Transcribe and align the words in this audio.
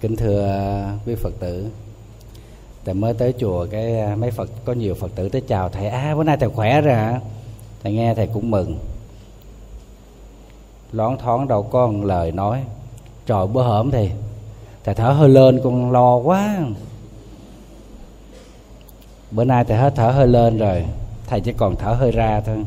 Kính 0.00 0.16
thưa 0.16 0.84
quý 1.06 1.14
Phật 1.14 1.34
tử. 1.40 1.66
Thầy 2.84 2.94
mới 2.94 3.14
tới 3.14 3.34
chùa 3.38 3.66
cái 3.70 4.00
à, 4.00 4.16
mấy 4.16 4.30
Phật, 4.30 4.50
có 4.64 4.72
nhiều 4.72 4.94
Phật 4.94 5.10
tử 5.14 5.28
tới 5.28 5.42
chào, 5.48 5.68
thầy 5.68 5.88
à 5.88 6.14
bữa 6.14 6.24
nay 6.24 6.36
thầy 6.40 6.48
khỏe 6.48 6.80
rồi 6.80 6.94
hả? 6.94 7.20
Thầy 7.82 7.92
nghe 7.92 8.14
thầy 8.14 8.26
cũng 8.26 8.50
mừng. 8.50 8.78
Loáng 10.92 11.18
thoáng 11.18 11.48
đâu 11.48 11.62
có 11.62 11.86
một 11.86 12.04
lời 12.04 12.32
nói. 12.32 12.64
Trời, 13.26 13.46
bữa 13.46 13.62
hổm 13.62 13.90
thì 13.90 14.10
thầy 14.84 14.94
thở 14.94 15.10
hơi 15.10 15.28
lên 15.28 15.60
con 15.64 15.92
lo 15.92 16.16
quá. 16.16 16.58
Bữa 19.30 19.44
nay 19.44 19.64
thầy 19.64 19.76
hết 19.76 19.92
thở 19.96 20.10
hơi 20.10 20.26
lên 20.26 20.58
rồi, 20.58 20.84
thầy 21.26 21.40
chỉ 21.40 21.52
còn 21.52 21.76
thở 21.76 21.92
hơi 21.92 22.10
ra 22.10 22.40
thôi. 22.40 22.64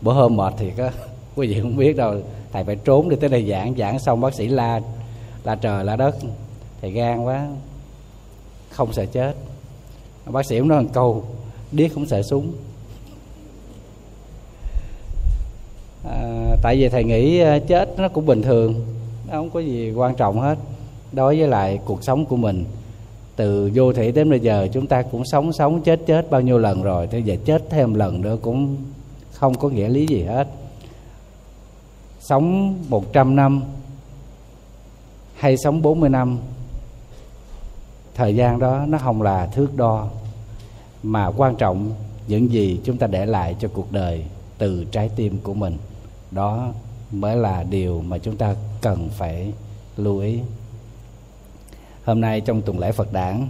Bữa 0.00 0.12
hôm 0.12 0.36
mệt 0.36 0.54
thì 0.58 0.72
á 0.78 0.90
quý 1.36 1.46
vị 1.46 1.60
không 1.60 1.76
biết 1.76 1.96
đâu 1.96 2.14
thầy 2.52 2.64
phải 2.64 2.76
trốn 2.76 3.08
đi 3.08 3.16
tới 3.16 3.30
đây 3.30 3.50
giảng 3.50 3.74
giảng 3.78 3.98
xong 3.98 4.20
bác 4.20 4.34
sĩ 4.34 4.48
la 4.48 4.80
la 5.44 5.54
trời 5.54 5.84
la 5.84 5.96
đất. 5.96 6.16
Thầy 6.80 6.90
gan 6.90 7.24
quá 7.24 7.48
không 8.70 8.92
sợ 8.92 9.06
chết. 9.06 9.34
Bác 10.26 10.46
sĩ 10.46 10.58
cũng 10.58 10.68
nói 10.68 10.82
một 10.82 10.88
câu 10.92 11.24
điếc 11.72 11.94
không 11.94 12.06
sợ 12.06 12.22
súng. 12.22 12.52
À, 16.04 16.56
tại 16.62 16.76
vì 16.76 16.88
thầy 16.88 17.04
nghĩ 17.04 17.40
à, 17.40 17.58
chết 17.58 17.98
nó 17.98 18.08
cũng 18.08 18.26
bình 18.26 18.42
thường 18.42 18.74
nó 19.28 19.32
không 19.32 19.50
có 19.50 19.60
gì 19.60 19.92
quan 19.92 20.14
trọng 20.14 20.40
hết. 20.40 20.58
Đối 21.12 21.38
với 21.38 21.48
lại 21.48 21.78
cuộc 21.84 22.04
sống 22.04 22.24
của 22.24 22.36
mình 22.36 22.64
từ 23.36 23.70
vô 23.74 23.92
thị 23.92 24.12
đến 24.12 24.30
bây 24.30 24.40
giờ 24.40 24.68
chúng 24.72 24.86
ta 24.86 25.02
cũng 25.02 25.24
sống 25.24 25.52
sống 25.52 25.82
chết 25.82 26.00
chết 26.06 26.30
bao 26.30 26.40
nhiêu 26.40 26.58
lần 26.58 26.82
rồi. 26.82 27.06
Thế 27.06 27.18
giờ 27.18 27.36
chết 27.44 27.62
thêm 27.70 27.94
lần 27.94 28.20
nữa 28.20 28.36
cũng 28.42 28.76
không 29.32 29.54
có 29.54 29.68
nghĩa 29.68 29.88
lý 29.88 30.06
gì 30.06 30.22
hết 30.22 30.48
sống 32.28 32.76
100 32.88 33.36
năm 33.36 33.62
hay 35.36 35.56
sống 35.56 35.82
40 35.82 36.08
năm, 36.08 36.38
thời 38.14 38.36
gian 38.36 38.58
đó 38.58 38.84
nó 38.88 38.98
không 38.98 39.22
là 39.22 39.46
thước 39.46 39.76
đo, 39.76 40.08
mà 41.02 41.30
quan 41.36 41.56
trọng 41.56 41.92
những 42.28 42.52
gì 42.52 42.80
chúng 42.84 42.98
ta 42.98 43.06
để 43.06 43.26
lại 43.26 43.56
cho 43.58 43.68
cuộc 43.74 43.92
đời 43.92 44.24
từ 44.58 44.84
trái 44.84 45.10
tim 45.16 45.38
của 45.42 45.54
mình, 45.54 45.78
đó 46.30 46.72
mới 47.12 47.36
là 47.36 47.62
điều 47.62 48.00
mà 48.00 48.18
chúng 48.18 48.36
ta 48.36 48.54
cần 48.80 49.08
phải 49.12 49.52
lưu 49.96 50.18
ý. 50.18 50.40
Hôm 52.04 52.20
nay 52.20 52.40
trong 52.40 52.62
tuần 52.62 52.78
lễ 52.78 52.92
phật 52.92 53.12
đản, 53.12 53.48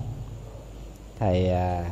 thầy 1.18 1.50
à, 1.50 1.90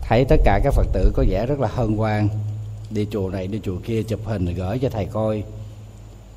thấy 0.00 0.24
tất 0.28 0.36
cả 0.44 0.60
các 0.64 0.74
phật 0.74 0.86
tử 0.92 1.12
có 1.14 1.24
vẻ 1.28 1.46
rất 1.46 1.60
là 1.60 1.68
hân 1.68 1.96
hoan 1.96 2.28
đi 2.90 3.06
chùa 3.10 3.30
này 3.30 3.46
đi 3.46 3.60
chùa 3.64 3.76
kia 3.84 4.02
chụp 4.02 4.20
hình 4.24 4.44
rồi 4.44 4.54
gửi 4.54 4.78
cho 4.78 4.88
thầy 4.88 5.04
coi. 5.04 5.42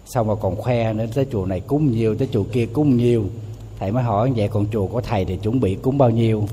Xong 0.06 0.28
mà 0.28 0.36
còn 0.36 0.56
khoe 0.56 0.94
nữa 0.94 1.06
tới 1.16 1.26
chùa 1.32 1.46
này 1.46 1.60
cúng 1.60 1.92
nhiều 1.92 2.16
tới 2.16 2.28
chùa 2.32 2.44
kia 2.44 2.66
cúng 2.66 2.98
nhiều. 2.98 3.26
Thầy 3.80 3.92
mới 3.92 4.04
hỏi 4.04 4.32
vậy 4.36 4.48
còn 4.48 4.66
chùa 4.72 4.88
của 4.88 5.02
thầy 5.02 5.26
thì 5.26 5.38
chuẩn 5.38 5.60
bị 5.60 5.76
cúng 5.76 5.98
bao 5.98 6.10
nhiêu? 6.10 6.48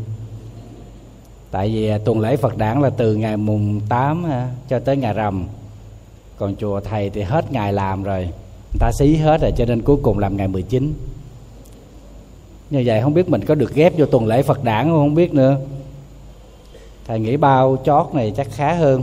Tại 1.50 1.68
vì 1.68 1.88
à, 1.88 1.98
tuần 2.04 2.20
lễ 2.20 2.36
Phật 2.36 2.58
đản 2.58 2.80
là 2.82 2.90
từ 2.90 3.16
ngày 3.16 3.36
mùng 3.36 3.80
8 3.88 4.26
à, 4.26 4.50
cho 4.68 4.78
tới 4.78 4.96
ngày 4.96 5.14
rằm. 5.14 5.46
Còn 6.38 6.56
chùa 6.56 6.80
thầy 6.80 7.10
thì 7.10 7.22
hết 7.22 7.52
ngày 7.52 7.72
làm 7.72 8.02
rồi. 8.02 8.24
Người 8.24 8.78
ta 8.78 8.90
xí 8.98 9.16
hết 9.16 9.40
rồi 9.40 9.52
cho 9.56 9.64
nên 9.64 9.82
cuối 9.82 9.96
cùng 10.02 10.18
làm 10.18 10.36
ngày 10.36 10.48
19 10.48 10.94
như 12.70 12.82
vậy 12.86 13.02
không 13.02 13.14
biết 13.14 13.28
mình 13.28 13.44
có 13.44 13.54
được 13.54 13.74
ghép 13.74 13.98
vô 13.98 14.06
tuần 14.06 14.26
lễ 14.26 14.42
Phật 14.42 14.64
đản 14.64 14.84
không, 14.84 14.98
không 14.98 15.14
biết 15.14 15.34
nữa. 15.34 15.56
Thầy 17.06 17.20
nghĩ 17.20 17.36
bao 17.36 17.76
chót 17.84 18.06
này 18.14 18.32
chắc 18.36 18.46
khá 18.50 18.74
hơn. 18.74 19.02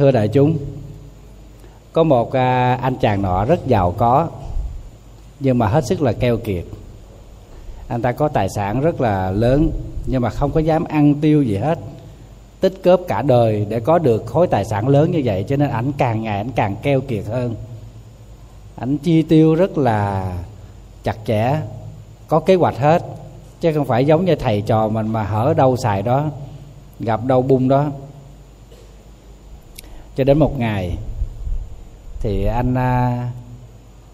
Thưa 0.00 0.10
đại 0.10 0.28
chúng 0.28 0.58
có 1.92 2.02
một 2.02 2.32
à, 2.32 2.78
anh 2.82 2.96
chàng 2.96 3.22
nọ 3.22 3.44
rất 3.44 3.66
giàu 3.66 3.94
có 3.98 4.28
nhưng 5.40 5.58
mà 5.58 5.66
hết 5.66 5.86
sức 5.86 6.02
là 6.02 6.12
keo 6.12 6.36
kiệt. 6.36 6.64
Anh 7.88 8.02
ta 8.02 8.12
có 8.12 8.28
tài 8.28 8.48
sản 8.48 8.80
rất 8.80 9.00
là 9.00 9.30
lớn 9.30 9.70
nhưng 10.06 10.22
mà 10.22 10.30
không 10.30 10.50
có 10.50 10.60
dám 10.60 10.84
ăn 10.84 11.14
tiêu 11.14 11.42
gì 11.42 11.56
hết 11.56 11.78
tích 12.60 12.82
cớp 12.82 13.00
cả 13.08 13.22
đời 13.22 13.66
để 13.68 13.80
có 13.80 13.98
được 13.98 14.26
khối 14.26 14.46
tài 14.46 14.64
sản 14.64 14.88
lớn 14.88 15.10
như 15.10 15.22
vậy 15.24 15.44
cho 15.48 15.56
nên 15.56 15.70
ảnh 15.70 15.92
càng 15.98 16.22
ngày 16.22 16.36
ảnh 16.36 16.50
càng 16.54 16.76
keo 16.82 17.00
kiệt 17.00 17.24
hơn. 17.24 17.54
Ảnh 18.76 18.98
chi 18.98 19.22
tiêu 19.22 19.54
rất 19.54 19.78
là 19.78 20.32
chặt 21.02 21.16
chẽ 21.26 21.60
có 22.28 22.40
kế 22.40 22.54
hoạch 22.54 22.78
hết 22.78 23.02
chứ 23.60 23.72
không 23.74 23.86
phải 23.86 24.04
giống 24.04 24.24
như 24.24 24.34
thầy 24.34 24.62
trò 24.62 24.88
mình 24.88 25.08
mà 25.08 25.22
hở 25.22 25.54
đâu 25.56 25.76
xài 25.76 26.02
đó 26.02 26.24
gặp 27.00 27.20
đâu 27.24 27.42
bung 27.42 27.68
đó 27.68 27.86
cho 30.20 30.24
đến 30.24 30.38
một 30.38 30.58
ngày 30.58 30.98
thì 32.20 32.44
anh 32.44 32.74
à, 32.74 33.28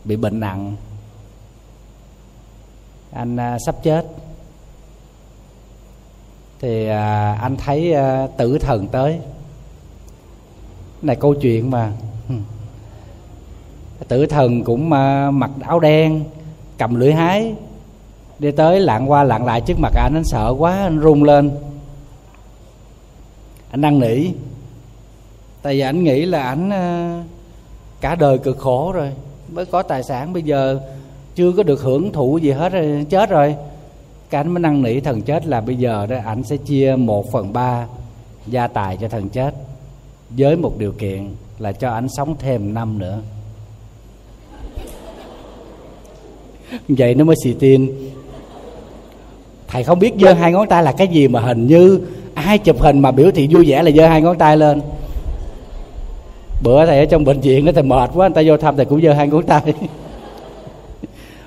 bị 0.04 0.16
bệnh 0.16 0.40
nặng. 0.40 0.76
Anh 3.12 3.36
à, 3.36 3.58
sắp 3.66 3.74
chết. 3.82 4.06
Thì 6.60 6.88
à, 6.88 7.32
anh 7.42 7.56
thấy 7.56 7.92
à, 7.92 8.26
tử 8.36 8.58
thần 8.58 8.88
tới. 8.88 9.18
Này 11.02 11.16
câu 11.16 11.34
chuyện 11.34 11.70
mà. 11.70 11.92
Tử 14.08 14.26
thần 14.26 14.64
cũng 14.64 14.92
à, 14.92 15.30
mặc 15.30 15.50
áo 15.60 15.80
đen 15.80 16.24
cầm 16.78 16.94
lưỡi 16.94 17.12
hái 17.12 17.54
đi 18.38 18.50
tới 18.50 18.80
lạng 18.80 19.10
qua 19.10 19.24
lạng 19.24 19.44
lại 19.44 19.60
trước 19.60 19.78
mặt 19.78 19.92
anh. 19.94 20.12
Anh 20.14 20.24
sợ 20.24 20.54
quá 20.58 20.82
anh 20.82 20.98
run 20.98 21.22
lên. 21.22 21.50
Anh 23.70 23.80
năn 23.80 23.98
nỉ 24.00 24.30
tại 25.66 25.74
vì 25.74 25.80
anh 25.80 26.04
nghĩ 26.04 26.26
là 26.26 26.42
ảnh 26.42 26.70
ờ, 26.70 27.20
cả 28.00 28.14
đời 28.14 28.38
cực 28.38 28.58
khổ 28.58 28.92
rồi, 28.92 29.10
mới 29.52 29.66
có 29.66 29.82
tài 29.82 30.02
sản. 30.02 30.32
Bây 30.32 30.42
giờ 30.42 30.80
chưa 31.34 31.52
có 31.52 31.62
được 31.62 31.80
hưởng 31.82 32.12
thụ 32.12 32.38
gì 32.38 32.50
hết 32.50 32.72
rồi, 32.72 33.06
chết 33.10 33.30
rồi. 33.30 33.54
Cái 34.30 34.40
anh 34.40 34.54
mới 34.54 34.60
năn 34.60 34.82
nỉ 34.82 35.00
thần 35.00 35.22
chết 35.22 35.46
là 35.46 35.60
bây 35.60 35.76
giờ 35.76 36.06
đó, 36.06 36.16
ảnh 36.24 36.42
sẽ 36.42 36.56
chia 36.56 36.96
một 36.98 37.32
phần 37.32 37.52
ba 37.52 37.86
gia 38.46 38.66
tài 38.66 38.96
cho 38.96 39.08
thần 39.08 39.28
chết 39.28 39.54
với 40.30 40.56
một 40.56 40.78
điều 40.78 40.92
kiện 40.92 41.28
là 41.58 41.72
cho 41.72 41.90
ảnh 41.90 42.06
sống 42.16 42.36
thêm 42.38 42.74
năm 42.74 42.98
nữa. 42.98 43.18
Vậy 46.88 47.14
nó 47.14 47.24
mới 47.24 47.36
xì 47.44 47.52
tin. 47.52 48.10
Thầy 49.68 49.84
không 49.84 49.98
biết 49.98 50.12
giơ 50.20 50.32
hai 50.32 50.52
ngón 50.52 50.68
tay 50.68 50.82
là 50.82 50.92
cái 50.92 51.08
gì 51.08 51.28
mà 51.28 51.40
hình 51.40 51.66
như 51.66 52.00
ai 52.34 52.58
chụp 52.58 52.80
hình 52.80 52.98
mà 52.98 53.10
biểu 53.10 53.30
thị 53.30 53.48
vui 53.50 53.64
vẻ 53.70 53.82
là 53.82 53.90
giơ 53.90 54.08
hai 54.08 54.22
ngón 54.22 54.38
tay 54.38 54.56
lên 54.56 54.80
bữa 56.62 56.86
thầy 56.86 56.98
ở 56.98 57.04
trong 57.04 57.24
bệnh 57.24 57.40
viện 57.40 57.64
đó 57.64 57.72
thầy 57.74 57.82
mệt 57.82 58.10
quá, 58.14 58.28
người 58.28 58.34
ta 58.34 58.42
vô 58.46 58.56
thăm 58.56 58.76
thầy 58.76 58.84
cũng 58.84 59.02
giơ 59.02 59.12
hai 59.12 59.28
ngón 59.28 59.42
tay. 59.42 59.62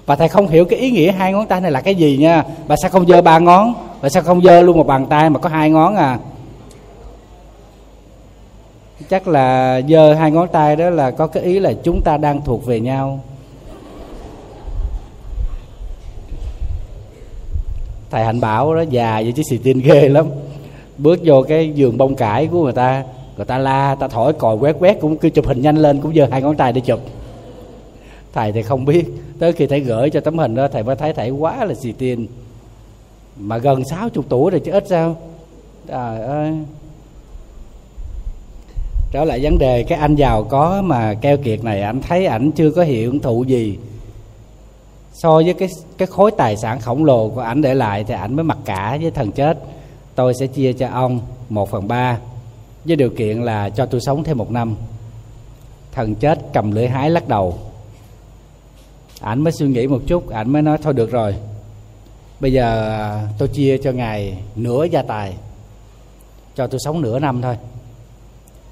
Và 0.05 0.15
thầy 0.15 0.27
không 0.27 0.47
hiểu 0.47 0.65
cái 0.65 0.79
ý 0.79 0.91
nghĩa 0.91 1.11
hai 1.11 1.33
ngón 1.33 1.47
tay 1.47 1.61
này 1.61 1.71
là 1.71 1.81
cái 1.81 1.95
gì 1.95 2.17
nha. 2.17 2.43
Bà 2.67 2.75
sao 2.81 2.91
không 2.91 3.07
giơ 3.07 3.21
ba 3.21 3.39
ngón? 3.39 3.73
Bà 4.01 4.09
sao 4.09 4.23
không 4.23 4.41
giơ 4.41 4.61
luôn 4.61 4.77
một 4.77 4.87
bàn 4.87 5.05
tay 5.05 5.29
mà 5.29 5.39
có 5.39 5.49
hai 5.49 5.69
ngón 5.69 5.95
à? 5.95 6.19
Chắc 9.09 9.27
là 9.27 9.81
giơ 9.89 10.13
hai 10.13 10.31
ngón 10.31 10.47
tay 10.47 10.75
đó 10.75 10.89
là 10.89 11.11
có 11.11 11.27
cái 11.27 11.43
ý 11.43 11.59
là 11.59 11.73
chúng 11.83 12.01
ta 12.01 12.17
đang 12.17 12.41
thuộc 12.41 12.65
về 12.65 12.79
nhau. 12.79 13.19
Thầy 18.11 18.25
hạnh 18.25 18.39
bảo 18.39 18.75
đó, 18.75 18.81
già 18.89 19.21
vậy 19.23 19.33
chứ 19.35 19.43
xì 19.49 19.57
tin 19.57 19.79
ghê 19.79 20.09
lắm. 20.09 20.25
Bước 20.97 21.19
vô 21.23 21.41
cái 21.47 21.71
giường 21.71 21.97
bông 21.97 22.15
cải 22.15 22.47
của 22.47 22.63
người 22.63 22.73
ta 22.73 23.03
người 23.39 23.45
ta 23.45 23.57
la, 23.57 23.95
ta 23.99 24.07
thổi, 24.07 24.33
còi 24.33 24.55
quét 24.55 24.75
quét 24.79 24.97
cũng 25.01 25.17
cứ 25.17 25.29
chụp 25.29 25.47
hình 25.47 25.61
nhanh 25.61 25.77
lên, 25.77 26.01
cũng 26.01 26.15
giơ 26.15 26.27
hai 26.31 26.41
ngón 26.41 26.57
tay 26.57 26.73
để 26.73 26.81
chụp. 26.81 26.99
Thầy 28.33 28.51
thì 28.51 28.61
không 28.61 28.85
biết, 28.85 29.05
tới 29.39 29.53
khi 29.53 29.67
thầy 29.67 29.79
gửi 29.79 30.09
cho 30.09 30.19
tấm 30.19 30.37
hình 30.37 30.55
đó, 30.55 30.67
thầy 30.67 30.83
mới 30.83 30.95
thấy 30.95 31.13
thầy 31.13 31.29
quá 31.29 31.65
là 31.65 31.73
xì 31.73 31.91
tiền. 31.91 32.27
mà 33.37 33.57
gần 33.57 33.83
60 33.85 34.23
tuổi 34.29 34.51
rồi 34.51 34.61
chứ 34.65 34.71
ít 34.71 34.87
sao. 34.87 35.15
Trời 35.87 36.21
ơi. 36.21 36.53
Trở 39.11 39.23
lại 39.25 39.39
vấn 39.43 39.57
đề, 39.57 39.83
cái 39.83 39.99
anh 39.99 40.15
giàu 40.15 40.43
có 40.43 40.81
mà 40.81 41.13
keo 41.13 41.37
kiệt 41.37 41.63
này, 41.63 41.81
anh 41.81 42.01
thấy 42.01 42.25
ảnh 42.25 42.51
chưa 42.51 42.71
có 42.71 42.83
hiện 42.83 43.19
thụ 43.19 43.43
gì. 43.43 43.77
So 45.13 45.35
với 45.35 45.53
cái 45.53 45.69
cái 45.97 46.07
khối 46.07 46.31
tài 46.31 46.57
sản 46.57 46.79
khổng 46.79 47.05
lồ 47.05 47.29
của 47.29 47.41
ảnh 47.41 47.61
để 47.61 47.73
lại 47.73 48.03
thì 48.03 48.13
ảnh 48.13 48.35
mới 48.35 48.43
mặc 48.43 48.57
cả 48.65 48.97
với 49.01 49.11
thần 49.11 49.31
chết. 49.31 49.57
Tôi 50.15 50.33
sẽ 50.33 50.47
chia 50.47 50.73
cho 50.73 50.87
ông 50.87 51.19
một 51.49 51.69
phần 51.69 51.87
ba 51.87 52.17
với 52.85 52.95
điều 52.95 53.09
kiện 53.09 53.41
là 53.43 53.69
cho 53.69 53.85
tôi 53.85 54.01
sống 54.01 54.23
thêm 54.23 54.37
một 54.37 54.51
năm. 54.51 54.75
Thần 55.91 56.15
chết 56.15 56.39
cầm 56.53 56.71
lưỡi 56.71 56.87
hái 56.87 57.09
lắc 57.09 57.27
đầu. 57.27 57.57
Ảnh 59.21 59.41
mới 59.41 59.51
suy 59.51 59.67
nghĩ 59.67 59.87
một 59.87 60.01
chút, 60.07 60.29
ảnh 60.29 60.53
mới 60.53 60.61
nói, 60.61 60.77
thôi 60.83 60.93
được 60.93 61.11
rồi, 61.11 61.35
bây 62.39 62.53
giờ 62.53 63.19
tôi 63.37 63.47
chia 63.47 63.77
cho 63.77 63.91
ngài 63.91 64.37
nửa 64.55 64.83
gia 64.83 65.01
tài, 65.01 65.33
cho 66.55 66.67
tôi 66.67 66.79
sống 66.79 67.01
nửa 67.01 67.19
năm 67.19 67.41
thôi. 67.41 67.57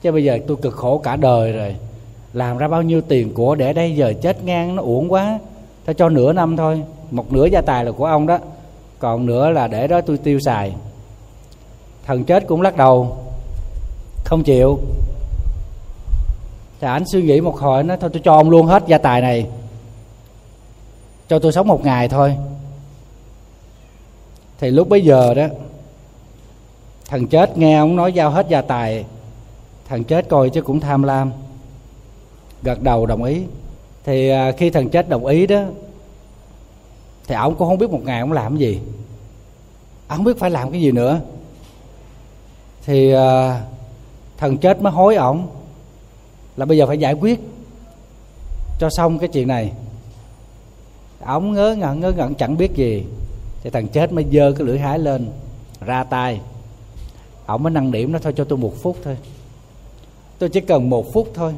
Chứ 0.01 0.12
bây 0.12 0.24
giờ 0.24 0.38
tôi 0.48 0.57
cực 0.57 0.74
khổ 0.74 0.98
cả 0.98 1.15
đời 1.15 1.51
rồi, 1.51 1.75
làm 2.33 2.57
ra 2.57 2.68
bao 2.68 2.81
nhiêu 2.81 3.01
tiền 3.01 3.33
của 3.33 3.56
để 3.56 3.74
đây, 3.74 3.95
giờ 3.95 4.13
chết 4.21 4.44
ngang, 4.44 4.75
nó 4.75 4.83
uổng 4.83 5.12
quá. 5.12 5.39
Ta 5.86 5.94
cho 5.94 6.09
nửa 6.09 6.33
năm 6.33 6.57
thôi, 6.57 6.83
một 7.12 7.33
nửa 7.33 7.45
gia 7.45 7.62
tài 7.62 7.86
là 7.86 7.92
của 7.92 8.06
ông 8.06 8.27
đó, 8.27 8.39
còn 9.00 9.25
nửa 9.25 9.50
là 9.50 9.68
để 9.68 9.88
đó 9.88 10.01
tôi 10.01 10.18
tiêu 10.18 10.39
xài. 10.39 10.74
Thần 12.06 12.24
chết 12.24 12.48
cũng 12.48 12.62
lắc 12.62 12.77
đầu 12.77 13.18
không 14.28 14.44
chịu. 14.44 14.80
Thì 16.80 16.88
ảnh 16.88 17.04
suy 17.06 17.22
nghĩ 17.22 17.42
một 17.42 17.60
hồi 17.60 17.84
nó 17.84 17.96
thôi, 17.98 18.10
tôi 18.14 18.22
cho 18.26 18.34
ông 18.34 18.50
luôn 18.50 18.68
hết 18.68 18.84
gia 18.88 18.98
tài 18.98 19.22
này. 19.22 19.48
Cho 21.28 21.40
tôi 21.40 21.52
sống 21.52 21.68
một 21.68 21.86
ngày 21.86 22.10
thôi. 22.10 22.38
Thì 24.60 24.72
lúc 24.72 24.90
bấy 24.90 25.02
giờ 25.02 25.34
đó, 25.34 25.48
thằng 27.06 27.28
chết 27.28 27.58
nghe 27.58 27.78
ông 27.78 27.96
nói 27.96 28.14
giao 28.14 28.30
hết 28.30 28.48
gia 28.50 28.62
tài. 28.62 29.06
Thằng 29.88 30.04
chết 30.04 30.30
coi 30.30 30.50
chứ 30.50 30.62
cũng 30.62 30.80
tham 30.80 31.04
lam. 31.04 31.32
Gật 32.64 32.82
đầu 32.82 33.06
đồng 33.06 33.24
ý. 33.24 33.42
Thì 34.04 34.30
à, 34.30 34.52
khi 34.52 34.70
thằng 34.70 34.90
chết 34.90 35.10
đồng 35.10 35.26
ý 35.26 35.48
đó, 35.48 35.62
thì 37.28 37.36
ông 37.36 37.56
cũng 37.56 37.68
không 37.68 37.78
biết 37.78 37.90
một 37.90 38.02
ngày 38.04 38.20
ông 38.20 38.32
làm 38.32 38.58
cái 38.58 38.60
gì. 38.60 38.80
Ông 40.08 40.18
không 40.18 40.26
biết 40.26 40.40
phải 40.40 40.50
làm 40.50 40.72
cái 40.72 40.82
gì 40.82 40.92
nữa. 40.92 41.20
Thì 42.86 43.12
à, 43.12 43.62
thần 44.38 44.57
chết 44.57 44.81
mới 44.81 44.94
hối 44.94 45.16
ổng. 45.16 45.48
Là 46.57 46.66
bây 46.66 46.78
giờ 46.78 46.88
phải 46.88 46.98
giải 46.98 47.13
quyết 47.13 47.39
cho 48.80 48.89
xong 48.89 49.19
cái 49.19 49.30
chuyện 49.30 49.48
này. 49.48 49.72
Ổng 51.25 51.54
ngớ 51.54 51.75
ngẩn 51.75 52.00
ngớ 52.00 52.12
ngẩn, 52.12 52.36
chẳng 52.36 52.57
biết 52.57 52.75
gì. 52.75 53.04
Thì 53.63 53.69
thằng 53.69 53.88
chết 53.88 54.13
mới 54.13 54.25
giơ 54.31 54.51
cái 54.57 54.68
lưỡi 54.68 54.80
hái 54.80 55.00
lên, 55.00 55.30
ra 55.81 56.04
tay. 56.04 56.42
Ổng 57.45 57.63
mới 57.63 57.72
năn 57.72 57.92
điểm 57.92 58.12
nó 58.12 58.19
thôi, 58.19 58.34
cho 58.36 58.44
tôi 58.44 58.57
một 58.57 58.74
phút 58.81 58.98
thôi. 59.04 59.18
Tôi 60.40 60.50
chỉ 60.50 60.62
cần 60.62 60.90
một 60.90 61.13
phút 61.13 61.31
thôi. 61.33 61.56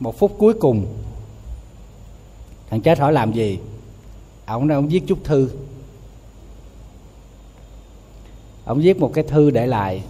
Một 0.00 0.18
phút 0.18 0.34
cuối 0.38 0.54
cùng. 0.54 0.86
Thằng 2.70 2.80
chết 2.80 2.98
hỏi 2.98 3.12
làm 3.12 3.32
gì? 3.32 3.58
Ổng 4.46 4.66
nói 4.66 4.74
ông 4.74 4.88
viết 4.88 5.02
chút 5.06 5.18
thư. 5.24 5.50
Ông 8.64 8.78
viết 8.78 9.00
một 9.00 9.10
cái 9.14 9.24
thư 9.24 9.50
để 9.50 9.66
lại 9.66 10.02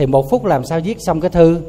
thì 0.00 0.06
một 0.06 0.30
phút 0.30 0.44
làm 0.44 0.64
sao 0.64 0.80
viết 0.84 0.96
xong 1.00 1.20
cái 1.20 1.30
thư? 1.30 1.60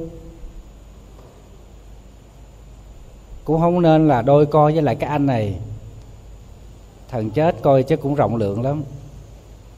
Cũng 3.45 3.62
không 3.62 3.81
nên 3.81 4.07
là 4.07 4.22
đôi 4.22 4.45
coi 4.45 4.74
với 4.74 4.81
lại 4.81 4.95
cái 4.95 5.10
anh 5.10 5.25
này. 5.25 5.56
Thần 7.10 7.30
chết 7.30 7.56
coi 7.62 7.83
chứ 7.83 7.98
cũng 7.98 8.16
rộng 8.16 8.36
lượng 8.36 8.62
lắm. 8.62 8.83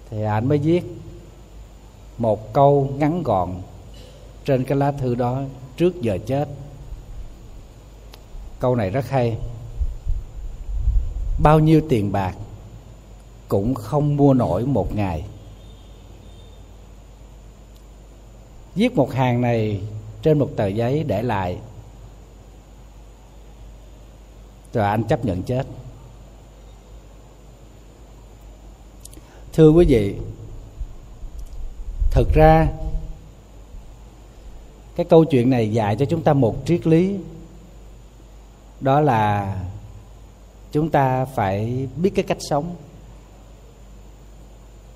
Thì 0.09 0.23
anh 0.23 0.49
mới 0.49 0.57
viết 0.57 0.83
một 2.17 2.53
câu 2.53 2.89
ngắn 2.97 3.23
gọn 3.23 3.49
trên 4.45 4.63
cái 4.63 4.77
lá 4.77 4.91
thư 4.91 5.15
đó 5.15 5.41
trước 5.77 6.01
giờ 6.01 6.17
chết. 6.25 6.47
Câu 8.59 8.75
này 8.75 8.89
rất 8.89 9.09
hay. 9.09 9.37
Bao 11.43 11.59
nhiêu 11.59 11.81
tiền 11.89 12.11
bạc 12.11 12.35
cũng 13.47 13.73
không 13.73 14.17
mua 14.17 14.33
nổi 14.33 14.65
một 14.65 14.95
ngày. 14.95 15.23
Viết 18.75 18.95
một 18.95 19.11
hàng 19.11 19.41
này 19.41 19.81
trên 20.21 20.39
một 20.39 20.49
tờ 20.55 20.67
giấy 20.67 21.03
để 21.03 21.21
lại. 21.21 21.57
Rồi 24.73 24.85
anh 24.85 25.03
chấp 25.03 25.25
nhận 25.25 25.43
chết. 25.43 25.67
Thưa 29.53 29.69
quý 29.69 29.85
vị 29.87 30.15
thực 32.11 32.27
ra 32.33 32.67
cái 34.95 35.05
câu 35.09 35.25
chuyện 35.25 35.49
này 35.49 35.71
dạy 35.71 35.95
cho 35.95 36.05
chúng 36.05 36.23
ta 36.23 36.33
một 36.33 36.55
triết 36.65 36.87
lý. 36.87 37.17
Đó 38.79 39.01
là 39.01 39.55
chúng 40.71 40.89
ta 40.89 41.25
phải 41.25 41.87
biết 41.95 42.09
cái 42.15 42.25
cách 42.27 42.37
sống. 42.39 42.75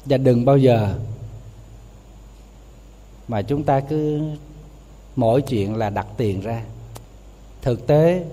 Và 0.05 0.17
đừng 0.17 0.45
bao 0.45 0.57
giờ 0.57 0.99
mà 3.27 3.41
chúng 3.41 3.63
ta 3.63 3.79
cứ, 3.79 4.21
mỗi 5.15 5.41
chuyện 5.41 5.75
là 5.75 5.89
đặt 5.89 6.07
tiền 6.17 6.41
ra. 6.41 6.63
Thực 7.61 7.87
tế, 7.87 8.25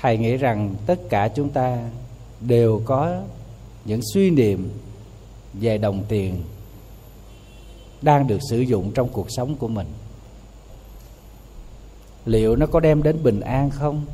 thầy 0.00 0.18
nghĩ 0.18 0.36
rằng 0.36 0.74
tất 0.86 1.00
cả 1.08 1.28
chúng 1.28 1.48
ta 1.48 1.78
đều 2.40 2.82
có 2.84 3.20
những 3.84 4.00
suy 4.14 4.30
niệm 4.30 4.70
về 5.52 5.78
đồng 5.78 6.04
tiền 6.08 6.42
đang 8.02 8.26
được 8.26 8.38
sử 8.50 8.60
dụng 8.60 8.92
trong 8.94 9.08
cuộc 9.08 9.26
sống 9.28 9.56
của 9.56 9.68
mình. 9.68 9.86
Liệu 12.24 12.56
nó 12.56 12.66
có 12.66 12.80
đem 12.80 13.02
đến 13.02 13.22
bình 13.22 13.40
an 13.40 13.70
không? 13.70 14.04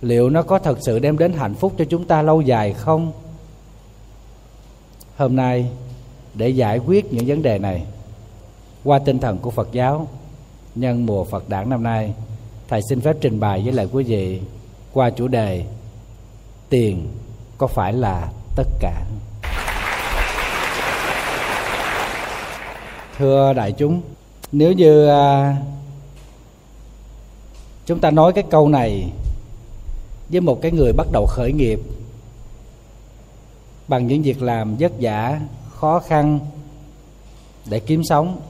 Liệu 0.00 0.30
nó 0.30 0.42
có 0.42 0.58
thật 0.58 0.78
sự 0.86 0.98
đem 0.98 1.18
đến 1.18 1.32
hạnh 1.32 1.54
phúc 1.54 1.72
cho 1.78 1.84
chúng 1.84 2.04
ta 2.04 2.22
lâu 2.22 2.40
dài 2.40 2.72
không? 2.72 3.12
Hôm 5.16 5.36
nay 5.36 5.70
để 6.36 6.48
giải 6.48 6.78
quyết 6.78 7.12
những 7.12 7.26
vấn 7.26 7.42
đề 7.42 7.58
này. 7.58 7.82
Qua 8.84 8.98
tinh 8.98 9.18
thần 9.18 9.38
của 9.38 9.50
phật 9.50 9.68
giáo, 9.72 10.08
nhân 10.74 11.06
mùa 11.06 11.24
phật 11.24 11.48
đản 11.48 11.70
năm 11.70 11.82
nay, 11.82 12.14
thầy 12.68 12.80
xin 12.88 13.00
phép 13.00 13.16
trình 13.20 13.40
bày 13.40 13.62
với 13.64 13.72
lại 13.72 13.88
quý 13.92 14.04
vị 14.04 14.40
qua 14.92 15.10
chủ 15.10 15.28
đề 15.28 15.64
tiền 16.68 17.08
có 17.58 17.66
phải 17.66 17.92
là 17.92 18.28
tất 18.56 18.66
cả? 18.80 19.02
Thưa 23.18 23.52
đại 23.52 23.72
chúng, 23.72 24.00
nếu 24.52 24.72
như 24.72 25.08
à, 25.08 25.56
chúng 27.86 28.00
ta 28.00 28.10
nói 28.10 28.32
cái 28.32 28.44
câu 28.50 28.68
này 28.68 29.12
với 30.28 30.40
một 30.40 30.58
cái 30.62 30.72
người 30.72 30.92
bắt 30.92 31.06
đầu 31.12 31.26
khởi 31.26 31.52
nghiệp 31.52 31.80
bằng 33.88 34.06
những 34.06 34.22
việc 34.22 34.42
làm 34.42 34.76
vất 34.78 34.92
vả 35.00 35.40
khó 35.76 36.00
khăn 36.00 36.40
để 37.66 37.80
kiếm 37.80 38.04
sống, 38.04 38.40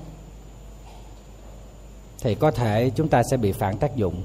thì 2.21 2.35
có 2.35 2.51
thể 2.51 2.91
chúng 2.91 3.09
ta 3.09 3.23
sẽ 3.31 3.37
bị 3.37 3.53
phản 3.53 3.79
tác 3.79 3.97
dụng. 3.97 4.23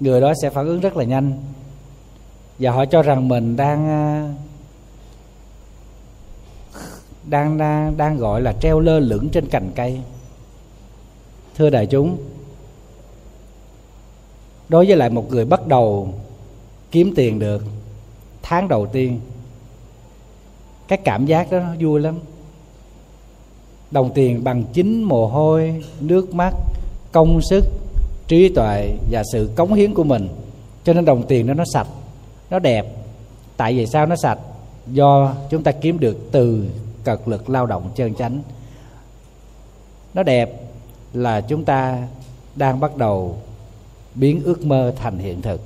Người 0.00 0.20
đó 0.20 0.32
sẽ 0.42 0.50
phản 0.50 0.66
ứng 0.66 0.80
rất 0.80 0.96
là 0.96 1.04
nhanh 1.04 1.42
và 2.58 2.70
họ 2.70 2.84
cho 2.84 3.02
rằng 3.02 3.28
mình 3.28 3.56
đang 3.56 3.88
ờ, 3.88 4.28
đang 7.24 7.58
đang 7.58 7.96
đang 7.96 8.16
gọi 8.16 8.42
là 8.42 8.54
treo 8.60 8.80
lơ 8.80 8.98
lửng 8.98 9.28
trên 9.32 9.48
cành 9.48 9.70
cây. 9.74 10.00
Thưa 11.56 11.70
đại 11.70 11.86
chúng, 11.86 12.16
đối 14.68 14.86
với 14.86 14.96
lại 14.96 15.10
một 15.10 15.30
người 15.30 15.44
bắt 15.44 15.66
đầu 15.66 16.14
kiếm 16.90 17.12
tiền 17.16 17.38
được 17.38 17.64
tháng 18.42 18.68
đầu 18.68 18.86
tiên 18.86 19.20
cái 20.88 20.98
cảm 21.04 21.26
giác 21.26 21.52
đó 21.52 21.58
nó 21.58 21.74
vui 21.80 22.00
lắm. 22.00 22.18
Đồng 23.90 24.10
tiền 24.14 24.44
bằng 24.44 24.64
chính 24.72 25.02
mồ 25.02 25.26
hôi, 25.26 25.82
nước 26.00 26.34
mắt, 26.34 26.54
công 27.12 27.40
sức, 27.42 27.64
trí 28.28 28.48
tuệ 28.48 28.94
và 29.10 29.22
sự 29.32 29.50
cống 29.56 29.74
hiến 29.74 29.94
của 29.94 30.04
mình. 30.04 30.28
Cho 30.84 30.92
nên 30.92 31.04
đồng 31.04 31.22
tiền 31.26 31.46
đó 31.46 31.54
nó 31.54 31.64
sạch, 31.72 31.88
nó 32.50 32.58
đẹp. 32.58 32.86
Tại 33.56 33.76
vì 33.76 33.86
sao 33.86 34.06
nó 34.06 34.16
sạch? 34.16 34.38
Do 34.86 35.34
chúng 35.50 35.62
ta 35.62 35.72
kiếm 35.72 36.00
được 36.00 36.16
từ 36.32 36.68
cật 37.04 37.20
lực 37.26 37.50
lao 37.50 37.66
động 37.66 37.90
chân 37.96 38.14
chánh. 38.14 38.42
Nó 40.14 40.22
đẹp 40.22 40.60
là 41.12 41.40
chúng 41.40 41.64
ta 41.64 42.08
đang 42.56 42.80
bắt 42.80 42.96
đầu 42.96 43.38
biến 44.14 44.40
ước 44.44 44.66
mơ 44.66 44.94
thành 44.96 45.18
hiện 45.18 45.42
thực. 45.42 45.60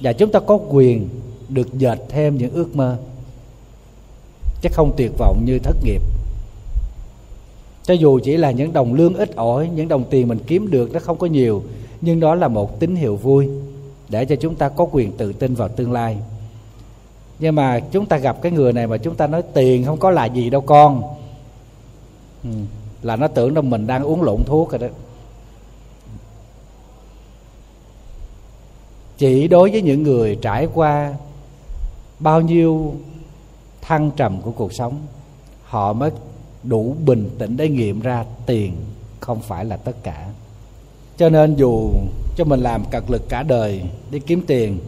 Và 0.00 0.12
chúng 0.12 0.32
ta 0.32 0.40
có 0.40 0.58
quyền 0.68 1.08
được 1.48 1.78
dệt 1.78 1.98
thêm 2.08 2.36
những 2.36 2.52
ước 2.52 2.76
mơ 2.76 2.96
chứ 4.60 4.68
không 4.72 4.92
tuyệt 4.96 5.12
vọng 5.18 5.42
như 5.44 5.58
thất 5.58 5.76
nghiệp. 5.84 6.02
Cho 7.84 7.94
dù 7.94 8.18
chỉ 8.24 8.36
là 8.36 8.50
những 8.50 8.72
đồng 8.72 8.94
lương 8.94 9.14
ít 9.14 9.36
ỏi 9.36 9.70
những 9.74 9.88
đồng 9.88 10.04
tiền 10.10 10.28
mình 10.28 10.38
kiếm 10.46 10.70
được 10.70 10.92
nó 10.92 11.00
không 11.00 11.18
có 11.18 11.26
nhiều 11.26 11.62
nhưng 12.00 12.20
đó 12.20 12.34
là 12.34 12.48
một 12.48 12.80
tín 12.80 12.96
hiệu 12.96 13.16
vui 13.16 13.48
để 14.08 14.24
cho 14.24 14.36
chúng 14.36 14.54
ta 14.54 14.68
có 14.68 14.86
quyền 14.92 15.12
tự 15.12 15.32
tin 15.32 15.54
vào 15.54 15.68
tương 15.68 15.92
lai. 15.92 16.16
Nhưng 17.38 17.54
mà 17.54 17.80
chúng 17.80 18.06
ta 18.06 18.16
gặp 18.16 18.42
cái 18.42 18.52
người 18.52 18.72
này 18.72 18.86
mà 18.86 18.96
chúng 18.96 19.14
ta 19.14 19.26
nói 19.26 19.42
tiền 19.54 19.84
không 19.84 19.98
có 19.98 20.10
là 20.10 20.26
gì 20.26 20.50
đâu 20.50 20.60
con. 20.60 21.02
Ừ, 22.44 22.50
là 23.02 23.16
nó 23.16 23.28
tưởng 23.28 23.54
đâu 23.54 23.64
mình 23.64 23.86
đang 23.86 24.02
uống 24.02 24.22
lộn 24.22 24.44
thuốc 24.46 24.70
rồi 24.70 24.78
đó. 24.78 24.86
Chỉ 29.18 29.48
đối 29.48 29.70
với 29.70 29.82
những 29.82 30.02
người 30.02 30.38
trải 30.42 30.68
qua 30.74 31.14
bao 32.18 32.40
nhiêu 32.40 32.94
thăng 33.86 34.10
trầm 34.16 34.40
của 34.42 34.50
cuộc 34.50 34.72
sống, 34.72 35.06
họ 35.64 35.92
mới 35.92 36.10
đủ 36.62 36.96
bình 37.04 37.30
tĩnh 37.38 37.56
để 37.56 37.68
nghiệm 37.68 38.00
ra 38.00 38.24
tiền 38.46 38.76
không 39.20 39.40
phải 39.40 39.64
là 39.64 39.76
tất 39.76 39.96
cả. 40.02 40.28
Cho 41.16 41.28
nên 41.28 41.54
dù 41.54 41.90
cho 42.36 42.44
mình 42.44 42.60
làm 42.60 42.84
cật 42.90 43.10
lực 43.10 43.28
cả 43.28 43.42
đời 43.42 43.82
để 44.10 44.20
kiếm 44.26 44.44
tiền, 44.46 44.78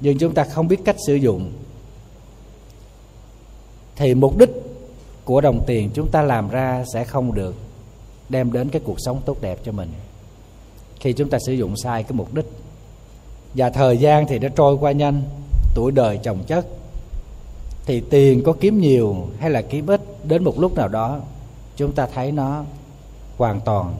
nhưng 0.00 0.18
chúng 0.18 0.34
ta 0.34 0.44
không 0.44 0.68
biết 0.68 0.80
cách 0.84 0.96
sử 1.06 1.14
dụng. 1.14 1.52
Thì 3.96 4.14
mục 4.14 4.38
đích 4.38 4.50
của 5.24 5.40
đồng 5.40 5.64
tiền 5.66 5.90
chúng 5.94 6.10
ta 6.10 6.22
làm 6.22 6.48
ra 6.48 6.84
sẽ 6.94 7.04
không 7.04 7.34
được 7.34 7.54
đem 8.28 8.52
đến 8.52 8.68
cái 8.68 8.82
cuộc 8.84 8.96
sống 8.98 9.20
tốt 9.24 9.36
đẹp 9.40 9.58
cho 9.64 9.72
mình. 9.72 9.88
Khi 11.00 11.12
chúng 11.12 11.30
ta 11.30 11.38
sử 11.46 11.52
dụng 11.52 11.74
sai 11.76 12.02
cái 12.02 12.12
mục 12.12 12.34
đích, 12.34 12.46
và 13.54 13.70
thời 13.70 13.98
gian 13.98 14.26
thì 14.26 14.38
nó 14.38 14.48
trôi 14.48 14.76
qua 14.80 14.92
nhanh, 14.92 15.22
tuổi 15.74 15.92
đời 15.92 16.18
chồng 16.22 16.38
chất 16.46 16.66
thì 17.86 18.00
tiền 18.00 18.42
có 18.42 18.52
kiếm 18.60 18.80
nhiều 18.80 19.16
hay 19.38 19.50
là 19.50 19.62
kiếm 19.62 19.86
ít, 19.86 20.00
đến 20.24 20.44
một 20.44 20.58
lúc 20.58 20.74
nào 20.74 20.88
đó, 20.88 21.20
chúng 21.76 21.92
ta 21.92 22.06
thấy 22.14 22.32
nó 22.32 22.64
hoàn 23.36 23.60
toàn 23.60 23.94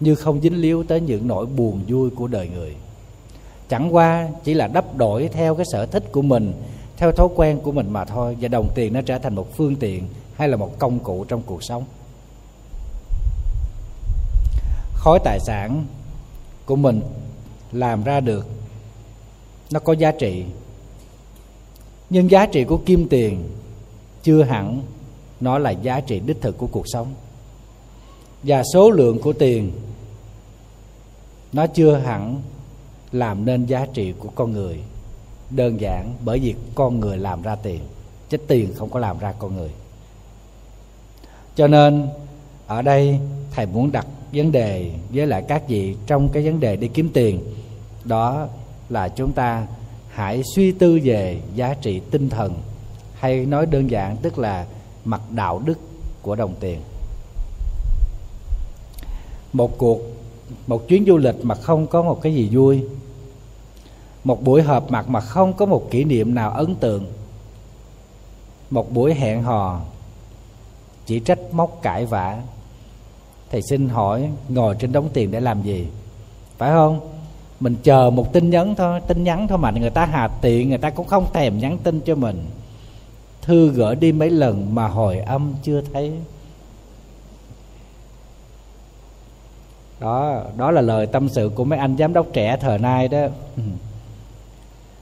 như 0.00 0.14
không 0.14 0.40
dính 0.40 0.60
líu 0.60 0.84
tới 0.84 1.00
những 1.00 1.28
nỗi 1.28 1.46
buồn 1.46 1.80
vui 1.88 2.10
của 2.10 2.26
đời 2.26 2.48
người. 2.48 2.74
Chẳng 3.68 3.94
qua 3.94 4.28
chỉ 4.44 4.54
là 4.54 4.66
đắp 4.66 4.96
đổi 4.96 5.28
theo 5.28 5.54
cái 5.54 5.66
sở 5.72 5.86
thích 5.86 6.04
của 6.12 6.22
mình, 6.22 6.52
theo 6.96 7.12
thói 7.12 7.28
quen 7.36 7.60
của 7.60 7.72
mình 7.72 7.92
mà 7.92 8.04
thôi, 8.04 8.36
và 8.40 8.48
đồng 8.48 8.68
tiền 8.74 8.92
nó 8.92 9.00
trở 9.02 9.18
thành 9.18 9.34
một 9.34 9.56
phương 9.56 9.76
tiện 9.76 10.08
hay 10.34 10.48
là 10.48 10.56
một 10.56 10.78
công 10.78 10.98
cụ 10.98 11.24
trong 11.24 11.42
cuộc 11.46 11.62
sống. 11.62 11.84
Khối 14.94 15.18
tài 15.24 15.38
sản 15.40 15.84
của 16.66 16.76
mình 16.76 17.00
làm 17.72 18.04
ra 18.04 18.20
được, 18.20 18.46
nó 19.70 19.80
có 19.80 19.92
giá 19.92 20.12
trị 20.12 20.44
nhưng 22.10 22.30
giá 22.30 22.46
trị 22.46 22.64
của 22.64 22.76
kim 22.76 23.08
tiền 23.08 23.48
chưa 24.22 24.42
hẳn 24.42 24.82
nó 25.40 25.58
là 25.58 25.70
giá 25.70 26.00
trị 26.00 26.20
đích 26.26 26.40
thực 26.40 26.58
của 26.58 26.66
cuộc 26.66 26.84
sống. 26.86 27.14
Và 28.42 28.62
số 28.74 28.90
lượng 28.90 29.18
của 29.18 29.32
tiền 29.32 29.72
nó 31.52 31.66
chưa 31.66 31.96
hẳn 31.96 32.42
làm 33.12 33.44
nên 33.44 33.66
giá 33.66 33.86
trị 33.86 34.12
của 34.18 34.28
con 34.34 34.52
người 34.52 34.78
đơn 35.50 35.80
giản 35.80 36.14
bởi 36.24 36.38
vì 36.38 36.54
con 36.74 37.00
người 37.00 37.18
làm 37.18 37.42
ra 37.42 37.56
tiền, 37.56 37.80
chứ 38.28 38.36
tiền 38.36 38.72
không 38.74 38.90
có 38.90 39.00
làm 39.00 39.18
ra 39.18 39.34
con 39.38 39.56
người. 39.56 39.70
Cho 41.56 41.66
nên 41.66 42.08
ở 42.66 42.82
đây 42.82 43.18
thầy 43.50 43.66
muốn 43.66 43.92
đặt 43.92 44.06
vấn 44.32 44.52
đề 44.52 44.90
với 45.10 45.26
lại 45.26 45.44
các 45.48 45.68
vị 45.68 45.96
trong 46.06 46.28
cái 46.28 46.44
vấn 46.44 46.60
đề 46.60 46.76
đi 46.76 46.88
kiếm 46.88 47.10
tiền. 47.12 47.40
Đó 48.04 48.48
là 48.88 49.08
chúng 49.08 49.32
ta 49.32 49.66
hãy 50.14 50.42
suy 50.54 50.72
tư 50.72 51.00
về 51.04 51.40
giá 51.54 51.74
trị 51.74 52.00
tinh 52.10 52.28
thần, 52.28 52.54
hay 53.14 53.46
nói 53.46 53.66
đơn 53.66 53.90
giản 53.90 54.16
tức 54.16 54.38
là 54.38 54.66
mặt 55.04 55.20
đạo 55.30 55.62
đức 55.64 55.78
của 56.22 56.36
đồng 56.36 56.54
tiền. 56.60 56.80
Một 59.52 59.78
cuộc, 59.78 60.00
một 60.66 60.88
chuyến 60.88 61.04
du 61.06 61.16
lịch 61.16 61.34
mà 61.42 61.54
không 61.54 61.86
có 61.86 62.02
một 62.02 62.20
cái 62.22 62.34
gì 62.34 62.48
vui. 62.52 62.84
Một 64.24 64.42
buổi 64.42 64.62
họp 64.62 64.90
mặt 64.90 65.08
mà 65.08 65.20
không 65.20 65.52
có 65.52 65.66
một 65.66 65.90
kỷ 65.90 66.04
niệm 66.04 66.34
nào 66.34 66.50
ấn 66.50 66.74
tượng. 66.74 67.06
Một 68.70 68.92
buổi 68.92 69.14
hẹn 69.14 69.42
hò, 69.42 69.80
chỉ 71.06 71.20
trách 71.20 71.38
móc 71.52 71.78
cãi 71.82 72.06
vã. 72.06 72.42
Thầy 73.50 73.62
xin 73.70 73.88
hỏi, 73.88 74.30
ngồi 74.48 74.76
trên 74.78 74.92
đống 74.92 75.08
tiền 75.12 75.30
để 75.30 75.40
làm 75.40 75.62
gì? 75.62 75.86
Phải 76.58 76.70
không? 76.70 77.13
Mình 77.64 77.76
chờ 77.82 78.10
một 78.10 78.32
tin 78.32 78.50
nhắn 78.50 78.74
thôi, 78.74 79.00
tin 79.06 79.24
nhắn 79.24 79.48
thôi 79.48 79.58
mà 79.58 79.70
người 79.70 79.90
ta 79.90 80.04
hà 80.06 80.28
tiện 80.28 80.68
người 80.68 80.78
ta 80.78 80.90
cũng 80.90 81.06
không 81.06 81.26
thèm 81.32 81.58
nhắn 81.58 81.78
tin 81.78 82.00
cho 82.00 82.14
mình. 82.14 82.44
Thư 83.42 83.68
gửi 83.68 83.96
đi 83.96 84.12
mấy 84.12 84.30
lần 84.30 84.74
mà 84.74 84.88
hồi 84.88 85.18
âm 85.18 85.54
chưa 85.62 85.80
thấy. 85.92 86.12
Đó 90.00 90.42
đó 90.56 90.70
là 90.70 90.80
lời 90.80 91.06
tâm 91.06 91.28
sự 91.28 91.50
của 91.54 91.64
mấy 91.64 91.78
anh 91.78 91.96
giám 91.96 92.12
đốc 92.12 92.26
trẻ 92.32 92.56
thời 92.60 92.78
nay 92.78 93.08
đó. 93.08 93.26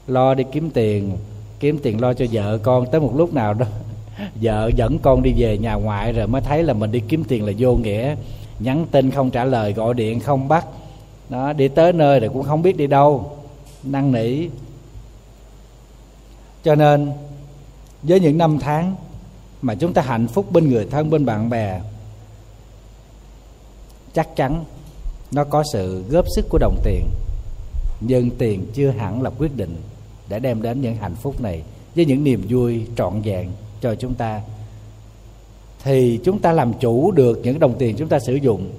Lo 0.07 0.35
đi 0.35 0.45
kiếm 0.53 0.71
tiền 0.71 1.17
kiếm 1.61 1.79
tiền 1.83 2.01
lo 2.01 2.15
cho 2.15 2.27
vợ 2.33 2.59
con 2.59 2.87
tới 2.87 3.01
một 3.01 3.13
lúc 3.17 3.35
nào 3.35 3.55
đó. 3.55 3.67
Vợ 4.43 4.71
dẫn 4.77 4.99
con 4.99 5.23
đi 5.23 5.33
về 5.37 5.59
nhà 5.59 5.75
ngoại 5.75 6.13
rồi 6.13 6.27
mới 6.27 6.43
thấy 6.43 6.63
là 6.63 6.75
mình 6.75 6.93
đi 6.93 7.01
kiếm 7.09 7.25
tiền 7.25 7.47
là 7.47 7.53
vô 7.59 7.75
nghĩa. 7.75 8.17
Nhắn 8.59 8.87
tin 8.91 9.11
không 9.11 9.31
trả 9.31 9.45
lời, 9.45 9.73
gọi 9.73 9.95
điện 9.95 10.21
không 10.21 10.49
bắt 10.49 10.67
đó, 11.33 11.53
đi 11.53 11.69
tới 11.69 11.93
nơi 11.93 12.21
rồi 12.21 12.31
cũng 12.33 12.43
không 12.43 12.63
biết 12.63 12.77
đi 12.77 12.87
đâu. 12.87 13.37
Năn 13.83 14.13
nỉ. 14.13 14.49
Cho 16.65 16.75
nên, 16.75 17.13
với 18.03 18.21
những 18.21 18.39
năm 18.39 18.59
tháng 18.61 18.97
mà 19.63 19.75
chúng 19.75 19.93
ta 19.93 20.03
hạnh 20.03 20.29
phúc 20.29 20.53
bên 20.53 20.71
người 20.71 20.87
thân, 20.91 21.11
bên 21.11 21.25
bạn 21.25 21.51
bè, 21.51 21.81
chắc 24.15 24.37
chắn 24.37 24.65
nó 25.33 25.45
có 25.45 25.63
sự 25.73 26.05
góp 26.11 26.25
sức 26.37 26.47
của 26.51 26.59
đồng 26.59 26.77
tiền. 26.85 27.05
Nhưng 28.01 28.31
tiền 28.31 28.67
chưa 28.75 28.91
hẳn 28.91 29.23
là 29.23 29.31
quyết 29.31 29.57
định 29.57 29.77
để 30.29 30.39
đem 30.39 30.63
đến 30.63 30.81
những 30.81 30.97
hạnh 30.97 31.15
phúc 31.15 31.41
này. 31.41 31.63
Với 31.95 32.05
những 32.05 32.25
niềm 32.25 32.47
vui 32.49 32.87
trọn 32.97 33.21
vẹn 33.21 33.51
cho 33.81 33.95
chúng 33.95 34.15
ta, 34.15 34.41
thì 35.85 36.21
chúng 36.25 36.39
ta 36.39 36.53
làm 36.53 36.73
chủ 36.73 37.11
được 37.11 37.41
những 37.43 37.59
đồng 37.59 37.75
tiền 37.79 37.97
chúng 37.99 38.09
ta 38.09 38.19
sử 38.19 38.35
dụng 38.35 38.71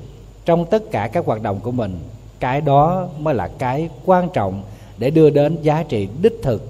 trong 0.45 0.65
tất 0.65 0.83
cả 0.91 1.09
các 1.13 1.25
hoạt 1.25 1.41
động 1.41 1.59
của 1.59 1.71
mình 1.71 1.99
cái 2.43 2.61
đó 2.61 3.07
mới 3.19 3.33
là 3.33 3.47
cái 3.47 3.89
quan 4.05 4.29
trọng 4.33 4.63
để 4.97 5.09
đưa 5.09 5.29
đến 5.29 5.61
giá 5.61 5.83
trị 5.83 6.07
đích 6.21 6.39
thực 6.43 6.69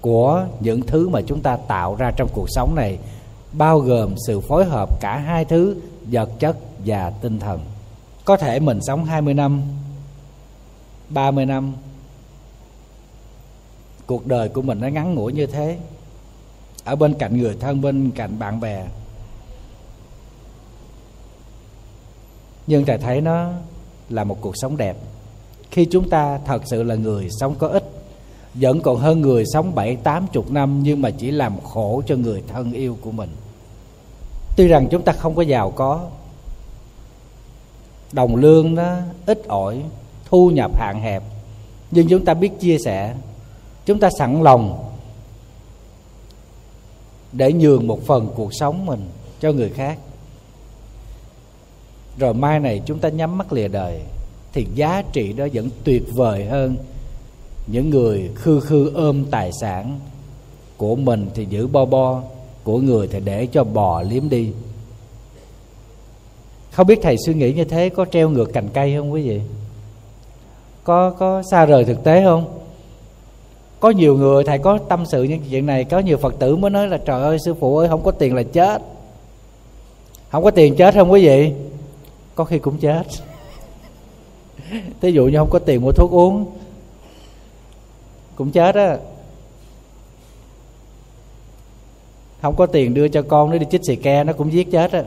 của 0.00 0.46
những 0.60 0.82
thứ 0.82 1.08
mà 1.08 1.20
chúng 1.26 1.40
ta 1.40 1.56
tạo 1.56 1.94
ra 1.94 2.10
trong 2.16 2.28
cuộc 2.32 2.46
sống 2.48 2.74
này, 2.74 2.98
bao 3.52 3.78
gồm 3.78 4.14
sự 4.26 4.40
phối 4.40 4.64
hợp 4.64 5.00
cả 5.00 5.18
hai 5.18 5.44
thứ, 5.44 5.76
vật 6.04 6.30
chất 6.38 6.56
và 6.84 7.10
tinh 7.10 7.40
thần. 7.40 7.60
Có 8.24 8.36
thể 8.36 8.60
mình 8.60 8.78
sống 8.82 9.04
20 9.04 9.34
năm 9.34 9.62
30 11.08 11.46
năm, 11.46 11.72
cuộc 14.06 14.26
đời 14.26 14.48
của 14.48 14.62
mình 14.62 14.80
nó 14.80 14.88
ngắn 14.88 15.14
ngủi 15.14 15.32
như 15.32 15.46
thế, 15.46 15.78
ở 16.84 16.96
bên 16.96 17.14
cạnh 17.14 17.38
người 17.38 17.56
thân, 17.60 17.80
bên 17.80 18.10
cạnh 18.10 18.38
bạn 18.38 18.60
bè. 18.60 18.86
Nhưng 22.66 22.84
thầy 22.84 22.98
thấy 22.98 23.20
nó 23.20 23.52
là 24.08 24.24
một 24.24 24.38
cuộc 24.40 24.54
sống 24.56 24.76
đẹp. 24.76 24.96
Khi 25.70 25.84
chúng 25.84 26.08
ta 26.08 26.38
thật 26.44 26.62
sự 26.66 26.82
là 26.82 26.94
người 26.94 27.28
sống 27.40 27.54
có 27.58 27.68
ích, 27.68 27.90
vẫn 28.54 28.80
còn 28.80 28.96
hơn 28.96 29.20
người 29.20 29.44
sống 29.46 29.74
bảy, 29.74 29.96
tám 29.96 30.26
chục 30.32 30.50
năm 30.50 30.82
nhưng 30.82 31.02
mà 31.02 31.10
chỉ 31.10 31.30
làm 31.30 31.60
khổ 31.60 32.02
cho 32.06 32.16
người 32.16 32.42
thân 32.48 32.72
yêu 32.72 32.96
của 33.00 33.10
mình. 33.10 33.30
Tuy 34.56 34.68
rằng 34.68 34.88
chúng 34.90 35.02
ta 35.02 35.12
không 35.12 35.34
có 35.34 35.42
giàu 35.42 35.70
có, 35.70 36.06
đồng 38.12 38.36
lương 38.36 38.74
nó 38.74 38.96
ít 39.26 39.42
ỏi, 39.48 39.82
thu 40.24 40.50
nhập 40.50 40.78
hạn 40.78 41.00
hẹp, 41.02 41.22
nhưng 41.90 42.08
chúng 42.08 42.24
ta 42.24 42.34
biết 42.34 42.60
chia 42.60 42.76
sẻ, 42.84 43.14
chúng 43.86 44.00
ta 44.00 44.08
sẵn 44.18 44.42
lòng 44.42 44.92
để 47.32 47.52
nhường 47.52 47.86
một 47.86 48.06
phần 48.06 48.32
cuộc 48.36 48.54
sống 48.54 48.86
mình 48.86 49.08
cho 49.40 49.52
người 49.52 49.70
khác 49.70 49.98
rồi 52.18 52.34
mai 52.34 52.60
này 52.60 52.82
chúng 52.86 52.98
ta 52.98 53.08
nhắm 53.08 53.38
mắt 53.38 53.52
lìa 53.52 53.68
đời, 53.68 54.00
thì 54.52 54.66
giá 54.74 55.02
trị 55.12 55.32
đó 55.32 55.46
vẫn 55.52 55.70
tuyệt 55.84 56.02
vời 56.14 56.44
hơn. 56.44 56.76
Những 57.66 57.90
người 57.90 58.30
khư 58.34 58.60
khư 58.60 58.92
ôm 58.94 59.24
tài 59.30 59.50
sản 59.60 60.00
của 60.76 60.96
mình 60.96 61.26
thì 61.34 61.46
giữ 61.50 61.66
bo 61.66 61.84
bo, 61.84 62.22
của 62.64 62.78
người 62.78 63.08
thì 63.08 63.20
để 63.20 63.46
cho 63.46 63.64
bò 63.64 64.02
liếm 64.02 64.28
đi. 64.28 64.52
Không 66.70 66.86
biết 66.86 66.98
thầy 67.02 67.16
suy 67.26 67.34
nghĩ 67.34 67.52
như 67.52 67.64
thế 67.64 67.88
có 67.88 68.04
treo 68.04 68.30
ngược 68.30 68.52
cành 68.52 68.68
cây 68.68 68.96
không 68.96 69.12
quý 69.12 69.28
vị? 69.28 69.40
Có 70.84 71.10
có 71.10 71.42
xa 71.50 71.66
rời 71.66 71.84
thực 71.84 72.04
tế 72.04 72.24
không? 72.24 72.58
Có 73.80 73.90
nhiều 73.90 74.16
người, 74.16 74.44
thầy 74.44 74.58
có 74.58 74.78
tâm 74.88 75.04
sự 75.06 75.22
những 75.22 75.40
chuyện 75.50 75.66
này, 75.66 75.84
có 75.84 75.98
nhiều 75.98 76.16
phật 76.16 76.34
tử 76.38 76.56
mới 76.56 76.70
nói 76.70 76.88
là, 76.88 76.98
trời 76.98 77.22
ơi, 77.22 77.38
sư 77.44 77.54
phụ 77.54 77.78
ơi, 77.78 77.88
không 77.88 78.02
có 78.02 78.10
tiền 78.10 78.34
là 78.34 78.42
chết. 78.42 78.82
Không 80.30 80.44
có 80.44 80.50
tiền 80.50 80.76
chết 80.76 80.94
không 80.94 81.12
quý 81.12 81.26
vị? 81.26 81.52
Có 82.36 82.44
khi 82.44 82.58
cũng 82.58 82.78
chết. 82.78 83.02
Thí 85.00 85.12
dụ 85.12 85.26
như 85.26 85.38
không 85.38 85.50
có 85.50 85.58
tiền 85.58 85.82
mua 85.82 85.92
thuốc 85.92 86.10
uống, 86.10 86.52
cũng 88.36 88.50
chết 88.50 88.74
á. 88.74 88.98
Không 92.42 92.56
có 92.56 92.66
tiền 92.66 92.94
đưa 92.94 93.08
cho 93.08 93.22
con 93.22 93.50
nó 93.50 93.58
đi 93.58 93.66
chích 93.70 93.80
xì 93.86 93.96
ke, 93.96 94.24
nó 94.24 94.32
cũng 94.32 94.52
giết 94.52 94.70
chết 94.72 94.92
á. 94.92 95.02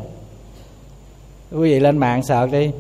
Quý 1.52 1.60
vị 1.74 1.80
lên 1.80 1.98
mạng 1.98 2.24
sợ 2.24 2.48
đi. 2.48 2.72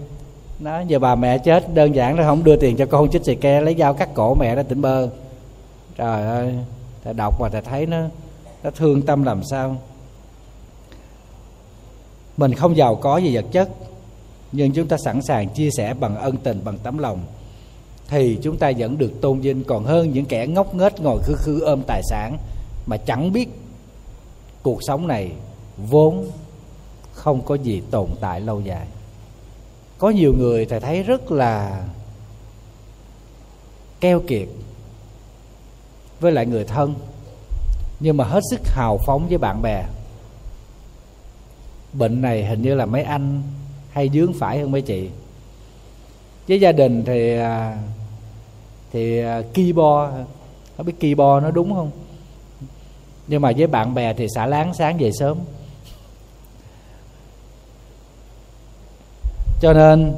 Nó, 0.60 0.80
giờ 0.80 1.00
bà 1.00 1.16
mẹ 1.16 1.38
chết, 1.38 1.74
đơn 1.74 1.96
giản 1.96 2.20
là 2.20 2.24
không 2.24 2.44
đưa 2.44 2.56
tiền 2.56 2.78
cho 2.78 2.86
con 2.86 3.10
chích 3.10 3.26
xì 3.26 3.36
ke, 3.36 3.62
lấy 3.62 3.76
dao 3.80 3.94
cắt 3.94 4.10
cổ 4.14 4.36
mẹ 4.36 4.56
nó 4.56 4.64
tỉnh 4.64 4.82
bơ. 4.82 5.10
Trời 5.98 6.28
ơi, 6.28 6.56
ta 7.04 7.14
đọc 7.14 7.42
mà 7.42 7.50
ta 7.50 7.62
thấy 7.62 7.86
nó 7.86 8.02
nó 8.64 8.72
thương 8.72 9.02
tâm 9.02 9.24
làm 9.24 9.44
sao? 9.44 9.78
Mình 12.38 12.54
không 12.54 12.78
giàu 12.78 12.96
có 12.96 13.18
gì 13.18 13.36
vật 13.36 13.46
chất 13.52 13.70
nhưng 14.52 14.72
chúng 14.72 14.88
ta 14.88 14.98
sẵn 15.06 15.22
sàng 15.22 15.50
chia 15.50 15.70
sẻ 15.78 15.94
bằng 15.94 16.18
ân 16.18 16.38
tình, 16.38 16.62
bằng 16.64 16.78
tấm 16.78 16.98
lòng. 16.98 17.24
Thì 18.08 18.40
chúng 18.42 18.58
ta 18.58 18.72
vẫn 18.78 18.98
được 18.98 19.22
tôn 19.22 19.40
vinh. 19.40 19.64
Còn 19.64 19.84
hơn 19.84 20.12
những 20.12 20.26
kẻ 20.26 20.48
ngốc 20.48 20.76
nghếch 20.76 21.02
ngồi 21.02 21.20
khư 21.24 21.36
khư 21.38 21.60
ôm 21.60 21.82
tài 21.88 22.02
sản 22.04 22.38
mà 22.86 22.98
chẳng 22.98 23.32
biết 23.32 23.50
cuộc 24.64 24.80
sống 24.82 25.08
này 25.08 25.32
vốn 25.78 26.28
không 27.14 27.42
có 27.42 27.56
gì 27.56 27.82
tồn 27.92 28.10
tại 28.20 28.42
lâu 28.42 28.62
dài. 28.62 28.88
Có 29.98 30.10
nhiều 30.10 30.34
người 30.38 30.66
thầy 30.66 30.80
thấy 30.80 31.04
rất 31.04 31.32
là 31.32 31.84
keo 34.00 34.22
kiệt 34.28 34.48
với 36.20 36.32
lại 36.32 36.46
người 36.46 36.64
thân, 36.64 36.96
nhưng 38.00 38.18
mà 38.18 38.24
hết 38.24 38.40
sức 38.52 38.62
hào 38.64 38.98
phóng 39.06 39.28
với 39.28 39.38
bạn 39.38 39.62
bè. 39.62 39.86
Bệnh 41.94 42.22
này 42.22 42.46
hình 42.46 42.62
như 42.62 42.76
là 42.76 42.86
mấy 42.86 43.04
anh 43.04 43.44
hay 43.90 44.10
dướng 44.14 44.34
phải 44.34 44.60
hơn 44.60 44.72
mấy 44.72 44.82
chị. 44.82 45.10
Với 46.48 46.60
gia 46.60 46.72
đình 46.72 47.04
thì 47.06 47.38
à, 47.38 47.78
thì 48.92 49.20
à, 49.20 49.42
keyboard 49.54 50.14
không 50.78 50.86
biết 50.86 51.00
keyboard 51.00 51.44
nó 51.44 51.52
đúng 51.52 51.74
không? 51.74 51.92
Nhưng 53.28 53.42
mà 53.42 53.52
với 53.58 53.68
bạn 53.68 53.94
bè 53.94 54.14
thì 54.14 54.28
xả 54.36 54.46
láng 54.46 54.74
sáng 54.74 54.98
về 54.98 55.12
sớm. 55.20 55.38
Cho 59.62 59.74
nên, 59.74 60.16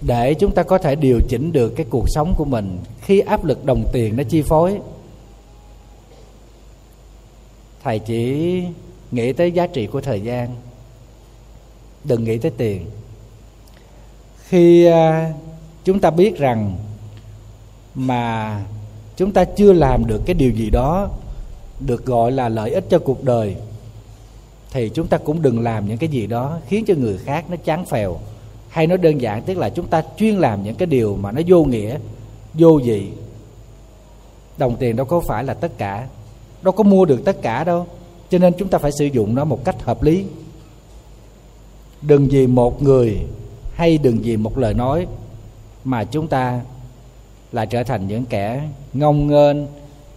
để 0.00 0.34
chúng 0.34 0.54
ta 0.54 0.62
có 0.62 0.78
thể 0.78 0.94
điều 0.94 1.20
chỉnh 1.28 1.52
được 1.52 1.72
cái 1.76 1.86
cuộc 1.90 2.04
sống 2.08 2.34
của 2.36 2.44
mình, 2.44 2.78
khi 3.00 3.20
áp 3.20 3.44
lực 3.44 3.64
đồng 3.64 3.84
tiền 3.92 4.16
nó 4.16 4.22
chi 4.22 4.42
phối, 4.42 4.78
thầy 7.82 7.98
chỉ 7.98 8.62
nghĩ 9.10 9.32
tới 9.32 9.52
giá 9.52 9.66
trị 9.66 9.86
của 9.86 10.00
thời 10.00 10.20
gian 10.20 10.48
đừng 12.04 12.24
nghĩ 12.24 12.38
tới 12.38 12.50
tiền. 12.56 12.86
Khi 14.48 14.84
à, 14.84 15.32
chúng 15.84 16.00
ta 16.00 16.10
biết 16.10 16.38
rằng 16.38 16.76
mà 17.94 18.60
chúng 19.16 19.32
ta 19.32 19.44
chưa 19.44 19.72
làm 19.72 20.06
được 20.06 20.22
cái 20.26 20.34
điều 20.34 20.50
gì 20.50 20.70
đó 20.70 21.08
được 21.80 22.06
gọi 22.06 22.32
là 22.32 22.48
lợi 22.48 22.70
ích 22.70 22.84
cho 22.90 22.98
cuộc 22.98 23.24
đời, 23.24 23.56
thì 24.72 24.90
chúng 24.94 25.06
ta 25.06 25.18
cũng 25.18 25.42
đừng 25.42 25.60
làm 25.60 25.88
những 25.88 25.98
cái 25.98 26.08
gì 26.08 26.26
đó 26.26 26.58
khiến 26.68 26.84
cho 26.84 26.94
người 26.94 27.18
khác 27.18 27.44
nó 27.50 27.56
chán 27.56 27.84
phèo. 27.84 28.18
Hay 28.68 28.86
nó 28.86 28.96
đơn 28.96 29.20
giản, 29.20 29.42
tức 29.42 29.58
là 29.58 29.70
chúng 29.70 29.86
ta 29.86 30.02
chuyên 30.16 30.36
làm 30.36 30.62
những 30.64 30.74
cái 30.74 30.86
điều 30.86 31.16
mà 31.16 31.32
nó 31.32 31.42
vô 31.46 31.64
nghĩa, 31.64 31.98
vô 32.54 32.80
vị. 32.84 33.08
Đồng 34.58 34.76
tiền 34.76 34.96
đâu 34.96 35.06
có 35.06 35.20
phải 35.20 35.44
là 35.44 35.54
tất 35.54 35.78
cả, 35.78 36.06
đâu 36.62 36.72
có 36.72 36.84
mua 36.84 37.04
được 37.04 37.24
tất 37.24 37.42
cả 37.42 37.64
đâu. 37.64 37.86
Cho 38.30 38.38
nên 38.38 38.52
chúng 38.58 38.68
ta 38.68 38.78
phải 38.78 38.90
sử 38.98 39.04
dụng 39.04 39.34
nó 39.34 39.44
một 39.44 39.64
cách 39.64 39.82
hợp 39.82 40.02
lý 40.02 40.24
đừng 42.02 42.28
vì 42.30 42.46
một 42.46 42.82
người 42.82 43.18
hay 43.72 43.98
đừng 43.98 44.18
vì 44.22 44.36
một 44.36 44.58
lời 44.58 44.74
nói 44.74 45.06
mà 45.84 46.04
chúng 46.04 46.28
ta 46.28 46.60
là 47.52 47.64
trở 47.64 47.82
thành 47.82 48.08
những 48.08 48.24
kẻ 48.24 48.68
ngông 48.92 49.26
nghênh 49.26 49.56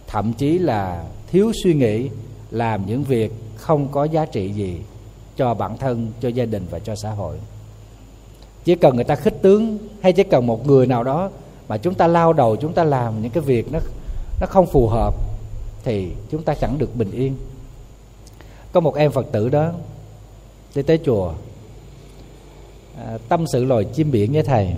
thậm 0.06 0.32
chí 0.32 0.58
là 0.58 1.04
thiếu 1.30 1.52
suy 1.64 1.74
nghĩ, 1.74 2.08
làm 2.50 2.86
những 2.86 3.04
việc 3.04 3.32
không 3.56 3.88
có 3.88 4.04
giá 4.04 4.26
trị 4.26 4.52
gì 4.52 4.80
cho 5.36 5.54
bản 5.54 5.78
thân, 5.78 6.12
cho 6.20 6.28
gia 6.28 6.44
đình 6.44 6.66
và 6.70 6.78
cho 6.78 6.94
xã 6.94 7.10
hội. 7.10 7.36
Chỉ 8.64 8.74
cần 8.74 8.94
người 8.94 9.04
ta 9.04 9.14
khích 9.14 9.42
tướng 9.42 9.78
hay 10.00 10.12
chỉ 10.12 10.22
cần 10.22 10.46
một 10.46 10.66
người 10.66 10.86
nào 10.86 11.04
đó 11.04 11.30
mà 11.68 11.76
chúng 11.76 11.94
ta 11.94 12.06
lao 12.06 12.32
đầu, 12.32 12.56
chúng 12.56 12.72
ta 12.72 12.84
làm 12.84 13.22
những 13.22 13.30
cái 13.30 13.42
việc 13.42 13.72
nó 13.72 13.78
nó 14.40 14.46
không 14.46 14.66
phù 14.66 14.88
hợp 14.88 15.14
thì 15.84 16.08
chúng 16.30 16.42
ta 16.42 16.54
chẳng 16.54 16.78
được 16.78 16.96
bình 16.96 17.10
yên. 17.10 17.36
Có 18.72 18.80
một 18.80 18.94
em 18.94 19.12
phật 19.12 19.26
tử 19.32 19.48
đó, 19.48 19.72
đi 20.74 20.82
tới 20.82 20.98
chùa 21.04 21.32
à, 22.98 23.18
tâm 23.28 23.44
sự 23.52 23.64
loài 23.64 23.84
chim 23.84 24.10
biển 24.10 24.32
với 24.32 24.42
thầy. 24.42 24.74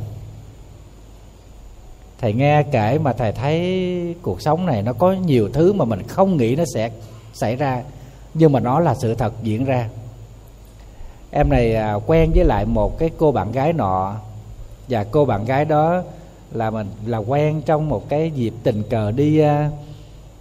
Thầy 2.19 2.33
nghe 2.33 2.63
kể 2.63 2.99
mà 2.99 3.13
thầy 3.13 3.33
thấy 3.33 4.15
cuộc 4.23 4.43
sống 4.43 4.67
này 4.67 4.83
nó 4.83 4.93
có 4.93 5.13
nhiều 5.13 5.49
thứ 5.53 5.73
mà 5.73 5.85
mình 5.85 6.03
không 6.09 6.37
nghĩ 6.37 6.57
nó 6.57 6.65
sẽ 6.75 6.91
xảy 7.33 7.57
ra 7.57 7.83
nhưng 8.35 8.53
mà 8.53 8.61
nó 8.61 8.81
là 8.81 8.95
sự 8.95 9.15
thật 9.15 9.33
diễn 9.43 9.65
ra. 9.65 9.89
Em 11.31 11.49
này 11.51 11.75
à, 11.75 11.95
quen 12.07 12.31
với 12.35 12.45
lại 12.45 12.67
một 12.67 12.99
cái 12.99 13.11
cô 13.19 13.33
bạn 13.33 13.53
gái 13.53 13.73
nọ 13.73 14.15
và 14.89 15.05
cô 15.05 15.25
bạn 15.25 15.45
gái 15.45 15.65
đó 15.65 16.03
là 16.53 16.71
mình 16.71 16.87
là 17.07 17.19
quen 17.19 17.63
trong 17.67 17.89
một 17.89 18.09
cái 18.09 18.31
dịp 18.31 18.55
tình 18.63 18.83
cờ 18.91 19.11
đi 19.11 19.39
à, 19.39 19.71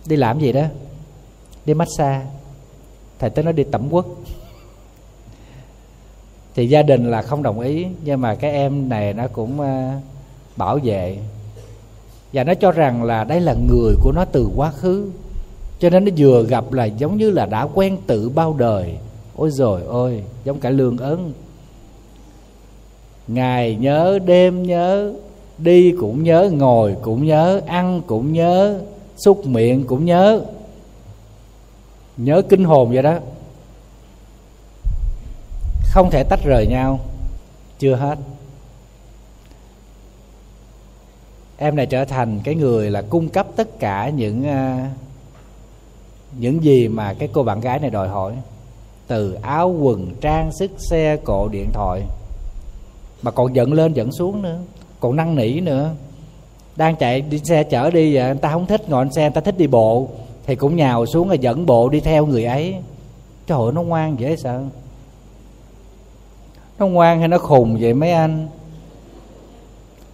đi 0.05 0.15
làm 0.15 0.39
gì 0.39 0.51
đó 0.51 0.63
đi 1.65 1.73
massage. 1.73 2.25
Thầy 3.19 3.29
tới 3.29 3.45
nó 3.45 3.51
đi 3.51 3.63
tẩm 3.63 3.89
quất 3.89 4.05
thì 6.55 6.67
gia 6.67 6.81
đình 6.81 7.11
là 7.11 7.21
không 7.21 7.43
đồng 7.43 7.59
ý, 7.59 7.85
nhưng 8.03 8.21
mà 8.21 8.35
cái 8.35 8.51
em 8.51 8.89
này 8.89 9.13
nó 9.13 9.27
cũng 9.27 9.61
ờ, 9.61 9.91
bảo 10.55 10.79
vệ. 10.83 11.17
Và 12.33 12.43
nó 12.43 12.53
cho 12.53 12.71
rằng 12.71 13.03
là 13.03 13.23
đây 13.23 13.41
là 13.41 13.55
người 13.69 13.95
của 14.01 14.11
nó 14.11 14.25
từ 14.25 14.49
quá 14.55 14.71
khứ, 14.71 15.09
cho 15.79 15.89
nên 15.89 16.05
nó 16.05 16.11
vừa 16.17 16.43
gặp 16.43 16.73
là 16.73 16.85
giống 16.85 17.17
như 17.17 17.29
là 17.29 17.45
đã 17.45 17.67
quen 17.73 17.97
tự 18.07 18.29
bao 18.29 18.53
đời. 18.53 18.97
Ôi 19.35 19.51
rồi 19.51 19.81
ôi, 19.87 20.23
giống 20.45 20.59
cả 20.59 20.69
lương 20.69 20.97
ấn. 20.97 21.33
Ngày 23.27 23.75
nhớ 23.75 24.19
đêm 24.25 24.63
nhớ, 24.63 25.13
đi 25.57 25.91
cũng 25.99 26.23
nhớ, 26.23 26.51
ngồi 26.53 26.95
cũng 27.01 27.25
nhớ, 27.25 27.61
ăn 27.67 28.01
cũng 28.07 28.33
nhớ, 28.33 28.79
xúc 29.17 29.45
miệng 29.45 29.83
cũng 29.83 30.05
nhớ. 30.05 30.41
Nhớ 32.17 32.41
kinh 32.41 32.63
hồn 32.63 32.93
vậy 32.93 33.03
đó 33.03 33.17
không 35.95 36.11
thể 36.11 36.23
tách 36.23 36.43
rời 36.43 36.67
nhau. 36.67 36.99
Chưa 37.79 37.95
hết. 37.95 38.17
Em 41.57 41.75
này 41.75 41.85
trở 41.85 42.05
thành 42.05 42.39
cái 42.43 42.55
người 42.55 42.91
là 42.91 43.01
cung 43.01 43.29
cấp 43.29 43.47
tất 43.55 43.79
cả 43.79 44.09
những 44.09 44.43
ờ, 44.47 44.77
những 46.39 46.63
gì 46.63 46.87
mà 46.87 47.13
cái 47.13 47.29
cô 47.33 47.43
bạn 47.43 47.59
gái 47.61 47.79
này 47.79 47.89
đòi 47.89 48.07
hỏi. 48.07 48.33
Từ 49.07 49.33
áo 49.33 49.69
quần, 49.69 50.15
trang 50.21 50.51
sức, 50.59 50.71
xe, 50.77 51.17
cộ, 51.23 51.47
điện 51.51 51.69
thoại. 51.73 52.01
Mà 53.21 53.31
còn 53.31 53.55
dẫn 53.55 53.73
lên 53.73 53.93
dẫn 53.93 54.11
xuống 54.11 54.41
nữa. 54.41 54.59
Còn 54.99 55.15
năn 55.15 55.35
nỉ 55.35 55.59
nữa. 55.59 55.91
Đang 56.75 56.95
chạy 56.95 57.21
đi 57.21 57.39
xe 57.43 57.63
chở 57.63 57.91
đi 57.91 58.15
vậy, 58.15 58.23
người 58.23 58.41
ta 58.41 58.51
không 58.51 58.65
thích 58.65 58.89
ngồi 58.89 59.07
xe, 59.15 59.21
người 59.21 59.31
ta 59.35 59.41
thích 59.41 59.57
đi 59.57 59.67
bộ. 59.67 60.07
Thì 60.45 60.55
cũng 60.55 60.75
nhào 60.75 61.05
xuống 61.05 61.27
rồi 61.27 61.39
dẫn 61.39 61.65
bộ 61.65 61.89
đi 61.89 61.99
theo 61.99 62.25
người 62.25 62.45
ấy. 62.45 62.75
Trời 63.47 63.57
ơi, 63.57 63.71
nó 63.73 63.81
ngoan 63.81 64.19
dễ 64.19 64.35
sợ 64.35 64.63
nó 66.79 66.87
ngoan 66.87 67.19
hay 67.19 67.27
nó 67.27 67.37
khùng 67.37 67.77
vậy 67.79 67.93
mấy 67.93 68.11
anh? 68.11 68.47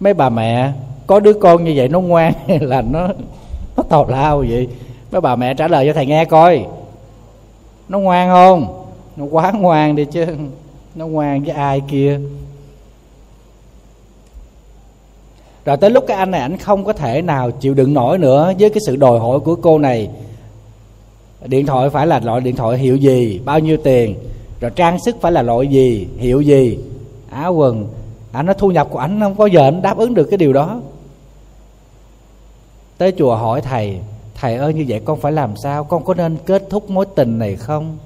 Mấy 0.00 0.14
bà 0.14 0.28
mẹ, 0.28 0.72
có 1.06 1.20
đứa 1.20 1.32
con 1.32 1.64
như 1.64 1.72
vậy 1.76 1.88
nó 1.88 2.00
ngoan 2.00 2.32
hay 2.48 2.58
là 2.58 2.82
nó 2.82 3.08
nó 3.76 3.82
tào 3.82 4.08
lao 4.08 4.38
vậy? 4.38 4.68
Mấy 5.12 5.20
bà 5.20 5.36
mẹ 5.36 5.54
trả 5.54 5.68
lời 5.68 5.86
cho 5.86 5.92
thầy 5.92 6.06
nghe 6.06 6.24
coi. 6.24 6.64
Nó 7.88 7.98
ngoan 7.98 8.28
không? 8.28 8.86
Nó 9.16 9.24
quá 9.24 9.52
ngoan 9.52 9.96
đi 9.96 10.04
chứ. 10.04 10.26
Nó 10.94 11.06
ngoan 11.06 11.44
với 11.44 11.54
ai 11.54 11.80
kia? 11.88 12.20
Rồi 15.64 15.76
tới 15.76 15.90
lúc 15.90 16.04
cái 16.06 16.16
anh 16.16 16.30
này 16.30 16.40
ảnh 16.40 16.56
không 16.56 16.84
có 16.84 16.92
thể 16.92 17.22
nào 17.22 17.50
chịu 17.50 17.74
đựng 17.74 17.94
nổi 17.94 18.18
nữa 18.18 18.52
với 18.58 18.70
cái 18.70 18.80
sự 18.86 18.96
đòi 18.96 19.18
hỏi 19.18 19.40
của 19.40 19.54
cô 19.54 19.78
này. 19.78 20.08
Điện 21.44 21.66
thoại 21.66 21.90
phải 21.90 22.06
là 22.06 22.20
loại 22.20 22.40
điện 22.40 22.56
thoại 22.56 22.78
hiệu 22.78 22.96
gì, 22.96 23.40
bao 23.44 23.58
nhiêu 23.58 23.76
tiền? 23.84 24.14
Rồi 24.62 24.70
trang 24.70 24.98
sức 25.04 25.16
phải 25.20 25.32
là 25.32 25.42
loại 25.42 25.66
gì, 25.66 26.08
hiệu 26.18 26.40
gì? 26.40 26.78
Áo 27.30 27.54
quần. 27.54 27.88
Anh 28.32 28.46
nó 28.46 28.52
thu 28.52 28.70
nhập 28.70 28.88
của 28.90 28.98
anh 28.98 29.20
không 29.20 29.34
có 29.34 29.46
giờ 29.46 29.64
anh 29.64 29.82
đáp 29.82 29.96
ứng 29.98 30.14
được 30.14 30.24
cái 30.30 30.38
điều 30.38 30.52
đó. 30.52 30.80
Tới 32.98 33.12
chùa 33.18 33.36
hỏi 33.36 33.60
thầy 33.60 33.98
thầy 34.34 34.56
ơi, 34.56 34.74
như 34.74 34.84
vậy 34.88 35.00
con 35.04 35.20
phải 35.20 35.32
làm 35.32 35.56
sao? 35.62 35.84
Con 35.84 36.04
có 36.04 36.14
nên 36.14 36.36
kết 36.46 36.62
thúc 36.70 36.90
mối 36.90 37.06
tình 37.14 37.38
này 37.38 37.56
không? 37.56 37.98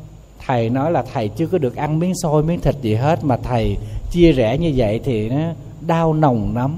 Thầy 0.47 0.71
nói 0.71 0.93
là 0.93 1.05
thầy 1.13 1.29
chưa 1.29 1.47
có 1.47 1.59
được 1.59 1.77
ăn 1.77 1.99
miếng 1.99 2.15
xôi, 2.15 2.43
miếng 2.43 2.61
thịt 2.61 2.75
gì 2.83 2.95
hết, 2.95 3.25
mà 3.25 3.37
thầy 3.37 3.77
chia 4.11 4.33
rẽ 4.33 4.59
như 4.59 4.73
vậy 4.77 5.01
thì 5.05 5.29
nó 5.29 5.37
đau 5.81 6.15
nồng 6.15 6.57
lắm. 6.57 6.77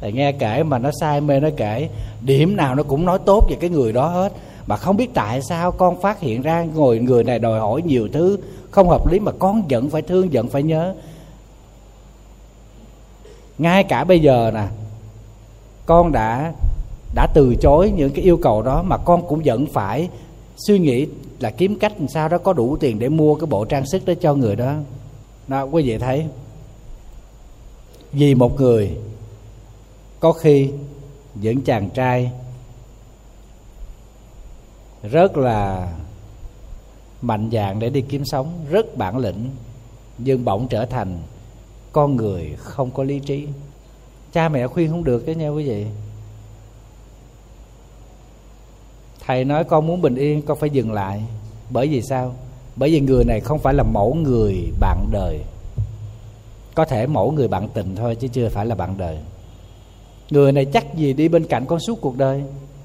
Thầy 0.00 0.12
nghe 0.12 0.32
kể 0.32 0.62
mà 0.62 0.78
nó 0.78 0.90
say 1.00 1.20
mê, 1.20 1.40
nó 1.40 1.48
kể, 1.56 1.88
điểm 2.20 2.56
nào 2.56 2.74
nó 2.74 2.82
cũng 2.82 3.04
nói 3.04 3.18
tốt 3.26 3.46
về 3.50 3.56
cái 3.60 3.70
người 3.70 3.92
đó 3.92 4.08
hết 4.08 4.32
mà 4.66 4.76
không 4.76 4.96
biết 4.96 5.14
tại 5.14 5.42
sao 5.42 5.72
con 5.72 6.00
phát 6.00 6.20
hiện 6.20 6.42
ra 6.42 6.66
ngồi 6.74 6.98
người 6.98 7.24
này 7.24 7.38
đòi 7.38 7.60
hỏi 7.60 7.82
nhiều 7.82 8.08
thứ 8.12 8.38
không 8.70 8.88
hợp 8.88 9.06
lý 9.06 9.18
mà 9.18 9.32
con 9.38 9.62
vẫn 9.68 9.90
phải 9.90 10.02
thương, 10.02 10.28
vẫn 10.32 10.48
phải 10.48 10.62
nhớ. 10.62 10.94
Ngay 13.58 13.84
cả 13.84 14.04
bây 14.04 14.20
giờ 14.20 14.50
nè, 14.54 14.66
con 15.86 16.12
đã 16.12 16.52
đã 17.14 17.26
từ 17.34 17.54
chối 17.60 17.90
những 17.96 18.12
cái 18.12 18.24
yêu 18.24 18.36
cầu 18.36 18.62
đó 18.62 18.82
mà 18.82 18.96
con 18.96 19.28
cũng 19.28 19.42
vẫn 19.44 19.66
phải 19.66 20.08
suy 20.56 20.78
nghĩ 20.78 21.06
là 21.40 21.50
kiếm 21.50 21.78
cách 21.78 21.92
làm 21.98 22.08
sao 22.08 22.28
đó 22.28 22.38
có 22.38 22.52
đủ 22.52 22.76
tiền 22.80 22.98
để 22.98 23.08
mua 23.08 23.34
cái 23.34 23.46
bộ 23.46 23.64
trang 23.64 23.86
sức 23.86 24.04
đó 24.04 24.14
cho 24.20 24.34
người 24.34 24.56
đó. 24.56 24.74
Đó, 25.48 25.64
quý 25.64 25.82
vị 25.82 25.98
thấy. 25.98 26.26
Vì 28.12 28.34
một 28.34 28.60
người, 28.60 28.96
có 30.20 30.32
khi 30.32 30.70
những 31.34 31.60
chàng 31.60 31.90
trai 31.90 32.30
rất 35.10 35.36
là 35.36 35.88
mạnh 37.22 37.50
dạng 37.52 37.78
để 37.78 37.90
đi 37.90 38.00
kiếm 38.00 38.24
sống, 38.24 38.48
rất 38.70 38.96
bản 38.96 39.18
lĩnh, 39.18 39.50
nhưng 40.18 40.44
bỗng 40.44 40.68
trở 40.68 40.86
thành 40.86 41.18
con 41.92 42.16
người 42.16 42.54
không 42.58 42.90
có 42.90 43.02
lý 43.02 43.18
trí. 43.18 43.46
Cha 44.32 44.48
mẹ 44.48 44.66
khuyên 44.66 44.90
không 44.90 45.04
được 45.04 45.26
đấy 45.26 45.34
nha 45.34 45.48
quý 45.48 45.68
vị. 45.68 45.86
Thầy 49.26 49.44
nói 49.44 49.64
con 49.64 49.86
muốn 49.86 50.02
bình 50.02 50.14
yên, 50.14 50.42
con 50.42 50.58
phải 50.58 50.70
dừng 50.70 50.92
lại. 50.92 51.24
Bởi 51.70 51.88
vì 51.88 52.02
sao? 52.02 52.34
Bởi 52.76 52.90
vì 52.90 53.00
người 53.00 53.24
này 53.24 53.40
không 53.40 53.58
phải 53.58 53.74
là 53.74 53.82
mẫu 53.82 54.14
người 54.14 54.72
bạn 54.80 55.08
đời. 55.12 55.40
Có 56.74 56.84
thể 56.84 57.06
mẫu 57.06 57.32
người 57.32 57.48
bạn 57.48 57.68
tình 57.74 57.96
thôi, 57.96 58.14
chứ 58.14 58.28
chưa 58.28 58.48
phải 58.48 58.66
là 58.66 58.74
bạn 58.74 58.94
đời. 58.98 59.18
Người 60.30 60.52
này 60.52 60.64
chắc 60.64 60.94
gì 60.94 61.12
đi 61.12 61.28
bên 61.28 61.46
cạnh 61.46 61.66
con 61.66 61.80
suốt 61.80 62.00
cuộc 62.00 62.16
đời? 62.16 62.42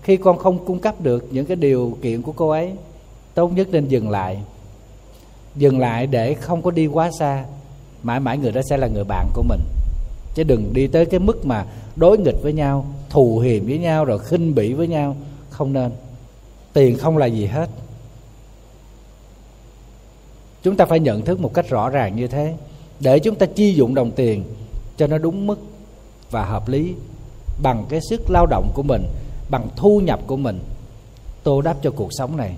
Khi 0.10 0.18
con 0.18 0.38
không 0.38 0.66
cung 0.66 0.80
cấp 0.80 1.02
được 1.02 1.28
những 1.32 1.46
cái 1.46 1.56
điều 1.56 1.98
kiện 2.02 2.22
của 2.22 2.32
cô 2.32 2.50
ấy, 2.50 2.72
tốt 3.34 3.48
nhất 3.48 3.68
nên 3.72 3.88
dừng 3.88 4.10
lại. 4.10 4.38
Dừng 5.56 5.80
lại 5.80 6.08
để 6.08 6.34
không 6.34 6.62
có 6.62 6.72
đi 6.72 6.88
quá 6.88 7.12
xa. 7.20 7.46
Mãi 8.04 8.20
mãi 8.20 8.38
người 8.38 8.52
đó 8.52 8.62
sẽ 8.70 8.78
là 8.78 8.88
người 8.88 9.04
bạn 9.04 9.28
của 9.34 9.44
mình. 9.50 9.60
Chứ 10.36 10.44
đừng 10.44 10.74
đi 10.74 10.88
tới 10.88 11.06
cái 11.06 11.20
mức 11.20 11.46
mà 11.46 11.66
đối 11.96 12.18
nghịch 12.18 12.42
với 12.42 12.54
nhau, 12.54 12.86
thù 13.10 13.40
hiềm 13.40 13.66
với 13.66 13.78
nhau, 13.78 14.06
rồi 14.06 14.20
khinh 14.20 14.56
bỉ 14.56 14.74
với 14.74 14.88
nhau. 14.88 15.16
Không 15.50 15.74
nên. 15.74 15.92
Tiền 16.74 16.98
không 16.98 17.18
là 17.18 17.26
gì 17.26 17.46
hết. 17.46 17.70
Chúng 20.64 20.76
ta 20.76 20.86
phải 20.86 21.00
nhận 21.00 21.22
thức 21.22 21.40
một 21.40 21.54
cách 21.54 21.70
rõ 21.70 21.90
ràng 21.90 22.16
như 22.16 22.28
thế. 22.28 22.56
Để 23.00 23.20
chúng 23.20 23.36
ta 23.36 23.46
chi 23.46 23.74
dụng 23.74 23.96
đồng 23.96 24.12
tiền 24.12 24.44
cho 24.98 25.08
nó 25.08 25.18
đúng 25.18 25.48
mức 25.48 25.60
và 26.32 26.46
hợp 26.46 26.70
lý 26.70 26.94
bằng 27.64 27.86
cái 27.90 28.00
sức 28.10 28.22
lao 28.30 28.46
động 28.46 28.72
của 28.74 28.84
mình 28.84 29.04
bằng 29.50 29.68
thu 29.76 30.00
nhập 30.00 30.20
của 30.28 30.38
mình. 30.38 30.60
Tô 31.44 31.62
đáp 31.62 31.76
cho 31.82 31.92
cuộc 31.92 32.10
sống 32.12 32.38
này, 32.38 32.56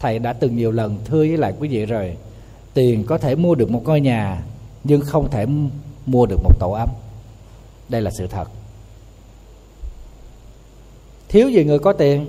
thầy 0.00 0.18
đã 0.18 0.32
từng 0.32 0.56
nhiều 0.56 0.72
lần 0.72 0.98
thưa 1.04 1.18
với 1.18 1.36
lại 1.36 1.52
quý 1.60 1.68
vị 1.68 1.86
rồi, 1.86 2.16
tiền 2.74 3.04
có 3.04 3.18
thể 3.18 3.34
mua 3.34 3.54
được 3.54 3.70
một 3.70 3.82
ngôi 3.84 4.00
nhà, 4.00 4.42
nhưng 4.84 5.00
không 5.00 5.30
thể 5.30 5.46
mua 6.06 6.26
được 6.26 6.42
một 6.42 6.58
tổ 6.58 6.70
ấm. 6.70 6.88
Đây 7.88 8.02
là 8.02 8.10
sự 8.18 8.26
thật. 8.26 8.48
Thiếu 11.28 11.48
gì 11.48 11.64
người 11.64 11.78
có 11.78 11.92
tiền? 11.92 12.26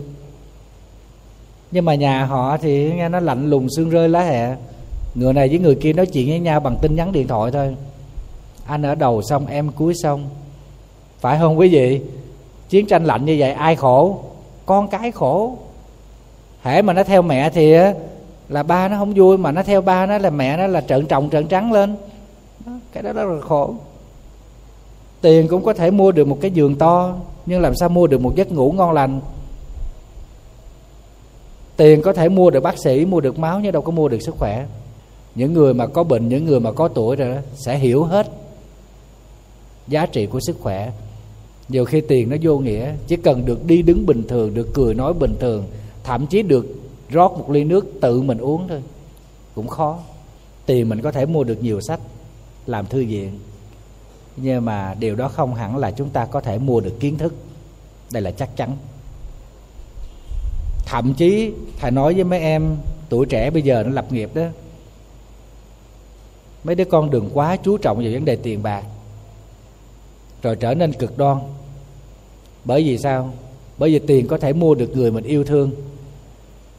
Nhưng 1.72 1.86
mà 1.86 1.96
nhà 1.96 2.26
họ 2.26 2.58
thì 2.58 2.94
nghe 2.94 3.10
nó 3.10 3.20
lạnh 3.20 3.50
lùng 3.50 3.68
xương 3.76 3.90
rơi 3.90 4.10
lá 4.10 4.22
hẹ 4.24 4.56
người 5.16 5.34
này 5.34 5.50
với 5.50 5.60
người 5.60 5.76
kia 5.76 5.94
nói 5.94 6.06
chuyện 6.06 6.30
với 6.30 6.40
nhau 6.40 6.60
bằng 6.60 6.78
tin 6.82 6.96
nhắn 6.96 7.12
điện 7.12 7.28
thoại 7.28 7.52
thôi. 7.52 7.76
Anh 8.66 8.82
ở 8.82 8.96
đầu 8.96 9.22
xong, 9.22 9.48
em 9.48 9.72
cuối 9.72 9.94
xong. 10.04 10.30
Phải 11.20 11.40
không 11.40 11.60
quý 11.60 11.70
vị? 11.70 12.02
Chiến 12.70 12.86
tranh 12.86 13.06
lạnh 13.06 13.26
như 13.26 13.36
vậy, 13.40 13.52
ai 13.52 13.76
khổ? 13.76 14.20
Con 14.66 14.88
cái 14.88 15.12
khổ. 15.12 15.58
Hễ 16.62 16.82
mà 16.82 16.94
nó 16.94 17.04
theo 17.04 17.22
mẹ 17.22 17.50
thì 17.50 17.74
là 18.50 18.64
ba 18.64 18.88
nó 18.88 18.98
không 18.98 19.14
vui, 19.14 19.38
mà 19.38 19.52
nó 19.52 19.64
theo 19.64 19.82
ba 19.82 20.06
nó 20.06 20.18
là 20.18 20.30
mẹ 20.30 20.58
nó 20.58 20.68
là 20.68 20.82
trợn 20.82 21.06
trồng, 21.06 21.30
trợn 21.30 21.48
trắng 21.48 21.72
lên. 21.72 21.96
Cái 22.94 23.04
đó 23.04 23.14
rất 23.14 23.24
là 23.24 23.42
khổ. 23.42 23.74
Tiền 25.22 25.48
cũng 25.48 25.64
có 25.64 25.74
thể 25.74 25.92
mua 25.92 26.12
được 26.12 26.28
một 26.28 26.38
cái 26.42 26.52
giường 26.52 26.76
to, 26.76 27.16
nhưng 27.46 27.62
làm 27.62 27.76
sao 27.76 27.90
mua 27.90 28.08
được 28.08 28.22
một 28.22 28.36
giấc 28.36 28.52
ngủ 28.52 28.72
ngon 28.72 28.92
lành? 28.92 29.20
Tiền 31.78 32.02
có 32.02 32.14
thể 32.14 32.30
mua 32.30 32.50
được 32.50 32.64
bác 32.64 32.76
sĩ, 32.84 33.06
mua 33.06 33.22
được 33.22 33.40
máu, 33.40 33.60
nhưng 33.60 33.72
đâu 33.72 33.82
có 33.82 33.92
mua 33.92 34.08
được 34.08 34.20
sức 34.22 34.36
khỏe. 34.38 34.66
Những 35.36 35.54
người 35.54 35.74
mà 35.74 35.88
có 35.88 36.04
bệnh, 36.04 36.30
những 36.30 36.46
người 36.46 36.60
mà 36.60 36.72
có 36.72 36.88
tuổi 36.88 37.16
rồi 37.16 37.36
đó, 37.36 37.42
sẽ 37.56 37.78
hiểu 37.78 38.04
hết 38.04 38.28
giá 39.88 40.06
trị 40.06 40.26
của 40.26 40.40
sức 40.40 40.58
khỏe 40.62 40.92
nhiều 41.70 41.86
khi 41.86 42.02
tiền 42.02 42.30
nó 42.30 42.38
vô 42.42 42.58
nghĩa, 42.58 42.94
chỉ 43.08 43.16
cần 43.16 43.46
được 43.46 43.66
đi 43.66 43.82
đứng 43.82 44.06
bình 44.06 44.24
thường, 44.28 44.54
được 44.54 44.68
cười 44.74 44.94
nói 44.94 45.14
bình 45.14 45.36
thường, 45.40 45.66
thậm 46.04 46.28
chí 46.28 46.42
được 46.42 46.66
rót 47.10 47.32
một 47.32 47.50
ly 47.50 47.64
nước 47.64 47.86
tự 48.02 48.22
mình 48.22 48.38
uống 48.38 48.68
thôi, 48.68 48.84
cũng 49.56 49.68
khó. 49.68 50.00
Tiền 50.66 50.90
mình 50.90 51.02
có 51.02 51.12
thể 51.12 51.26
mua 51.26 51.44
được 51.44 51.64
nhiều 51.64 51.82
sách, 51.82 52.00
làm 52.66 52.86
thư 52.86 53.06
viện. 53.06 53.40
Nhưng 54.38 54.66
mà 54.66 54.96
điều 55.00 55.16
đó 55.16 55.28
không 55.28 55.56
hẳn 55.56 55.78
là 55.78 55.92
chúng 55.92 56.10
ta 56.10 56.26
có 56.26 56.42
thể 56.42 56.58
mua 56.58 56.80
được 56.80 57.00
kiến 57.00 57.18
thức. 57.18 57.34
Đây 58.12 58.22
là 58.22 58.32
chắc 58.32 58.58
chắn. 58.58 58.78
Thậm 60.86 61.14
chí, 61.14 61.52
thầy 61.80 61.92
nói 61.92 62.14
với 62.14 62.24
mấy 62.24 62.40
em 62.40 62.78
tuổi 63.10 63.26
trẻ 63.26 63.50
bây 63.50 63.62
giờ 63.62 63.84
nó 63.84 63.92
lập 63.92 64.12
nghiệp 64.12 64.30
đó, 64.34 64.44
mấy 66.64 66.76
đứa 66.76 66.86
con 66.86 67.10
đừng 67.10 67.30
quá 67.34 67.58
chú 67.64 67.78
trọng 67.78 67.98
vào 67.98 68.12
vấn 68.12 68.26
đề 68.26 68.36
tiền 68.36 68.64
bạc, 68.64 68.84
rồi 70.42 70.56
trở 70.56 70.74
nên 70.74 70.94
cực 70.94 71.18
đoan 71.18 71.38
bởi 72.66 72.84
vì 72.84 72.98
sao? 72.98 73.34
Bởi 73.78 73.92
vì 73.92 74.00
tiền 74.00 74.28
có 74.28 74.38
thể 74.38 74.54
mua 74.54 74.76
được 74.76 74.96
người 74.96 75.12
mình 75.12 75.24
yêu 75.24 75.44
thương, 75.44 75.72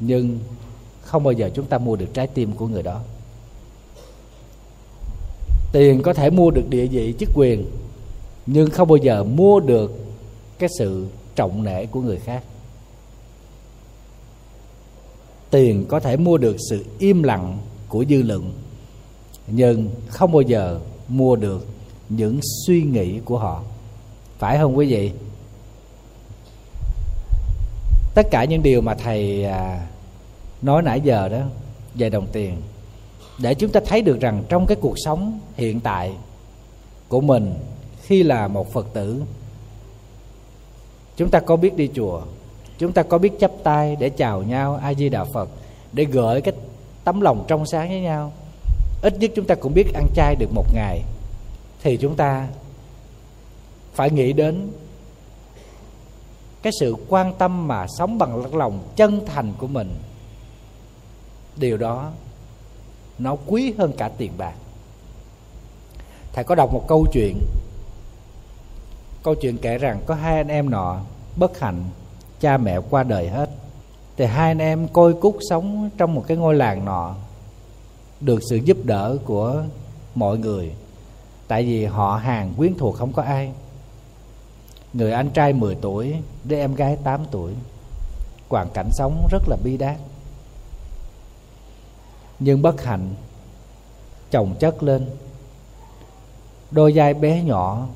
nhưng 0.00 0.38
không 1.02 1.24
bao 1.24 1.32
giờ 1.32 1.50
chúng 1.54 1.66
ta 1.66 1.78
mua 1.78 1.96
được 1.96 2.06
trái 2.14 2.26
tim 2.26 2.52
của 2.52 2.68
người 2.68 2.82
đó. 2.82 3.00
Tiền 5.72 6.02
có 6.02 6.14
thể 6.14 6.30
mua 6.30 6.50
được 6.50 6.68
địa 6.68 6.86
vị, 6.86 7.14
chức 7.18 7.28
quyền, 7.34 7.64
nhưng 8.46 8.70
không 8.70 8.88
bao 8.88 8.96
giờ 8.96 9.24
mua 9.24 9.60
được 9.60 9.92
cái 10.58 10.68
sự 10.78 11.06
trọng 11.34 11.64
nể 11.64 11.86
của 11.86 12.00
người 12.00 12.18
khác. 12.18 12.44
Tiền 15.50 15.84
có 15.88 16.00
thể 16.00 16.16
mua 16.16 16.38
được 16.38 16.56
sự 16.70 16.84
im 16.98 17.22
lặng 17.22 17.58
của 17.88 18.04
dư 18.08 18.22
luận, 18.22 18.52
nhưng 19.46 19.88
không 20.08 20.32
bao 20.32 20.42
giờ 20.42 20.80
mua 21.08 21.36
được 21.36 21.66
những 22.08 22.40
suy 22.66 22.82
nghĩ 22.82 23.20
của 23.24 23.38
họ. 23.38 23.62
Phải 24.38 24.58
không 24.58 24.76
quý 24.76 24.86
vị? 24.86 25.10
Tất 28.16 28.30
cả 28.30 28.44
những 28.44 28.62
điều 28.62 28.80
mà 28.80 28.94
thầy 28.94 29.44
à, 29.44 29.86
nói 30.62 30.82
nãy 30.82 31.00
giờ 31.00 31.28
đó 31.28 31.40
về 31.94 32.10
đồng 32.10 32.26
tiền 32.32 32.56
để 33.38 33.54
chúng 33.54 33.70
ta 33.70 33.80
thấy 33.86 34.02
được 34.02 34.20
rằng 34.20 34.44
trong 34.48 34.66
cái 34.66 34.76
cuộc 34.80 34.94
sống 35.04 35.40
hiện 35.56 35.80
tại 35.80 36.12
của 37.08 37.20
mình 37.20 37.54
khi 38.02 38.22
là 38.22 38.48
một 38.48 38.72
phật 38.72 38.86
tử 38.92 39.22
chúng 41.16 41.30
ta 41.30 41.40
có 41.40 41.56
biết 41.56 41.76
đi 41.76 41.90
chùa 41.94 42.22
chúng 42.78 42.92
ta 42.92 43.02
có 43.02 43.18
biết 43.18 43.32
chấp 43.40 43.50
tay 43.62 43.96
để 44.00 44.10
chào 44.10 44.42
nhau 44.42 44.78
a 44.82 44.94
di 44.94 45.08
đà 45.08 45.24
phật 45.24 45.48
để 45.92 46.04
gửi 46.04 46.40
cái 46.40 46.54
tấm 47.04 47.20
lòng 47.20 47.44
trong 47.48 47.66
sáng 47.66 47.88
với 47.88 48.00
nhau. 48.00 48.32
Ít 49.02 49.18
nhất 49.18 49.30
chúng 49.34 49.46
ta 49.46 49.54
cũng 49.54 49.74
biết 49.74 49.94
ăn 49.94 50.06
chay 50.14 50.36
được 50.36 50.50
một 50.54 50.74
ngày 50.74 51.02
thì 51.82 51.96
chúng 51.96 52.16
ta 52.16 52.48
phải 53.94 54.10
nghĩ 54.10 54.32
đến 54.32 54.68
cái 56.66 56.72
sự 56.80 56.96
quan 57.08 57.32
tâm 57.38 57.68
mà 57.68 57.86
sống 57.98 58.18
bằng 58.18 58.54
lòng 58.54 58.88
chân 58.96 59.20
thành 59.26 59.52
của 59.58 59.66
mình, 59.66 59.94
điều 61.56 61.76
đó 61.76 62.10
nó 63.18 63.36
quý 63.46 63.74
hơn 63.78 63.92
cả 63.98 64.08
tiền 64.08 64.32
bạc. 64.38 64.54
Thầy 66.32 66.44
có 66.44 66.54
đọc 66.54 66.72
một 66.72 66.84
câu 66.88 67.06
chuyện 67.12 67.38
câu 69.22 69.34
chuyện 69.34 69.58
kể 69.58 69.78
rằng 69.78 70.00
có 70.06 70.14
hai 70.14 70.36
anh 70.36 70.48
em 70.48 70.70
nọ 70.70 71.00
bất 71.36 71.60
hạnh, 71.60 71.84
cha 72.40 72.56
mẹ 72.56 72.80
qua 72.90 73.02
đời 73.02 73.28
hết. 73.28 73.50
Thì 74.16 74.24
hai 74.24 74.50
anh 74.50 74.58
em 74.58 74.88
côi 74.88 75.14
cút 75.14 75.34
sống 75.50 75.90
trong 75.98 76.14
một 76.14 76.24
cái 76.26 76.36
ngôi 76.36 76.54
làng 76.54 76.84
nọ, 76.84 77.14
được 78.20 78.40
sự 78.50 78.56
giúp 78.56 78.76
đỡ 78.84 79.18
của 79.24 79.62
mọi 80.14 80.38
người. 80.38 80.72
Tại 81.48 81.62
vì 81.62 81.84
họ 81.84 82.16
hàng 82.16 82.54
quyến 82.56 82.74
thuộc 82.74 82.96
không 82.96 83.12
có 83.12 83.22
ai 83.22 83.52
người 84.92 85.12
anh 85.12 85.30
trai 85.30 85.52
10 85.52 85.74
tuổi 85.74 86.14
đứa 86.44 86.56
em 86.56 86.74
gái 86.74 86.96
8 87.04 87.24
tuổi. 87.30 87.52
Hoàn 88.48 88.68
cảnh 88.74 88.88
sống 88.92 89.26
rất 89.30 89.42
là 89.48 89.56
bi 89.64 89.76
đát. 89.76 89.96
Nhưng 92.38 92.62
bất 92.62 92.82
hạnh, 92.82 93.14
chồng 94.30 94.54
chất 94.58 94.82
lên. 94.82 95.06
Đôi 96.70 96.92
vai 96.94 97.14
bé 97.14 97.42
nhỏ 97.42 97.86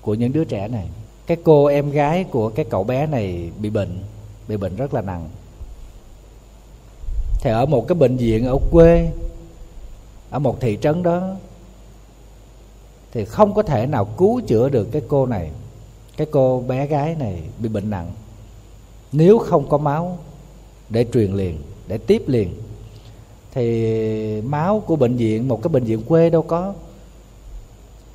của 0.00 0.14
những 0.14 0.32
đứa 0.32 0.44
trẻ 0.44 0.68
này. 0.68 0.88
Cái 1.26 1.36
cô 1.44 1.66
em 1.66 1.90
gái 1.90 2.24
của 2.24 2.48
cái 2.48 2.64
cậu 2.70 2.84
bé 2.84 3.06
này 3.06 3.50
bị 3.60 3.70
bệnh 3.70 4.02
bị 4.48 4.56
bệnh 4.56 4.76
rất 4.76 4.94
là 4.94 5.00
nặng. 5.02 5.28
Thì 7.40 7.50
ở 7.50 7.66
một 7.66 7.88
cái 7.88 7.94
bệnh 7.94 8.16
viện 8.16 8.46
ở 8.46 8.56
quê, 8.70 9.12
ở 10.30 10.38
một 10.38 10.60
thị 10.60 10.78
trấn 10.82 11.02
đó 11.02 11.22
thì 13.14 13.24
không 13.24 13.54
có 13.54 13.62
thể 13.62 13.86
nào 13.86 14.04
cứu 14.04 14.40
chữa 14.40 14.68
được 14.68 14.88
cái 14.92 15.02
cô 15.08 15.26
này. 15.26 15.50
Cái 16.16 16.26
cô 16.30 16.64
bé 16.68 16.86
gái 16.86 17.16
này 17.18 17.42
bị 17.58 17.68
bệnh 17.68 17.90
nặng. 17.90 18.10
Nếu 19.12 19.38
không 19.38 19.68
có 19.68 19.78
máu 19.78 20.18
để 20.90 21.06
truyền 21.12 21.32
liền, 21.32 21.58
để 21.86 21.98
tiếp 21.98 22.22
liền, 22.26 22.54
thì 23.52 24.40
máu 24.40 24.82
của 24.86 24.96
bệnh 24.96 25.16
viện, 25.16 25.48
một 25.48 25.62
cái 25.62 25.68
bệnh 25.68 25.84
viện 25.84 26.02
quê 26.02 26.30
đâu 26.30 26.42
có. 26.42 26.74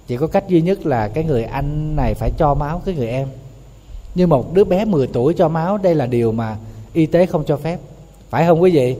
Chỉ 0.08 0.18
có 0.18 0.28
cách 0.28 0.48
duy 0.48 0.62
nhất 0.62 0.86
là 0.86 1.08
cái 1.08 1.24
người 1.24 1.44
anh 1.44 1.96
này 1.96 2.14
phải 2.14 2.32
cho 2.38 2.54
máu 2.54 2.82
cái 2.86 2.96
người 2.96 3.08
em. 3.08 3.28
Nhưng 4.16 4.30
một 4.30 4.54
đứa 4.54 4.64
bé 4.64 4.86
10 4.86 5.08
tuổi 5.08 5.34
cho 5.34 5.50
máu, 5.50 5.78
đây 5.78 5.96
là 5.96 6.06
điều 6.06 6.32
mà 6.32 6.58
y 6.94 7.06
tế 7.06 7.26
không 7.26 7.44
cho 7.46 7.58
phép. 7.58 7.80
Phải 8.30 8.46
không 8.48 8.62
quý 8.62 8.72
vị? 8.72 8.96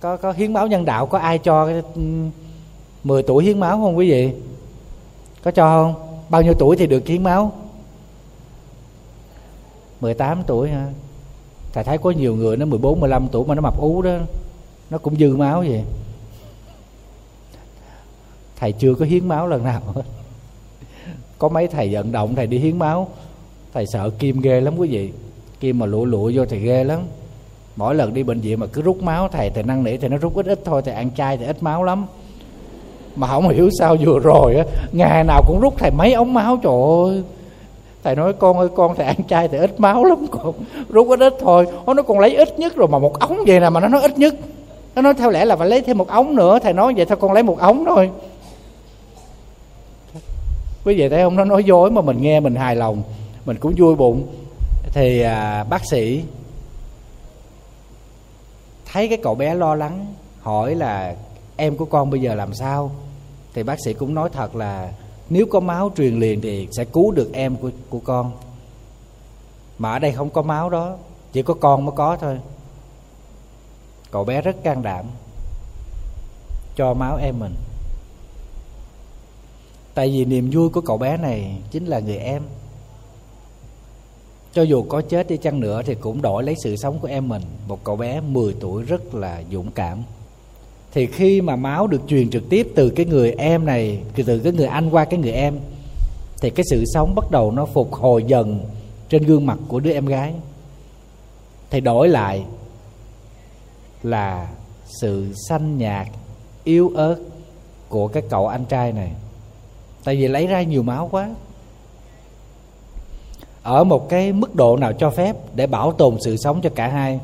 Có 0.00 0.16
có 0.16 0.32
hiến 0.32 0.52
máu 0.52 0.66
nhân 0.66 0.84
đạo, 0.84 1.06
có 1.06 1.18
ai 1.18 1.38
cho 1.38 1.70
10 3.08 3.22
tuổi 3.22 3.44
hiến 3.44 3.60
máu 3.60 3.76
không 3.76 3.96
quý 3.96 4.10
vị? 4.10 4.30
Có 5.42 5.50
cho 5.50 5.64
không? 5.64 6.20
Bao 6.28 6.42
nhiêu 6.42 6.54
tuổi 6.58 6.76
thì 6.76 6.86
được 6.86 7.06
hiến 7.06 7.22
máu? 7.22 7.52
18 10.00 10.42
tuổi 10.46 10.68
hả? 10.68 10.88
Thầy 11.72 11.84
thấy 11.84 11.98
có 11.98 12.10
nhiều 12.10 12.36
người 12.36 12.56
nó 12.56 12.66
14 12.66 13.00
15 13.00 13.28
tuổi 13.32 13.44
mà 13.46 13.54
nó 13.54 13.60
mập 13.60 13.78
ú 13.78 14.02
đó. 14.02 14.16
Nó 14.90 14.98
cũng 14.98 15.16
dư 15.16 15.36
máu 15.36 15.60
vậy. 15.60 15.84
Thầy 18.56 18.72
chưa 18.72 18.94
có 18.94 19.04
hiến 19.04 19.28
máu 19.28 19.46
lần 19.46 19.64
nào. 19.64 19.82
Hết 19.94 20.02
có 21.38 21.48
mấy 21.48 21.66
thầy 21.66 21.94
vận 21.94 22.12
động 22.12 22.34
thầy 22.34 22.46
đi 22.46 22.58
hiến 22.58 22.78
máu. 22.78 23.08
Thầy 23.74 23.86
sợ 23.86 24.10
kim 24.18 24.40
ghê 24.40 24.60
lắm 24.60 24.74
quý 24.78 24.88
vị. 24.88 25.12
Kim 25.60 25.78
mà 25.78 25.86
lụa 25.86 26.04
lụa 26.04 26.30
vô 26.34 26.46
thì 26.46 26.58
ghê 26.58 26.84
lắm. 26.84 27.00
Mỗi 27.76 27.94
lần 27.94 28.14
đi 28.14 28.22
bệnh 28.22 28.40
viện 28.40 28.60
mà 28.60 28.66
cứ 28.66 28.82
rút 28.82 29.02
máu, 29.02 29.28
thầy 29.28 29.50
thầy 29.50 29.62
năn 29.62 29.84
nỉ 29.84 29.96
thì 29.96 30.08
nó 30.08 30.16
rút 30.16 30.34
ít 30.34 30.46
ít 30.46 30.60
thôi. 30.64 30.82
Thầy 30.84 30.94
ăn 30.94 31.10
chay 31.16 31.36
thì 31.36 31.44
ít 31.44 31.62
máu 31.62 31.84
lắm 31.84 32.06
mà 33.18 33.26
không 33.26 33.48
hiểu 33.48 33.68
sao 33.78 33.96
vừa 34.00 34.18
rồi 34.18 34.56
á 34.56 34.64
ngày 34.92 35.24
nào 35.24 35.42
cũng 35.46 35.60
rút 35.60 35.74
thầy 35.78 35.90
mấy 35.90 36.12
ống 36.12 36.34
máu. 36.34 36.56
Trời 36.62 36.72
ơi 37.04 37.22
thầy 38.04 38.16
nói 38.16 38.32
con 38.32 38.58
ơi 38.58 38.68
con 38.76 38.94
thầy 38.96 39.06
ăn 39.06 39.16
chay 39.28 39.48
thì 39.48 39.58
ít 39.58 39.80
máu 39.80 40.04
lắm 40.04 40.26
con 40.30 40.52
rút 40.88 41.08
ít 41.08 41.20
ít 41.20 41.34
thôi. 41.40 41.66
Nó 41.86 42.02
còn 42.02 42.18
lấy 42.18 42.36
ít 42.36 42.58
nhất 42.58 42.76
rồi 42.76 42.88
mà 42.88 42.98
một 42.98 43.20
ống 43.20 43.38
vậy 43.46 43.60
nè 43.60 43.70
mà 43.70 43.80
nó 43.80 43.88
nói 43.88 44.02
ít 44.02 44.18
nhất. 44.18 44.34
Nó 44.94 45.02
nói 45.02 45.14
theo 45.14 45.30
lẽ 45.30 45.44
là 45.44 45.56
phải 45.56 45.68
lấy 45.68 45.80
thêm 45.80 45.98
một 45.98 46.08
ống 46.08 46.36
nữa. 46.36 46.58
Thầy 46.62 46.72
nói 46.72 46.94
vậy 46.96 47.06
thôi 47.06 47.18
con 47.20 47.32
lấy 47.32 47.42
một 47.42 47.58
ống 47.58 47.84
thôi. 47.84 48.10
Quý 50.84 50.94
vị 50.94 51.08
thấy 51.08 51.22
không? 51.22 51.36
Nó 51.36 51.44
nói 51.44 51.64
dối 51.64 51.90
mà 51.90 52.00
mình 52.00 52.22
nghe 52.22 52.40
mình 52.40 52.54
hài 52.54 52.76
lòng 52.76 53.02
mình 53.44 53.56
cũng 53.56 53.74
vui 53.76 53.94
bụng. 53.94 54.26
Thì 54.92 55.20
à, 55.20 55.64
bác 55.70 55.82
sĩ 55.90 56.22
thấy 58.92 59.08
cái 59.08 59.18
cậu 59.22 59.34
bé 59.34 59.54
lo 59.54 59.74
lắng 59.74 60.06
hỏi 60.40 60.74
là 60.74 61.14
em 61.56 61.76
của 61.76 61.84
con 61.84 62.10
bây 62.10 62.20
giờ 62.20 62.34
làm 62.34 62.54
sao? 62.54 62.90
Thì 63.58 63.64
bác 63.64 63.78
sĩ 63.84 63.92
cũng 63.92 64.14
nói 64.14 64.30
thật 64.32 64.56
là 64.56 64.92
nếu 65.30 65.46
có 65.46 65.60
máu 65.60 65.92
truyền 65.96 66.20
liền 66.20 66.40
thì 66.40 66.68
sẽ 66.72 66.84
cứu 66.84 67.10
được 67.10 67.30
em 67.32 67.56
của 67.56 67.70
của 67.90 67.98
con. 67.98 68.32
Mà 69.78 69.92
ở 69.92 69.98
đây 69.98 70.12
không 70.12 70.30
có 70.30 70.42
máu 70.42 70.70
đó, 70.70 70.96
chỉ 71.32 71.42
có 71.42 71.54
con 71.54 71.84
mới 71.84 71.94
có 71.96 72.16
thôi. 72.20 72.40
Cậu 74.10 74.24
bé 74.24 74.40
rất 74.42 74.56
can 74.62 74.82
đảm, 74.82 75.04
cho 76.76 76.94
máu 76.94 77.16
em 77.16 77.38
mình. 77.38 77.54
Tại 79.94 80.08
vì 80.08 80.24
niềm 80.24 80.50
vui 80.52 80.68
của 80.68 80.80
cậu 80.80 80.98
bé 80.98 81.16
này 81.16 81.58
chính 81.70 81.86
là 81.86 81.98
người 82.00 82.18
em. 82.18 82.42
Cho 84.52 84.62
dù 84.62 84.82
có 84.82 85.02
chết 85.02 85.28
đi 85.28 85.36
chăng 85.36 85.60
nữa 85.60 85.82
thì 85.86 85.94
cũng 85.94 86.22
đổi 86.22 86.42
lấy 86.42 86.54
sự 86.64 86.76
sống 86.76 86.98
của 86.98 87.08
em 87.08 87.28
mình. 87.28 87.42
Một 87.66 87.84
cậu 87.84 87.96
bé 87.96 88.20
10 88.20 88.54
tuổi 88.60 88.82
rất 88.82 89.14
là 89.14 89.42
dũng 89.52 89.70
cảm 89.70 90.02
thì 90.92 91.06
khi 91.06 91.40
mà 91.40 91.56
máu 91.56 91.86
được 91.86 92.00
truyền 92.08 92.30
trực 92.30 92.48
tiếp 92.50 92.72
từ 92.74 92.90
cái 92.90 93.06
người 93.06 93.32
em 93.32 93.66
này 93.66 94.00
từ 94.14 94.38
cái 94.38 94.52
người 94.52 94.66
anh 94.66 94.90
qua 94.90 95.04
cái 95.04 95.20
người 95.20 95.32
em, 95.32 95.58
thì 96.40 96.50
cái 96.50 96.64
sự 96.70 96.84
sống 96.86 97.14
bắt 97.14 97.30
đầu 97.30 97.50
nó 97.50 97.66
phục 97.66 97.94
hồi 97.94 98.24
dần 98.26 98.60
trên 99.08 99.22
gương 99.22 99.46
mặt 99.46 99.58
của 99.68 99.80
đứa 99.80 99.92
em 99.92 100.06
gái. 100.06 100.34
Thì 101.70 101.80
đổi 101.80 102.08
lại 102.08 102.44
là 104.02 104.48
sự 105.00 105.32
xanh 105.48 105.78
nhạt, 105.78 106.06
yếu 106.64 106.92
ớt 106.94 107.16
của 107.88 108.08
cái 108.08 108.22
cậu 108.30 108.48
anh 108.48 108.64
trai 108.64 108.92
này. 108.92 109.12
Tại 110.04 110.16
vì 110.16 110.28
lấy 110.28 110.46
ra 110.46 110.62
nhiều 110.62 110.82
máu 110.82 111.08
quá. 111.10 111.34
Ở 113.62 113.84
một 113.84 114.08
cái 114.08 114.32
mức 114.32 114.54
độ 114.54 114.76
nào 114.76 114.92
cho 114.92 115.10
phép 115.10 115.36
để 115.54 115.66
bảo 115.66 115.92
tồn 115.92 116.16
sự 116.24 116.36
sống 116.36 116.60
cho 116.60 116.70
cả 116.74 116.88
hai, 116.88 117.20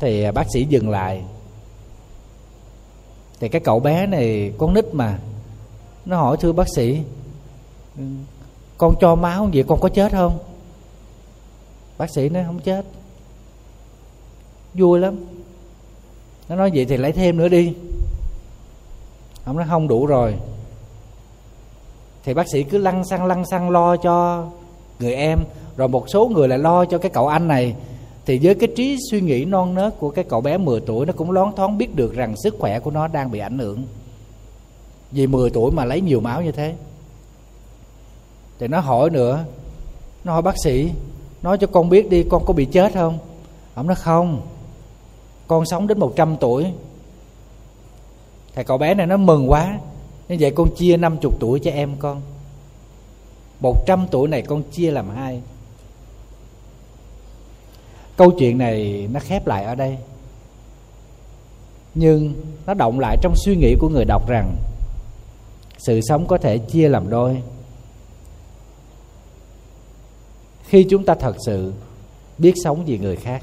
thì 0.00 0.30
bác 0.30 0.46
sĩ 0.52 0.64
dừng 0.64 0.90
lại 0.90 1.22
thì 3.40 3.48
cái 3.48 3.60
cậu 3.60 3.80
bé 3.80 4.06
này, 4.06 4.52
con 4.58 4.74
nít 4.74 4.94
mà, 4.94 5.18
nó 6.04 6.16
hỏi, 6.16 6.36
thưa 6.40 6.52
bác 6.52 6.66
sĩ, 6.76 7.00
con 8.78 8.94
cho 9.00 9.14
máu 9.14 9.48
vậy 9.52 9.64
con 9.68 9.80
có 9.80 9.88
chết 9.88 10.12
không? 10.12 10.38
Bác 11.98 12.10
sĩ 12.14 12.28
nói, 12.28 12.44
không 12.46 12.58
chết. 12.58 12.84
Vui 14.74 15.00
lắm. 15.00 15.24
Nó 16.48 16.56
nói, 16.56 16.70
vậy 16.74 16.84
thì 16.84 16.96
lấy 16.96 17.12
thêm 17.12 17.36
nữa 17.36 17.48
đi. 17.48 17.74
Ông 19.44 19.56
nói, 19.56 19.66
không 19.68 19.88
đủ 19.88 20.06
rồi. 20.06 20.34
Thì 22.24 22.34
bác 22.34 22.46
sĩ 22.52 22.62
cứ 22.62 22.78
lăn 22.78 23.04
xăng 23.04 23.26
lăn 23.26 23.44
xăng 23.46 23.70
lo 23.70 23.96
cho 23.96 24.46
người 24.98 25.14
em, 25.14 25.38
rồi 25.76 25.88
một 25.88 26.04
số 26.08 26.28
người 26.28 26.48
lại 26.48 26.58
lo 26.58 26.84
cho 26.84 26.98
cái 26.98 27.10
cậu 27.10 27.28
anh 27.28 27.48
này 27.48 27.74
thì 28.26 28.38
với 28.42 28.54
cái 28.54 28.68
trí 28.76 28.98
suy 29.10 29.20
nghĩ 29.20 29.44
non 29.44 29.74
nớt 29.74 29.98
của 29.98 30.10
cái 30.10 30.24
cậu 30.28 30.40
bé 30.40 30.58
10 30.58 30.80
tuổi, 30.80 31.06
nó 31.06 31.12
cũng 31.12 31.30
lón 31.30 31.54
thoáng 31.56 31.78
biết 31.78 31.96
được 31.96 32.14
rằng 32.14 32.34
sức 32.36 32.56
khỏe 32.58 32.80
của 32.80 32.90
nó 32.90 33.08
đang 33.08 33.30
bị 33.30 33.38
ảnh 33.38 33.58
hưởng. 33.58 33.82
Vì 35.10 35.26
10 35.26 35.50
tuổi 35.50 35.70
mà 35.70 35.84
lấy 35.84 36.00
nhiều 36.00 36.20
máu 36.20 36.42
như 36.42 36.52
thế. 36.52 36.74
Thì 38.58 38.68
nó 38.68 38.80
hỏi 38.80 39.10
nữa, 39.10 39.44
nó 40.24 40.32
hỏi, 40.32 40.42
bác 40.42 40.54
sĩ, 40.64 40.90
nói 41.42 41.58
cho 41.58 41.66
con 41.66 41.88
biết 41.88 42.10
đi, 42.10 42.24
con 42.30 42.44
có 42.46 42.52
bị 42.52 42.64
chết 42.64 42.94
không? 42.94 43.18
Ông 43.74 43.86
nói, 43.86 43.96
không, 43.96 44.40
con 45.46 45.66
sống 45.66 45.86
đến 45.86 45.98
100 45.98 46.36
tuổi. 46.36 46.66
Thì 48.54 48.64
cậu 48.64 48.78
bé 48.78 48.94
này 48.94 49.06
nó 49.06 49.16
mừng 49.16 49.50
quá. 49.50 49.78
Như 50.28 50.36
vậy 50.40 50.50
con 50.50 50.68
chia 50.76 50.96
50 50.96 51.32
tuổi 51.40 51.60
cho 51.60 51.70
em 51.70 51.96
con. 51.98 52.20
100 53.60 54.06
tuổi 54.10 54.28
này 54.28 54.42
con 54.42 54.62
chia 54.62 54.90
làm 54.90 55.10
hai 55.10 55.42
câu 58.16 58.30
chuyện 58.38 58.58
này 58.58 59.08
nó 59.12 59.20
khép 59.20 59.46
lại 59.46 59.64
ở 59.64 59.74
đây. 59.74 59.98
Nhưng 61.94 62.34
nó 62.66 62.74
động 62.74 63.00
lại 63.00 63.16
trong 63.22 63.34
suy 63.36 63.56
nghĩ 63.56 63.74
của 63.80 63.88
người 63.88 64.04
đọc 64.04 64.28
rằng 64.28 64.56
sự 65.78 66.00
sống 66.02 66.26
có 66.26 66.38
thể 66.38 66.58
chia 66.58 66.88
làm 66.88 67.10
đôi. 67.10 67.42
Khi 70.64 70.86
chúng 70.90 71.04
ta 71.04 71.14
thật 71.14 71.36
sự 71.46 71.72
biết 72.38 72.52
sống 72.64 72.84
vì 72.84 72.98
người 72.98 73.16
khác, 73.16 73.42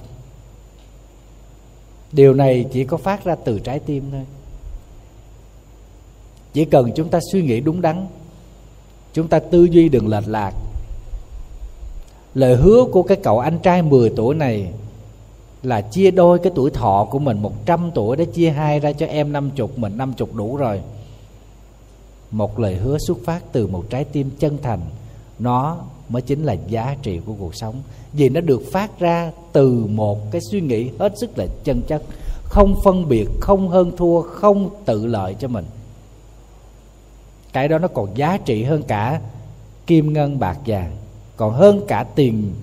điều 2.12 2.34
này 2.34 2.66
chỉ 2.72 2.84
có 2.84 2.98
phát 2.98 3.24
ra 3.24 3.36
từ 3.36 3.60
trái 3.60 3.80
tim 3.80 4.04
thôi. 4.12 4.26
Chỉ 6.54 6.66
cần 6.66 6.92
chúng 6.96 7.10
ta 7.10 7.20
suy 7.32 7.42
nghĩ 7.42 7.60
đúng 7.60 7.82
đắn, 7.82 8.08
chúng 9.14 9.28
ta 9.28 9.40
tư 9.40 9.64
duy 9.64 9.90
đừng 9.90 10.08
lệch 10.08 10.28
lạc 10.28 10.54
lời 12.34 12.56
hứa 12.56 12.86
của 12.92 13.04
cái 13.04 13.18
cậu 13.24 13.40
anh 13.40 13.60
trai 13.60 13.82
10 13.82 14.10
tuổi 14.10 14.36
này 14.36 14.72
là 15.64 15.82
chia 15.82 16.12
đôi 16.12 16.40
cái 16.40 16.52
tuổi 16.56 16.72
thọ 16.72 17.08
của 17.12 17.20
mình 17.20 17.42
100 17.42 17.92
tuổi 17.96 18.18
để 18.18 18.26
chia 18.26 18.50
hai 18.50 18.80
ra 18.80 18.92
cho 18.92 19.06
em 19.06 19.32
50 19.32 19.68
mình 19.76 19.98
50 19.98 20.28
đủ 20.34 20.58
rồi. 20.58 20.82
Một 22.32 22.60
lời 22.60 22.76
hứa 22.76 22.98
xuất 23.08 23.18
phát 23.26 23.44
từ 23.52 23.68
một 23.68 23.86
trái 23.90 24.04
tim 24.04 24.30
chân 24.40 24.58
thành, 24.62 24.80
nó 25.40 25.78
mới 26.10 26.22
chính 26.22 26.44
là 26.44 26.54
giá 26.54 26.96
trị 27.02 27.20
của 27.26 27.34
cuộc 27.40 27.56
sống. 27.56 27.76
Vì 28.14 28.30
nó 28.30 28.42
được 28.42 28.62
phát 28.72 29.00
ra 29.00 29.32
từ 29.52 29.86
một 29.90 30.32
cái 30.32 30.42
suy 30.52 30.62
nghĩ 30.62 30.90
hết 31.00 31.18
sức 31.18 31.38
là 31.38 31.46
chân 31.64 31.82
chất, 31.88 32.04
không 32.44 32.76
phân 32.84 33.10
biệt, 33.10 33.30
không 33.42 33.68
hơn 33.68 33.92
thua, 33.98 34.22
không 34.22 34.70
tự 34.86 35.06
lợi 35.06 35.36
cho 35.40 35.48
mình. 35.48 35.66
Cái 37.54 37.68
đó 37.68 37.78
nó 37.78 37.88
còn 37.88 38.18
giá 38.18 38.38
trị 38.38 38.64
hơn 38.64 38.84
cả 38.84 39.22
kim, 39.88 40.14
ngân, 40.14 40.40
bạc, 40.40 40.58
vàng 40.66 40.92
còn 41.36 41.54
hơn 41.54 41.82
cả 41.88 42.06
tiền 42.16 42.54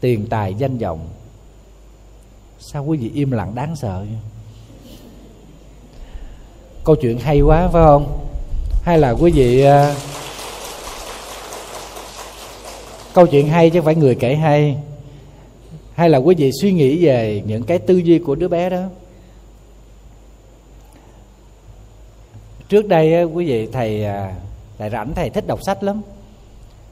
tiền 0.00 0.26
tài 0.30 0.54
danh 0.54 0.78
vọng. 0.78 1.08
Sao 2.58 2.84
quý 2.84 2.98
vị 2.98 3.10
im 3.14 3.30
lặng 3.30 3.54
đáng 3.54 3.76
sợ 3.76 4.04
câu 6.84 6.96
chuyện 6.96 7.18
hay 7.18 7.40
quá 7.40 7.68
phải 7.72 7.82
không? 7.84 8.18
Hay 8.82 8.98
là 8.98 9.10
quý 9.10 9.30
vị 9.30 9.64
uh, 9.66 9.96
câu 13.14 13.26
chuyện 13.26 13.48
hay 13.48 13.70
chứ 13.70 13.78
không 13.78 13.84
phải 13.84 13.94
người 13.94 14.14
kể 14.14 14.34
hay. 14.34 14.76
Hay 15.94 16.08
là 16.10 16.18
quý 16.18 16.34
vị 16.34 16.50
suy 16.62 16.72
nghĩ 16.72 17.04
về 17.04 17.42
những 17.46 17.62
cái 17.62 17.78
tư 17.78 17.96
duy 17.96 18.18
của 18.18 18.34
đứa 18.34 18.48
bé 18.48 18.70
đó? 18.70 18.82
Trước 22.68 22.88
đây 22.88 23.24
quý 23.24 23.46
vị 23.46 23.66
thầy 23.66 23.98
lại 23.98 24.34
thầy 24.78 24.90
rảnh 24.90 25.14
thầy 25.14 25.30
thích 25.30 25.46
đọc 25.46 25.58
sách 25.66 25.82
lắm 25.82 26.02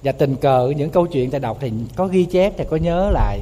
và 0.04 0.12
tình 0.12 0.36
cờ 0.36 0.72
những 0.76 0.90
câu 0.90 1.06
chuyện 1.06 1.30
thầy 1.30 1.40
đọc 1.40 1.56
thì 1.60 1.72
có 1.96 2.06
ghi 2.06 2.24
chép 2.24 2.56
thầy 2.56 2.66
có 2.66 2.76
nhớ 2.76 3.10
lại. 3.10 3.40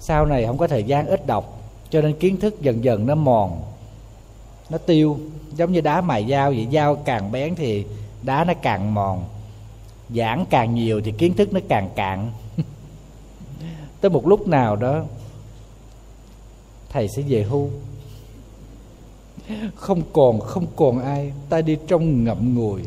Sau 0.00 0.26
này 0.26 0.46
không 0.46 0.58
có 0.58 0.68
thời 0.68 0.84
gian 0.84 1.06
ít 1.06 1.26
đọc, 1.26 1.60
cho 1.90 2.00
nên 2.00 2.18
kiến 2.18 2.36
thức 2.36 2.60
dần 2.60 2.84
dần 2.84 3.06
nó 3.06 3.14
mòn, 3.14 3.62
nó 4.70 4.78
tiêu. 4.78 5.18
Giống 5.56 5.72
như 5.72 5.80
đá 5.80 6.00
mài 6.00 6.26
dao 6.30 6.50
vậy, 6.50 6.66
dao 6.72 6.94
càng 6.94 7.32
bén 7.32 7.54
thì 7.54 7.84
đá 8.22 8.44
nó 8.44 8.54
càng 8.62 8.94
mòn. 8.94 9.24
Giảng 10.14 10.44
càng 10.50 10.74
nhiều 10.74 11.00
thì 11.04 11.12
kiến 11.12 11.34
thức 11.34 11.52
nó 11.52 11.60
càng 11.68 11.90
cạn. 11.96 12.32
Tới 14.00 14.10
một 14.10 14.26
lúc 14.26 14.48
nào 14.48 14.76
đó, 14.76 15.04
thầy 16.90 17.08
sẽ 17.08 17.22
về 17.22 17.42
hưu. 17.42 17.70
Không 19.74 20.02
còn 20.12 20.40
không 20.40 20.66
còn 20.76 20.98
ai, 20.98 21.32
ta 21.48 21.60
đi 21.60 21.76
trong 21.86 22.24
ngậm 22.24 22.54
ngùi 22.54 22.82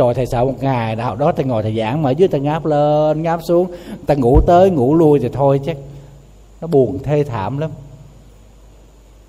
trời, 0.00 0.14
thầy 0.14 0.26
sợ 0.26 0.44
một 0.44 0.62
ngày 0.62 0.96
đạo 0.96 1.16
đó, 1.16 1.32
thầy 1.36 1.44
ngồi 1.44 1.62
thầy 1.62 1.76
giảng 1.76 2.02
mà 2.02 2.10
ở 2.10 2.12
dưới 2.12 2.28
thầy 2.28 2.40
ngáp 2.40 2.64
lên, 2.64 3.22
ngáp 3.22 3.40
xuống. 3.42 3.70
Ta 4.06 4.14
ngủ 4.14 4.40
tới, 4.46 4.70
ngủ 4.70 4.94
lui 4.94 5.18
thì 5.18 5.28
thôi 5.32 5.60
chắc 5.64 5.76
nó 6.60 6.66
buồn 6.66 6.98
thê 7.02 7.24
thảm 7.24 7.58
lắm. 7.58 7.70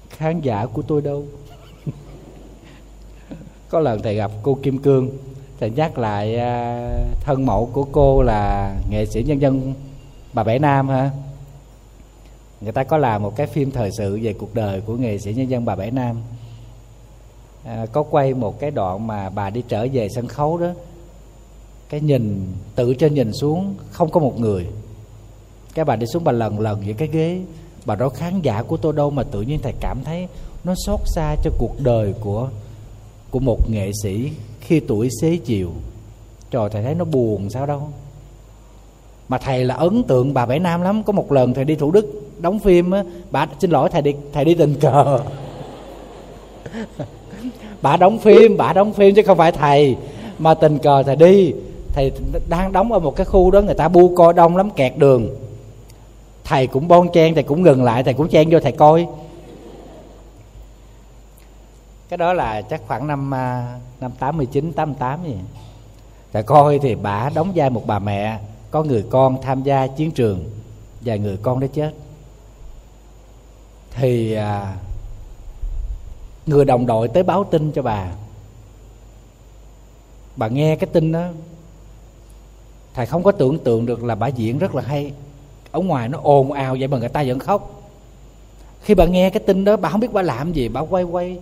Khán 0.09 0.41
giả 0.41 0.65
của 0.73 0.81
tôi 0.81 1.01
đâu? 1.01 1.23
Có 3.69 3.79
lần 3.79 4.01
thầy 4.01 4.15
gặp 4.15 4.31
cô 4.43 4.57
kim 4.63 4.77
cương, 4.77 5.09
thầy 5.59 5.69
nhắc 5.69 5.97
lại 5.97 6.35
à, 6.35 6.87
thân 7.21 7.45
mẫu 7.45 7.69
của 7.73 7.85
cô 7.91 8.21
là 8.21 8.75
nghệ 8.89 9.05
sĩ 9.05 9.23
nhân 9.23 9.41
dân 9.41 9.73
bà 10.33 10.43
bảy 10.43 10.59
nam 10.59 10.89
ha 10.89 11.11
người 12.61 12.71
ta 12.71 12.83
có 12.83 12.97
làm 12.97 13.23
một 13.23 13.35
cái 13.35 13.47
phim 13.47 13.71
thời 13.71 13.91
sự 13.91 14.19
về 14.21 14.33
cuộc 14.33 14.55
đời 14.55 14.81
của 14.81 14.95
nghệ 14.95 15.17
sĩ 15.17 15.33
nhân 15.33 15.49
dân 15.49 15.65
bà 15.65 15.75
bảy 15.75 15.91
nam 15.91 16.15
à, 17.63 17.85
có 17.91 18.03
quay 18.03 18.33
một 18.33 18.59
cái 18.59 18.71
đoạn 18.71 19.07
mà 19.07 19.29
bà 19.29 19.49
đi 19.49 19.63
trở 19.67 19.87
về 19.93 20.07
sân 20.09 20.27
khấu 20.27 20.57
đó. 20.57 20.69
Cái 21.89 22.01
nhìn 22.01 22.45
tự 22.75 22.93
trên 22.93 23.13
nhìn 23.13 23.33
xuống 23.33 23.75
không 23.91 24.09
có 24.09 24.19
một 24.19 24.39
người. 24.39 24.67
Cái 25.73 25.85
bà 25.85 25.95
đi 25.95 26.07
xuống 26.07 26.23
bà 26.23 26.31
lần 26.31 26.59
lần 26.59 26.85
giữa 26.85 26.93
cái 26.93 27.07
ghế. 27.07 27.41
Bà 27.85 27.95
đó 27.95 28.09
khán 28.09 28.41
giả 28.41 28.63
của 28.63 28.77
tôi 28.77 28.93
đâu 28.93 29.09
mà 29.09 29.23
tự 29.23 29.41
nhiên 29.41 29.59
thầy 29.63 29.73
cảm 29.79 30.03
thấy 30.03 30.27
nó 30.63 30.73
xót 30.85 30.99
xa 31.05 31.35
cho 31.43 31.51
cuộc 31.57 31.75
đời 31.79 32.13
của 32.21 32.49
của 33.31 33.39
một 33.39 33.69
nghệ 33.69 33.91
sĩ 34.03 34.31
khi 34.61 34.79
tuổi 34.79 35.09
xế 35.21 35.37
chiều. 35.37 35.69
Trời 36.51 36.69
thầy 36.69 36.83
thấy 36.83 36.95
nó 36.95 37.05
buồn 37.05 37.49
sao 37.49 37.65
đâu. 37.65 37.89
Mà 39.27 39.37
thầy 39.37 39.65
là 39.65 39.75
ấn 39.75 40.03
tượng 40.03 40.33
bà 40.33 40.45
bảy 40.45 40.59
nam 40.59 40.81
lắm. 40.81 41.03
Có 41.03 41.13
một 41.13 41.31
lần 41.31 41.53
thầy 41.53 41.65
đi 41.65 41.75
thủ 41.75 41.91
đức 41.91 42.21
đóng 42.39 42.59
phim 42.59 42.91
á 42.91 43.03
bà 43.31 43.47
xin 43.59 43.71
lỗi 43.71 43.89
thầy 43.89 44.01
đi 44.01 44.13
thầy 44.33 44.45
đi 44.45 44.53
tình 44.53 44.75
cờ. 44.79 45.19
bà 47.81 47.97
đóng 47.97 48.19
phim 48.19 48.57
bà 48.57 48.73
đóng 48.73 48.93
phim 48.93 49.15
chứ 49.15 49.21
không 49.25 49.37
phải 49.37 49.51
thầy. 49.51 49.95
Mà 50.39 50.53
tình 50.53 50.77
cờ 50.77 51.03
thầy 51.03 51.15
đi 51.15 51.53
thầy 51.93 52.11
đang 52.49 52.71
đóng 52.71 52.91
ở 52.91 52.99
một 52.99 53.15
cái 53.15 53.25
khu 53.25 53.51
đó 53.51 53.61
người 53.61 53.75
ta 53.75 53.87
bu 53.87 54.15
coi 54.15 54.33
đông 54.33 54.57
lắm 54.57 54.69
kẹt 54.69 54.97
đường. 54.97 55.29
Thầy 56.43 56.67
cũng 56.67 56.87
bon 56.87 57.11
chen 57.13 57.33
thầy 57.33 57.43
cũng 57.43 57.61
ngừng 57.61 57.83
lại 57.83 58.03
thầy 58.03 58.13
cũng 58.13 58.29
chen 58.29 58.49
vô 58.49 58.59
thầy 58.59 58.71
coi. 58.71 59.07
Cái 62.09 62.17
đó 62.17 62.33
là 62.33 62.61
chắc 62.61 62.81
khoảng 62.87 63.07
năm 63.07 63.33
à, 63.33 63.79
năm 64.01 64.11
tám 64.19 64.37
mươi 64.37 64.45
chín 64.45 64.73
tám 64.73 64.93
tám 64.93 65.23
gì. 65.25 65.35
Thầy 66.33 66.43
coi 66.43 66.79
thì 66.79 66.95
bà 66.95 67.29
đóng 67.29 67.51
vai 67.55 67.69
một 67.69 67.87
bà 67.87 67.99
mẹ 67.99 68.39
có 68.71 68.83
người 68.83 69.03
con 69.09 69.41
tham 69.41 69.63
gia 69.63 69.87
chiến 69.87 70.11
trường 70.11 70.43
và 71.01 71.15
người 71.15 71.37
con 71.41 71.59
đó 71.59 71.67
chết. 71.73 71.91
Thì 73.91 74.33
à, 74.33 74.73
người 76.45 76.65
đồng 76.65 76.85
đội 76.85 77.07
tới 77.07 77.23
báo 77.23 77.43
tin 77.43 77.71
cho 77.71 77.81
bà. 77.81 78.07
Bà 80.35 80.47
nghe 80.47 80.75
cái 80.75 80.89
tin 80.93 81.11
đó. 81.11 81.27
Thầy 82.93 83.05
không 83.05 83.23
có 83.23 83.31
tưởng 83.31 83.59
tượng 83.59 83.85
được 83.85 84.03
là 84.03 84.15
bà 84.15 84.27
diễn 84.27 84.57
rất 84.57 84.75
là 84.75 84.81
hay. 84.81 85.11
Ở 85.71 85.79
ngoài 85.79 86.09
nó 86.09 86.19
ồn 86.23 86.51
ào 86.51 86.75
vậy 86.79 86.87
mà 86.87 86.97
người 86.97 87.09
ta 87.09 87.23
vẫn 87.27 87.39
khóc. 87.39 87.81
Khi 88.81 88.95
bà 88.95 89.05
nghe 89.05 89.29
cái 89.29 89.43
tin 89.47 89.65
đó, 89.65 89.77
bà 89.77 89.89
không 89.89 89.99
biết 89.99 90.13
bà 90.13 90.21
làm 90.21 90.53
gì. 90.53 90.67
Bà 90.67 90.81
quay 90.81 91.03
quay, 91.03 91.39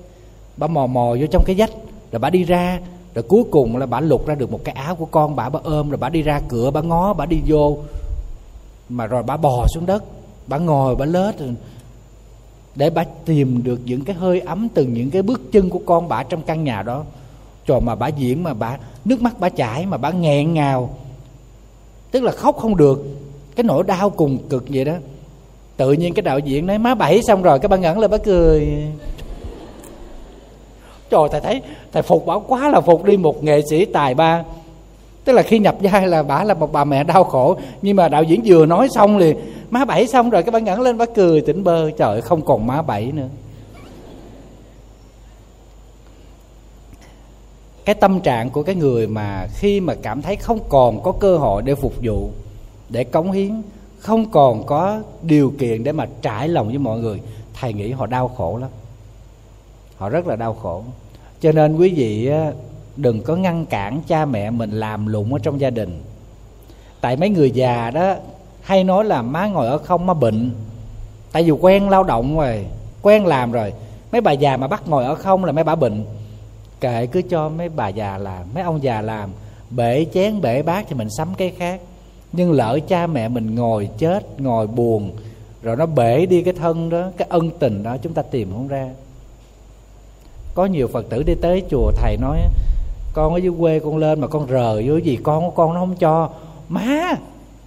bà 0.57 0.67
mò 0.67 0.88
mò 0.88 1.15
vô 1.19 1.25
trong 1.31 1.43
cái 1.45 1.55
dách, 1.55 1.71
rồi 2.12 2.19
bà 2.19 2.29
đi 2.29 2.43
ra. 2.43 2.79
Rồi 3.13 3.23
cuối 3.23 3.43
cùng 3.51 3.77
là 3.77 3.85
bà 3.85 3.99
lục 3.99 4.27
ra 4.27 4.35
được 4.35 4.51
một 4.51 4.59
cái 4.63 4.75
áo 4.75 4.95
của 4.95 5.05
con 5.05 5.35
bà 5.35 5.49
bà 5.49 5.59
ôm, 5.63 5.89
rồi 5.89 5.97
bà 5.97 6.09
đi 6.09 6.21
ra 6.21 6.41
cửa, 6.49 6.71
bà 6.71 6.81
ngó, 6.81 7.13
bà 7.13 7.25
đi 7.25 7.41
vô. 7.47 7.77
Mà 8.89 9.05
rồi 9.05 9.23
bà 9.23 9.38
bò 9.38 9.67
xuống 9.67 9.85
đất. 9.85 10.03
Bà 10.47 10.57
ngồi, 10.57 10.95
bà 10.95 11.05
lết 11.05 11.35
để 12.79 12.89
bà 12.89 13.03
tìm 13.25 13.63
được 13.63 13.79
những 13.85 14.05
cái 14.05 14.15
hơi 14.15 14.39
ấm 14.39 14.67
từ 14.73 14.83
những 14.83 15.09
cái 15.09 15.21
bước 15.21 15.51
chân 15.51 15.69
của 15.69 15.79
con 15.85 16.07
bà 16.07 16.23
trong 16.23 16.41
căn 16.41 16.63
nhà 16.63 16.81
đó. 16.81 17.03
Trò 17.65 17.79
mà 17.79 17.95
bà 17.95 18.07
diễn 18.07 18.43
mà 18.43 18.53
bà, 18.53 18.77
nước 19.05 19.21
mắt 19.21 19.39
bà 19.39 19.49
chảy 19.49 19.85
mà 19.85 19.97
bà 19.97 20.11
nghẹn 20.11 20.53
ngào. 20.53 20.89
Tức 22.11 22.23
là 22.23 22.31
khóc 22.31 22.57
không 22.57 22.77
được. 22.77 23.05
Cái 23.55 23.63
nỗi 23.63 23.83
đau 23.83 24.09
cùng 24.09 24.37
cực 24.49 24.65
vậy 24.69 24.85
đó. 24.85 24.93
Tự 25.77 25.93
nhiên 25.93 26.13
cái 26.13 26.21
đạo 26.21 26.39
diễn 26.39 26.67
nói, 26.67 26.77
má 26.77 26.95
bảy 26.95 27.21
xong 27.23 27.41
rồi. 27.41 27.59
Cái 27.59 27.69
bà 27.69 27.77
ngẩn 27.77 27.99
lên 27.99 28.11
bà 28.11 28.17
cười. 28.17 28.67
Trời, 31.09 31.29
thầy 31.31 31.41
thấy, 31.41 31.61
thầy 31.91 32.01
phục 32.01 32.25
bảo 32.25 32.39
quá 32.47 32.69
là 32.69 32.81
phục 32.81 33.05
đi 33.05 33.17
một 33.17 33.43
nghệ 33.43 33.61
sĩ 33.69 33.85
tài 33.85 34.15
ba 34.15 34.43
tức 35.29 35.35
là 35.35 35.41
khi 35.41 35.59
nhập 35.59 35.75
vai 35.79 36.07
là 36.07 36.23
bà 36.23 36.43
là 36.43 36.53
một 36.53 36.71
bà 36.71 36.83
mẹ 36.83 37.03
đau 37.03 37.23
khổ. 37.23 37.57
Nhưng 37.81 37.95
mà 37.95 38.09
đạo 38.09 38.23
diễn 38.23 38.41
vừa 38.45 38.65
nói 38.65 38.87
xong 38.89 39.17
liền, 39.17 39.37
má 39.69 39.85
bảy 39.85 40.07
xong 40.07 40.29
rồi. 40.29 40.43
Cái 40.43 40.51
bà 40.51 40.59
ngẩng 40.59 40.81
lên 40.81 40.97
bà 40.97 41.05
cười, 41.05 41.41
tỉnh 41.41 41.63
bơ, 41.63 41.91
trời 41.91 42.21
không 42.21 42.41
còn 42.41 42.67
má 42.67 42.81
bảy 42.81 43.11
nữa. 43.11 43.27
Cái 47.85 47.95
tâm 47.95 48.19
trạng 48.19 48.49
của 48.49 48.63
cái 48.63 48.75
người 48.75 49.07
mà 49.07 49.47
khi 49.55 49.79
mà 49.79 49.95
cảm 50.01 50.21
thấy 50.21 50.35
không 50.35 50.59
còn 50.69 51.03
có 51.03 51.11
cơ 51.11 51.37
hội 51.37 51.61
để 51.61 51.75
phục 51.75 51.93
vụ, 52.03 52.29
để 52.89 53.03
cống 53.03 53.31
hiến, 53.31 53.61
không 53.99 54.31
còn 54.31 54.65
có 54.65 55.01
điều 55.21 55.53
kiện 55.59 55.83
để 55.83 55.91
mà 55.91 56.05
trải 56.21 56.47
lòng 56.47 56.67
với 56.67 56.77
mọi 56.77 56.99
người, 56.99 57.21
thầy 57.53 57.73
nghĩ 57.73 57.91
họ 57.91 58.05
đau 58.05 58.27
khổ 58.27 58.57
lắm. 58.57 58.69
Họ 59.97 60.09
rất 60.09 60.27
là 60.27 60.35
đau 60.35 60.53
khổ. 60.53 60.83
Cho 61.41 61.51
nên 61.51 61.75
quý 61.75 61.93
vị 61.95 62.31
đừng 63.01 63.21
có 63.21 63.35
ngăn 63.35 63.65
cản 63.65 64.01
cha 64.07 64.25
mẹ 64.25 64.49
mình 64.49 64.71
làm 64.71 65.07
lụng 65.07 65.33
ở 65.33 65.39
trong 65.43 65.59
gia 65.59 65.69
đình. 65.69 66.01
Tại 67.01 67.15
mấy 67.15 67.29
người 67.29 67.51
già 67.51 67.91
đó, 67.91 68.15
hay 68.62 68.83
nói 68.83 69.05
là 69.05 69.21
má 69.21 69.47
ngồi 69.47 69.67
ở 69.67 69.77
không 69.77 70.05
má 70.05 70.13
bệnh. 70.13 70.51
Tại 71.31 71.43
vì 71.43 71.51
quen 71.51 71.89
lao 71.89 72.03
động 72.03 72.38
rồi, 72.38 72.65
quen 73.01 73.25
làm 73.25 73.51
rồi. 73.51 73.73
Mấy 74.12 74.21
bà 74.21 74.31
già 74.31 74.57
mà 74.57 74.67
bắt 74.67 74.83
ngồi 74.88 75.05
ở 75.05 75.15
không 75.15 75.45
là 75.45 75.51
mấy 75.51 75.63
bà 75.63 75.75
bệnh. 75.75 76.05
Kệ 76.81 77.05
cứ 77.05 77.21
cho 77.21 77.49
mấy 77.49 77.69
bà 77.69 77.88
già 77.88 78.17
làm, 78.17 78.43
mấy 78.53 78.63
ông 78.63 78.83
già 78.83 79.01
làm. 79.01 79.29
Bể 79.69 80.05
chén, 80.13 80.41
bể 80.41 80.62
bát 80.62 80.85
thì 80.89 80.95
mình 80.95 81.09
sắm 81.17 81.33
cái 81.38 81.53
khác. 81.57 81.81
Nhưng 82.31 82.51
lỡ 82.51 82.79
cha 82.88 83.07
mẹ 83.07 83.27
mình 83.27 83.55
ngồi 83.55 83.89
chết, 83.97 84.41
ngồi 84.41 84.67
buồn, 84.67 85.12
rồi 85.63 85.75
nó 85.75 85.85
bể 85.85 86.25
đi 86.25 86.41
cái 86.41 86.53
thân 86.53 86.89
đó, 86.89 87.12
cái 87.17 87.27
ân 87.31 87.49
tình 87.59 87.83
đó, 87.83 87.97
chúng 87.97 88.13
ta 88.13 88.21
tìm 88.21 88.51
không 88.51 88.67
ra. 88.67 88.89
Có 90.55 90.65
nhiều 90.65 90.88
phật 90.88 91.05
tử 91.09 91.23
đi 91.23 91.35
tới 91.41 91.63
chùa, 91.69 91.91
thầy 91.91 92.17
nói 92.17 92.39
con 93.13 93.34
ở 93.34 93.38
dưới 93.38 93.54
quê 93.60 93.80
con 93.80 93.98
lên 93.98 94.22
mà 94.22 94.28
con 94.28 94.48
rờ 94.50 94.82
vô 94.86 94.98
gì, 94.98 95.17
con 95.24 95.45
của 95.45 95.52
con 95.52 95.74
nó 95.74 95.80
không 95.80 95.95
cho. 95.95 96.30
Má, 96.69 97.15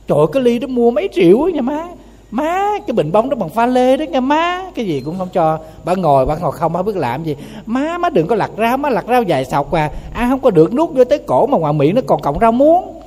trời 0.07 0.27
cái 0.33 0.43
ly 0.43 0.59
đó 0.59 0.69
mua 0.69 0.91
mấy 0.91 1.09
triệu 1.13 1.39
nha 1.39 1.61
má. 1.61 1.89
Má, 2.31 2.79
cái 2.87 2.95
bình 2.95 3.13
bông 3.13 3.31
đó 3.31 3.37
bằng 3.37 3.49
pha 3.49 3.67
lê 3.67 3.97
đó 3.97 4.05
nha 4.05 4.21
má. 4.21 4.71
Cái 4.75 4.87
gì 4.87 5.01
cũng 5.01 5.19
không 5.19 5.29
cho. 5.33 5.59
Bà 5.85 5.95
ngồi 5.95 6.27
bà 6.27 6.37
ngồi 6.37 6.53
không 6.53 6.73
bà 6.73 6.83
biết 6.83 6.97
làm 6.97 7.25
gì. 7.25 7.37
Má 7.67 7.99
má 7.99 8.11
đừng 8.11 8.27
có 8.27 8.37
lặt 8.37 8.51
rau, 8.59 8.77
má 8.77 8.91
lặt 8.91 9.05
rau 9.09 9.23
dài 9.23 9.45
sọc 9.45 9.73
à. 9.73 9.91
Ăn 10.13 10.31
không 10.31 10.41
có 10.41 10.51
được 10.51 10.75
nuốt 10.75 10.91
vô 10.91 11.05
tới 11.05 11.19
cổ 11.19 11.47
mà 11.47 11.59
ngoài 11.59 11.73
miệng 11.73 11.95
nó 11.95 12.01
còn 12.07 12.23
cộng 12.23 12.39
rau 12.39 12.53
muống. 12.53 13.03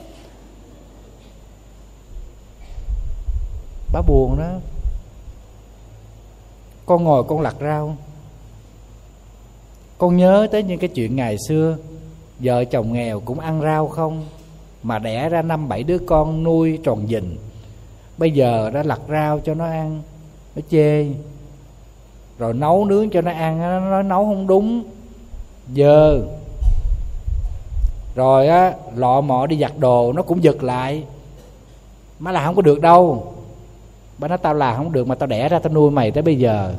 Bà 3.94 4.02
buồn 4.08 4.38
đó. 4.40 4.50
Con 6.86 7.04
ngồi 7.04 7.24
con 7.24 7.42
lặt 7.42 7.56
rau. 7.62 7.96
Con 9.98 10.18
nhớ 10.18 10.48
tới 10.52 10.64
những 10.64 10.80
cái 10.80 10.90
chuyện 10.90 11.16
ngày 11.16 11.38
xưa 11.48 11.78
vợ 12.40 12.66
chồng 12.66 12.94
nghèo 12.94 13.20
cũng 13.20 13.40
ăn 13.40 13.62
rau 13.62 13.88
không? 13.88 14.26
Mà 14.84 15.00
đẻ 15.00 15.30
ra 15.30 15.42
năm 15.42 15.70
bảy 15.70 15.84
đứa 15.84 15.98
con 15.98 16.44
nuôi 16.44 16.80
tròn 16.84 17.08
dình 17.10 17.38
bây 18.18 18.32
giờ 18.32 18.72
đã 18.74 18.84
lặt 18.84 19.00
rau 19.10 19.40
cho 19.40 19.54
nó 19.54 19.66
ăn. 19.66 20.02
Nó 20.56 20.62
chê. 20.72 21.06
Rồi 22.40 22.54
nấu 22.54 22.86
nướng 22.86 23.10
cho 23.10 23.22
nó 23.22 23.32
ăn, 23.32 23.60
nó 23.60 23.80
nói 23.80 24.04
nấu 24.04 24.26
không 24.26 24.48
đúng. 24.48 24.84
Giờ 25.74 26.22
rồi 28.16 28.48
á, 28.48 28.74
lọ 28.96 29.22
mọ 29.22 29.48
đi 29.48 29.58
giặt 29.58 29.72
đồ, 29.78 30.14
nó 30.14 30.22
cũng 30.22 30.44
giật 30.44 30.64
lại. 30.64 31.04
Má 32.20 32.32
là 32.32 32.46
không 32.46 32.56
có 32.56 32.62
được 32.62 32.82
đâu. 32.82 33.34
Bà 34.18 34.28
nói, 34.28 34.38
tao 34.38 34.54
làm 34.54 34.76
không 34.76 34.92
được 34.92 35.08
mà 35.08 35.16
tao 35.16 35.28
đẻ 35.28 35.50
ra 35.50 35.60
tao 35.60 35.74
nuôi 35.74 35.92
mày 35.92 36.12
tới 36.12 36.24
bây 36.24 36.36
giờ. 36.36 36.74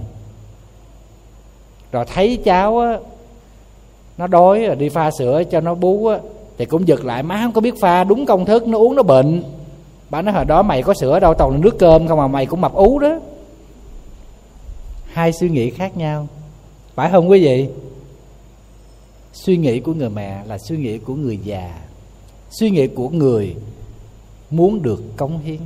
Rồi 1.92 2.04
thấy 2.14 2.38
cháu 2.44 2.78
á 2.78 2.98
nó 4.18 4.26
đói 4.26 4.66
rồi 4.66 4.76
đi 4.76 4.88
pha 4.88 5.10
sữa 5.18 5.42
cho 5.50 5.60
nó 5.60 5.74
bú 5.74 6.06
á, 6.06 6.18
thì 6.58 6.64
cũng 6.64 6.88
giật 6.88 7.04
lại, 7.04 7.22
má 7.22 7.40
không 7.42 7.52
có 7.52 7.60
biết 7.60 7.74
pha 7.80 8.04
đúng 8.04 8.26
công 8.26 8.44
thức, 8.44 8.68
nó 8.68 8.78
uống 8.78 8.94
nó 8.94 9.02
bệnh. 9.02 9.42
Bà 10.10 10.22
nói, 10.22 10.34
hồi 10.34 10.44
đó 10.44 10.62
mày 10.62 10.82
có 10.82 10.94
sữa 10.94 11.20
đâu, 11.20 11.34
toàn 11.34 11.52
là 11.52 11.58
nước 11.58 11.78
cơm 11.78 12.08
không 12.08 12.18
mà 12.18 12.26
mày 12.26 12.46
cũng 12.46 12.60
mập 12.60 12.74
ú 12.74 12.98
đó. 12.98 13.18
Hai 15.12 15.32
suy 15.32 15.48
nghĩ 15.48 15.70
khác 15.70 15.96
nhau. 15.96 16.26
Phải 16.94 17.10
không 17.10 17.30
quý 17.30 17.44
vị? 17.44 17.68
Suy 19.32 19.56
nghĩ 19.56 19.80
của 19.80 19.94
người 19.94 20.10
mẹ 20.10 20.42
là 20.46 20.58
suy 20.58 20.76
nghĩ 20.76 20.98
của 20.98 21.14
người 21.14 21.38
già. 21.44 21.78
Suy 22.50 22.70
nghĩ 22.70 22.86
của 22.86 23.08
người 23.08 23.56
muốn 24.50 24.82
được 24.82 25.02
cống 25.16 25.38
hiến, 25.38 25.60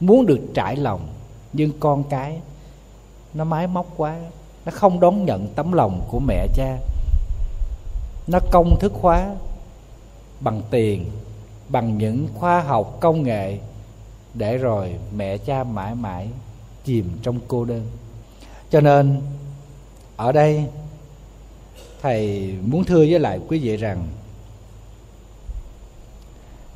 muốn 0.00 0.26
được 0.26 0.40
trải 0.54 0.76
lòng. 0.76 1.00
Nhưng 1.52 1.70
con 1.80 2.04
cái, 2.04 2.40
nó 3.34 3.44
máy 3.44 3.66
móc 3.66 3.86
quá, 3.96 4.16
nó 4.64 4.72
không 4.74 5.00
đón 5.00 5.24
nhận 5.24 5.46
tấm 5.54 5.72
lòng 5.72 6.00
của 6.10 6.18
mẹ 6.18 6.46
cha 6.54 6.76
nó 8.26 8.40
công 8.50 8.78
thức 8.80 8.92
hóa 9.00 9.34
bằng 10.40 10.62
tiền, 10.70 11.10
bằng 11.68 11.98
những 11.98 12.28
khoa 12.34 12.60
học 12.60 12.96
công 13.00 13.22
nghệ 13.22 13.58
để 14.34 14.56
rồi 14.56 14.94
mẹ 15.16 15.38
cha 15.38 15.64
mãi 15.64 15.94
mãi 15.94 16.28
chìm 16.84 17.10
trong 17.22 17.38
cô 17.48 17.64
đơn. 17.64 17.86
Cho 18.70 18.80
nên, 18.80 19.20
ở 20.16 20.32
đây, 20.32 20.64
thầy 22.02 22.52
muốn 22.66 22.84
thưa 22.84 22.98
với 22.98 23.18
lại 23.18 23.40
quý 23.48 23.58
vị 23.58 23.76
rằng, 23.76 24.08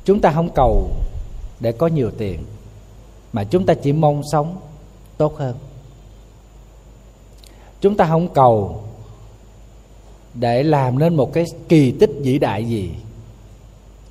chúng 0.05 0.21
ta 0.21 0.31
không 0.31 0.49
cầu 0.55 0.89
để 1.59 1.71
có 1.71 1.87
nhiều 1.87 2.11
tiền, 2.17 2.43
mà 3.33 3.43
chúng 3.43 3.65
ta 3.65 3.73
chỉ 3.73 3.93
mong 3.93 4.21
sống 4.31 4.57
tốt 5.17 5.37
hơn. 5.37 5.55
Chúng 7.81 7.97
ta 7.97 8.05
không 8.05 8.33
cầu 8.33 8.83
để 10.33 10.63
làm 10.63 10.99
nên 10.99 11.15
một 11.15 11.33
cái 11.33 11.45
kỳ 11.69 11.91
tích 11.91 12.11
vĩ 12.19 12.39
đại 12.39 12.65
gì? 12.65 12.91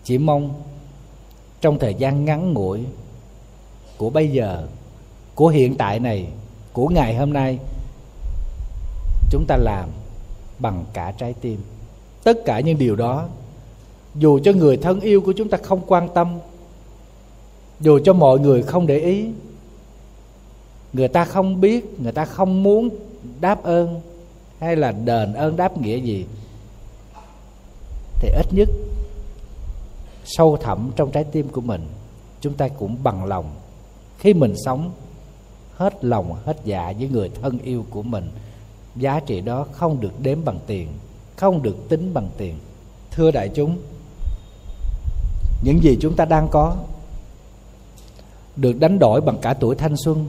Chỉ 0.04 0.18
mong 0.18 0.54
trong 1.60 1.78
thời 1.78 1.94
gian 1.94 2.24
ngắn 2.24 2.52
ngủi 2.52 2.80
của 3.96 4.10
bây 4.10 4.28
giờ, 4.28 4.66
của 5.34 5.48
hiện 5.48 5.76
tại 5.76 5.98
này, 5.98 6.26
của 6.72 6.88
ngày 6.88 7.16
hôm 7.16 7.32
nay, 7.32 7.58
chúng 9.30 9.44
ta 9.48 9.56
làm 9.56 9.88
bằng 10.58 10.84
cả 10.92 11.12
trái 11.18 11.34
tim. 11.40 11.58
Tất 12.24 12.44
cả 12.44 12.60
những 12.60 12.78
điều 12.78 12.96
đó, 12.96 13.28
dù 14.14 14.38
cho 14.44 14.52
người 14.52 14.76
thân 14.76 15.00
yêu 15.00 15.20
của 15.20 15.32
chúng 15.32 15.48
ta 15.48 15.58
không 15.62 15.80
quan 15.86 16.08
tâm, 16.14 16.38
dù 17.80 17.98
cho 18.04 18.12
mọi 18.12 18.38
người 18.38 18.62
không 18.62 18.86
để 18.86 18.98
ý, 18.98 19.26
người 20.92 21.08
ta 21.08 21.24
không 21.24 21.60
biết, 21.60 22.00
người 22.00 22.12
ta 22.12 22.24
không 22.24 22.62
muốn 22.62 22.88
đáp 23.40 23.62
ơn 23.62 24.00
hay 24.60 24.76
là 24.76 24.92
đền 24.92 25.32
ơn 25.32 25.56
đáp 25.56 25.78
nghĩa 25.78 25.96
gì? 25.96 26.26
Thì 28.20 28.28
ít 28.28 28.46
nhất, 28.50 28.68
sâu 30.24 30.56
thẳm 30.56 30.90
trong 30.96 31.10
trái 31.10 31.24
tim 31.24 31.48
của 31.48 31.60
mình, 31.60 31.86
chúng 32.40 32.54
ta 32.54 32.68
cũng 32.68 32.96
bằng 33.02 33.24
lòng. 33.24 33.54
Khi 34.18 34.34
mình 34.34 34.54
sống, 34.64 34.90
hết 35.76 36.04
lòng, 36.04 36.34
hết 36.44 36.56
dạ 36.64 36.92
với 36.98 37.08
người 37.08 37.30
thân 37.42 37.58
yêu 37.58 37.84
của 37.90 38.02
mình, 38.02 38.30
giá 38.96 39.20
trị 39.20 39.40
đó 39.40 39.66
không 39.72 40.00
được 40.00 40.20
đếm 40.20 40.44
bằng 40.44 40.58
tiền, 40.66 40.88
không 41.36 41.62
được 41.62 41.76
tính 41.88 42.14
bằng 42.14 42.28
tiền. 42.36 42.58
Thưa 43.10 43.30
đại 43.30 43.50
chúng, 43.54 43.78
những 45.62 45.82
gì 45.82 45.98
chúng 46.00 46.16
ta 46.16 46.24
đang 46.24 46.48
có 46.50 46.76
được 48.56 48.72
đánh 48.80 48.98
đổi 48.98 49.20
bằng 49.20 49.38
cả 49.42 49.54
tuổi 49.54 49.76
thanh 49.76 49.96
xuân, 49.96 50.28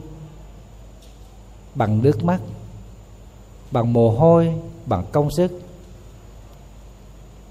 bằng 1.74 2.02
nước 2.02 2.24
mắt 2.24 2.40
bằng 3.72 3.92
mồ 3.92 4.10
hôi, 4.10 4.54
bằng 4.86 5.04
công 5.12 5.30
sức. 5.30 5.60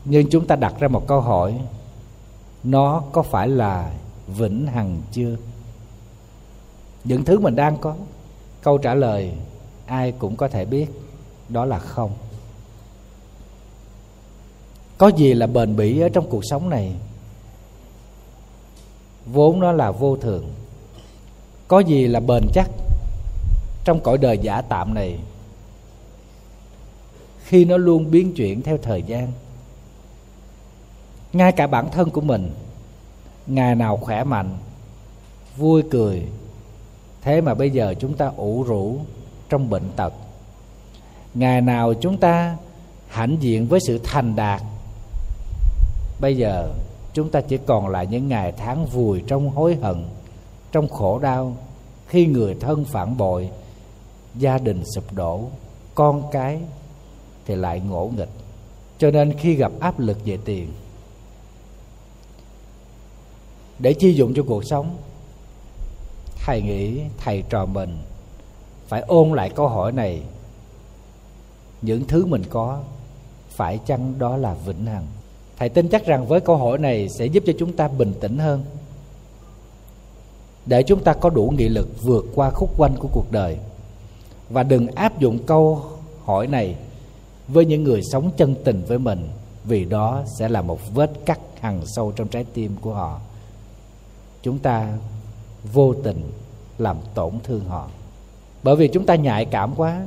Nhưng 0.05 0.29
chúng 0.29 0.47
ta 0.47 0.55
đặt 0.55 0.73
ra 0.79 0.87
một 0.87 1.07
câu 1.07 1.21
hỏi, 1.21 1.59
nó 2.63 3.03
có 3.11 3.21
phải 3.21 3.47
là 3.47 3.91
vĩnh 4.27 4.67
hằng 4.67 5.01
chưa? 5.11 5.35
Những 7.03 7.25
thứ 7.25 7.39
mình 7.39 7.55
đang 7.55 7.77
có, 7.77 7.95
câu 8.61 8.77
trả 8.77 8.93
lời 8.93 9.33
ai 9.85 10.11
cũng 10.11 10.35
có 10.35 10.47
thể 10.47 10.65
biết, 10.65 10.87
đó 11.49 11.65
là 11.65 11.79
không. 11.79 12.11
Có 14.97 15.07
gì 15.07 15.33
là 15.33 15.47
bền 15.47 15.75
bỉ 15.75 15.99
ở 15.99 16.09
trong 16.09 16.29
cuộc 16.29 16.45
sống 16.45 16.69
này? 16.69 16.95
Vốn 19.25 19.59
nó 19.59 19.71
là 19.71 19.91
vô 19.91 20.17
thường. 20.17 20.53
Có 21.67 21.79
gì 21.79 22.07
là 22.07 22.19
bền 22.19 22.43
chắc 22.53 22.69
trong 23.83 23.99
cõi 23.99 24.17
đời 24.17 24.37
giả 24.37 24.61
tạm 24.61 24.93
này? 24.93 25.19
Khi 27.51 27.65
nó 27.65 27.77
luôn 27.77 28.11
biến 28.11 28.33
chuyển 28.33 28.61
theo 28.61 28.77
thời 28.77 29.03
gian. 29.03 29.31
Ngay 31.33 31.51
cả 31.51 31.67
bản 31.67 31.89
thân 31.91 32.09
của 32.09 32.21
mình, 32.21 32.51
ngày 33.47 33.75
nào 33.75 33.97
khỏe 33.97 34.23
mạnh, 34.23 34.57
vui 35.57 35.83
cười, 35.91 36.27
thế 37.21 37.41
mà 37.41 37.53
bây 37.53 37.69
giờ 37.69 37.93
chúng 37.99 38.13
ta 38.13 38.31
ủ 38.37 38.63
rũ 38.63 38.97
trong 39.49 39.69
bệnh 39.69 39.89
tật. 39.95 40.13
Ngày 41.33 41.61
nào 41.61 41.93
chúng 41.93 42.17
ta 42.17 42.57
hãnh 43.07 43.37
diện 43.39 43.67
với 43.67 43.79
sự 43.87 43.99
thành 44.03 44.35
đạt, 44.35 44.61
bây 46.19 46.37
giờ 46.37 46.73
chúng 47.13 47.29
ta 47.29 47.41
chỉ 47.41 47.57
còn 47.57 47.87
lại 47.87 48.07
những 48.07 48.27
ngày 48.27 48.53
tháng 48.57 48.85
vùi 48.85 49.23
trong 49.27 49.49
hối 49.49 49.75
hận, 49.75 50.05
trong 50.71 50.89
khổ 50.89 51.19
đau, 51.19 51.55
khi 52.07 52.25
người 52.25 52.55
thân 52.59 52.85
phản 52.85 53.17
bội, 53.17 53.49
gia 54.35 54.57
đình 54.57 54.83
sụp 54.95 55.13
đổ, 55.13 55.41
con 55.95 56.23
cái 56.31 56.59
thì 57.51 57.57
lại 57.57 57.79
ngỗ 57.79 58.11
nghịch. 58.17 58.29
Cho 58.97 59.11
nên 59.11 59.37
khi 59.37 59.55
gặp 59.55 59.71
áp 59.79 59.99
lực 59.99 60.17
về 60.25 60.37
tiền, 60.45 60.71
để 63.79 63.93
chi 63.93 64.13
dụng 64.13 64.33
cho 64.33 64.43
cuộc 64.47 64.65
sống, 64.65 64.97
thầy 66.45 66.61
nghĩ 66.61 67.01
thầy 67.17 67.43
trò 67.49 67.65
mình 67.65 67.97
phải 68.87 69.01
ôn 69.01 69.33
lại 69.33 69.49
câu 69.49 69.67
hỏi 69.67 69.91
này. 69.91 70.21
Những 71.81 72.07
thứ 72.07 72.25
mình 72.25 72.43
có 72.49 72.81
phải 73.49 73.79
chăng 73.85 74.19
đó 74.19 74.37
là 74.37 74.53
vĩnh 74.53 74.85
hằng? 74.85 75.07
Thầy 75.57 75.69
tin 75.69 75.89
chắc 75.89 76.05
rằng 76.05 76.27
với 76.27 76.39
câu 76.39 76.57
hỏi 76.57 76.77
này 76.77 77.09
sẽ 77.09 77.25
giúp 77.25 77.43
cho 77.47 77.53
chúng 77.59 77.73
ta 77.73 77.87
bình 77.87 78.13
tĩnh 78.19 78.37
hơn, 78.37 78.63
để 80.65 80.83
chúng 80.83 81.03
ta 81.03 81.13
có 81.13 81.29
đủ 81.29 81.53
nghị 81.57 81.69
lực 81.69 81.87
vượt 82.01 82.25
qua 82.35 82.49
khúc 82.49 82.69
quanh 82.77 82.95
của 82.99 83.09
cuộc 83.13 83.31
đời. 83.31 83.57
Và 84.49 84.63
đừng 84.63 84.87
áp 84.87 85.19
dụng 85.19 85.39
câu 85.45 85.81
hỏi 86.25 86.47
này 86.47 86.75
với 87.53 87.65
những 87.65 87.83
người 87.83 88.01
sống 88.11 88.31
chân 88.37 88.55
tình 88.63 88.83
với 88.87 88.99
mình, 88.99 89.29
vì 89.63 89.85
đó 89.85 90.23
sẽ 90.39 90.49
là 90.49 90.61
một 90.61 90.79
vết 90.93 91.11
cắt 91.25 91.39
hằn 91.61 91.81
sâu 91.85 92.11
trong 92.11 92.27
trái 92.27 92.45
tim 92.53 92.75
của 92.81 92.93
họ. 92.93 93.19
Chúng 94.43 94.59
ta 94.59 94.93
vô 95.73 95.93
tình 96.03 96.31
làm 96.77 96.97
tổn 97.13 97.33
thương 97.43 97.65
họ. 97.65 97.87
Bởi 98.63 98.75
vì 98.75 98.87
chúng 98.87 99.05
ta 99.05 99.15
nhạy 99.15 99.45
cảm 99.45 99.75
quá. 99.75 100.05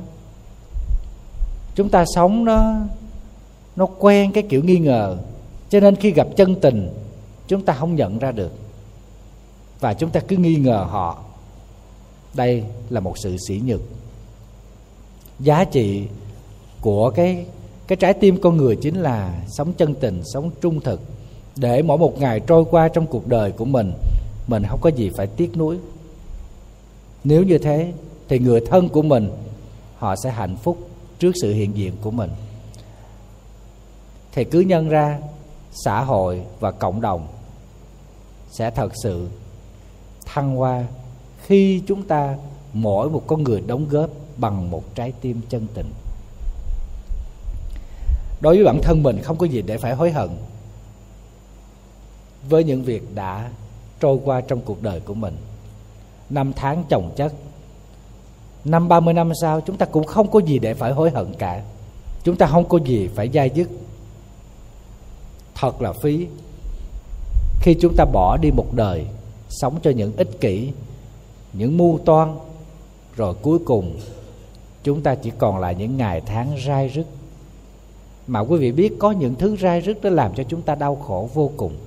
Chúng 1.75 1.89
ta 1.89 2.05
sống 2.15 2.45
nó 2.45 2.75
nó 3.75 3.85
quen 3.85 4.31
cái 4.31 4.43
kiểu 4.49 4.63
nghi 4.63 4.77
ngờ. 4.79 5.17
Cho 5.69 5.79
nên 5.79 5.95
khi 5.95 6.11
gặp 6.11 6.27
chân 6.35 6.55
tình, 6.61 6.93
chúng 7.47 7.65
ta 7.65 7.73
không 7.73 7.95
nhận 7.95 8.19
ra 8.19 8.31
được. 8.31 8.51
Và 9.79 9.93
chúng 9.93 10.09
ta 10.09 10.19
cứ 10.27 10.37
nghi 10.37 10.55
ngờ 10.55 10.85
họ. 10.89 11.23
Đây 12.33 12.63
là 12.89 12.99
một 12.99 13.17
sự 13.17 13.37
sỉ 13.47 13.61
nhục. 13.65 13.81
Giá 15.39 15.63
trị 15.63 16.07
của 16.85 17.09
cái 17.09 17.45
cái 17.87 17.95
trái 17.95 18.13
tim 18.13 18.41
con 18.41 18.57
người 18.57 18.75
chính 18.75 19.01
là 19.01 19.43
sống 19.47 19.73
chân 19.73 19.95
tình, 19.95 20.21
sống 20.33 20.51
trung 20.61 20.81
thực. 20.81 21.01
Để 21.55 21.81
mỗi 21.81 21.97
một 21.97 22.19
ngày 22.19 22.39
trôi 22.39 22.65
qua 22.71 22.87
trong 22.87 23.07
cuộc 23.07 23.27
đời 23.27 23.51
của 23.51 23.65
mình 23.65 23.93
mình 24.47 24.63
không 24.69 24.79
có 24.81 24.89
gì 24.89 25.11
phải 25.17 25.27
tiếc 25.27 25.57
nuối. 25.57 25.77
Nếu 27.23 27.43
như 27.43 27.57
thế, 27.57 27.93
thì 28.27 28.39
người 28.39 28.61
thân 28.69 28.89
của 28.89 29.01
mình, 29.01 29.29
họ 29.97 30.15
sẽ 30.15 30.31
hạnh 30.31 30.55
phúc 30.63 30.77
trước 31.19 31.31
sự 31.41 31.53
hiện 31.53 31.77
diện 31.77 31.93
của 32.01 32.11
mình. 32.11 32.29
Thì 34.31 34.43
cứ 34.43 34.59
nhân 34.59 34.89
ra, 34.89 35.19
xã 35.85 36.03
hội 36.03 36.41
và 36.59 36.71
cộng 36.71 37.01
đồng 37.01 37.27
sẽ 38.51 38.71
thật 38.71 38.91
sự 39.03 39.27
thăng 40.25 40.55
hoa 40.55 40.85
khi 41.45 41.81
chúng 41.87 42.03
ta 42.03 42.37
mỗi 42.73 43.09
một 43.09 43.23
con 43.27 43.43
người 43.43 43.61
đóng 43.67 43.85
góp 43.89 44.09
bằng 44.37 44.71
một 44.71 44.95
trái 44.95 45.13
tim 45.21 45.41
chân 45.49 45.67
tình 45.73 45.87
đối 48.45 48.55
với 48.55 48.65
bản 48.65 48.81
thân 48.81 49.03
mình 49.03 49.21
không 49.21 49.37
có 49.37 49.45
gì 49.45 49.61
để 49.61 49.77
phải 49.77 49.93
hối 49.93 50.11
hận. 50.11 50.29
Với 52.49 52.63
những 52.63 52.83
việc 52.83 53.15
đã 53.15 53.49
trôi 53.99 54.19
qua 54.25 54.41
trong 54.41 54.59
cuộc 54.65 54.81
đời 54.81 54.99
của 54.99 55.13
mình. 55.13 55.37
Năm 56.29 56.53
tháng 56.55 56.83
chồng 56.89 57.11
chất. 57.15 57.33
Năm 58.65 58.87
ba 58.87 58.99
mươi 58.99 59.13
năm 59.13 59.31
sau, 59.41 59.61
chúng 59.61 59.77
ta 59.77 59.85
cũng 59.85 60.03
không 60.05 60.31
có 60.31 60.39
gì 60.39 60.59
để 60.59 60.73
phải 60.73 60.91
hối 60.91 61.09
hận 61.09 61.33
cả. 61.37 61.63
Chúng 62.23 62.35
ta 62.35 62.47
không 62.47 62.69
có 62.69 62.79
gì 62.85 63.09
phải 63.15 63.29
dai 63.33 63.49
dứt. 63.49 63.69
Thật 65.55 65.81
là 65.81 65.93
phí. 65.93 66.27
Khi 67.61 67.75
chúng 67.81 67.95
ta 67.97 68.05
bỏ 68.05 68.37
đi 68.41 68.51
một 68.51 68.73
đời, 68.73 69.05
sống 69.49 69.79
cho 69.83 69.91
những 69.91 70.15
ích 70.15 70.41
kỷ, 70.41 70.71
những 71.53 71.77
mưu 71.77 71.99
toan, 72.05 72.37
rồi 73.15 73.35
cuối 73.41 73.59
cùng, 73.65 73.99
chúng 74.83 75.01
ta 75.01 75.15
chỉ 75.15 75.31
còn 75.37 75.59
lại 75.59 75.75
những 75.75 75.97
ngày 75.97 76.21
tháng 76.25 76.57
rai 76.65 76.87
rứt 76.87 77.05
mà 78.27 78.39
quý 78.39 78.57
vị 78.57 78.71
biết 78.71 78.93
có 78.99 79.11
những 79.11 79.35
thứ 79.35 79.57
rai 79.57 79.81
rứt 79.81 80.01
đó 80.01 80.09
làm 80.09 80.33
cho 80.35 80.43
chúng 80.43 80.61
ta 80.61 80.75
đau 80.75 80.95
khổ 80.95 81.29
vô 81.33 81.51
cùng. 81.57 81.77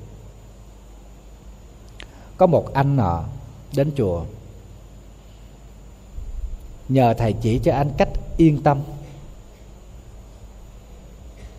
Có 2.37 2.47
một 2.47 2.73
anh 2.73 2.97
nọ 2.97 3.25
đến 3.77 3.91
chùa. 3.97 4.23
Nhờ 6.89 7.15
thầy 7.15 7.33
chỉ 7.33 7.59
cho 7.59 7.73
anh 7.75 7.91
cách 7.97 8.09
yên 8.37 8.63
tâm. 8.63 8.81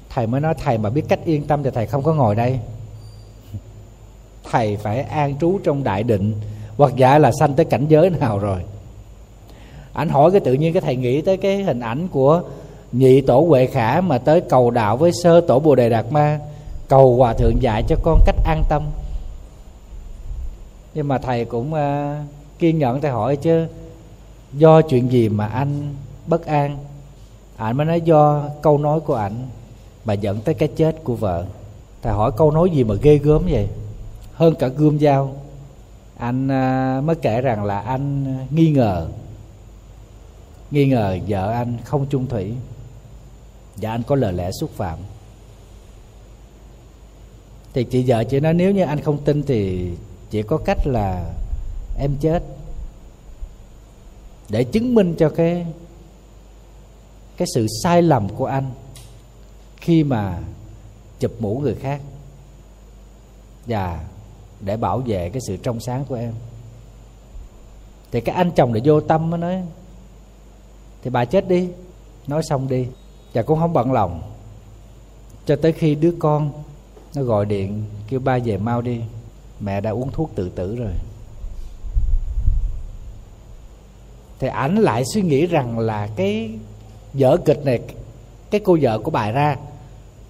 Thầy 0.10 0.28
mới 0.28 0.42
nói, 0.42 0.54
thầy 0.58 0.78
mà 0.78 0.90
biết 0.90 1.04
cách 1.08 1.20
yên 1.26 1.48
tâm 1.48 1.64
thì 1.64 1.70
thầy 1.74 1.88
không 1.88 2.04
có 2.04 2.14
ngồi 2.14 2.36
đây. 2.36 2.60
Thầy 4.52 4.78
phải 4.78 5.02
an 5.02 5.38
trú 5.40 5.60
trong 5.64 5.84
đại 5.84 6.04
định, 6.04 6.34
hoặc 6.78 6.96
giả 6.96 7.18
là 7.18 7.32
sanh 7.40 7.56
tới 7.56 7.66
cảnh 7.66 7.86
giới 7.90 8.10
nào 8.10 8.40
rồi. 8.40 8.64
Anh 9.94 10.10
hỏi 10.10 10.32
cái 10.32 10.40
tự 10.40 10.54
nhiên 10.54 10.74
cái 10.74 10.82
thầy 10.82 10.96
nghĩ 10.96 11.22
tới 11.22 11.38
cái 11.38 11.64
hình 11.64 11.80
ảnh 11.80 12.08
của 12.08 12.42
nhị 12.92 13.22
tổ 13.22 13.42
huệ 13.42 13.66
khả 13.66 14.02
mà 14.02 14.18
tới 14.18 14.42
cầu 14.42 14.72
đạo 14.72 14.98
với 14.98 15.12
sơ 15.24 15.42
tổ 15.42 15.60
bồ 15.60 15.76
đề 15.76 15.90
đạt 15.90 16.06
ma 16.12 16.40
cầu 16.88 17.16
hòa 17.16 17.34
thượng 17.34 17.62
dạy 17.62 17.84
cho 17.88 17.96
con 18.04 18.20
cách 18.26 18.36
an 18.46 18.64
tâm. 18.70 18.84
Nhưng 20.94 21.08
mà 21.08 21.18
thầy 21.18 21.46
cũng 21.46 21.74
uh, 21.74 21.80
kiên 22.60 22.80
nhẫn 22.80 23.02
thầy 23.02 23.12
hỏi 23.12 23.36
chứ 23.36 23.68
do 24.54 24.82
chuyện 24.82 25.12
gì 25.12 25.30
mà 25.30 25.48
anh 25.48 25.96
bất 26.28 26.46
an? 26.46 26.78
Anh 27.58 27.78
mới 27.78 27.86
nói 27.86 28.02
do 28.02 28.44
câu 28.62 28.78
nói 28.78 29.00
của 29.00 29.16
ảnh 29.16 29.48
mà 30.06 30.14
dẫn 30.14 30.42
tới 30.42 30.56
cái 30.56 30.70
chết 30.76 31.04
của 31.04 31.16
vợ. 31.16 31.46
Thầy 32.02 32.14
hỏi 32.14 32.32
câu 32.38 32.52
nói 32.52 32.70
gì 32.70 32.84
mà 32.84 32.96
ghê 33.02 33.18
gớm 33.18 33.42
vậy? 33.50 33.68
Hơn 34.34 34.56
cả 34.56 34.68
gươm 34.68 35.00
dao. 35.00 35.34
Anh 36.18 36.46
uh, 36.46 37.04
mới 37.04 37.16
kể 37.16 37.42
rằng 37.42 37.64
là 37.64 37.80
anh 37.80 38.38
nghi 38.50 38.72
ngờ. 38.72 39.08
Nghi 40.72 40.86
ngờ 40.86 41.18
vợ 41.28 41.52
anh 41.52 41.78
không 41.84 42.06
chung 42.10 42.28
thủy 42.28 42.54
và 43.82 43.92
anh 43.92 44.04
có 44.04 44.16
lời 44.16 44.34
lẽ 44.34 44.52
xúc 44.52 44.70
phạm. 44.76 45.00
Thì 47.74 47.84
chị 47.84 48.04
vợ 48.08 48.24
chị 48.24 48.40
nói, 48.40 48.54
nếu 48.54 48.72
như 48.72 48.84
anh 48.84 49.02
không 49.02 49.24
tin 49.24 49.44
thì 49.44 49.92
chỉ 50.30 50.42
có 50.42 50.58
cách 50.58 50.88
là 50.88 51.34
em 52.00 52.16
chết. 52.22 52.44
Để 54.50 54.64
chứng 54.64 54.96
minh 54.96 55.16
cho 55.20 55.30
cái 55.30 55.66
cái 57.38 57.48
sự 57.56 57.68
sai 57.84 58.02
lầm 58.02 58.30
của 58.30 58.46
anh 58.46 58.72
khi 59.78 60.04
mà 60.04 60.40
chụp 61.20 61.32
mũ 61.40 61.60
người 61.60 61.76
khác. 61.76 62.02
Và 63.66 64.06
để 64.60 64.78
bảo 64.78 65.00
vệ 65.00 65.30
cái 65.30 65.42
sự 65.48 65.58
trong 65.58 65.80
sáng 65.80 66.06
của 66.06 66.16
em. 66.16 66.34
Thì 68.12 68.22
cái 68.22 68.36
anh 68.36 68.52
chồng 68.52 68.74
lại 68.74 68.82
vô 68.86 69.02
tâm 69.02 69.30
mới 69.30 69.40
nói, 69.40 69.64
thì 71.04 71.10
bà 71.10 71.26
chết 71.26 71.48
đi, 71.48 71.70
nói 72.28 72.42
xong 72.50 72.68
đi 72.68 72.88
và 73.34 73.42
cũng 73.42 73.60
không 73.60 73.74
bận 73.74 73.92
lòng. 73.92 74.22
Cho 75.46 75.56
tới 75.56 75.72
khi 75.72 75.96
đứa 75.96 76.14
con 76.20 76.52
nó 77.16 77.24
gọi 77.24 77.46
điện, 77.46 77.84
kêu 78.08 78.20
ba 78.20 78.40
về 78.46 78.58
mau 78.58 78.82
đi. 78.82 79.02
Mẹ 79.60 79.82
đã 79.82 79.92
uống 79.92 80.12
thuốc 80.12 80.32
tự 80.36 80.50
tử 80.50 80.76
rồi. 80.76 80.92
Thì 84.40 84.48
ảnh 84.48 84.76
lại 84.76 85.04
suy 85.06 85.22
nghĩ 85.22 85.46
rằng 85.46 85.80
là 85.80 86.10
cái 86.16 86.52
vở 87.14 87.38
kịch 87.46 87.66
này, 87.66 87.80
cái 88.52 88.62
cô 88.66 88.78
vợ 88.82 89.00
của 89.00 89.12
bà 89.12 89.32
ra 89.32 89.58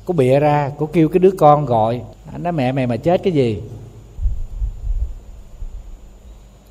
cô 0.05 0.13
bịa 0.13 0.39
ra 0.39 0.71
cô 0.77 0.89
kêu 0.93 1.09
cái 1.09 1.19
đứa 1.19 1.31
con 1.37 1.65
gọi. 1.65 2.01
Anh 2.31 2.43
nói, 2.43 2.53
mẹ 2.53 2.71
mày 2.71 2.87
mà 2.87 2.97
chết 2.97 3.21
cái 3.23 3.33
gì? 3.33 3.61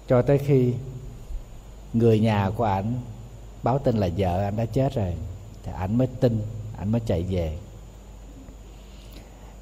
Cho 0.08 0.22
tới 0.22 0.38
khi 0.38 0.72
người 1.92 2.20
nhà 2.20 2.50
của 2.56 2.64
ảnh 2.64 2.94
báo 3.62 3.78
tin 3.78 3.96
là 3.96 4.08
vợ 4.16 4.42
anh 4.42 4.56
đã 4.56 4.64
chết 4.64 4.94
rồi 4.94 5.14
thì 5.68 5.74
ảnh 5.78 5.98
mới 5.98 6.06
tin, 6.06 6.40
ảnh 6.78 6.92
mới 6.92 7.00
chạy 7.06 7.22
về. 7.22 7.56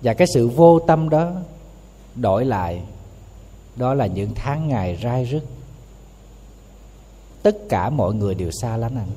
Và 0.03 0.15
cái 0.15 0.27
sự 0.35 0.49
vô 0.49 0.79
tâm 0.79 1.09
đó 1.09 1.33
đổi 2.15 2.45
lại, 2.45 2.83
đó 3.77 3.95
là 3.95 4.07
những 4.07 4.31
tháng 4.35 4.69
ngày 4.69 4.99
rai 5.03 5.25
rứt. 5.25 5.45
Tất 7.43 7.57
cả 7.69 7.91
mọi 7.91 8.15
người 8.15 8.35
đều 8.35 8.51
xa 8.51 8.77
lánh 8.77 8.95
anh 8.97 9.09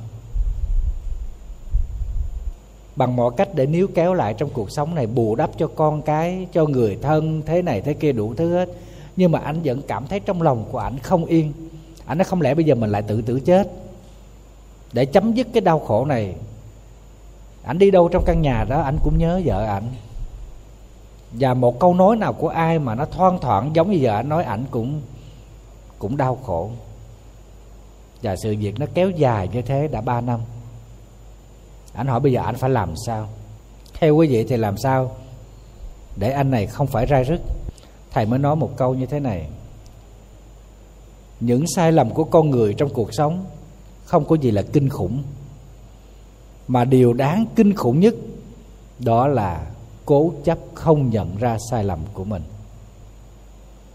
bằng 2.95 3.15
mọi 3.15 3.31
cách 3.37 3.49
để 3.53 3.65
níu 3.65 3.87
kéo 3.95 4.13
lại 4.13 4.33
trong 4.33 4.49
cuộc 4.49 4.71
sống 4.71 4.95
này, 4.95 5.07
bù 5.07 5.35
đắp 5.35 5.49
cho 5.57 5.67
con 5.67 6.01
cái, 6.01 6.47
cho 6.53 6.65
người 6.65 6.97
thân, 7.01 7.41
thế 7.45 7.61
này 7.61 7.81
thế 7.81 7.93
kia 7.93 8.11
đủ 8.11 8.33
thứ 8.33 8.53
hết. 8.53 8.69
Nhưng 9.15 9.31
mà 9.31 9.39
anh 9.39 9.61
vẫn 9.63 9.81
cảm 9.87 10.07
thấy 10.07 10.19
trong 10.19 10.41
lòng 10.41 10.65
của 10.71 10.77
anh 10.77 10.99
không 10.99 11.25
yên. 11.25 11.53
Anh 12.05 12.17
nói 12.17 12.25
không 12.25 12.41
lẽ 12.41 12.53
bây 12.53 12.65
giờ 12.65 12.75
mình 12.75 12.89
lại 12.89 13.01
tự 13.01 13.21
tử 13.21 13.39
chết? 13.39 13.71
Để 14.93 15.05
chấm 15.05 15.33
dứt 15.33 15.47
cái 15.53 15.61
đau 15.61 15.79
khổ 15.79 16.05
này 16.05 16.35
anh 17.69 17.79
đi 17.79 17.91
đâu 17.91 18.09
trong 18.09 18.23
căn 18.25 18.41
nhà 18.41 18.63
đó 18.63 18.81
anh 18.81 18.97
cũng 19.03 19.17
nhớ 19.17 19.41
vợ 19.45 19.65
ảnh. 19.65 19.83
Và 21.31 21.53
một 21.53 21.79
câu 21.79 21.93
nói 21.93 22.15
nào 22.15 22.33
của 22.33 22.47
ai 22.47 22.79
mà 22.79 22.95
nó 22.95 23.05
thoang 23.05 23.39
thoảng 23.41 23.71
giống 23.73 23.91
như 23.91 23.97
vợ 24.01 24.15
anh 24.15 24.29
nói, 24.29 24.43
ảnh 24.43 24.65
cũng 24.71 25.01
cũng 25.99 26.17
đau 26.17 26.35
khổ. 26.35 26.71
Và 28.21 28.35
sự 28.35 28.55
việc 28.59 28.79
nó 28.79 28.85
kéo 28.93 29.09
dài 29.09 29.47
như 29.47 29.61
thế 29.61 29.87
đã 29.87 30.01
ba 30.01 30.21
năm. 30.21 30.39
Anh 31.93 32.07
hỏi 32.07 32.19
bây 32.19 32.31
giờ 32.31 32.41
anh 32.41 32.55
phải 32.55 32.69
làm 32.69 32.93
sao? 33.05 33.29
Theo 33.99 34.15
quý 34.15 34.27
vị 34.27 34.43
thì 34.43 34.57
làm 34.57 34.77
sao 34.77 35.11
để 36.15 36.31
anh 36.31 36.51
này 36.51 36.67
không 36.67 36.87
phải 36.87 37.05
ra 37.05 37.23
rứt? 37.23 37.41
Thầy 38.11 38.25
mới 38.25 38.39
nói 38.39 38.55
một 38.55 38.71
câu 38.77 38.93
như 38.95 39.05
thế 39.05 39.19
này. 39.19 39.49
Những 41.39 41.65
sai 41.75 41.91
lầm 41.91 42.13
của 42.13 42.23
con 42.23 42.49
người 42.49 42.73
trong 42.73 42.89
cuộc 42.93 43.13
sống 43.13 43.45
không 44.05 44.25
có 44.25 44.35
gì 44.35 44.51
là 44.51 44.61
kinh 44.73 44.89
khủng 44.89 45.23
mà 46.69 46.85
điều 46.85 47.13
đáng 47.13 47.45
kinh 47.55 47.75
khủng 47.75 47.99
nhất 47.99 48.15
đó 48.99 49.27
là 49.27 49.71
cố 50.05 50.33
chấp 50.43 50.59
không 50.73 51.09
nhận 51.09 51.37
ra 51.37 51.57
sai 51.69 51.83
lầm 51.83 51.99
của 52.13 52.23
mình. 52.23 52.41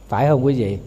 Phải 0.08 0.28
không 0.28 0.44
quý 0.44 0.54
vị? 0.54 0.78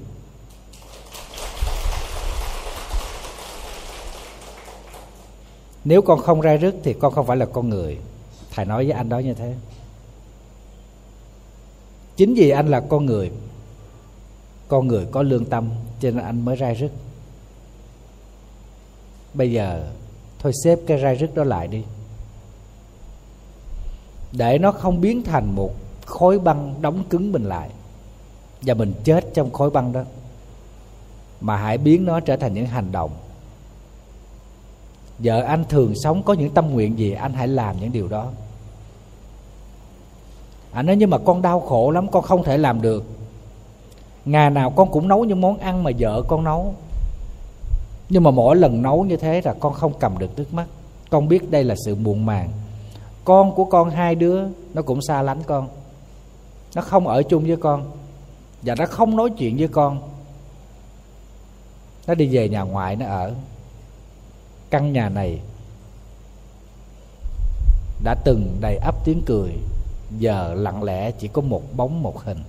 Nếu 5.83 6.01
con 6.01 6.19
không 6.19 6.41
ra 6.41 6.55
rứt 6.55 6.75
thì 6.83 6.93
con 6.93 7.13
không 7.13 7.25
phải 7.25 7.37
là 7.37 7.45
con 7.45 7.69
người. 7.69 7.97
Thầy 8.51 8.65
nói 8.65 8.83
với 8.83 8.93
anh 8.93 9.09
đó 9.09 9.19
như 9.19 9.33
thế. 9.33 9.55
Chính 12.15 12.33
vì 12.33 12.49
anh 12.49 12.67
là 12.67 12.79
con 12.79 13.05
người 13.05 13.31
con 14.67 14.87
người 14.87 15.07
có 15.11 15.21
lương 15.21 15.45
tâm 15.45 15.69
cho 15.99 16.11
nên 16.11 16.23
anh 16.23 16.45
mới 16.45 16.55
ra 16.55 16.73
rứt. 16.73 16.91
Bây 19.33 19.51
giờ 19.51 19.87
thôi 20.47 20.53
xếp 20.63 20.79
cái 20.87 20.99
rai 20.99 21.15
rứt 21.15 21.35
đó 21.35 21.43
lại 21.43 21.67
đi. 21.67 21.83
Để 24.31 24.57
nó 24.57 24.71
không 24.71 25.01
biến 25.01 25.23
thành 25.23 25.55
một 25.55 25.71
khối 26.05 26.39
băng 26.39 26.75
đóng 26.81 27.03
cứng 27.09 27.31
mình 27.31 27.43
lại. 27.43 27.69
Và 28.61 28.73
mình 28.73 28.93
chết 29.03 29.25
trong 29.33 29.51
khối 29.51 29.69
băng 29.69 29.93
đó. 29.93 30.03
Mà 31.41 31.57
hãy 31.57 31.77
biến 31.77 32.05
nó 32.05 32.19
trở 32.19 32.37
thành 32.37 32.53
những 32.53 32.65
hành 32.65 32.91
động. 32.91 33.11
Vợ 35.19 35.41
anh 35.41 35.65
thường 35.69 35.93
sống 35.95 36.23
có 36.23 36.33
những 36.33 36.49
tâm 36.49 36.69
nguyện 36.69 36.99
gì, 36.99 37.11
anh 37.11 37.33
hãy 37.33 37.47
làm 37.47 37.75
những 37.79 37.91
điều 37.91 38.07
đó. 38.07 38.27
Anh 40.71 40.85
nói, 40.85 40.95
nhưng 40.95 41.09
mà 41.09 41.17
con 41.17 41.41
đau 41.41 41.59
khổ 41.59 41.91
lắm, 41.91 42.11
con 42.11 42.23
không 42.23 42.43
thể 42.43 42.57
làm 42.57 42.81
được. 42.81 43.05
Ngày 44.25 44.49
nào 44.49 44.69
con 44.69 44.91
cũng 44.91 45.07
nấu 45.07 45.23
những 45.23 45.41
món 45.41 45.57
ăn 45.57 45.83
mà 45.83 45.91
vợ 45.99 46.23
con 46.27 46.43
nấu 46.43 46.75
nhưng 48.09 48.23
mà 48.23 48.31
mỗi 48.31 48.55
lần 48.55 48.81
nấu 48.81 49.03
như 49.03 49.17
thế 49.17 49.41
là 49.45 49.53
con 49.59 49.73
không 49.73 49.93
cầm 49.99 50.17
được 50.17 50.37
nước 50.37 50.53
mắt. 50.53 50.65
Con 51.09 51.27
biết 51.27 51.51
đây 51.51 51.63
là 51.63 51.75
sự 51.85 51.95
muộn 51.95 52.25
màng. 52.25 52.51
Con 53.25 53.55
của 53.55 53.65
con 53.65 53.89
hai 53.89 54.15
đứa, 54.15 54.43
nó 54.73 54.81
cũng 54.81 55.01
xa 55.01 55.21
lánh 55.21 55.43
con. 55.43 55.67
Nó 56.75 56.81
không 56.81 57.07
ở 57.07 57.23
chung 57.23 57.43
với 57.47 57.57
con. 57.57 57.91
Và 58.61 58.75
nó 58.75 58.85
không 58.85 59.15
nói 59.15 59.29
chuyện 59.37 59.57
với 59.57 59.67
con. 59.67 60.01
Nó 62.07 62.13
đi 62.15 62.27
về 62.27 62.49
nhà 62.49 62.61
ngoại, 62.61 62.95
nó 62.95 63.05
ở. 63.05 63.33
Căn 64.69 64.93
nhà 64.93 65.09
này 65.09 65.39
đã 68.03 68.15
từng 68.25 68.57
đầy 68.61 68.77
ắp 68.77 68.95
tiếng 69.05 69.21
cười. 69.25 69.51
Giờ 70.19 70.53
lặng 70.53 70.83
lẽ 70.83 71.11
chỉ 71.11 71.27
có 71.27 71.41
một 71.41 71.61
bóng 71.75 72.03
một 72.03 72.23
hình. 72.23 72.39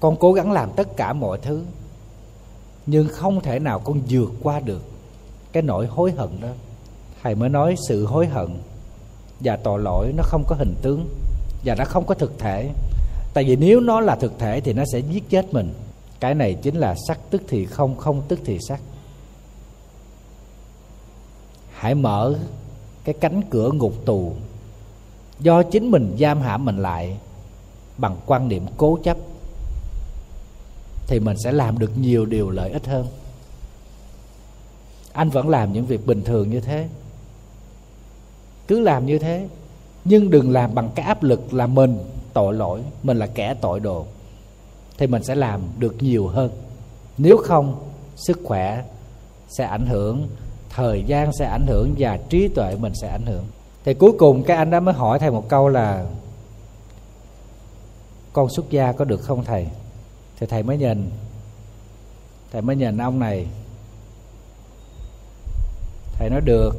Con 0.00 0.16
cố 0.16 0.32
gắng 0.32 0.52
làm 0.52 0.70
tất 0.76 0.96
cả 0.96 1.12
mọi 1.12 1.38
thứ 1.42 1.64
nhưng 2.90 3.08
không 3.08 3.40
thể 3.40 3.58
nào 3.58 3.78
con 3.78 4.00
vượt 4.08 4.32
qua 4.42 4.60
được 4.60 4.82
cái 5.52 5.62
nỗi 5.62 5.86
hối 5.86 6.12
hận 6.12 6.28
đó. 6.40 6.48
Thầy 7.22 7.34
mới 7.34 7.48
nói 7.48 7.74
sự 7.88 8.06
hối 8.06 8.26
hận 8.26 8.48
và 9.40 9.56
tội 9.56 9.80
lỗi 9.80 10.12
nó 10.16 10.22
không 10.26 10.44
có 10.46 10.56
hình 10.58 10.74
tướng 10.82 11.08
và 11.64 11.74
nó 11.74 11.84
không 11.84 12.06
có 12.06 12.14
thực 12.14 12.38
thể. 12.38 12.70
Tại 13.34 13.44
vì 13.44 13.56
nếu 13.56 13.80
nó 13.80 14.00
là 14.00 14.16
thực 14.16 14.38
thể 14.38 14.60
thì 14.60 14.72
nó 14.72 14.84
sẽ 14.92 14.98
giết 14.98 15.30
chết 15.30 15.54
mình. 15.54 15.74
Cái 16.20 16.34
này 16.34 16.54
chính 16.54 16.76
là 16.76 16.94
sắc 17.08 17.18
tức 17.30 17.42
thì 17.48 17.66
không 17.66 17.96
không 17.96 18.22
tức 18.28 18.40
thì 18.44 18.58
sắc. 18.68 18.80
Hãy 21.70 21.94
mở 21.94 22.34
cái 23.04 23.14
cánh 23.20 23.42
cửa 23.50 23.70
ngục 23.72 23.94
tù 24.04 24.32
do 25.40 25.62
chính 25.62 25.90
mình 25.90 26.16
giam 26.20 26.40
hãm 26.40 26.64
mình 26.64 26.78
lại 26.78 27.16
bằng 27.98 28.16
quan 28.26 28.48
niệm 28.48 28.66
cố 28.76 28.98
chấp 29.02 29.16
thì 31.10 31.20
mình 31.20 31.36
sẽ 31.38 31.52
làm 31.52 31.78
được 31.78 31.98
nhiều 31.98 32.26
điều 32.26 32.50
lợi 32.50 32.70
ích 32.70 32.86
hơn. 32.86 33.06
Anh 35.12 35.30
vẫn 35.30 35.48
làm 35.48 35.72
những 35.72 35.86
việc 35.86 36.06
bình 36.06 36.22
thường 36.24 36.50
như 36.50 36.60
thế. 36.60 36.88
Cứ 38.68 38.80
làm 38.80 39.06
như 39.06 39.18
thế. 39.18 39.48
Nhưng 40.04 40.30
đừng 40.30 40.50
làm 40.50 40.74
bằng 40.74 40.90
cái 40.94 41.06
áp 41.06 41.22
lực 41.22 41.54
là 41.54 41.66
mình 41.66 41.98
tội 42.32 42.54
lỗi, 42.54 42.80
mình 43.02 43.18
là 43.18 43.26
kẻ 43.26 43.54
tội 43.60 43.80
đồ, 43.80 44.06
thì 44.98 45.06
mình 45.06 45.22
sẽ 45.22 45.34
làm 45.34 45.60
được 45.78 45.94
nhiều 46.00 46.26
hơn. 46.26 46.50
Nếu 47.18 47.36
không, 47.36 47.90
sức 48.16 48.40
khỏe 48.44 48.84
sẽ 49.48 49.64
ảnh 49.64 49.86
hưởng, 49.86 50.28
thời 50.68 51.04
gian 51.06 51.32
sẽ 51.32 51.46
ảnh 51.46 51.66
hưởng 51.66 51.94
và 51.98 52.18
trí 52.28 52.48
tuệ 52.48 52.76
mình 52.76 52.92
sẽ 52.94 53.08
ảnh 53.08 53.26
hưởng. 53.26 53.44
Thì 53.84 53.94
cuối 53.94 54.12
cùng 54.18 54.42
cái 54.42 54.56
anh 54.56 54.70
đó 54.70 54.80
mới 54.80 54.94
hỏi 54.94 55.18
thầy 55.18 55.30
một 55.30 55.48
câu 55.48 55.68
là, 55.68 56.06
con 58.32 58.48
xuất 58.48 58.70
gia 58.70 58.92
có 58.92 59.04
được 59.04 59.20
không 59.20 59.44
thầy? 59.44 59.66
Thì 60.40 60.46
thầy 60.46 60.62
mới 60.62 60.76
nhìn. 60.78 61.10
Thầy 62.52 62.62
mới 62.62 62.76
nhìn 62.76 62.98
ông 62.98 63.18
này. 63.18 63.46
Thầy 66.12 66.30
nói, 66.30 66.40
được. 66.40 66.70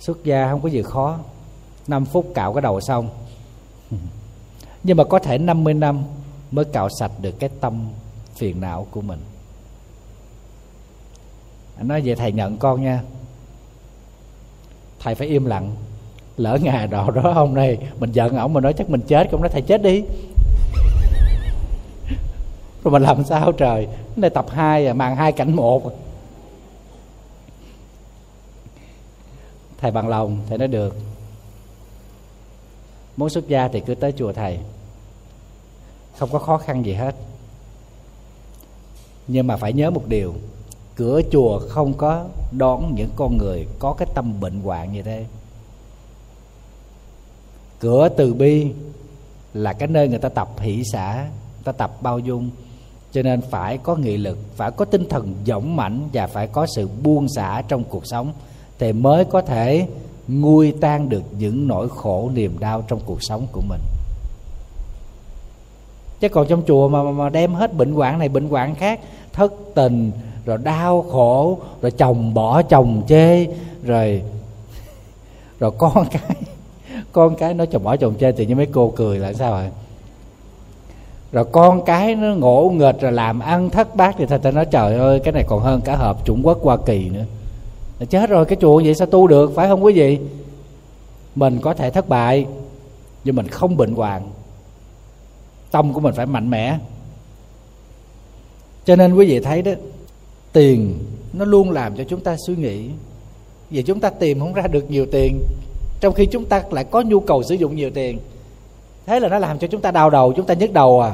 Xuất 0.00 0.24
gia 0.24 0.50
không 0.50 0.60
có 0.60 0.68
gì 0.68 0.82
khó. 0.82 1.18
5 1.86 2.04
phút 2.04 2.26
cạo 2.34 2.52
cái 2.54 2.62
đầu 2.62 2.80
xong. 2.80 3.08
Nhưng 4.82 4.96
mà 4.96 5.04
có 5.04 5.18
thể 5.18 5.38
50 5.38 5.74
năm 5.74 6.04
mới 6.50 6.64
cạo 6.64 6.88
sạch 7.00 7.12
được 7.20 7.38
cái 7.38 7.50
tâm 7.60 7.88
phiền 8.34 8.60
não 8.60 8.86
của 8.90 9.00
mình. 9.00 9.20
Anh 11.76 11.88
nói, 11.88 12.02
vậy 12.04 12.14
thầy 12.14 12.32
nhận 12.32 12.56
con 12.56 12.82
nha. 12.82 13.02
Thầy 14.98 15.14
phải 15.14 15.28
im 15.28 15.44
lặng. 15.44 15.76
Lỡ 16.36 16.58
ngày 16.62 16.86
đó 16.86 17.10
đó 17.10 17.32
hôm 17.32 17.54
nay 17.54 17.78
mình 17.98 18.12
giận 18.12 18.36
ổng 18.36 18.52
mà 18.52 18.60
nói 18.60 18.72
chắc 18.72 18.90
mình 18.90 19.00
chết, 19.00 19.28
cũng 19.30 19.40
nói, 19.40 19.48
thầy 19.48 19.62
chết 19.62 19.82
đi 19.82 20.04
rồi 22.86 22.92
mình 22.92 23.02
làm 23.02 23.24
sao 23.24 23.52
trời? 23.52 23.88
Này 24.16 24.30
tập 24.30 24.46
2 24.48 24.86
à 24.86 24.94
màn 24.94 25.16
hai 25.16 25.32
cảnh 25.32 25.56
một. 25.56 25.92
Thầy 29.78 29.90
bằng 29.90 30.08
lòng, 30.08 30.38
thầy 30.48 30.58
nói 30.58 30.68
được. 30.68 30.96
Muốn 33.16 33.30
xuất 33.30 33.48
gia 33.48 33.68
thì 33.68 33.80
cứ 33.80 33.94
tới 33.94 34.12
chùa 34.12 34.32
thầy. 34.32 34.58
Không 36.18 36.30
có 36.32 36.38
khó 36.38 36.58
khăn 36.58 36.86
gì 36.86 36.92
hết. 36.92 37.14
Nhưng 39.28 39.46
mà 39.46 39.56
phải 39.56 39.72
nhớ 39.72 39.90
một 39.90 40.02
điều, 40.06 40.34
cửa 40.96 41.20
chùa 41.30 41.58
không 41.68 41.94
có 41.94 42.24
đón 42.58 42.94
những 42.96 43.10
con 43.16 43.38
người 43.38 43.66
có 43.78 43.94
cái 43.98 44.08
tâm 44.14 44.40
bệnh 44.40 44.60
hoạn 44.60 44.92
như 44.92 45.02
thế. 45.02 45.24
Cửa 47.80 48.08
từ 48.08 48.34
bi 48.34 48.72
là 49.54 49.72
cái 49.72 49.88
nơi 49.88 50.08
người 50.08 50.18
ta 50.18 50.28
tập 50.28 50.48
hỷ 50.58 50.82
xã 50.92 51.26
ta 51.64 51.72
tập 51.72 52.02
bao 52.02 52.18
dung 52.18 52.50
cho 53.16 53.22
nên 53.22 53.40
phải 53.40 53.78
có 53.78 53.94
nghị 53.94 54.16
lực, 54.16 54.38
phải 54.56 54.70
có 54.70 54.84
tinh 54.84 55.08
thần 55.08 55.34
dũng 55.46 55.76
mãnh 55.76 56.08
và 56.12 56.26
phải 56.26 56.46
có 56.46 56.66
sự 56.76 56.88
buông 57.02 57.28
xả 57.28 57.62
trong 57.68 57.84
cuộc 57.84 58.06
sống 58.06 58.32
thì 58.78 58.92
mới 58.92 59.24
có 59.24 59.40
thể 59.40 59.86
nguôi 60.28 60.74
tan 60.80 61.08
được 61.08 61.22
những 61.38 61.68
nỗi 61.68 61.88
khổ, 61.88 62.30
niềm 62.34 62.56
đau 62.60 62.84
trong 62.88 63.00
cuộc 63.06 63.22
sống 63.22 63.46
của 63.52 63.60
mình. 63.68 63.80
Chứ 66.20 66.28
còn 66.28 66.46
trong 66.48 66.62
chùa 66.66 66.88
mà 66.88 67.02
mà 67.02 67.28
đem 67.28 67.54
hết 67.54 67.74
bệnh 67.74 67.92
hoạn 67.92 68.18
này, 68.18 68.28
bệnh 68.28 68.48
hoạn 68.48 68.74
khác, 68.74 69.00
thất 69.32 69.52
tình, 69.74 70.10
rồi 70.44 70.58
đau 70.58 71.02
khổ, 71.02 71.58
rồi 71.82 71.90
chồng 71.90 72.34
bỏ, 72.34 72.62
chồng 72.62 73.02
chê, 73.08 73.46
rồi 73.82 74.22
rồi 75.60 75.70
con 75.78 76.06
cái 76.10 76.36
con 77.12 77.36
cái 77.36 77.54
nó 77.54 77.66
chồng 77.66 77.84
bỏ, 77.84 77.96
chồng 77.96 78.14
chê 78.20 78.32
thì 78.32 78.46
như 78.46 78.54
mấy 78.54 78.66
cô 78.66 78.92
cười 78.96 79.18
là 79.18 79.32
sao 79.32 79.50
rồi 79.50 79.70
rồi 81.36 81.44
con 81.52 81.84
cái 81.84 82.14
nó 82.14 82.34
ngộ 82.34 82.72
nghệch 82.74 83.00
rồi 83.00 83.12
làm 83.12 83.40
ăn 83.40 83.70
thất 83.70 83.96
bát 83.96 84.14
thì 84.18 84.26
thầy 84.26 84.38
ta 84.38 84.50
nói, 84.50 84.66
trời 84.70 84.94
ơi, 84.94 85.20
cái 85.24 85.32
này 85.32 85.44
còn 85.46 85.60
hơn 85.60 85.80
cả 85.84 85.96
hợp 85.96 86.24
Trung 86.24 86.40
Quốc, 86.42 86.58
Hoa 86.62 86.76
Kỳ 86.86 87.08
nữa. 87.08 87.24
Chết 88.08 88.30
rồi, 88.30 88.44
cái 88.44 88.56
chùa 88.60 88.82
vậy 88.84 88.94
sao 88.94 89.06
tu 89.06 89.26
được? 89.26 89.52
Phải 89.54 89.68
không 89.68 89.84
quý 89.84 89.92
vị? 89.92 90.18
Mình 91.34 91.58
có 91.62 91.74
thể 91.74 91.90
thất 91.90 92.08
bại, 92.08 92.46
nhưng 93.24 93.36
mình 93.36 93.48
không 93.48 93.76
bệnh 93.76 93.94
hoạn. 93.94 94.22
Tâm 95.70 95.92
của 95.92 96.00
mình 96.00 96.14
phải 96.14 96.26
mạnh 96.26 96.50
mẽ. 96.50 96.78
Cho 98.84 98.96
nên 98.96 99.14
quý 99.14 99.26
vị 99.26 99.40
thấy 99.40 99.62
đó, 99.62 99.72
tiền 100.52 100.98
nó 101.32 101.44
luôn 101.44 101.70
làm 101.70 101.96
cho 101.96 102.04
chúng 102.04 102.20
ta 102.20 102.36
suy 102.46 102.56
nghĩ. 102.56 102.88
Vì 103.70 103.82
chúng 103.82 104.00
ta 104.00 104.10
tìm 104.10 104.40
không 104.40 104.54
ra 104.54 104.66
được 104.66 104.90
nhiều 104.90 105.06
tiền, 105.12 105.40
trong 106.00 106.14
khi 106.14 106.26
chúng 106.26 106.44
ta 106.44 106.62
lại 106.70 106.84
có 106.84 107.02
nhu 107.02 107.20
cầu 107.20 107.42
sử 107.42 107.54
dụng 107.54 107.76
nhiều 107.76 107.90
tiền 107.94 108.18
thế 109.06 109.20
là 109.20 109.28
nó 109.28 109.38
làm 109.38 109.58
cho 109.58 109.66
chúng 109.66 109.80
ta 109.80 109.90
đau 109.90 110.10
đầu, 110.10 110.32
chúng 110.32 110.46
ta 110.46 110.54
nhức 110.54 110.72
đầu 110.72 111.00
à. 111.00 111.12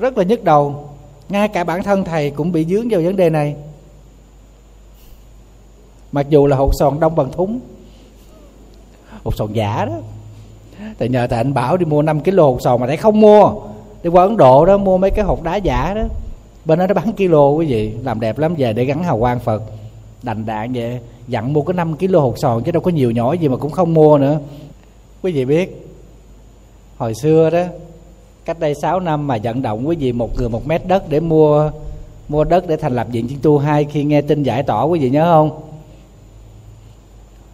Rất 0.00 0.18
là 0.18 0.24
nhức 0.24 0.44
đầu. 0.44 0.88
Ngay 1.28 1.48
cả 1.48 1.64
bản 1.64 1.82
thân 1.82 2.04
thầy 2.04 2.30
cũng 2.30 2.52
bị 2.52 2.64
dướng 2.64 2.88
vào 2.90 3.00
vấn 3.00 3.16
đề 3.16 3.30
này. 3.30 3.54
Mặc 6.12 6.26
dù 6.28 6.46
là 6.46 6.56
hột 6.56 6.70
sòn 6.74 7.00
đông 7.00 7.16
bằng 7.16 7.32
thúng. 7.32 7.60
Hột 9.24 9.34
sòn 9.36 9.52
giả 9.52 9.84
đó. 9.84 9.92
Tại 10.98 11.08
nhờ 11.08 11.26
thầy 11.26 11.36
anh 11.36 11.54
bảo 11.54 11.76
đi 11.76 11.84
mua 11.84 12.02
5 12.02 12.22
kg 12.22 12.38
hột 12.38 12.62
sòn 12.62 12.80
mà 12.80 12.86
thầy 12.86 12.96
không 12.96 13.20
mua. 13.20 13.52
Đi 14.02 14.10
qua 14.10 14.24
ấn 14.24 14.36
độ 14.36 14.66
đó, 14.66 14.76
mua 14.78 14.98
mấy 14.98 15.10
cái 15.10 15.24
hột 15.24 15.42
đá 15.42 15.56
giả 15.56 15.94
đó. 15.94 16.02
Bên 16.64 16.78
đó 16.78 16.86
nó 16.86 16.94
bán 16.94 17.12
kilo 17.12 17.48
quý 17.48 17.66
vị, 17.66 17.92
làm 18.04 18.20
đẹp 18.20 18.38
lắm, 18.38 18.54
về 18.54 18.72
để 18.72 18.84
gắn 18.84 19.02
hào 19.02 19.18
quang 19.18 19.40
phật. 19.40 19.62
Đành 20.22 20.46
đạn 20.46 20.72
vậy 20.72 20.98
dặn 21.28 21.52
mua 21.52 21.62
có 21.62 21.72
5 21.72 21.96
kg 21.96 22.14
hột 22.14 22.38
sòn 22.38 22.62
chứ 22.62 22.72
đâu 22.72 22.82
có 22.82 22.90
nhiều 22.90 23.10
nhỏ 23.10 23.32
gì 23.32 23.48
mà 23.48 23.56
cũng 23.56 23.70
không 23.70 23.94
mua 23.94 24.18
nữa. 24.18 24.38
Quý 25.22 25.32
vị 25.32 25.44
biết 25.44 25.86
hồi 27.02 27.14
xưa 27.14 27.50
đó, 27.50 27.62
cách 28.44 28.60
đây 28.60 28.74
6 28.74 29.00
năm 29.00 29.26
mà 29.26 29.38
vận 29.42 29.62
động 29.62 29.88
quý 29.88 29.96
vị 29.96 30.12
một 30.12 30.38
người 30.38 30.48
một 30.48 30.66
mét 30.66 30.86
đất 30.86 31.08
để 31.08 31.20
mua 31.20 31.70
mua 32.28 32.44
đất 32.44 32.66
để 32.66 32.76
thành 32.76 32.94
lập 32.94 33.06
viện 33.12 33.28
chiến 33.28 33.38
tu 33.42 33.58
hai, 33.58 33.84
khi 33.84 34.04
nghe 34.04 34.20
tin 34.20 34.42
giải 34.42 34.62
tỏa 34.62 34.82
quý 34.82 35.00
vị 35.00 35.10
nhớ 35.10 35.24
không? 35.24 35.60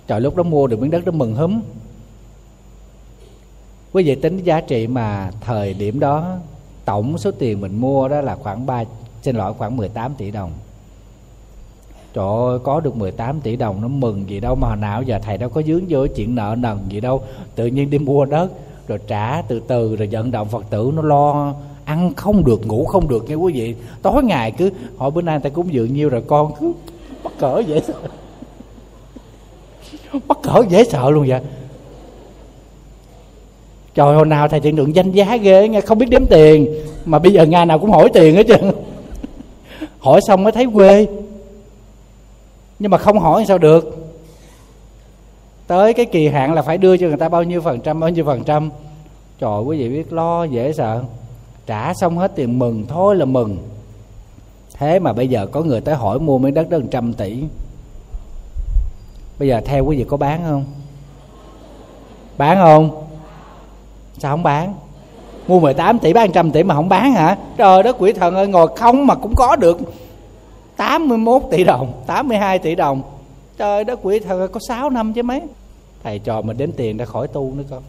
Trời, 0.07 0.21
lúc 0.21 0.37
đó 0.37 0.43
mua 0.43 0.67
được 0.67 0.81
miếng 0.81 0.91
đất 0.91 1.05
đó 1.05 1.13
mừng 1.13 1.35
húm. 1.35 1.61
Quý 3.93 4.03
vị 4.03 4.15
tính 4.15 4.43
giá 4.43 4.61
trị 4.61 4.87
mà 4.87 5.31
thời 5.41 5.75
điểm 5.75 6.01
đó, 6.01 6.37
tổng 6.85 7.19
số 7.19 7.31
tiền 7.31 7.61
mình 7.61 7.81
mua 7.81 8.09
đó 8.09 8.21
là 8.21 8.37
khoảng 8.37 8.67
ba, 8.67 8.85
xin 9.23 9.37
lỗi, 9.37 9.55
khoảng 9.59 9.77
18 9.77 10.15
tỷ 10.15 10.31
đồng. 10.31 10.53
Trời 12.15 12.27
ơi, 12.27 12.59
có 12.65 12.81
được 12.81 12.97
18 12.97 13.41
tỷ 13.41 13.57
đồng 13.57 13.81
nó 13.81 13.89
mừng 13.89 14.29
gì 14.29 14.41
đâu, 14.41 14.55
mà 14.55 14.69
hồi 14.69 14.77
nào 14.77 15.03
giờ 15.03 15.19
thầy 15.23 15.39
đâu 15.39 15.49
có 15.49 15.63
dướng 15.63 15.85
vô 15.89 16.07
chuyện 16.07 16.35
nợ 16.35 16.57
nần 16.59 16.79
gì 16.89 17.01
đâu. 17.01 17.23
Tự 17.55 17.67
nhiên 17.67 17.91
đi 17.91 17.99
mua 17.99 18.25
đất 18.25 18.51
rồi 18.89 18.99
trả 19.07 19.43
từ 19.49 19.61
từ, 19.61 19.97
rồi 19.97 20.09
vận 20.11 20.31
động 20.31 20.49
Phật 20.49 20.65
tử. 20.71 20.93
Nó 20.95 21.03
lo, 21.03 21.55
ăn 21.85 22.15
không 22.17 22.45
được, 22.45 22.67
ngủ 22.67 22.85
không 22.85 23.09
được 23.09 23.29
nha 23.29 23.35
quý 23.35 23.53
vị. 23.53 23.75
Tối 24.03 24.25
ngày 24.25 24.51
cứ 24.51 24.71
hỏi 24.97 25.11
bữa 25.11 25.23
nay 25.23 25.41
ta 25.41 25.51
cúng 25.51 25.73
dường 25.73 25.95
nhiêu 25.95 26.09
rồi 26.09 26.23
con 26.27 26.53
cứ 26.61 26.73
bắt 27.25 27.33
cỡ 27.39 27.63
dễ 27.67 27.81
sợ. 27.81 27.95
Bắt 30.29 30.39
cỡ 30.43 30.63
dễ 30.69 30.85
sợ 30.85 31.11
luôn 31.11 31.29
vậy. 31.29 31.41
Trời, 33.95 34.15
hồi 34.15 34.27
nào 34.27 34.49
thầy 34.49 34.61
thiện 34.61 34.77
lượng 34.77 34.95
danh 34.95 35.13
giá 35.13 35.37
ghê 35.37 35.69
nghe, 35.69 35.81
không 35.81 35.99
biết 35.99 36.07
đếm 36.11 36.27
tiền. 36.27 36.67
Mà 37.05 37.19
bây 37.19 37.33
giờ 37.33 37.47
ngày 37.47 37.67
nào 37.67 37.79
cũng 37.79 37.91
hỏi 37.91 38.11
tiền 38.13 38.37
hết 38.37 38.47
trơn. 38.49 38.73
Hỏi 39.99 40.21
xong 40.27 40.45
mới 40.45 40.53
thấy 40.53 40.67
quê. 40.75 41.07
Nhưng 42.79 42.91
mà 42.91 42.99
không 42.99 43.19
hỏi 43.19 43.45
sao 43.49 43.59
được 43.59 44.08
tới 45.69 45.95
cái 45.95 46.07
kỳ 46.07 46.29
hạn 46.29 46.55
là 46.55 46.63
phải 46.63 46.79
đưa 46.79 46.97
cho 46.97 47.07
người 47.07 47.17
ta 47.17 47.29
bao 47.29 47.43
nhiêu 47.43 47.61
phần 47.61 47.81
trăm, 47.81 48.01
bao 48.01 48.11
nhiêu 48.11 48.25
phần 48.25 48.45
trăm. 48.45 48.71
Trời, 49.39 49.63
quý 49.63 49.79
vị 49.79 49.89
biết 49.89 50.13
lo, 50.13 50.45
dễ 50.45 50.73
sợ. 50.73 51.03
Trả 51.67 51.95
xong 51.95 52.19
hết 52.19 52.33
tiền 52.35 52.59
mừng, 52.59 52.85
thôi 52.89 53.17
là 53.17 53.25
mừng. 53.25 53.59
Thế 54.75 54.99
mà 54.99 55.13
bây 55.13 55.29
giờ 55.29 55.47
có 55.47 55.61
người 55.61 55.81
tới 55.81 55.95
hỏi 55.95 56.19
mua 56.19 56.39
miếng 56.39 56.55
đất 56.55 56.71
đó 56.71 56.79
trăm 56.91 57.13
tỷ. 57.13 57.43
Bây 59.39 59.49
giờ 59.49 59.61
theo 59.65 59.85
quý 59.85 59.97
vị 59.97 60.05
có 60.09 60.17
bán 60.17 60.41
không? 60.49 60.65
Bán 62.39 62.57
không? 62.57 63.05
Sao 64.19 64.33
không 64.33 64.43
bán? 64.43 64.75
Mua 65.49 65.61
18 65.61 65.99
tỷ, 65.99 66.13
bán 66.13 66.33
trăm 66.33 66.51
tỷ 66.51 66.63
mà 66.63 66.75
không 66.75 66.89
bán 66.89 67.13
hả? 67.13 67.37
Trời 67.57 67.83
đất 67.83 67.97
quỷ 67.99 68.13
thần 68.13 68.35
ơi, 68.35 68.47
ngồi 68.47 68.69
không 68.77 69.07
mà 69.07 69.15
cũng 69.15 69.35
có 69.35 69.57
được 69.57 69.79
81 70.77 71.43
tỷ 71.51 71.65
đồng 71.65 71.93
82 72.07 72.59
tỷ 72.59 72.75
đồng 72.75 73.03
trời 73.59 73.85
đất 73.85 73.99
quỷ 74.03 74.19
thật 74.19 74.49
có 74.53 74.61
6 74.69 74.91
năm 74.91 75.13
chứ 75.13 75.23
mấy. 75.23 75.43
Thầy 76.03 76.19
trò 76.19 76.41
mình 76.41 76.57
đếm 76.57 76.73
tiền 76.73 76.97
đã 76.97 77.05
khỏi 77.05 77.29
tu 77.29 77.53
nữa 77.57 77.63
con. 77.71 77.83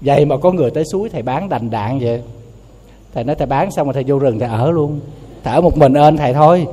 Vậy 0.00 0.24
mà 0.24 0.36
có 0.36 0.52
người 0.52 0.70
tới 0.70 0.84
suối, 0.92 1.08
thầy 1.08 1.22
bán 1.22 1.48
đành 1.48 1.70
đạn 1.70 1.98
vậy. 1.98 2.22
Thầy 3.14 3.24
nói, 3.24 3.36
thầy 3.36 3.46
bán 3.46 3.70
xong 3.70 3.86
rồi 3.86 3.94
thầy 3.94 4.04
vô 4.06 4.18
rừng 4.18 4.38
thầy 4.38 4.48
ở 4.48 4.70
luôn. 4.70 5.00
Thầy 5.44 5.54
ở 5.54 5.60
một 5.60 5.76
mình 5.76 5.92
ơn 5.94 6.16
thầy 6.16 6.34
thôi. 6.34 6.66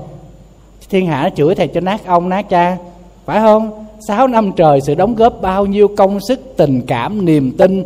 Thiên 0.90 1.08
hạ 1.08 1.24
nó 1.24 1.30
chửi 1.36 1.56
thầy 1.56 1.68
cho 1.68 1.82
nát 1.82 2.06
ông, 2.06 2.30
nát 2.30 2.50
cha. 2.50 2.78
Phải 3.26 3.40
không? 3.40 3.86
Sáu 4.08 4.28
năm 4.28 4.52
trời 4.56 4.82
sự 4.82 4.96
đóng 4.96 5.16
góp 5.16 5.42
bao 5.42 5.66
nhiêu 5.66 5.88
công 5.88 6.20
sức, 6.28 6.40
tình 6.58 6.82
cảm, 6.88 7.26
niềm 7.26 7.52
tin, 7.58 7.84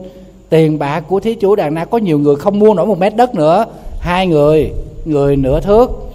tiền 0.49 0.79
bạc 0.79 1.03
của 1.07 1.19
thí 1.19 1.35
chủ 1.35 1.55
đàn 1.55 1.73
na 1.73 1.85
có 1.85 1.97
nhiều 1.97 2.19
người 2.19 2.35
không 2.35 2.59
mua 2.59 2.73
nổi 2.73 2.85
một 2.85 2.99
mét 2.99 3.15
đất 3.15 3.35
nữa. 3.35 3.65
Hai 3.99 4.27
người 4.27 4.71
người 5.05 5.35
nửa 5.35 5.59
thước 5.59 6.08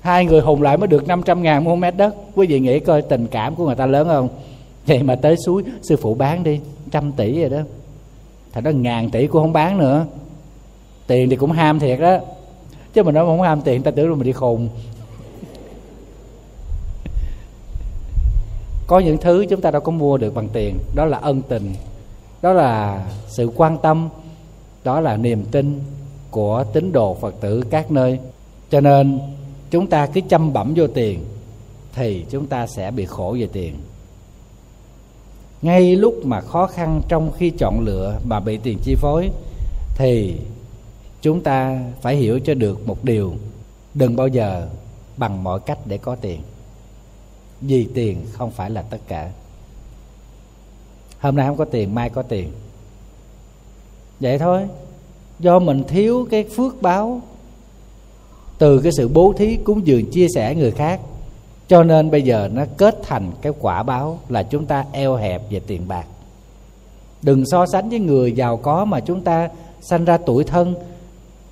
hai 0.00 0.24
người 0.24 0.40
hùng 0.40 0.62
lại 0.62 0.76
mới 0.76 0.86
được 0.86 1.08
500 1.08 1.42
ngàn 1.42 1.64
mua 1.64 1.76
mét 1.76 1.96
đất. 1.96 2.14
Quý 2.34 2.46
vị 2.46 2.60
nghĩ 2.60 2.80
coi 2.80 3.02
tình 3.02 3.26
cảm 3.26 3.54
của 3.54 3.66
người 3.66 3.74
ta 3.74 3.86
lớn 3.86 4.08
không? 4.08 4.28
Vậy 4.86 5.02
mà 5.02 5.14
tới 5.14 5.36
suối, 5.46 5.62
sư 5.82 5.96
phụ 5.96 6.14
bán 6.14 6.42
đi, 6.42 6.60
trăm 6.90 7.12
tỷ 7.12 7.40
rồi 7.40 7.50
đó. 7.50 7.58
Thành 8.52 8.64
đó, 8.64 8.70
ngàn 8.70 9.10
tỷ 9.10 9.26
cũng 9.26 9.42
không 9.42 9.52
bán 9.52 9.78
nữa. 9.78 10.06
Tiền 11.06 11.30
thì 11.30 11.36
cũng 11.36 11.52
ham 11.52 11.78
thiệt 11.78 12.00
đó. 12.00 12.18
Chứ 12.92 13.02
mình 13.02 13.14
nói 13.14 13.26
không 13.26 13.42
ham 13.42 13.60
tiền 13.60 13.82
ta 13.82 13.90
tưởng 13.90 14.08
là 14.08 14.14
mình 14.14 14.26
đi 14.26 14.32
khùng. 14.32 14.68
Có 18.86 18.98
những 18.98 19.18
thứ 19.18 19.46
chúng 19.50 19.60
ta 19.60 19.70
đâu 19.70 19.80
có 19.80 19.92
mua 19.92 20.18
được 20.18 20.34
bằng 20.34 20.48
tiền. 20.52 20.78
Đó 20.94 21.04
là 21.04 21.18
ân 21.18 21.42
tình. 21.42 21.74
Đó 22.42 22.52
là 22.52 23.04
sự 23.28 23.50
quan 23.56 23.78
tâm. 23.78 24.08
Đó 24.84 25.00
là 25.00 25.16
niềm 25.16 25.44
tin 25.50 25.80
của 26.30 26.64
tín 26.72 26.92
đồ 26.92 27.14
phật 27.14 27.34
tử 27.40 27.62
các 27.70 27.90
nơi. 27.90 28.18
Cho 28.70 28.80
nên 28.80 29.18
chúng 29.70 29.86
ta 29.86 30.06
cứ 30.06 30.20
chăm 30.28 30.52
bẩm 30.52 30.72
vô 30.76 30.86
tiền, 30.86 31.24
thì 31.92 32.24
chúng 32.30 32.46
ta 32.46 32.66
sẽ 32.66 32.90
bị 32.90 33.04
khổ 33.04 33.36
về 33.40 33.48
tiền. 33.52 33.74
Ngay 35.62 35.96
lúc 35.96 36.14
mà 36.24 36.40
khó 36.40 36.66
khăn 36.66 37.00
trong 37.08 37.32
khi 37.32 37.50
chọn 37.58 37.80
lựa 37.80 38.18
mà 38.24 38.40
bị 38.40 38.56
tiền 38.56 38.78
chi 38.82 38.94
phối, 38.94 39.30
thì 39.94 40.36
chúng 41.22 41.40
ta 41.42 41.84
phải 42.00 42.16
hiểu 42.16 42.40
cho 42.44 42.54
được 42.54 42.86
một 42.86 43.04
điều, 43.04 43.34
đừng 43.94 44.16
bao 44.16 44.28
giờ 44.28 44.68
bằng 45.16 45.44
mọi 45.44 45.60
cách 45.60 45.78
để 45.84 45.98
có 45.98 46.16
tiền. 46.16 46.40
Vì 47.60 47.88
tiền 47.94 48.26
không 48.32 48.50
phải 48.50 48.70
là 48.70 48.82
tất 48.82 48.98
cả. 49.08 49.30
Hôm 51.20 51.36
nay 51.36 51.46
không 51.46 51.56
có 51.56 51.64
tiền, 51.64 51.94
mai 51.94 52.10
có 52.10 52.22
tiền. 52.22 52.50
Vậy 54.20 54.38
thôi. 54.38 54.62
Do 55.38 55.58
mình 55.58 55.84
thiếu 55.88 56.26
cái 56.30 56.44
phước 56.44 56.82
báo 56.82 57.22
từ 58.60 58.78
cái 58.78 58.92
sự 58.96 59.08
bố 59.08 59.32
thí 59.36 59.56
cúng 59.56 59.86
dường 59.86 60.10
chia 60.10 60.26
sẻ 60.34 60.54
người 60.54 60.70
khác. 60.70 61.00
Cho 61.68 61.82
nên 61.82 62.10
bây 62.10 62.22
giờ 62.22 62.48
nó 62.52 62.64
kết 62.76 62.98
thành 63.02 63.32
cái 63.42 63.52
quả 63.60 63.82
báo 63.82 64.18
là 64.28 64.42
chúng 64.42 64.66
ta 64.66 64.84
eo 64.92 65.16
hẹp 65.16 65.42
về 65.50 65.60
tiền 65.66 65.88
bạc. 65.88 66.04
Đừng 67.22 67.46
so 67.46 67.66
sánh 67.66 67.88
với 67.88 67.98
người 67.98 68.32
giàu 68.32 68.56
có 68.56 68.84
mà 68.84 69.00
chúng 69.00 69.20
ta 69.20 69.48
sanh 69.80 70.04
ra 70.04 70.18
tuổi 70.26 70.44
thân. 70.44 70.74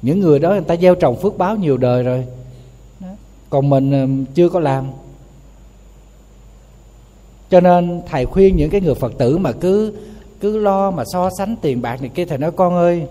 Những 0.03 0.21
người 0.21 0.39
đó 0.39 0.51
người 0.51 0.61
ta 0.61 0.77
gieo 0.77 0.95
trồng 0.95 1.17
phước 1.17 1.39
báo 1.39 1.57
nhiều 1.57 1.77
đời 1.77 2.03
rồi. 2.03 2.27
Còn 3.51 3.71
mình 3.71 4.25
chưa 4.35 4.49
có 4.49 4.61
làm. 4.61 4.85
Cho 7.51 7.61
nên 7.61 8.03
thầy 8.07 8.27
khuyên 8.27 8.57
những 8.57 8.71
cái 8.71 8.81
người 8.81 8.95
phật 8.95 9.19
tử 9.19 9.39
mà 9.39 9.53
cứ 9.53 9.93
cứ 10.41 10.59
lo 10.59 10.91
mà 10.91 11.05
so 11.13 11.31
sánh 11.39 11.57
tiền 11.57 11.83
bạc 11.83 12.01
này 12.01 12.11
kia, 12.15 12.25
thầy 12.25 12.39
nói, 12.39 12.51
con 12.53 12.75
ơi 12.75 13.07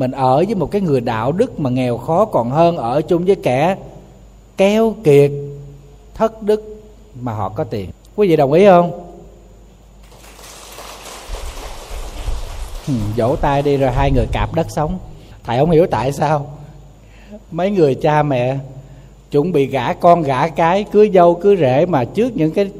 mình 0.00 0.10
ở 0.10 0.36
với 0.36 0.54
một 0.54 0.70
cái 0.70 0.80
người 0.80 1.00
đạo 1.00 1.32
đức 1.32 1.60
mà 1.60 1.70
nghèo 1.70 1.98
khó 1.98 2.24
còn 2.24 2.50
hơn 2.50 2.76
ở 2.76 3.02
chung 3.02 3.24
với 3.24 3.34
kẻ 3.34 3.76
keo 4.56 4.94
kiệt, 5.04 5.30
thất 6.14 6.42
đức 6.42 6.82
mà 7.20 7.32
họ 7.32 7.48
có 7.48 7.64
tiền. 7.64 7.90
Quý 8.16 8.28
vị 8.28 8.36
đồng 8.36 8.52
ý 8.52 8.66
không? 8.66 9.06
Vỗ 13.16 13.36
tay 13.36 13.62
đi 13.62 13.76
rồi 13.76 13.90
hai 13.90 14.10
người 14.10 14.26
cạp 14.32 14.54
đất 14.54 14.66
sống. 14.70 14.98
Thầy 15.44 15.58
không 15.58 15.70
hiểu 15.70 15.86
tại 15.86 16.12
sao. 16.12 16.46
Mấy 17.50 17.70
người 17.70 17.94
cha 17.94 18.22
mẹ 18.22 18.58
chuẩn 19.30 19.52
bị 19.52 19.66
gả 19.66 19.92
con 19.92 20.22
gả 20.22 20.48
cái, 20.48 20.84
cưới 20.84 21.10
dâu, 21.14 21.34
cưới 21.34 21.56
rể 21.56 21.86
mà 21.86 22.04
trước 22.04 22.36
những 22.36 22.50
cái 22.50 22.70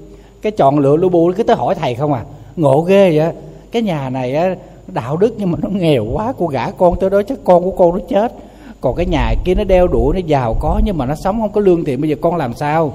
cái 0.42 0.52
chọn 0.52 0.78
lựa 0.78 0.96
lu 0.96 1.08
bu 1.08 1.32
cứ 1.36 1.42
tới 1.42 1.56
hỏi 1.56 1.74
thầy 1.74 1.94
không 1.94 2.12
à? 2.12 2.24
Ngộ 2.56 2.80
ghê 2.80 3.18
vậy 3.18 3.32
cái 3.72 3.82
nhà 3.82 4.10
này 4.10 4.34
á 4.34 4.54
đạo 4.90 5.16
đức 5.16 5.34
nhưng 5.38 5.52
mà 5.52 5.58
nó 5.62 5.68
nghèo 5.68 6.04
quá 6.04 6.32
cô 6.38 6.46
gả 6.46 6.70
con 6.70 7.00
tới 7.00 7.10
đó 7.10 7.22
chắc 7.22 7.38
con 7.44 7.64
của 7.64 7.70
con 7.70 7.98
nó 7.98 8.04
chết. 8.08 8.32
Còn 8.80 8.96
cái 8.96 9.06
nhà 9.06 9.34
kia 9.44 9.54
nó 9.54 9.64
đeo 9.64 9.88
đuổi 9.88 10.14
nó 10.14 10.20
giàu 10.26 10.56
có 10.60 10.80
nhưng 10.84 10.98
mà 10.98 11.06
nó 11.06 11.14
sống 11.14 11.40
không 11.40 11.52
có 11.52 11.60
lương 11.60 11.84
thiện, 11.84 12.00
bây 12.00 12.10
giờ 12.10 12.16
con 12.20 12.36
làm 12.36 12.54
sao? 12.54 12.94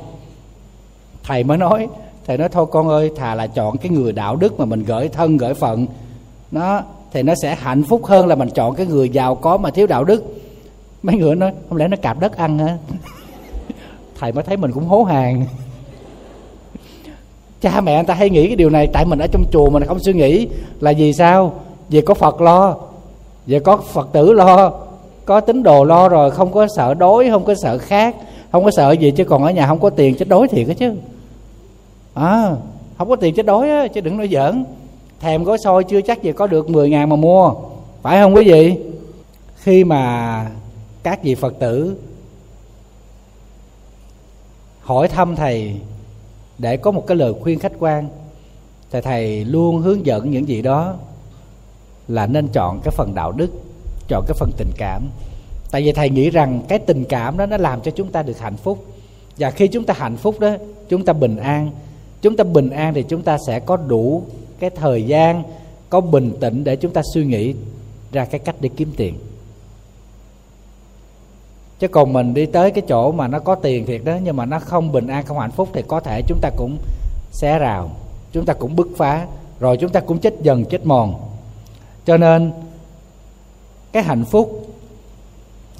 Thầy 1.23 1.43
mới 1.43 1.57
nói, 1.57 1.87
thầy 2.25 2.37
nói 2.37 2.49
thôi 2.49 2.65
con 2.71 2.87
ơi, 2.87 3.11
thà 3.15 3.35
là 3.35 3.47
chọn 3.47 3.77
cái 3.77 3.89
người 3.89 4.11
đạo 4.11 4.35
đức 4.35 4.59
mà 4.59 4.65
mình 4.65 4.83
gửi 4.83 5.09
thân, 5.09 5.37
gửi 5.37 5.53
phận. 5.53 5.87
Nó 6.51 6.81
thì 7.13 7.23
nó 7.23 7.33
sẽ 7.41 7.55
hạnh 7.55 7.83
phúc 7.83 8.05
hơn 8.05 8.27
là 8.27 8.35
mình 8.35 8.49
chọn 8.49 8.75
cái 8.75 8.85
người 8.85 9.09
giàu 9.09 9.35
có 9.35 9.57
mà 9.57 9.69
thiếu 9.69 9.87
đạo 9.87 10.03
đức. 10.03 10.23
Mấy 11.03 11.15
người 11.15 11.35
nói, 11.35 11.51
không 11.69 11.77
lẽ 11.77 11.87
nó 11.87 11.97
cạp 11.97 12.19
đất 12.19 12.37
ăn 12.37 12.59
hả? 12.59 12.77
Thầy 14.19 14.31
mới 14.31 14.43
thấy 14.43 14.57
mình 14.57 14.71
cũng 14.71 14.85
hố 14.85 15.03
hàng. 15.03 15.45
Cha 17.61 17.81
mẹ 17.81 17.95
người 17.95 18.03
ta 18.03 18.13
hay 18.13 18.29
nghĩ 18.29 18.47
cái 18.47 18.55
điều 18.55 18.69
này, 18.69 18.87
tại 18.93 19.05
mình 19.05 19.19
ở 19.19 19.27
trong 19.27 19.43
chùa 19.51 19.69
mình 19.69 19.83
không 19.85 19.99
suy 19.99 20.13
nghĩ. 20.13 20.47
Là 20.79 20.93
vì 20.97 21.13
sao? 21.13 21.53
Vì 21.89 22.01
có 22.01 22.13
phật 22.13 22.41
lo? 22.41 22.75
Vì 23.45 23.59
có 23.59 23.77
phật 23.77 24.09
tử 24.11 24.33
lo? 24.33 24.71
Có 25.25 25.39
tín 25.39 25.63
đồ 25.63 25.83
lo 25.83 26.09
rồi 26.09 26.31
không 26.31 26.51
có 26.51 26.67
sợ 26.75 26.93
đói 26.93 27.29
không 27.29 27.45
có 27.45 27.55
sợ 27.63 27.77
khác 27.77 28.15
không 28.55 28.63
có 28.63 28.71
sợ 28.71 28.91
gì 28.91 29.11
chứ 29.11 29.23
còn 29.23 29.43
ở 29.43 29.51
nhà 29.51 29.67
không 29.67 29.79
có 29.79 29.89
tiền 29.89 30.15
chết 30.15 30.27
đói 30.27 30.47
thiệt 30.47 30.67
á 30.67 30.73
chứ. 30.73 30.93
À, 32.13 32.55
không 32.97 33.09
có 33.09 33.15
tiền 33.15 33.35
chết 33.35 33.45
đói 33.45 33.69
á 33.69 33.87
chứ 33.87 34.01
đừng 34.01 34.17
nói 34.17 34.29
giỡn. 34.31 34.65
Thèm 35.19 35.43
gói 35.43 35.57
xôi 35.57 35.83
chưa 35.83 36.01
chắc 36.01 36.23
gì 36.23 36.31
có 36.31 36.47
được 36.47 36.69
10 36.69 36.89
ngàn 36.89 37.09
mà 37.09 37.15
mua. 37.15 37.53
Phải 38.01 38.19
không 38.19 38.35
quý 38.35 38.43
vị? 38.43 38.77
Khi 39.55 39.83
mà 39.83 40.51
các 41.03 41.23
vị 41.23 41.35
phật 41.35 41.59
tử 41.59 41.95
hỏi 44.79 45.07
thăm 45.07 45.35
thầy 45.35 45.75
để 46.57 46.77
có 46.77 46.91
một 46.91 47.07
cái 47.07 47.17
lời 47.17 47.33
khuyên 47.41 47.59
khách 47.59 47.73
quan 47.79 48.07
thì 48.91 49.01
thầy 49.01 49.45
luôn 49.45 49.77
hướng 49.77 50.05
dẫn 50.05 50.31
những 50.31 50.47
gì 50.47 50.61
đó 50.61 50.93
là 52.07 52.27
nên 52.27 52.47
chọn 52.47 52.79
cái 52.83 52.91
phần 52.91 53.15
đạo 53.15 53.31
đức, 53.31 53.51
chọn 54.07 54.25
cái 54.27 54.35
phần 54.39 54.51
tình 54.57 54.71
cảm. 54.77 55.03
Tại 55.71 55.81
vì 55.81 55.91
thầy 55.91 56.09
nghĩ 56.09 56.29
rằng 56.29 56.61
cái 56.67 56.79
tình 56.79 57.03
cảm 57.03 57.37
đó 57.37 57.45
nó 57.45 57.57
làm 57.57 57.81
cho 57.81 57.91
chúng 57.91 58.11
ta 58.11 58.23
được 58.23 58.39
hạnh 58.39 58.57
phúc. 58.57 58.85
Và 59.37 59.51
khi 59.51 59.67
chúng 59.67 59.83
ta 59.83 59.93
hạnh 59.97 60.17
phúc 60.17 60.39
đó, 60.39 60.55
chúng 60.89 61.05
ta 61.05 61.13
bình 61.13 61.37
an. 61.37 61.71
Chúng 62.21 62.37
ta 62.37 62.43
bình 62.43 62.69
an 62.69 62.93
thì 62.93 63.03
chúng 63.03 63.21
ta 63.21 63.37
sẽ 63.47 63.59
có 63.59 63.77
đủ 63.77 64.23
cái 64.59 64.69
thời 64.69 65.03
gian, 65.03 65.43
có 65.89 66.01
bình 66.01 66.37
tĩnh 66.39 66.63
để 66.63 66.75
chúng 66.75 66.93
ta 66.93 67.01
suy 67.13 67.25
nghĩ 67.25 67.53
ra 68.11 68.25
cái 68.25 68.39
cách 68.39 68.55
để 68.59 68.69
kiếm 68.77 68.91
tiền. 68.97 69.15
Chứ 71.79 71.87
còn 71.87 72.13
mình 72.13 72.33
đi 72.33 72.45
tới 72.45 72.71
cái 72.71 72.83
chỗ 72.87 73.11
mà 73.11 73.27
nó 73.27 73.39
có 73.39 73.55
tiền 73.55 73.85
thiệt 73.85 74.01
đó, 74.05 74.17
nhưng 74.23 74.35
mà 74.35 74.45
nó 74.45 74.59
không 74.59 74.91
bình 74.91 75.07
an, 75.07 75.25
không 75.25 75.39
hạnh 75.39 75.51
phúc 75.51 75.69
thì 75.73 75.81
có 75.87 75.99
thể 75.99 76.21
chúng 76.27 76.39
ta 76.41 76.49
cũng 76.57 76.77
xé 77.31 77.59
rào, 77.59 77.89
chúng 78.31 78.45
ta 78.45 78.53
cũng 78.53 78.75
bứt 78.75 78.87
phá, 78.97 79.27
rồi 79.59 79.77
chúng 79.77 79.91
ta 79.91 79.99
cũng 79.99 80.19
chết 80.19 80.33
dần, 80.41 80.65
chết 80.65 80.85
mòn 80.85 81.15
cho 82.05 82.17
nên, 82.17 82.51
cái 83.91 84.03
hạnh 84.03 84.25
phúc 84.25 84.75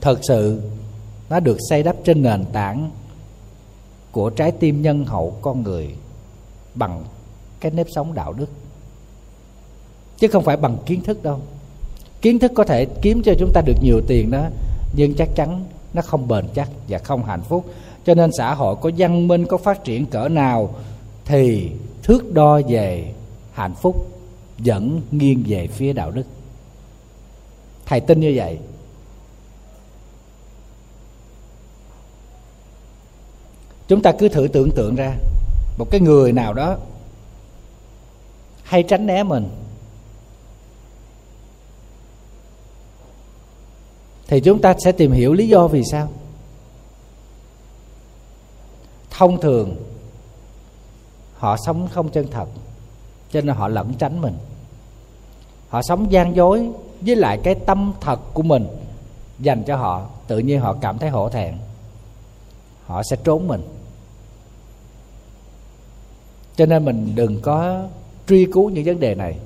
thật 0.01 0.19
sự 0.27 0.61
nó 1.29 1.39
được 1.39 1.57
xây 1.69 1.83
đắp 1.83 1.95
trên 2.03 2.21
nền 2.21 2.45
tảng 2.53 2.91
của 4.11 4.29
trái 4.29 4.51
tim 4.51 4.81
nhân 4.81 5.05
hậu 5.05 5.37
con 5.41 5.63
người 5.63 5.95
bằng 6.75 7.03
cái 7.59 7.71
nếp 7.71 7.87
sống 7.95 8.13
đạo 8.13 8.33
đức. 8.33 8.49
Chứ 10.17 10.27
không 10.27 10.43
phải 10.43 10.57
bằng 10.57 10.77
kiến 10.85 11.01
thức 11.01 11.23
đâu. 11.23 11.39
Kiến 12.21 12.39
thức 12.39 12.51
có 12.55 12.63
thể 12.63 12.85
kiếm 13.01 13.21
cho 13.25 13.33
chúng 13.39 13.51
ta 13.53 13.61
được 13.61 13.77
nhiều 13.81 14.01
tiền 14.07 14.31
đó, 14.31 14.45
nhưng 14.95 15.13
chắc 15.13 15.29
chắn 15.35 15.65
nó 15.93 16.01
không 16.01 16.27
bền 16.27 16.45
chắc 16.53 16.69
và 16.87 16.97
không 16.97 17.23
hạnh 17.25 17.41
phúc. 17.41 17.65
Cho 18.05 18.13
nên 18.13 18.31
xã 18.37 18.53
hội 18.53 18.75
có 18.81 18.91
văn 18.97 19.27
minh, 19.27 19.45
có 19.45 19.57
phát 19.57 19.83
triển 19.83 20.05
cỡ 20.05 20.27
nào 20.27 20.75
thì 21.25 21.71
thước 22.03 22.33
đo 22.33 22.61
về 22.67 23.13
hạnh 23.53 23.75
phúc 23.75 24.14
vẫn 24.57 25.01
nghiêng 25.11 25.43
về 25.47 25.67
phía 25.67 25.93
đạo 25.93 26.11
đức. 26.11 26.23
Thầy 27.85 27.99
tin 27.99 28.19
như 28.19 28.33
vậy. 28.35 28.59
Chúng 33.87 34.01
ta 34.01 34.11
cứ 34.19 34.29
thử 34.29 34.47
tưởng 34.53 34.71
tượng 34.71 34.95
ra, 34.95 35.15
một 35.77 35.87
cái 35.91 36.01
người 36.01 36.31
nào 36.31 36.53
đó 36.53 36.77
hay 38.63 38.83
tránh 38.83 39.05
né 39.05 39.23
mình, 39.23 39.49
thì 44.27 44.41
chúng 44.41 44.61
ta 44.61 44.73
sẽ 44.85 44.91
tìm 44.91 45.11
hiểu 45.11 45.33
lý 45.33 45.47
do 45.47 45.67
vì 45.67 45.83
sao. 45.91 46.11
Thông 49.09 49.41
thường, 49.41 49.75
họ 51.33 51.57
sống 51.57 51.87
không 51.93 52.09
chân 52.09 52.27
thật 52.31 52.45
cho 53.35 53.41
nên 53.41 53.55
họ 53.55 53.67
lẩn 53.67 53.93
tránh 53.93 54.21
mình. 54.21 54.33
Họ 55.69 55.81
sống 55.81 56.11
gian 56.11 56.35
dối 56.35 56.69
với 57.01 57.15
lại 57.15 57.39
cái 57.43 57.55
tâm 57.55 57.93
thật 58.01 58.19
của 58.33 58.43
mình, 58.43 58.67
dành 59.39 59.63
cho 59.63 59.75
họ. 59.75 60.05
Tự 60.27 60.39
nhiên 60.39 60.59
họ 60.59 60.75
cảm 60.81 60.97
thấy 60.97 61.09
hổ 61.09 61.29
thẹn. 61.29 61.55
Họ 62.85 63.03
sẽ 63.03 63.15
trốn 63.23 63.47
mình. 63.47 63.61
Cho 66.55 66.65
nên 66.65 66.85
mình 66.85 67.11
đừng 67.15 67.41
có 67.41 67.83
truy 68.27 68.45
cứu 68.53 68.69
những 68.69 68.85
vấn 68.85 68.99
đề 68.99 69.15
này. 69.15 69.37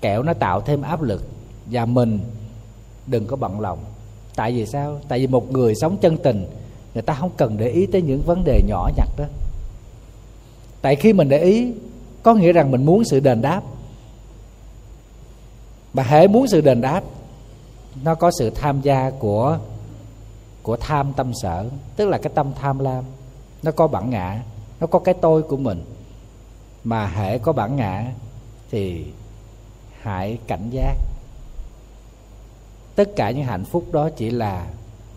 Kẹo 0.00 0.22
nó 0.22 0.32
tạo 0.34 0.60
thêm 0.60 0.82
áp 0.82 1.02
lực. 1.02 1.22
Và 1.66 1.84
mình 1.84 2.18
đừng 3.06 3.26
có 3.26 3.36
bận 3.36 3.60
lòng. 3.60 3.78
Tại 4.36 4.52
vì 4.52 4.66
sao? 4.66 5.00
Tại 5.08 5.18
vì 5.18 5.26
một 5.26 5.52
người 5.52 5.74
sống 5.74 5.96
chân 6.00 6.16
tình, 6.16 6.46
người 6.94 7.02
ta 7.02 7.14
không 7.14 7.30
cần 7.36 7.56
để 7.58 7.68
ý 7.68 7.86
tới 7.86 8.02
những 8.02 8.22
vấn 8.22 8.44
đề 8.44 8.60
nhỏ 8.66 8.90
nhặt 8.96 9.08
đó. 9.18 9.24
Tại 10.82 10.96
khi 10.96 11.12
mình 11.12 11.28
để 11.28 11.38
ý 11.38 11.72
có 12.22 12.34
nghĩa 12.34 12.52
rằng 12.52 12.70
mình 12.70 12.86
muốn 12.86 13.04
sự 13.04 13.20
đền 13.20 13.42
đáp. 13.42 13.62
Mà 15.94 16.02
hễ 16.02 16.26
muốn 16.26 16.46
sự 16.48 16.60
đền 16.60 16.80
đáp, 16.80 17.02
nó 18.04 18.14
có 18.14 18.30
sự 18.38 18.50
tham 18.50 18.80
gia 18.80 19.10
của 19.10 19.58
của 20.62 20.76
tham 20.76 21.12
tâm 21.12 21.32
sở, 21.42 21.68
tức 21.96 22.08
là 22.08 22.18
cái 22.18 22.32
tâm 22.34 22.52
tham 22.60 22.78
lam. 22.78 23.04
Nó 23.62 23.72
có 23.72 23.86
bản 23.86 24.10
ngã, 24.10 24.42
nó 24.80 24.86
có 24.86 24.98
cái 24.98 25.14
tôi 25.14 25.42
của 25.42 25.56
mình. 25.56 25.84
Mà 26.84 27.06
hễ 27.06 27.38
có 27.38 27.52
bản 27.52 27.76
ngã 27.76 28.04
thì 28.70 29.06
hãy 30.00 30.38
cảnh 30.46 30.70
giác. 30.70 30.96
Tất 32.94 33.08
cả 33.16 33.30
những 33.30 33.44
hạnh 33.44 33.64
phúc 33.64 33.84
đó 33.92 34.10
chỉ 34.16 34.30
là 34.30 34.66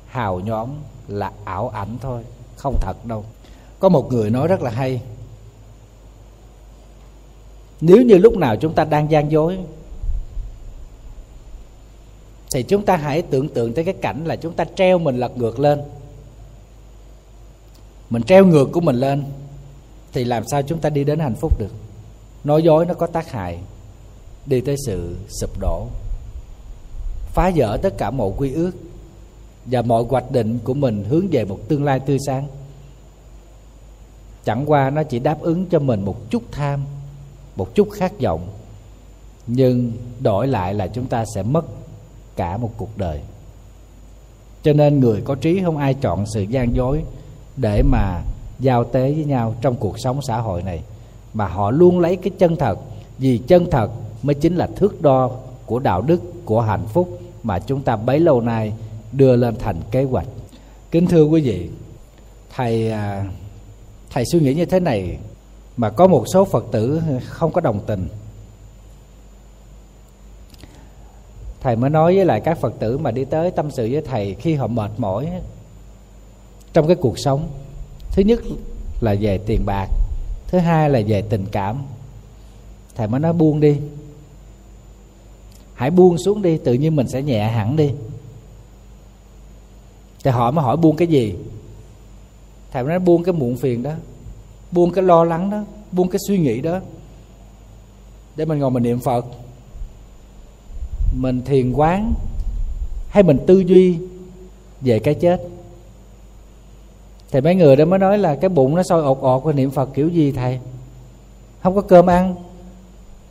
hào 0.07 0.39
nhóm 0.39 0.69
là 1.07 1.31
ảo 1.45 1.69
ảnh 1.69 1.97
thôi, 2.01 2.23
không 2.55 2.75
thật 2.81 3.05
đâu. 3.05 3.25
Có 3.79 3.89
một 3.89 4.11
người 4.11 4.29
nói 4.29 4.47
rất 4.47 4.61
là 4.61 4.71
hay 4.71 5.01
nếu 7.81 8.01
như 8.01 8.17
lúc 8.17 8.37
nào 8.37 8.55
chúng 8.55 8.73
ta 8.73 8.83
đang 8.83 9.11
gian 9.11 9.31
dối, 9.31 9.57
thì 12.51 12.63
chúng 12.63 12.85
ta 12.85 12.97
hãy 12.97 13.21
tưởng 13.21 13.49
tượng 13.49 13.73
tới 13.73 13.83
cái 13.83 13.93
cảnh 14.01 14.25
là 14.25 14.35
chúng 14.35 14.53
ta 14.53 14.65
treo 14.75 14.99
mình 14.99 15.17
lật 15.17 15.37
ngược 15.37 15.59
lên. 15.59 15.81
Mình 18.09 18.23
treo 18.23 18.45
ngược 18.45 18.69
của 18.71 18.81
mình 18.81 18.95
lên 18.95 19.23
thì 20.13 20.23
làm 20.23 20.43
sao 20.51 20.61
chúng 20.61 20.79
ta 20.79 20.89
đi 20.89 21.03
đến 21.03 21.19
hạnh 21.19 21.35
phúc 21.35 21.59
được? 21.59 21.71
Nói 22.43 22.63
dối 22.63 22.85
nó 22.85 22.93
có 22.93 23.07
tác 23.07 23.31
hại 23.31 23.59
đi 24.45 24.61
tới 24.61 24.75
sự 24.85 25.15
sụp 25.29 25.49
đổ, 25.59 25.87
phá 27.33 27.51
vỡ 27.55 27.77
tất 27.81 27.97
cả 27.97 28.11
mọi 28.11 28.31
quy 28.37 28.53
ước 28.53 28.71
và 29.65 29.81
mọi 29.81 30.03
hoạch 30.03 30.31
định 30.31 30.59
của 30.63 30.73
mình 30.73 31.03
hướng 31.09 31.27
về 31.31 31.45
một 31.45 31.59
tương 31.67 31.83
lai 31.83 31.99
tươi 31.99 32.17
sáng. 32.27 32.47
Chẳng 34.45 34.71
qua 34.71 34.89
nó 34.89 35.03
chỉ 35.03 35.19
đáp 35.19 35.41
ứng 35.41 35.65
cho 35.65 35.79
mình 35.79 36.05
một 36.05 36.29
chút 36.29 36.43
tham 36.51 36.85
một 37.55 37.75
chút 37.75 37.89
khát 37.91 38.19
vọng, 38.21 38.47
nhưng 39.47 39.91
đổi 40.19 40.47
lại 40.47 40.73
là 40.73 40.87
chúng 40.87 41.05
ta 41.05 41.25
sẽ 41.35 41.43
mất 41.43 41.65
cả 42.35 42.57
một 42.57 42.71
cuộc 42.77 42.97
đời. 42.97 43.19
Cho 44.63 44.73
nên 44.73 44.99
người 44.99 45.21
có 45.21 45.35
trí 45.35 45.61
không 45.63 45.77
ai 45.77 45.93
chọn 45.93 46.25
sự 46.33 46.41
gian 46.41 46.75
dối 46.75 47.03
để 47.57 47.81
mà 47.83 48.21
giao 48.59 48.83
tế 48.83 49.11
với 49.11 49.25
nhau 49.25 49.55
trong 49.61 49.75
cuộc 49.75 49.99
sống 49.99 50.21
xã 50.21 50.37
hội 50.37 50.63
này, 50.63 50.81
mà 51.33 51.47
họ 51.47 51.71
luôn 51.71 51.99
lấy 51.99 52.15
cái 52.15 52.31
chân 52.37 52.55
thật, 52.55 52.79
vì 53.17 53.37
chân 53.37 53.67
thật 53.71 53.91
mới 54.23 54.33
chính 54.33 54.55
là 54.55 54.67
thước 54.75 55.01
đo 55.01 55.31
của 55.65 55.79
đạo 55.79 56.01
đức, 56.01 56.21
của 56.45 56.61
hạnh 56.61 56.85
phúc 56.93 57.19
mà 57.43 57.59
chúng 57.59 57.81
ta 57.81 57.95
bấy 57.95 58.19
lâu 58.19 58.41
nay 58.41 58.73
đưa 59.11 59.35
lên 59.35 59.55
thành 59.59 59.81
kế 59.91 60.03
hoạch. 60.03 60.27
Kính 60.91 61.07
thưa 61.07 61.23
quý 61.23 61.41
vị, 61.41 61.69
thầy 62.55 62.91
à, 62.91 63.25
thầy 64.09 64.23
suy 64.31 64.39
nghĩ 64.39 64.53
như 64.53 64.65
thế 64.65 64.79
này 64.79 65.17
mà 65.77 65.89
có 65.89 66.07
một 66.07 66.25
số 66.27 66.45
phật 66.45 66.65
tử 66.71 67.01
không 67.25 67.51
có 67.51 67.61
đồng 67.61 67.79
tình. 67.85 68.07
Thầy 71.61 71.75
mới 71.75 71.89
nói 71.89 72.15
với 72.15 72.25
lại 72.25 72.41
các 72.41 72.57
phật 72.59 72.73
tử 72.79 72.97
mà 72.97 73.11
đi 73.11 73.25
tới 73.25 73.51
tâm 73.51 73.71
sự 73.71 73.89
với 73.91 74.01
thầy 74.01 74.33
khi 74.35 74.53
họ 74.53 74.67
mệt 74.67 74.91
mỏi 74.97 75.31
trong 76.73 76.87
cái 76.87 76.95
cuộc 76.95 77.19
sống. 77.19 77.49
Thứ 78.11 78.23
nhất 78.23 78.39
là 79.01 79.15
về 79.19 79.37
tiền 79.37 79.65
bạc, 79.65 79.87
thứ 80.47 80.57
hai 80.57 80.89
là 80.89 81.01
về 81.07 81.21
tình 81.21 81.45
cảm. 81.51 81.83
Thầy 82.95 83.07
mới 83.07 83.19
nói 83.19 83.33
buông 83.33 83.59
đi. 83.59 83.79
Hãy 85.73 85.91
buông 85.91 86.17
xuống 86.17 86.41
đi, 86.41 86.57
tự 86.57 86.73
nhiên 86.73 86.95
mình 86.95 87.07
sẽ 87.07 87.21
nhẹ 87.21 87.47
hẳn 87.47 87.75
đi. 87.75 87.91
Thì 90.23 90.31
họ 90.31 90.51
mới 90.51 90.65
hỏi 90.65 90.77
buông 90.77 90.95
cái 90.95 91.07
gì? 91.07 91.35
Thầy 92.71 92.83
mới 92.83 92.89
nói 92.89 92.99
buông 92.99 93.23
cái 93.23 93.33
muộn 93.33 93.57
phiền 93.57 93.83
đó 93.83 93.91
buông 94.71 94.91
cái 94.91 95.03
lo 95.03 95.23
lắng 95.23 95.49
đó, 95.49 95.63
buông 95.91 96.09
cái 96.09 96.19
suy 96.27 96.37
nghĩ 96.37 96.61
đó 96.61 96.79
để 98.35 98.45
mình 98.45 98.59
ngồi 98.59 98.71
mình 98.71 98.83
niệm 98.83 98.99
phật. 98.99 99.25
Mình 101.13 101.41
thiền 101.45 101.73
quán 101.73 102.13
hay 103.09 103.23
mình 103.23 103.37
tư 103.47 103.59
duy 103.59 103.97
về 104.81 104.99
cái 104.99 105.13
chết. 105.13 105.41
Thì 107.31 107.41
mấy 107.41 107.55
người 107.55 107.75
đó 107.75 107.85
mới 107.85 107.99
nói 107.99 108.17
là 108.17 108.35
cái 108.35 108.49
bụng 108.49 108.75
nó 108.75 108.83
sôi 108.83 109.03
ột 109.03 109.21
ột 109.21 109.43
và 109.43 109.53
niệm 109.53 109.71
phật 109.71 109.89
kiểu 109.93 110.09
gì 110.09 110.31
thầy? 110.31 110.59
Không 111.63 111.75
có 111.75 111.81
cơm 111.81 112.09
ăn. 112.09 112.35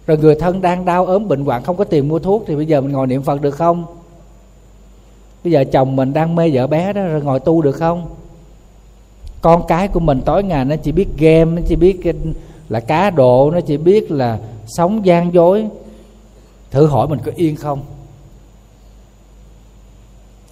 Rồi 0.07 0.19
người 0.19 0.35
thân 0.35 0.61
đang 0.61 0.85
đau 0.85 1.07
ốm 1.07 1.29
bệnh 1.29 1.45
hoạn 1.45 1.63
không 1.63 1.77
có 1.77 1.85
tiền 1.85 2.09
mua 2.09 2.19
thuốc 2.19 2.45
thì 2.47 2.57
bây 2.57 2.67
giờ 2.67 2.81
mình 2.81 2.93
ngồi 2.93 3.07
niệm 3.07 3.23
phật 3.23 3.41
được 3.41 3.51
không? 3.51 3.85
Bây 5.45 5.53
giờ 5.53 5.65
chồng 5.73 5.97
mình 5.97 6.13
đang 6.13 6.35
mê 6.35 6.51
vợ 6.53 6.67
bé 6.67 6.93
đó, 6.93 7.03
rồi 7.03 7.23
ngồi 7.23 7.41
tu 7.41 7.63
được 7.63 7.73
không? 7.73 8.07
Con 9.45 9.67
cái 9.67 9.89
của 9.89 10.01
mình 10.01 10.23
tối 10.25 10.43
ngày 10.45 10.65
nó 10.65 10.77
chỉ 10.77 10.93
biết 10.93 11.09
game, 11.19 11.45
nó 11.45 11.63
chỉ 11.69 11.77
biết 11.77 12.01
là 12.69 12.81
cá 12.81 13.11
độ, 13.11 13.51
nó 13.51 13.61
chỉ 13.61 13.77
biết 13.77 14.11
là 14.11 14.39
sống 14.67 15.07
gian 15.07 15.35
dối. 15.35 15.67
Thử 16.71 16.87
hỏi 16.87 17.09
mình 17.09 17.19
có 17.25 17.33
yên 17.37 17.57
không? 17.57 17.83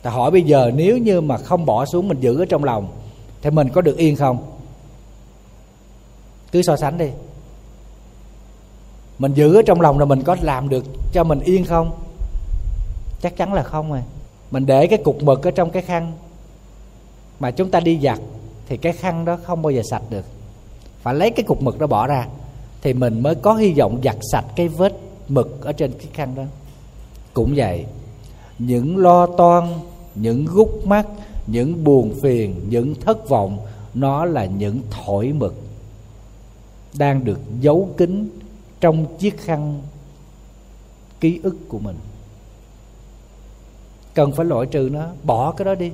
Ta 0.03 0.11
hỏi 0.11 0.31
bây 0.31 0.43
giờ 0.43 0.71
nếu 0.75 0.99
như 0.99 1.21
mà 1.21 1.37
không 1.37 1.67
bỏ 1.67 1.85
xuống 1.85 2.09
mình 2.09 2.21
giữ 2.21 2.39
ở 2.39 2.45
trong 2.45 2.65
lòng, 2.65 2.89
thì 3.43 3.51
mình 3.51 3.69
có 3.69 3.81
được 3.81 3.97
yên 3.97 4.17
không? 4.17 4.39
Cứ 6.53 6.63
so 6.63 6.77
sánh 6.77 6.99
đi. 6.99 7.09
Mình 9.19 9.35
giữ 9.35 9.55
ở 9.55 9.63
trong 9.63 9.81
lòng 9.81 9.99
là 9.99 10.05
mình 10.05 10.23
có 10.23 10.37
làm 10.43 10.69
được 10.69 10.85
cho 11.13 11.25
mình 11.25 11.41
yên 11.41 11.65
không? 11.65 11.91
Chắc 13.23 13.37
chắn 13.37 13.53
là 13.53 13.63
không 13.63 13.91
rồi. 13.91 14.03
Mình 14.51 14.67
để 14.67 14.87
cái 14.87 14.99
cục 15.05 15.23
mực 15.23 15.47
ở 15.47 15.51
trong 15.51 15.71
cái 15.71 15.83
khăn 15.83 16.13
mà 17.41 17.51
chúng 17.51 17.71
ta 17.71 17.81
đi 17.81 17.99
giặt 18.03 18.19
thì 18.67 18.77
cái 18.77 18.93
khăn 18.93 19.25
đó 19.25 19.39
không 19.43 19.63
bao 19.63 19.71
giờ 19.71 19.83
sạch 19.91 20.03
được. 20.11 20.25
Phải 21.03 21.15
lấy 21.15 21.31
cái 21.31 21.45
cục 21.45 21.63
mực 21.63 21.79
đó 21.79 21.87
bỏ 21.87 22.07
ra, 22.07 22.27
thì 22.83 22.93
mình 22.93 23.21
mới 23.21 23.35
có 23.35 23.55
hy 23.55 23.73
vọng 23.73 24.01
giặt 24.05 24.17
sạch 24.33 24.45
cái 24.57 24.69
vết 24.69 24.93
mực 25.29 25.65
ở 25.65 25.73
trên 25.73 25.93
cái 25.93 26.07
khăn 26.13 26.35
đó. 26.35 26.43
Cũng 27.35 27.53
vậy, 27.57 27.87
những 28.59 28.97
lo 28.97 29.27
toan, 29.27 29.69
những 30.15 30.47
gút 30.47 30.69
mắt, 30.85 31.07
những 31.47 31.85
buồn 31.85 32.15
phiền, 32.23 32.55
những 32.69 32.95
thất 32.95 33.29
vọng, 33.29 33.59
nó 33.95 34.25
là 34.25 34.45
những 34.45 34.81
thổi 34.91 35.33
mực 35.33 35.55
đang 36.99 37.25
được 37.25 37.41
giấu 37.61 37.89
kín 37.97 38.29
trong 38.81 39.07
chiếc 39.19 39.41
khăn 39.41 39.81
ký 41.21 41.41
ức 41.43 41.57
của 41.69 41.79
mình. 41.79 41.97
Cần 44.15 44.33
phải 44.33 44.47
loại 44.47 44.67
trừ 44.67 44.89
nó, 44.93 45.09
bỏ 45.23 45.53
cái 45.53 45.65
đó 45.65 45.75
đi 45.75 45.91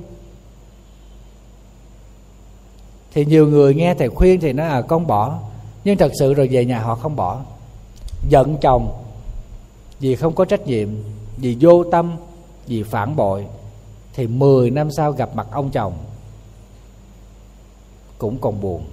thì 3.13 3.25
nhiều 3.25 3.47
người 3.47 3.75
nghe 3.75 3.93
thầy 3.93 4.09
khuyên 4.09 4.39
thì 4.39 4.53
nó 4.53 4.63
là 4.63 4.81
con 4.81 5.07
bỏ. 5.07 5.39
Nhưng 5.83 5.97
thật 5.97 6.11
sự 6.19 6.33
rồi 6.33 6.47
về 6.51 6.65
nhà 6.65 6.79
họ 6.79 6.95
không 6.95 7.15
bỏ. 7.15 7.41
Giận 8.29 8.57
chồng 8.61 9.03
vì 9.99 10.15
không 10.15 10.35
có 10.35 10.45
trách 10.45 10.67
nhiệm, 10.67 10.89
vì 11.37 11.57
vô 11.59 11.83
tâm, 11.83 12.17
vì 12.67 12.83
phản 12.83 13.15
bội, 13.15 13.45
thì 14.13 14.27
10 14.27 14.71
năm 14.71 14.91
sau 14.91 15.11
gặp 15.11 15.35
mặt 15.35 15.47
ông 15.51 15.69
chồng 15.69 15.93
cũng 18.17 18.37
còn 18.41 18.61
buồn. 18.61 18.83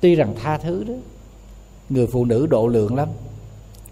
Tuy 0.00 0.14
rằng 0.14 0.34
tha 0.42 0.58
thứ 0.58 0.84
đó, 0.84 0.94
người 1.88 2.06
phụ 2.06 2.24
nữ 2.24 2.46
độ 2.46 2.68
lượng 2.68 2.94
lắm. 2.94 3.08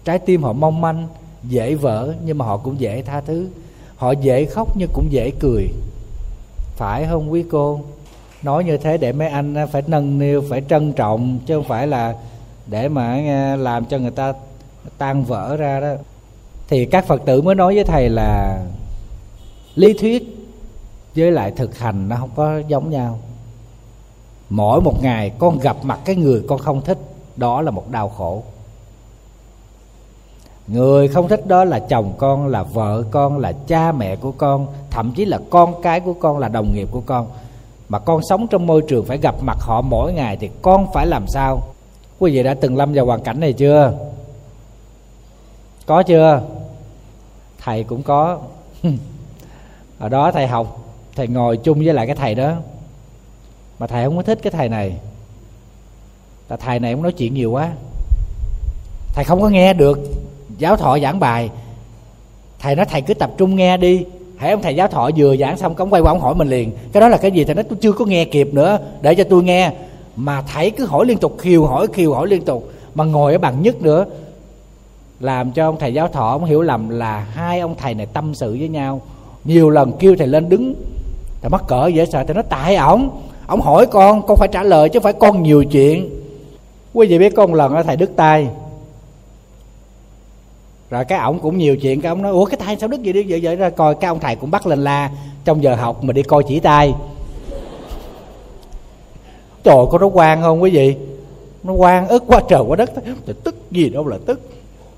Trái 0.03 0.19
tim 0.19 0.43
họ 0.43 0.53
mong 0.53 0.81
manh, 0.81 1.07
dễ 1.43 1.75
vỡ, 1.75 2.15
nhưng 2.25 2.37
mà 2.37 2.45
họ 2.45 2.57
cũng 2.57 2.79
dễ 2.79 3.01
tha 3.01 3.21
thứ. 3.21 3.47
Họ 3.95 4.11
dễ 4.11 4.45
khóc 4.45 4.77
nhưng 4.77 4.89
cũng 4.93 5.11
dễ 5.11 5.31
cười. 5.39 5.67
Phải 6.75 7.05
không 7.09 7.31
quý 7.31 7.43
cô? 7.51 7.81
Nói 8.45 8.63
như 8.63 8.77
thế 8.77 8.97
để 8.97 9.11
mấy 9.11 9.27
anh 9.27 9.55
phải 9.71 9.83
nâng 9.87 10.19
niu, 10.19 10.43
phải 10.49 10.61
trân 10.69 10.93
trọng, 10.93 11.39
chứ 11.45 11.55
không 11.55 11.63
phải 11.63 11.87
là 11.87 12.15
để 12.67 12.89
mà 12.89 13.15
làm 13.55 13.85
cho 13.85 13.97
người 13.97 14.11
ta 14.11 14.33
tan 14.97 15.23
vỡ 15.23 15.57
ra 15.57 15.79
đó. 15.79 15.93
Thì 16.67 16.85
các 16.85 17.05
phật 17.05 17.21
tử 17.25 17.41
mới 17.41 17.55
nói 17.55 17.75
với 17.75 17.83
thầy 17.83 18.09
là 18.09 18.59
lý 19.75 19.93
thuyết 19.93 20.37
với 21.15 21.31
lại 21.31 21.51
thực 21.51 21.77
hành 21.77 22.09
nó 22.09 22.15
không 22.15 22.29
có 22.35 22.57
giống 22.67 22.89
nhau. 22.89 23.19
Mỗi 24.49 24.81
một 24.81 25.03
ngày 25.03 25.31
con 25.39 25.59
gặp 25.59 25.77
mặt 25.83 25.99
cái 26.05 26.15
người 26.15 26.43
con 26.47 26.59
không 26.59 26.81
thích, 26.81 26.97
đó 27.35 27.61
là 27.61 27.71
một 27.71 27.91
đau 27.91 28.09
khổ. 28.09 28.43
Người 30.67 31.07
không 31.07 31.27
thích 31.27 31.47
đó 31.47 31.63
là 31.63 31.79
chồng 31.79 32.13
con, 32.17 32.47
là 32.47 32.63
vợ 32.63 33.03
con, 33.11 33.37
là 33.37 33.51
cha 33.67 33.91
mẹ 33.91 34.15
của 34.15 34.31
con, 34.31 34.67
thậm 34.91 35.11
chí 35.15 35.25
là 35.25 35.39
con 35.49 35.81
cái 35.81 35.99
của 35.99 36.13
con, 36.13 36.37
là 36.37 36.47
đồng 36.47 36.73
nghiệp 36.73 36.87
của 36.91 37.01
con 37.05 37.27
mà 37.89 37.99
con 37.99 38.21
sống 38.29 38.47
trong 38.47 38.67
môi 38.67 38.81
trường 38.87 39.05
phải 39.05 39.17
gặp 39.17 39.35
mặt 39.41 39.57
họ 39.59 39.81
mỗi 39.81 40.13
ngày 40.13 40.37
thì 40.37 40.49
con 40.61 40.87
phải 40.93 41.07
làm 41.07 41.27
sao? 41.27 41.61
Quý 42.19 42.31
vị 42.31 42.43
đã 42.43 42.53
từng 42.53 42.77
lâm 42.77 42.93
vào 42.93 43.05
hoàn 43.05 43.21
cảnh 43.21 43.39
này 43.39 43.53
chưa? 43.53 43.93
Có 45.85 46.03
chưa? 46.03 46.41
Thầy 47.59 47.83
cũng 47.83 48.03
có. 48.03 48.39
Ở 49.99 50.09
đó 50.09 50.31
thầy 50.31 50.47
học, 50.47 50.79
thầy 51.15 51.27
ngồi 51.27 51.57
chung 51.57 51.77
với 51.77 51.93
lại 51.93 52.07
cái 52.07 52.15
thầy 52.15 52.35
đó. 52.35 52.53
Mà 53.79 53.87
thầy 53.87 54.05
không 54.05 54.17
có 54.17 54.23
thích 54.23 54.39
cái 54.43 54.51
thầy 54.51 54.69
này. 54.69 54.97
Là 56.49 56.57
thầy 56.57 56.79
này 56.79 56.93
cũng 56.93 57.03
nói 57.03 57.11
chuyện 57.11 57.33
nhiều 57.33 57.51
quá. 57.51 57.71
Thầy 59.13 59.25
không 59.25 59.41
có 59.41 59.49
nghe 59.49 59.73
được. 59.73 59.99
Giáo 60.57 60.75
thọ 60.75 60.99
giảng 60.99 61.19
bài. 61.19 61.49
Thầy 62.59 62.75
nói 62.75 62.85
thầy 62.85 63.01
cứ 63.01 63.13
tập 63.13 63.31
trung 63.37 63.55
nghe 63.55 63.77
đi 63.77 64.05
hãy 64.37 64.51
ông 64.51 64.61
thầy 64.61 64.75
giáo 64.75 64.87
thọ 64.87 65.09
vừa 65.17 65.35
giảng 65.37 65.57
xong 65.57 65.75
cống 65.75 65.89
quay 65.89 66.01
qua 66.01 66.11
ông 66.11 66.19
hỏi 66.19 66.35
mình 66.35 66.49
liền. 66.49 66.71
Cái 66.93 67.01
đó 67.01 67.07
là 67.07 67.17
cái 67.17 67.31
gì? 67.31 67.43
Thầy 67.43 67.55
nói, 67.55 67.63
tôi 67.63 67.77
chưa 67.81 67.91
có 67.91 68.05
nghe 68.05 68.25
kịp 68.25 68.53
nữa, 68.53 68.79
để 69.01 69.15
cho 69.15 69.23
tôi 69.23 69.43
nghe. 69.43 69.71
Mà 70.15 70.41
thầy 70.53 70.71
cứ 70.71 70.85
hỏi 70.85 71.05
liên 71.05 71.17
tục, 71.17 71.35
khiều 71.39 71.65
hỏi 71.65 71.87
khiều 71.93 72.13
hỏi 72.13 72.27
liên 72.27 72.41
tục. 72.41 72.71
Mà 72.95 73.03
ngồi 73.03 73.31
ở 73.33 73.37
bàn 73.37 73.61
nhất 73.61 73.81
nữa, 73.81 74.05
làm 75.19 75.51
cho 75.51 75.67
ông 75.67 75.75
thầy 75.79 75.93
giáo 75.93 76.07
thọ 76.07 76.31
ông 76.31 76.45
hiểu 76.45 76.61
lầm 76.61 76.89
là 76.89 77.19
hai 77.19 77.59
ông 77.59 77.75
thầy 77.77 77.93
này 77.93 78.05
tâm 78.05 78.33
sự 78.33 78.55
với 78.59 78.67
nhau. 78.67 79.01
Nhiều 79.43 79.69
lần 79.69 79.91
kêu 79.99 80.15
thầy 80.17 80.27
lên 80.27 80.49
đứng, 80.49 80.75
thầy 81.41 81.49
mắc 81.49 81.63
cỡ 81.67 81.87
dễ 81.87 82.05
sợ. 82.05 82.23
Thầy 82.23 82.33
nói, 82.33 82.43
tại 82.49 82.75
ổng 82.75 83.09
ổng 83.47 83.61
hỏi 83.61 83.85
con 83.85 84.21
con 84.27 84.37
phải 84.37 84.47
trả 84.47 84.63
lời 84.63 84.89
chứ 84.89 84.99
phải 84.99 85.13
con 85.13 85.43
nhiều 85.43 85.63
chuyện. 85.63 86.09
Quý 86.93 87.07
vị 87.07 87.19
biết 87.19 87.35
có 87.35 87.47
một 87.47 87.55
lần 87.55 87.75
ở 87.75 87.83
thầy 87.83 87.95
đứt 87.95 88.11
tay 88.15 88.47
rồi 90.89 91.05
cái 91.05 91.19
ổng 91.19 91.39
cũng 91.39 91.57
nhiều 91.57 91.77
chuyện, 91.77 92.01
cái 92.01 92.09
ổng 92.09 92.21
nói, 92.21 92.31
ủa, 92.31 92.45
cái 92.45 92.57
tay 92.57 92.77
sao 92.79 92.89
đứt 92.89 93.01
gì 93.01 93.13
đi 93.13 93.25
vậy 93.27 93.39
vậy? 93.43 93.55
Ra 93.55 93.69
coi, 93.69 93.95
cái 93.95 94.07
ông 94.07 94.19
thầy 94.19 94.35
cũng 94.35 94.51
bắt 94.51 94.67
lên 94.67 94.83
la, 94.83 95.11
trong 95.45 95.63
giờ 95.63 95.75
học 95.75 96.03
mà 96.03 96.13
đi 96.13 96.23
coi 96.23 96.43
chỉ 96.47 96.59
tay. 96.59 96.93
Trời, 99.63 99.75
có 99.91 99.97
nó 99.97 100.07
quan 100.07 100.41
không 100.41 100.61
quý 100.61 100.71
vị? 100.71 100.95
Nó 101.63 101.73
quan 101.73 102.07
ức 102.07 102.23
quá, 102.27 102.41
trời 102.49 102.61
quá 102.67 102.75
đất. 102.75 102.91
Thì 103.25 103.33
tức 103.43 103.55
gì 103.71 103.89
đâu 103.89 104.07
là 104.07 104.17
tức. 104.25 104.39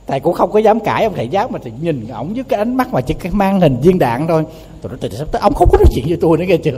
Thầy 0.08 0.20
cũng 0.20 0.34
không 0.34 0.52
có 0.52 0.60
dám 0.60 0.80
cãi, 0.80 1.04
ông 1.04 1.14
thầy 1.16 1.28
giáo 1.28 1.48
mà 1.48 1.60
thầy 1.64 1.72
nhìn 1.82 2.08
ổng 2.08 2.34
với 2.34 2.44
cái 2.44 2.60
ánh 2.60 2.76
mắt 2.76 2.94
mà 2.94 3.02
chỉ 3.02 3.14
cái 3.14 3.32
mang 3.32 3.62
hình 3.62 3.78
viên 3.82 4.00
đạn 4.00 4.28
thôi. 4.28 4.46
Tôi 4.82 4.90
nói 4.90 4.98
từ 5.02 5.10
sắp 5.10 5.28
tới 5.32 5.40
ông 5.42 5.54
không 5.54 5.70
có 5.72 5.78
nói 5.78 5.88
chuyện 5.96 6.06
với 6.08 6.18
tôi 6.22 6.38
nữa 6.38 6.46
nghe 6.48 6.58
chưa? 6.58 6.78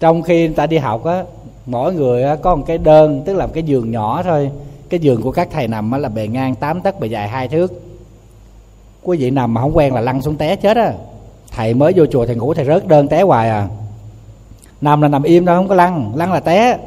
Trong 0.00 0.22
khi 0.22 0.46
người 0.46 0.56
ta 0.56 0.66
đi 0.66 0.78
học 0.78 1.04
á 1.04 1.24
mỗi 1.66 1.94
người 1.94 2.24
có 2.42 2.56
một 2.56 2.64
cái 2.66 2.78
đơn, 2.78 3.22
tức 3.26 3.34
là 3.34 3.46
một 3.46 3.52
cái 3.54 3.62
giường 3.62 3.90
nhỏ 3.90 4.22
thôi. 4.22 4.50
Cái 4.88 5.00
giường 5.00 5.22
của 5.22 5.32
các 5.32 5.48
thầy 5.52 5.68
nằm 5.68 5.92
là 5.92 6.08
bề 6.08 6.26
ngang 6.26 6.54
8 6.54 6.80
tấc, 6.80 7.00
bề 7.00 7.08
dài 7.08 7.28
hai 7.28 7.48
thước. 7.48 7.82
Quý 9.02 9.18
vị 9.18 9.30
nằm 9.30 9.54
mà 9.54 9.60
không 9.60 9.76
quen 9.76 9.94
là 9.94 10.00
lăn 10.00 10.22
xuống 10.22 10.36
té 10.36 10.56
chết 10.56 10.76
á. 10.76 10.92
Thầy 11.50 11.74
mới 11.74 11.92
vô 11.96 12.06
chùa, 12.06 12.26
thầy 12.26 12.36
ngủ, 12.36 12.54
thầy 12.54 12.64
rớt 12.64 12.88
đơn 12.88 13.08
té 13.08 13.22
hoài 13.22 13.48
à. 13.48 13.68
Nằm 14.80 15.02
là 15.02 15.08
nằm 15.08 15.22
im 15.22 15.44
đâu 15.44 15.56
không 15.56 15.68
có 15.68 15.74
lăn 15.74 16.12
lăn 16.16 16.32
là 16.32 16.40
té. 16.40 16.78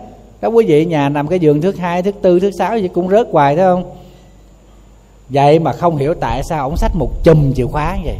Các 0.41 0.47
quý 0.47 0.65
vị 0.65 0.85
nhà 0.85 1.09
nằm 1.09 1.27
cái 1.27 1.39
giường 1.39 1.61
thứ 1.61 1.71
hai 1.71 2.03
thứ 2.03 2.11
tư 2.11 2.39
thứ 2.39 2.51
sáu 2.51 2.77
gì 2.77 2.87
cũng 2.87 3.09
rớt 3.09 3.27
hoài, 3.31 3.55
thấy 3.55 3.65
không? 3.65 3.83
Vậy 5.29 5.59
mà 5.59 5.73
không 5.73 5.97
hiểu 5.97 6.13
tại 6.13 6.43
sao 6.43 6.69
ổng 6.69 6.77
sách 6.77 6.91
một 6.95 7.09
chùm 7.23 7.53
chìa 7.53 7.65
khóa 7.65 7.95
như 7.95 8.01
vậy 8.05 8.17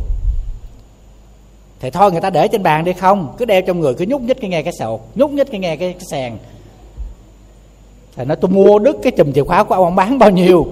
thì 1.83 1.89
thôi 1.89 2.11
người 2.11 2.21
ta 2.21 2.29
để 2.29 2.47
trên 2.47 2.63
bàn 2.63 2.85
đi 2.85 2.93
không. 2.93 3.33
Cứ 3.37 3.45
đeo 3.45 3.61
trong 3.61 3.79
người 3.79 3.93
cứ 3.93 4.05
nhúc 4.05 4.21
nhích 4.21 4.41
cái 4.41 4.49
nghe 4.49 4.61
cái 4.61 4.73
sầu 4.79 5.01
nhúc 5.15 5.31
nhích 5.31 5.51
cái 5.51 5.59
nghe 5.59 5.75
cái, 5.75 5.93
cái 5.93 6.05
sàn. 6.11 6.37
Thầy 8.15 8.25
nói 8.25 8.37
tôi 8.41 8.51
mua 8.51 8.79
đứt 8.79 8.97
cái 9.03 9.11
chùm 9.11 9.31
chìa 9.31 9.43
khóa 9.43 9.63
của 9.63 9.75
ông 9.75 9.83
ông 9.83 9.95
bán 9.95 10.19
bao 10.19 10.29
nhiêu? 10.29 10.67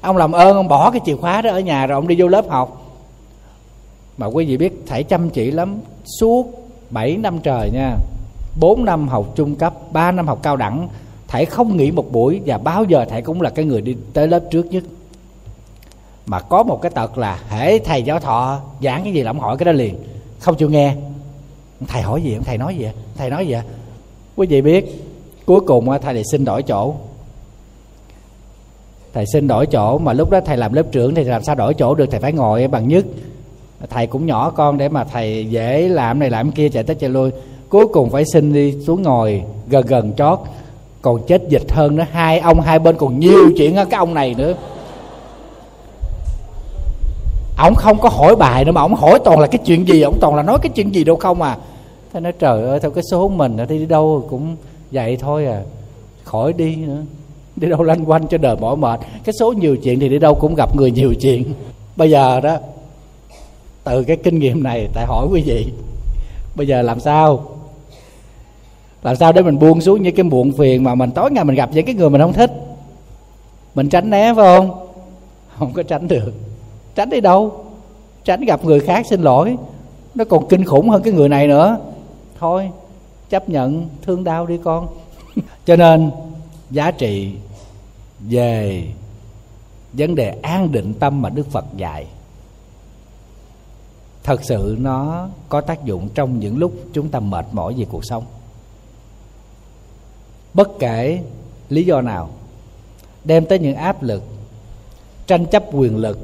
Ông 0.00 0.16
làm 0.16 0.32
ơn 0.32 0.56
ông 0.56 0.68
bỏ 0.68 0.90
cái 0.90 1.00
chìa 1.04 1.16
khóa 1.16 1.42
đó 1.42 1.50
ở 1.50 1.60
nhà 1.60 1.86
rồi 1.86 1.94
ông 1.94 2.08
đi 2.08 2.16
vô 2.18 2.28
lớp 2.28 2.48
học. 2.48 2.96
Mà 4.16 4.26
quý 4.26 4.44
vị 4.44 4.56
biết 4.56 4.82
thầy 4.86 5.02
chăm 5.02 5.30
chỉ 5.30 5.50
lắm. 5.50 5.80
Suốt 6.20 6.46
7 6.90 7.16
năm 7.16 7.38
trời 7.42 7.70
nha 7.74 7.96
4 8.60 8.84
năm 8.84 9.08
học 9.08 9.26
trung 9.34 9.56
cấp 9.56 9.74
3 9.92 10.12
năm 10.12 10.26
học 10.26 10.38
cao 10.42 10.56
đẳng 10.56 10.88
thầy 11.28 11.44
không 11.44 11.76
nghỉ 11.76 11.90
một 11.90 12.12
buổi 12.12 12.40
và 12.46 12.58
bao 12.58 12.84
giờ 12.84 13.04
thầy 13.10 13.22
cũng 13.22 13.40
là 13.40 13.50
cái 13.50 13.64
người 13.64 13.80
đi 13.80 13.96
tới 14.12 14.28
lớp 14.28 14.40
trước 14.50 14.66
nhất 14.66 14.84
mà 16.30 16.40
có 16.40 16.62
một 16.62 16.82
cái 16.82 16.90
tật 16.90 17.18
là 17.18 17.38
hễ 17.48 17.78
thầy 17.78 18.02
giáo 18.02 18.20
thọ 18.20 18.60
giảng 18.82 19.04
cái 19.04 19.12
gì 19.12 19.22
là 19.22 19.30
ông 19.30 19.40
hỏi 19.40 19.56
cái 19.56 19.64
đó 19.64 19.72
liền. 19.72 19.94
Không 20.38 20.56
chịu 20.56 20.70
nghe. 20.70 20.94
Thầy 21.88 22.02
hỏi 22.02 22.22
gì 22.22 22.38
thầy 22.44 22.58
nói 22.58 22.76
gì 22.76 22.88
thầy 23.16 23.30
nói 23.30 23.46
gì 23.46 23.56
quý 24.36 24.46
vị 24.46 24.60
biết, 24.60 25.04
cuối 25.46 25.60
cùng 25.60 25.88
thầy 26.02 26.14
lại 26.14 26.22
xin 26.32 26.44
đổi 26.44 26.62
chỗ. 26.62 26.94
Thầy 29.12 29.24
xin 29.32 29.48
đổi 29.48 29.66
chỗ 29.66 29.98
mà 29.98 30.12
lúc 30.12 30.30
đó 30.30 30.40
thầy 30.44 30.56
làm 30.56 30.72
lớp 30.72 30.86
trưởng 30.92 31.14
thì 31.14 31.24
làm 31.24 31.42
sao 31.42 31.54
đổi 31.54 31.74
chỗ 31.74 31.94
được? 31.94 32.06
Thầy 32.10 32.20
phải 32.20 32.32
ngồi 32.32 32.68
bằng 32.68 32.88
nhất. 32.88 33.04
Thầy 33.90 34.06
cũng 34.06 34.26
nhỏ 34.26 34.50
con 34.50 34.78
để 34.78 34.88
mà 34.88 35.04
thầy 35.04 35.46
dễ 35.50 35.88
làm 35.88 36.18
này 36.18 36.30
làm 36.30 36.52
kia, 36.52 36.68
chạy 36.68 36.82
tới 36.82 36.96
chạy 36.96 37.10
lui. 37.10 37.30
Cuối 37.68 37.86
cùng 37.92 38.10
phải 38.10 38.24
xin 38.32 38.52
đi 38.52 38.74
xuống 38.86 39.02
ngồi, 39.02 39.42
gần 39.68 39.86
gần 39.86 40.12
chót 40.16 40.38
còn 41.02 41.26
chết 41.26 41.42
dịch 41.48 41.72
hơn 41.72 41.96
nữa. 41.96 42.06
Hai 42.10 42.38
ông 42.38 42.60
hai 42.60 42.78
bên 42.78 42.96
còn 42.96 43.18
nhiều 43.18 43.50
chuyện 43.56 43.76
hơn 43.76 43.88
cái 43.90 43.98
ông 43.98 44.14
này 44.14 44.34
nữa 44.38 44.54
ổng 47.62 47.74
không 47.74 47.98
có 47.98 48.08
hỏi 48.08 48.36
bài 48.36 48.64
nữa 48.64 48.72
mà 48.72 48.80
ổng 48.80 48.94
hỏi 48.94 49.18
toàn 49.24 49.38
là 49.38 49.46
cái 49.46 49.58
chuyện 49.64 49.88
gì? 49.88 50.02
Ổng 50.02 50.18
toàn 50.20 50.34
là 50.34 50.42
nói 50.42 50.58
cái 50.62 50.70
chuyện 50.74 50.94
gì 50.94 51.04
đâu 51.04 51.16
không 51.16 51.42
à? 51.42 51.56
Thế 52.12 52.20
nói, 52.20 52.32
trời 52.38 52.68
ơi, 52.68 52.80
theo 52.80 52.90
cái 52.90 53.04
số 53.10 53.28
mình 53.28 53.56
thì 53.68 53.78
đi 53.78 53.86
đâu 53.86 54.26
cũng 54.30 54.56
vậy 54.90 55.16
thôi 55.20 55.46
à. 55.46 55.62
Khỏi 56.24 56.52
đi 56.52 56.76
nữa. 56.76 57.02
Đi 57.56 57.68
đâu 57.68 57.82
lanh 57.82 58.10
quanh 58.10 58.26
cho 58.26 58.38
đời 58.38 58.56
mỏi 58.60 58.76
mệt. 58.76 59.00
Cái 59.24 59.32
số 59.32 59.52
nhiều 59.52 59.76
chuyện 59.76 60.00
thì 60.00 60.08
đi 60.08 60.18
đâu 60.18 60.34
cũng 60.34 60.54
gặp 60.54 60.76
người 60.76 60.90
nhiều 60.90 61.14
chuyện. 61.14 61.44
Bây 61.96 62.10
giờ 62.10 62.40
đó, 62.40 62.56
từ 63.84 64.04
cái 64.04 64.16
kinh 64.16 64.38
nghiệm 64.38 64.62
này, 64.62 64.88
tại 64.94 65.06
hỏi 65.06 65.26
quý 65.32 65.42
vị, 65.46 65.66
bây 66.54 66.66
giờ 66.66 66.82
làm 66.82 67.00
sao? 67.00 67.42
Làm 69.02 69.16
sao 69.16 69.32
để 69.32 69.42
mình 69.42 69.58
buông 69.58 69.80
xuống 69.80 70.02
những 70.02 70.14
cái 70.14 70.24
muộn 70.24 70.52
phiền 70.52 70.84
mà 70.84 70.94
mình 70.94 71.10
tối 71.10 71.30
ngày 71.30 71.44
mình 71.44 71.56
gặp 71.56 71.70
những 71.72 71.86
cái 71.86 71.94
người 71.94 72.10
mình 72.10 72.20
không 72.20 72.32
thích? 72.32 72.50
Mình 73.74 73.88
tránh 73.88 74.10
né, 74.10 74.32
phải 74.36 74.56
không? 74.56 74.86
Không 75.58 75.72
có 75.72 75.82
tránh 75.82 76.08
được 76.08 76.32
tránh 76.94 77.10
đi 77.10 77.20
đâu? 77.20 77.64
Tránh 78.24 78.44
gặp 78.44 78.64
người 78.64 78.80
khác 78.80 79.06
xin 79.10 79.22
lỗi. 79.22 79.56
Nó 80.14 80.24
còn 80.24 80.48
kinh 80.48 80.64
khủng 80.64 80.88
hơn 80.88 81.02
cái 81.02 81.12
người 81.12 81.28
này 81.28 81.48
nữa. 81.48 81.78
Thôi, 82.38 82.70
chấp 83.28 83.48
nhận 83.48 83.88
thương 84.02 84.24
đau 84.24 84.46
đi 84.46 84.58
con. 84.64 84.88
Cho 85.66 85.76
nên, 85.76 86.10
giá 86.70 86.90
trị 86.90 87.34
về 88.20 88.84
vấn 89.92 90.14
đề 90.14 90.38
an 90.42 90.72
định 90.72 90.94
tâm 90.94 91.22
mà 91.22 91.28
đức 91.28 91.50
phật 91.50 91.64
dạy, 91.76 92.06
thật 94.22 94.44
sự 94.44 94.76
nó 94.80 95.28
có 95.48 95.60
tác 95.60 95.84
dụng 95.84 96.08
trong 96.14 96.38
những 96.38 96.58
lúc 96.58 96.72
chúng 96.92 97.08
ta 97.08 97.20
mệt 97.20 97.46
mỏi 97.52 97.74
về 97.78 97.86
cuộc 97.90 98.04
sống. 98.04 98.24
Bất 100.54 100.68
kể 100.78 101.22
lý 101.68 101.84
do 101.84 102.00
nào, 102.00 102.30
đem 103.24 103.46
tới 103.46 103.58
những 103.58 103.76
áp 103.76 104.02
lực, 104.02 104.22
tranh 105.26 105.46
chấp 105.46 105.64
quyền 105.72 105.96
lực 105.96 106.18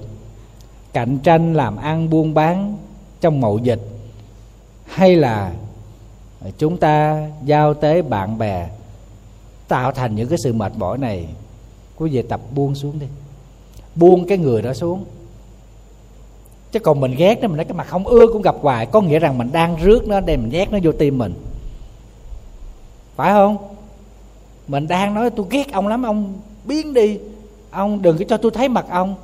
cạnh 0.97 1.19
tranh, 1.19 1.55
làm 1.55 1.77
ăn, 1.77 2.11
buôn 2.11 2.35
bán 2.35 2.77
trong 3.21 3.41
mậu 3.41 3.59
dịch. 3.59 3.81
Hay 4.85 5.17
là 5.17 5.53
chúng 6.59 6.77
ta 6.77 7.27
giao 7.45 7.75
tế 7.75 8.03
bạn 8.03 8.39
bè 8.39 8.69
tạo 9.69 9.93
thành 9.93 10.15
những 10.15 10.29
cái 10.29 10.39
sự 10.45 10.53
mệt 10.53 10.73
mỏi 10.77 10.99
này? 10.99 11.29
Quý 11.97 12.11
vị 12.11 12.23
tập 12.23 12.41
buông 12.55 12.75
xuống 12.75 12.99
đi. 12.99 13.07
Buông 13.95 14.27
cái 14.27 14.39
người 14.39 14.63
đó 14.63 14.75
xuống. 14.75 15.05
Chứ 16.73 16.79
còn 16.79 17.01
mình 17.01 17.15
ghét 17.17 17.39
nó, 17.43 17.49
mình 17.49 17.57
nói 17.57 17.65
cái 17.65 17.75
mặt 17.75 17.87
không 17.87 18.07
ưa 18.07 18.27
cũng 18.33 18.43
gặp 18.43 18.55
hoài. 18.61 18.87
Có 18.87 19.01
nghĩa 19.01 19.19
rằng 19.19 19.39
mình 19.39 19.53
đang 19.53 19.77
rước 19.77 20.09
nó 20.09 20.21
để 20.21 20.37
mình 20.37 20.51
ghét 20.51 20.73
nó 20.73 20.79
vô 20.83 20.93
tim 20.93 21.19
mình. 21.19 21.35
Phải 23.17 23.33
không? 23.33 23.57
Mình 24.69 24.89
đang 24.89 25.15
nói 25.15 25.31
tôi 25.31 25.47
ghét 25.51 25.73
ông 25.73 25.89
lắm, 25.89 26.03
ông 26.03 26.35
biến 26.65 26.95
đi. 26.95 27.19
Ông 27.71 28.03
đừng 28.03 28.19
có 28.19 28.25
cho 28.29 28.37
tôi 28.37 28.51
thấy 28.55 28.69
mặt 28.69 28.87
ông 28.91 29.15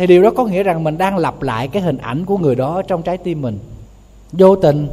thì 0.00 0.06
điều 0.06 0.22
đó 0.22 0.30
có 0.30 0.44
nghĩa 0.44 0.62
rằng 0.62 0.84
mình 0.84 0.98
đang 0.98 1.16
lặp 1.16 1.42
lại 1.42 1.68
cái 1.68 1.82
hình 1.82 1.98
ảnh 1.98 2.24
của 2.24 2.38
người 2.38 2.54
đó 2.54 2.82
trong 2.82 3.02
trái 3.02 3.16
tim 3.16 3.42
mình. 3.42 3.58
Vô 4.32 4.56
tình 4.56 4.88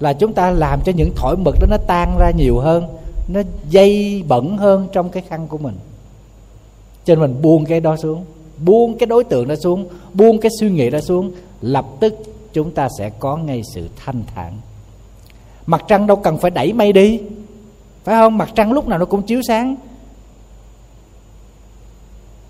là 0.00 0.12
chúng 0.12 0.32
ta 0.32 0.50
làm 0.50 0.80
cho 0.84 0.92
những 0.96 1.10
thổi 1.16 1.36
mực 1.36 1.54
đó 1.60 1.66
nó 1.70 1.76
tan 1.86 2.16
ra 2.18 2.30
nhiều 2.36 2.58
hơn, 2.58 2.86
nó 3.28 3.40
dây 3.70 4.22
bẩn 4.28 4.56
hơn 4.56 4.88
trong 4.92 5.08
cái 5.08 5.22
khăn 5.28 5.46
của 5.48 5.58
mình. 5.58 5.74
Cho 7.04 7.14
nên 7.14 7.20
mình 7.20 7.42
buông 7.42 7.64
cái 7.64 7.80
đó 7.80 7.96
xuống, 7.96 8.24
buông 8.64 8.98
cái 8.98 9.06
đối 9.06 9.24
tượng 9.24 9.48
đó 9.48 9.54
xuống, 9.56 9.88
buông 10.14 10.40
cái 10.40 10.50
suy 10.60 10.70
nghĩ 10.70 10.90
đó 10.90 11.00
xuống, 11.00 11.32
lập 11.60 11.86
tức 12.00 12.14
chúng 12.52 12.70
ta 12.70 12.88
sẽ 12.98 13.10
có 13.18 13.36
ngay 13.36 13.62
sự 13.74 13.88
thanh 14.04 14.22
thản. 14.34 14.52
Mặt 15.66 15.84
trăng 15.88 16.06
đâu 16.06 16.16
cần 16.16 16.38
phải 16.38 16.50
đẩy 16.50 16.72
mây 16.72 16.92
đi, 16.92 17.20
phải 18.04 18.14
không? 18.14 18.38
Mặt 18.38 18.50
trăng 18.54 18.72
lúc 18.72 18.88
nào 18.88 18.98
nó 18.98 19.04
cũng 19.04 19.22
chiếu 19.22 19.40
sáng 19.48 19.76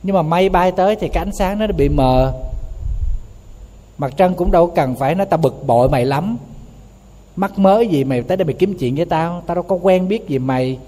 nhưng 0.04 0.16
mà 0.16 0.22
mây 0.22 0.48
bay 0.48 0.72
tới 0.72 0.96
thì 0.96 1.08
cái 1.08 1.24
ánh 1.24 1.34
sáng 1.38 1.58
nó 1.58 1.66
bị 1.66 1.88
mờ. 1.88 2.32
Mặt 3.98 4.12
trăng 4.16 4.34
cũng 4.34 4.50
đâu 4.50 4.66
cần 4.66 4.96
phải 4.96 5.14
nó 5.14 5.24
ta 5.24 5.36
bực 5.36 5.66
bội 5.66 5.88
mày 5.88 6.04
lắm. 6.04 6.36
Mắc 7.36 7.58
mới 7.58 7.88
gì 7.88 8.04
mày 8.04 8.22
tới 8.22 8.36
đây 8.36 8.44
mày 8.44 8.54
kiếm 8.54 8.74
chuyện 8.78 8.94
với 8.94 9.04
tao? 9.04 9.42
Tao 9.46 9.54
đâu 9.54 9.62
có 9.62 9.76
quen 9.76 10.08
biết 10.08 10.28
gì 10.28 10.38
mày. 10.38 10.78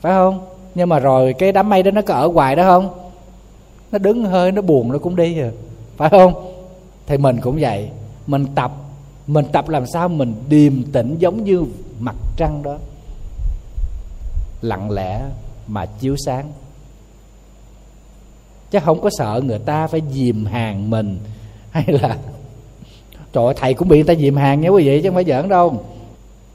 Phải 0.00 0.12
không? 0.12 0.46
Nhưng 0.74 0.88
mà 0.88 0.98
rồi 0.98 1.32
cái 1.32 1.52
đám 1.52 1.68
mây 1.68 1.82
đó 1.82 1.90
nó 1.90 2.02
có 2.02 2.14
ở 2.14 2.26
hoài 2.26 2.56
đó 2.56 2.62
không? 2.62 2.90
Nó 3.92 3.98
đứng 3.98 4.24
hơi, 4.24 4.52
nó 4.52 4.62
buồn, 4.62 4.92
nó 4.92 4.98
cũng 4.98 5.16
đi 5.16 5.34
rồi 5.34 5.52
phải 5.96 6.08
không? 6.08 6.52
Thì 7.06 7.18
mình 7.18 7.40
cũng 7.40 7.58
vậy. 7.60 7.90
Mình 8.26 8.46
tập. 8.54 8.72
Mình 9.26 9.44
tập 9.52 9.68
làm 9.68 9.86
sao 9.86 10.08
mình 10.08 10.34
điềm 10.48 10.82
tĩnh 10.92 11.16
giống 11.18 11.44
như 11.44 11.64
mặt 12.00 12.16
trăng 12.36 12.62
đó. 12.62 12.76
Lặng 14.62 14.90
lẽ 14.90 15.22
mà 15.66 15.86
chiếu 15.86 16.16
sáng 16.26 16.52
chứ 18.74 18.80
không 18.84 19.00
có 19.00 19.10
sợ 19.18 19.40
người 19.44 19.58
ta 19.58 19.86
phải 19.86 20.02
dìm 20.10 20.44
hàng 20.44 20.90
mình 20.90 21.18
hay 21.70 21.84
là 21.86 22.16
trời 23.32 23.44
ơi, 23.44 23.54
thầy 23.56 23.74
cũng 23.74 23.88
bị 23.88 23.96
người 23.96 24.04
ta 24.04 24.14
dìm 24.14 24.36
hàng 24.36 24.60
nha 24.60 24.68
quý 24.68 24.84
vị 24.86 25.00
chứ 25.02 25.08
không 25.08 25.14
phải 25.14 25.24
giỡn 25.24 25.48
đâu. 25.48 25.84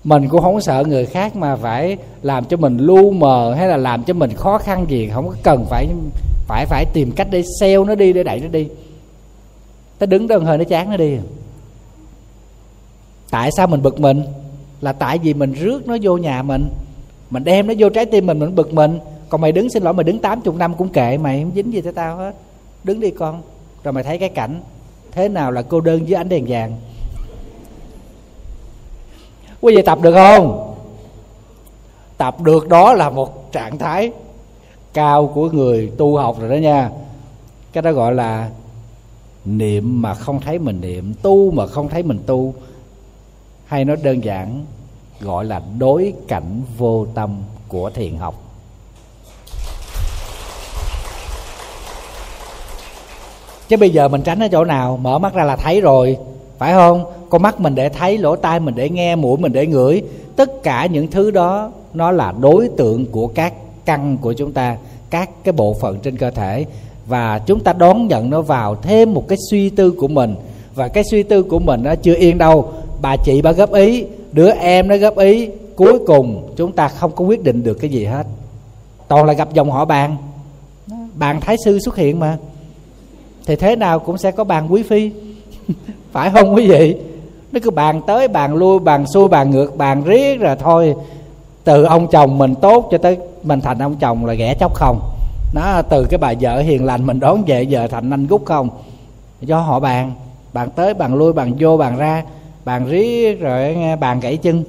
Mình 0.03 0.29
cũng 0.29 0.41
không 0.41 0.61
sợ 0.61 0.83
người 0.87 1.05
khác 1.05 1.35
mà 1.35 1.55
phải 1.55 1.97
làm 2.21 2.45
cho 2.45 2.57
mình 2.57 2.77
lu 2.77 3.11
mờ 3.11 3.53
hay 3.57 3.67
là 3.67 3.77
làm 3.77 4.03
cho 4.03 4.13
mình 4.13 4.33
khó 4.33 4.57
khăn 4.57 4.85
gì 4.89 5.09
không 5.13 5.27
có 5.27 5.35
cần 5.43 5.65
phải 5.69 5.87
phải 6.47 6.65
phải 6.65 6.85
tìm 6.93 7.11
cách 7.11 7.27
để 7.31 7.43
xeo 7.59 7.85
nó 7.85 7.95
đi 7.95 8.13
để 8.13 8.23
đẩy 8.23 8.39
nó 8.39 8.47
đi. 8.47 8.67
Nó 9.99 10.05
đứng 10.05 10.27
đơn 10.27 10.45
hơi 10.45 10.57
nó 10.57 10.63
chán 10.63 10.89
nó 10.89 10.97
đi. 10.97 11.17
Tại 13.31 13.49
sao 13.57 13.67
mình 13.67 13.81
bực 13.81 13.99
mình? 13.99 14.23
Là 14.81 14.93
tại 14.93 15.17
vì 15.17 15.33
mình 15.33 15.53
rước 15.53 15.87
nó 15.87 15.97
vô 16.01 16.17
nhà 16.17 16.43
mình. 16.43 16.69
Mình 17.29 17.43
đem 17.43 17.67
nó 17.67 17.73
vô 17.77 17.89
trái 17.89 18.05
tim 18.05 18.25
mình 18.25 18.39
mình 18.39 18.55
bực 18.55 18.73
mình 18.73 18.99
còn 19.29 19.41
mày 19.41 19.51
đứng 19.51 19.69
xin 19.69 19.83
lỗi, 19.83 19.93
mày 19.93 20.03
đứng 20.03 20.19
tám 20.19 20.41
chục 20.41 20.55
năm 20.55 20.75
cũng 20.75 20.89
kệ 20.89 21.17
mày, 21.17 21.41
không 21.41 21.51
dính 21.55 21.73
gì 21.73 21.81
tới 21.81 21.93
tao 21.93 22.17
hết. 22.17 22.35
Đứng 22.83 22.99
đi 22.99 23.11
con. 23.11 23.41
Rồi 23.83 23.93
mày 23.93 24.03
thấy 24.03 24.17
cái 24.17 24.29
cảnh, 24.29 24.61
thế 25.11 25.29
nào 25.29 25.51
là 25.51 25.61
cô 25.61 25.81
đơn 25.81 26.07
dưới 26.07 26.17
ánh 26.17 26.29
đèn 26.29 26.45
vàng? 26.47 26.73
Quý 29.61 29.75
vị 29.75 29.81
tập 29.81 29.99
được 30.01 30.13
không? 30.13 30.75
Tập 32.17 32.41
được 32.41 32.67
đó 32.67 32.93
là 32.93 33.09
một 33.09 33.51
trạng 33.51 33.77
thái 33.77 34.11
cao 34.93 35.27
của 35.27 35.49
người 35.49 35.91
tu 35.97 36.17
học 36.17 36.39
rồi 36.39 36.49
đó 36.49 36.55
nha. 36.55 36.91
Cái 37.73 37.81
đó 37.81 37.91
gọi 37.91 38.15
là 38.15 38.49
niệm 39.45 40.01
mà 40.01 40.13
không 40.13 40.39
thấy 40.41 40.59
mình 40.59 40.81
niệm, 40.81 41.13
tu 41.21 41.51
mà 41.51 41.67
không 41.67 41.89
thấy 41.89 42.03
mình 42.03 42.19
tu. 42.25 42.53
Hay 43.65 43.85
nói 43.85 43.97
đơn 44.03 44.23
giản, 44.23 44.65
gọi 45.19 45.45
là 45.45 45.61
đối 45.79 46.13
cảnh 46.27 46.61
vô 46.77 47.05
tâm 47.05 47.35
của 47.67 47.89
thiền 47.89 48.15
học. 48.15 48.48
Chứ 53.69 53.77
bây 53.77 53.89
giờ 53.89 54.07
mình 54.07 54.21
tránh 54.21 54.39
ở 54.39 54.47
chỗ 54.47 54.65
nào? 54.65 54.97
Mở 54.97 55.19
mắt 55.19 55.33
ra 55.33 55.43
là 55.43 55.55
thấy 55.55 55.81
rồi. 55.81 56.17
Phải 56.57 56.73
không? 56.73 57.05
Con 57.29 57.41
mắt 57.41 57.59
mình 57.59 57.75
để 57.75 57.89
thấy, 57.89 58.17
lỗ 58.17 58.35
tai 58.35 58.59
mình 58.59 58.75
để 58.75 58.89
nghe, 58.89 59.15
mũi 59.15 59.37
mình 59.37 59.53
để 59.53 59.65
ngửi. 59.65 60.01
Tất 60.35 60.63
cả 60.63 60.85
những 60.85 61.07
thứ 61.07 61.31
đó, 61.31 61.71
nó 61.93 62.11
là 62.11 62.33
đối 62.39 62.69
tượng 62.77 63.05
của 63.05 63.27
các 63.27 63.53
căn 63.85 64.17
của 64.21 64.33
chúng 64.33 64.51
ta, 64.51 64.77
các 65.09 65.29
cái 65.43 65.51
bộ 65.51 65.73
phận 65.73 65.99
trên 65.99 66.17
cơ 66.17 66.31
thể. 66.31 66.65
Và 67.05 67.39
chúng 67.39 67.59
ta 67.59 67.73
đón 67.73 68.07
nhận 68.07 68.29
nó 68.29 68.41
vào 68.41 68.75
thêm 68.75 69.13
một 69.13 69.27
cái 69.27 69.37
suy 69.51 69.69
tư 69.69 69.91
của 69.91 70.07
mình. 70.07 70.35
Và 70.75 70.87
cái 70.87 71.03
suy 71.11 71.23
tư 71.23 71.43
của 71.43 71.59
mình 71.59 71.83
nó 71.83 71.95
chưa 71.95 72.15
yên 72.15 72.37
đâu. 72.37 72.71
Bà 73.01 73.15
chị 73.15 73.41
bà 73.41 73.51
góp 73.51 73.73
ý, 73.73 74.05
đứa 74.31 74.51
em 74.51 74.87
nó 74.87 74.97
góp 74.97 75.17
ý. 75.17 75.49
Cuối 75.75 75.99
cùng, 76.07 76.53
chúng 76.55 76.71
ta 76.71 76.87
không 76.87 77.11
có 77.11 77.25
quyết 77.25 77.43
định 77.43 77.63
được 77.63 77.73
cái 77.73 77.89
gì 77.89 78.05
hết. 78.05 78.27
Toàn 79.07 79.25
là 79.25 79.33
gặp 79.33 79.53
dòng 79.53 79.71
họ 79.71 79.85
bàn 79.85 80.17
bàn 81.13 81.41
thái 81.41 81.55
sư 81.65 81.79
xuất 81.79 81.95
hiện 81.95 82.19
mà 82.19 82.37
thì 83.45 83.55
thế 83.55 83.75
nào 83.75 83.99
cũng 83.99 84.17
sẽ 84.17 84.31
có 84.31 84.43
bàn 84.43 84.67
quý 84.69 84.83
phi. 84.83 85.11
Phải 86.11 86.31
không 86.31 86.55
quý 86.55 86.67
vị? 86.67 86.95
Nó 87.51 87.59
cứ 87.63 87.69
bàn 87.69 88.01
tới, 88.07 88.27
bàn 88.27 88.55
lui, 88.55 88.79
bàn 88.79 89.05
xuôi, 89.07 89.27
bàn 89.27 89.51
ngược, 89.51 89.77
bàn 89.77 90.03
riết 90.03 90.39
rồi 90.39 90.55
thôi. 90.59 90.95
Từ 91.63 91.83
ông 91.83 92.07
chồng 92.07 92.37
mình 92.37 92.55
tốt 92.55 92.87
cho 92.91 92.97
tới 92.97 93.17
mình 93.43 93.61
thành 93.61 93.79
ông 93.79 93.95
chồng 93.95 94.25
là 94.25 94.33
ghẻ 94.33 94.55
chóc 94.59 94.73
không. 94.75 94.99
Nó 95.53 95.81
từ 95.81 96.05
cái 96.09 96.17
bà 96.17 96.33
vợ 96.39 96.59
hiền 96.59 96.85
lành 96.85 97.05
mình 97.05 97.19
đón 97.19 97.43
về 97.47 97.63
giờ 97.63 97.87
thành 97.87 98.13
anh 98.13 98.27
gút 98.27 98.45
không. 98.45 98.69
Do 99.41 99.59
họ 99.59 99.79
bàn. 99.79 100.13
Bàn 100.53 100.69
tới, 100.75 100.93
bàn 100.93 101.15
lui, 101.15 101.33
bàn 101.33 101.53
vô, 101.59 101.77
bàn 101.77 101.97
ra, 101.97 102.23
bàn 102.65 102.85
riết 102.85 103.39
rồi 103.39 103.75
nghe 103.75 103.95
bàn 103.95 104.19
gãy 104.19 104.37
chân. 104.37 104.63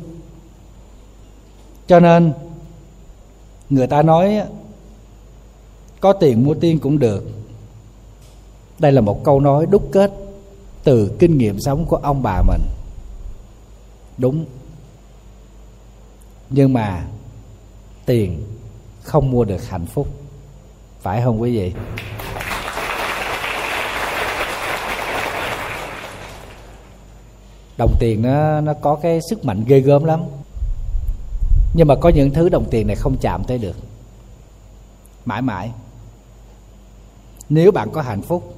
Cho 1.86 2.00
nên, 2.00 2.32
người 3.70 3.86
ta 3.86 4.02
nói 4.02 4.40
có 6.00 6.12
tiền 6.12 6.44
mua 6.44 6.54
tiên 6.54 6.78
cũng 6.78 6.98
được 6.98 7.39
đây 8.80 8.92
là 8.92 9.00
một 9.00 9.24
câu 9.24 9.40
nói 9.40 9.66
đúc 9.66 9.88
kết 9.92 10.12
từ 10.84 11.16
kinh 11.18 11.38
nghiệm 11.38 11.60
sống 11.60 11.86
của 11.86 11.96
ông 11.96 12.22
bà 12.22 12.42
mình. 12.42 12.62
Đúng. 14.18 14.44
Nhưng 16.50 16.72
mà 16.72 17.04
tiền 18.06 18.44
không 19.02 19.30
mua 19.30 19.44
được 19.44 19.68
hạnh 19.68 19.86
phúc. 19.86 20.06
Phải 21.00 21.22
không 21.22 21.40
quý 21.40 21.56
vị? 21.56 21.72
Đồng 27.78 27.94
tiền 27.98 28.22
nó 28.22 28.60
nó 28.60 28.74
có 28.74 28.98
cái 29.02 29.20
sức 29.30 29.44
mạnh 29.44 29.64
ghê 29.66 29.80
gớm 29.80 30.04
lắm. 30.04 30.22
Nhưng 31.74 31.88
mà 31.88 31.94
có 31.94 32.08
những 32.08 32.30
thứ 32.30 32.48
đồng 32.48 32.64
tiền 32.70 32.86
này 32.86 32.96
không 32.96 33.16
chạm 33.20 33.44
tới 33.44 33.58
được. 33.58 33.76
Mãi 35.24 35.42
mãi. 35.42 35.70
Nếu 37.48 37.72
bạn 37.72 37.90
có 37.92 38.02
hạnh 38.02 38.22
phúc 38.22 38.54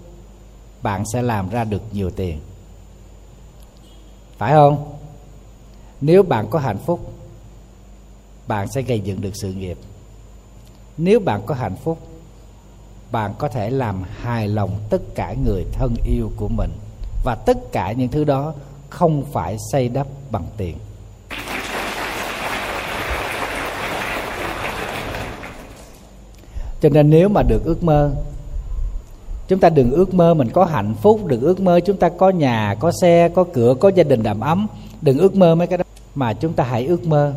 bạn 0.82 1.04
sẽ 1.12 1.22
làm 1.22 1.50
ra 1.50 1.64
được 1.64 1.82
nhiều 1.92 2.10
tiền. 2.10 2.40
Phải 4.38 4.52
không? 4.52 4.94
Nếu 6.00 6.22
bạn 6.22 6.46
có 6.50 6.58
hạnh 6.58 6.78
phúc, 6.86 7.12
bạn 8.46 8.68
sẽ 8.68 8.82
gây 8.82 9.00
dựng 9.00 9.20
được 9.20 9.32
sự 9.34 9.52
nghiệp. 9.52 9.78
Nếu 10.96 11.20
bạn 11.20 11.42
có 11.46 11.54
hạnh 11.54 11.76
phúc, 11.76 11.98
bạn 13.12 13.34
có 13.38 13.48
thể 13.48 13.70
làm 13.70 14.02
hài 14.02 14.48
lòng 14.48 14.70
tất 14.90 15.02
cả 15.14 15.34
người 15.44 15.64
thân 15.72 15.94
yêu 16.04 16.30
của 16.36 16.48
mình. 16.48 16.70
Và 17.24 17.34
tất 17.34 17.72
cả 17.72 17.92
những 17.92 18.08
thứ 18.08 18.24
đó 18.24 18.54
không 18.90 19.24
phải 19.32 19.56
xây 19.72 19.88
đắp 19.88 20.06
bằng 20.30 20.46
tiền. 20.56 20.76
Cho 26.80 26.88
nên 26.88 27.10
nếu 27.10 27.28
mà 27.28 27.42
được 27.42 27.64
ước 27.64 27.82
mơ 27.82 28.14
chúng 29.52 29.60
ta 29.60 29.68
đừng 29.68 29.92
ước 29.92 30.14
mơ 30.14 30.34
mình 30.34 30.50
có 30.50 30.64
hạnh 30.64 30.94
phúc, 31.02 31.26
đừng 31.26 31.40
ước 31.40 31.60
mơ 31.60 31.80
chúng 31.80 31.96
ta 31.96 32.08
có 32.08 32.30
nhà, 32.30 32.76
có 32.80 32.92
xe, 33.00 33.28
có 33.28 33.44
cửa, 33.52 33.74
có 33.80 33.88
gia 33.88 34.02
đình 34.02 34.22
đầm 34.22 34.40
ấm. 34.40 34.66
Đừng 35.02 35.18
ước 35.18 35.34
mơ 35.34 35.54
mấy 35.54 35.66
cái 35.66 35.78
đó, 35.78 35.84
mà 36.14 36.32
chúng 36.32 36.52
ta 36.52 36.64
hãy 36.64 36.86
ước 36.86 37.06
mơ 37.06 37.34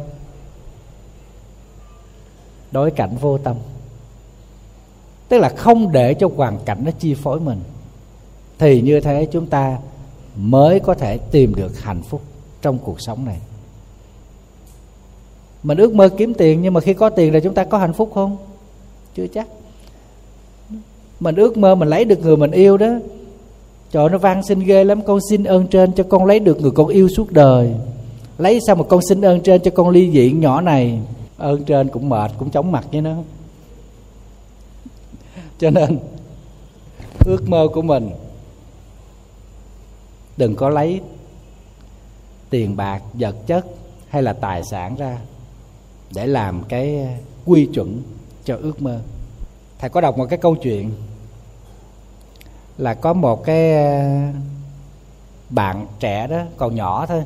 đối 2.72 2.92
cảnh 2.92 3.18
vô 3.22 3.38
tâm. 3.38 3.56
Tức 5.30 5.38
là 5.38 5.50
không 5.50 5.92
để 5.92 6.14
cho 6.14 6.30
hoàn 6.36 6.60
cảnh 6.66 6.82
nó 6.86 6.92
chi 7.00 7.14
phối 7.14 7.40
mình. 7.40 7.60
Thì 8.60 8.82
như 8.82 9.00
thế 9.00 9.28
chúng 9.32 9.48
ta 9.48 9.78
mới 10.36 10.80
có 10.80 10.94
thể 10.94 11.18
tìm 11.18 11.56
được 11.56 11.82
hạnh 11.82 12.02
phúc 12.02 12.22
trong 12.62 12.78
cuộc 12.78 13.02
sống 13.02 13.26
này. 13.26 13.38
Mình 15.64 15.78
ước 15.78 15.94
mơ 15.94 16.10
kiếm 16.18 16.34
tiền, 16.34 16.62
nhưng 16.62 16.74
mà 16.74 16.82
khi 16.82 16.94
có 16.94 17.10
tiền 17.10 17.34
là 17.34 17.40
chúng 17.40 17.54
ta 17.54 17.64
có 17.64 17.78
hạnh 17.78 17.94
phúc 17.94 18.12
không? 18.14 18.38
Chưa 19.16 19.28
chắc 19.28 19.48
mình 21.26 21.36
ước 21.36 21.58
mơ 21.58 21.76
mình 21.76 21.90
lấy 21.90 22.06
được 22.06 22.20
người 22.20 22.38
mình 22.38 22.52
yêu 22.52 22.78
đó. 22.78 22.90
Trời, 23.92 24.10
nó 24.10 24.18
van 24.18 24.44
xin 24.44 24.60
ghê 24.60 24.84
lắm. 24.84 25.02
Con 25.02 25.20
xin 25.30 25.44
ơn 25.44 25.68
trên 25.68 25.94
cho 25.94 26.04
con 26.10 26.26
lấy 26.26 26.40
được 26.40 26.62
người 26.62 26.72
con 26.72 26.88
yêu 26.88 27.10
suốt 27.10 27.32
đời. 27.32 27.74
Lấy 28.38 28.60
sao 28.68 28.76
mà 28.76 28.84
con 28.84 29.00
xin 29.10 29.22
ơn 29.22 29.42
trên 29.42 29.62
cho 29.62 29.72
con 29.72 29.90
ly 29.90 30.10
diện 30.10 30.40
nhỏ 30.40 30.62
này? 30.62 31.00
Ơn 31.38 31.64
trên 31.64 31.88
cũng 31.88 32.10
mệt, 32.10 32.32
cũng 32.38 32.50
chóng 32.50 32.72
mặt 32.72 32.86
với 32.92 33.02
nó. 33.02 33.16
Cho 35.60 35.70
nên, 35.70 36.00
ước 37.26 37.50
mơ 37.50 37.68
của 37.74 37.82
mình, 37.82 38.10
đừng 40.38 40.56
có 40.56 40.70
lấy 40.70 41.02
tiền 42.50 42.76
bạc, 42.76 43.02
vật 43.14 43.36
chất 43.48 43.66
hay 44.08 44.24
là 44.24 44.34
tài 44.34 44.64
sản 44.64 44.96
ra 44.96 45.18
để 46.16 46.28
làm 46.28 46.64
cái 46.64 47.08
quy 47.46 47.68
chuẩn 47.74 48.02
cho 48.46 48.58
ước 48.62 48.82
mơ. 48.82 49.00
Thầy 49.80 49.90
có 49.90 50.02
đọc 50.02 50.18
một 50.18 50.26
cái 50.30 50.40
câu 50.40 50.56
chuyện 50.56 50.92
là 52.78 52.94
có 52.94 53.14
một 53.14 53.44
cái 53.44 53.74
bạn 55.50 55.88
trẻ 56.00 56.28
đó 56.28 56.42
còn 56.58 56.76
nhỏ 56.76 57.06
thôi 57.06 57.24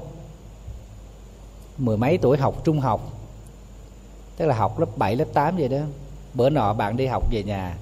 mười 1.78 1.98
mấy 1.98 2.18
tuổi 2.18 2.38
học 2.38 2.56
trung 2.64 2.80
học 2.80 3.20
tức 4.38 4.46
là 4.46 4.56
học 4.56 4.80
lớp 4.80 4.98
7, 4.98 5.16
lớp 5.16 5.26
8 5.34 5.58
vậy 5.58 5.68
đó. 5.68 5.78
Bữa 6.34 6.50
nọ 6.50 6.74
bạn 6.74 6.98
đi 6.98 7.06
học 7.06 7.24
về 7.32 7.44
nhà 7.44 7.78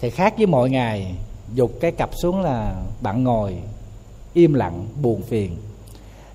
thì 0.00 0.10
khác 0.10 0.34
với 0.36 0.46
mọi 0.46 0.70
ngày 0.70 1.14
dục 1.54 1.72
cái 1.80 1.92
cặp 1.92 2.10
xuống 2.14 2.40
là 2.40 2.74
bạn 3.00 3.24
ngồi 3.24 3.56
im 4.32 4.54
lặng 4.54 4.86
buồn 5.02 5.22
phiền. 5.22 5.56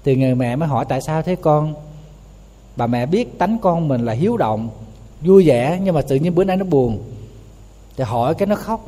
Thì 0.04 0.16
người 0.16 0.36
mẹ 0.36 0.56
mới 0.56 0.70
hỏi 0.70 0.86
tại 0.90 1.02
sao 1.02 1.22
thế 1.22 1.36
con? 1.36 1.74
Bà 2.76 2.88
mẹ 2.88 3.06
biết 3.06 3.40
tánh 3.40 3.58
con 3.62 3.88
mình 3.88 4.06
là 4.06 4.14
hiếu 4.14 4.38
động 4.38 4.70
vui 5.22 5.48
vẻ 5.48 5.80
nhưng 5.84 5.96
mà 5.96 6.02
tự 6.02 6.16
nhiên 6.16 6.36
bữa 6.36 6.44
nay 6.44 6.58
nó 6.58 6.66
buồn. 6.66 7.04
Thì 7.98 8.04
hỏi 8.04 8.36
cái 8.36 8.48
nó 8.48 8.56
khóc 8.56 8.88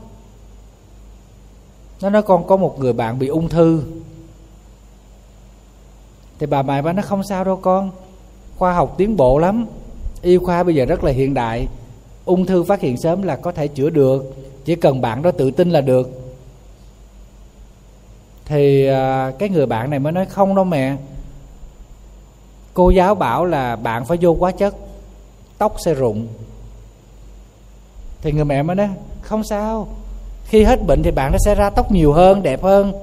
nó 2.02 2.10
nói 2.10 2.22
con 2.22 2.48
có 2.48 2.58
một 2.58 2.80
người 2.80 2.94
bạn 2.94 3.20
bị 3.20 3.28
ung 3.28 3.50
thư. 3.50 3.84
Thì 6.40 6.46
bà 6.46 6.62
mẹ 6.62 6.82
bà 6.82 6.94
nó 6.94 7.02
không 7.02 7.24
sao 7.24 7.44
đâu 7.44 7.56
con 7.56 7.92
khoa 8.58 8.74
học 8.74 8.96
tiến 8.98 9.18
bộ 9.18 9.38
lắm. 9.38 9.66
Y 10.22 10.38
khoa 10.38 10.64
bây 10.64 10.76
giờ 10.76 10.86
rất 10.86 11.04
là 11.04 11.12
hiện 11.12 11.34
đại. 11.34 11.68
Ung 12.26 12.46
thư 12.46 12.64
phát 12.64 12.82
hiện 12.82 12.98
sớm 12.98 13.24
là 13.24 13.36
có 13.36 13.52
thể 13.52 13.68
chữa 13.68 13.90
được 13.90 14.36
chỉ 14.66 14.76
cần 14.76 15.02
bạn 15.02 15.22
đó 15.22 15.32
tự 15.32 15.52
tin 15.52 15.70
là 15.70 15.82
được. 15.82 16.10
Thì 18.46 18.86
à, 18.86 19.32
cái 19.40 19.50
người 19.50 19.66
bạn 19.66 19.90
này 19.90 20.00
mới 20.00 20.12
nói 20.12 20.26
không 20.26 20.56
đâu 20.56 20.66
mẹ. 20.66 20.98
Cô 22.74 22.90
giáo 22.90 23.16
bảo 23.16 23.46
là 23.46 23.76
bạn 23.76 24.06
phải 24.06 24.18
vô 24.22 24.36
quá 24.40 24.52
chất 24.52 24.76
tóc 25.58 25.76
sẽ 25.86 25.94
rụng. 25.94 26.28
Thì 28.22 28.32
người 28.32 28.46
mẹ 28.46 28.64
mới 28.64 28.76
nói 28.76 28.90
không 29.22 29.44
sao 29.44 29.88
khi 30.50 30.64
hết 30.64 30.86
bệnh 30.88 31.04
thì 31.04 31.12
bạn 31.12 31.32
nó 31.32 31.38
sẽ 31.46 31.56
ra 31.56 31.70
tóc 31.70 31.92
nhiều 31.92 32.14
hơn, 32.14 32.44
đẹp 32.44 32.64
hơn. 32.64 32.94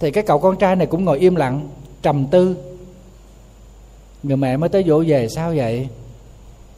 Thì 0.00 0.10
cái 0.10 0.24
cậu 0.26 0.38
con 0.38 0.56
trai 0.56 0.76
này 0.76 0.86
cũng 0.86 1.04
ngồi 1.04 1.18
im 1.18 1.34
lặng, 1.34 1.68
trầm 2.02 2.26
tư. 2.26 2.56
Người 4.22 4.36
mẹ 4.36 4.56
mới 4.56 4.68
tới 4.68 4.84
dỗ 4.88 5.04
về, 5.06 5.28
sao 5.28 5.52
vậy? 5.56 5.88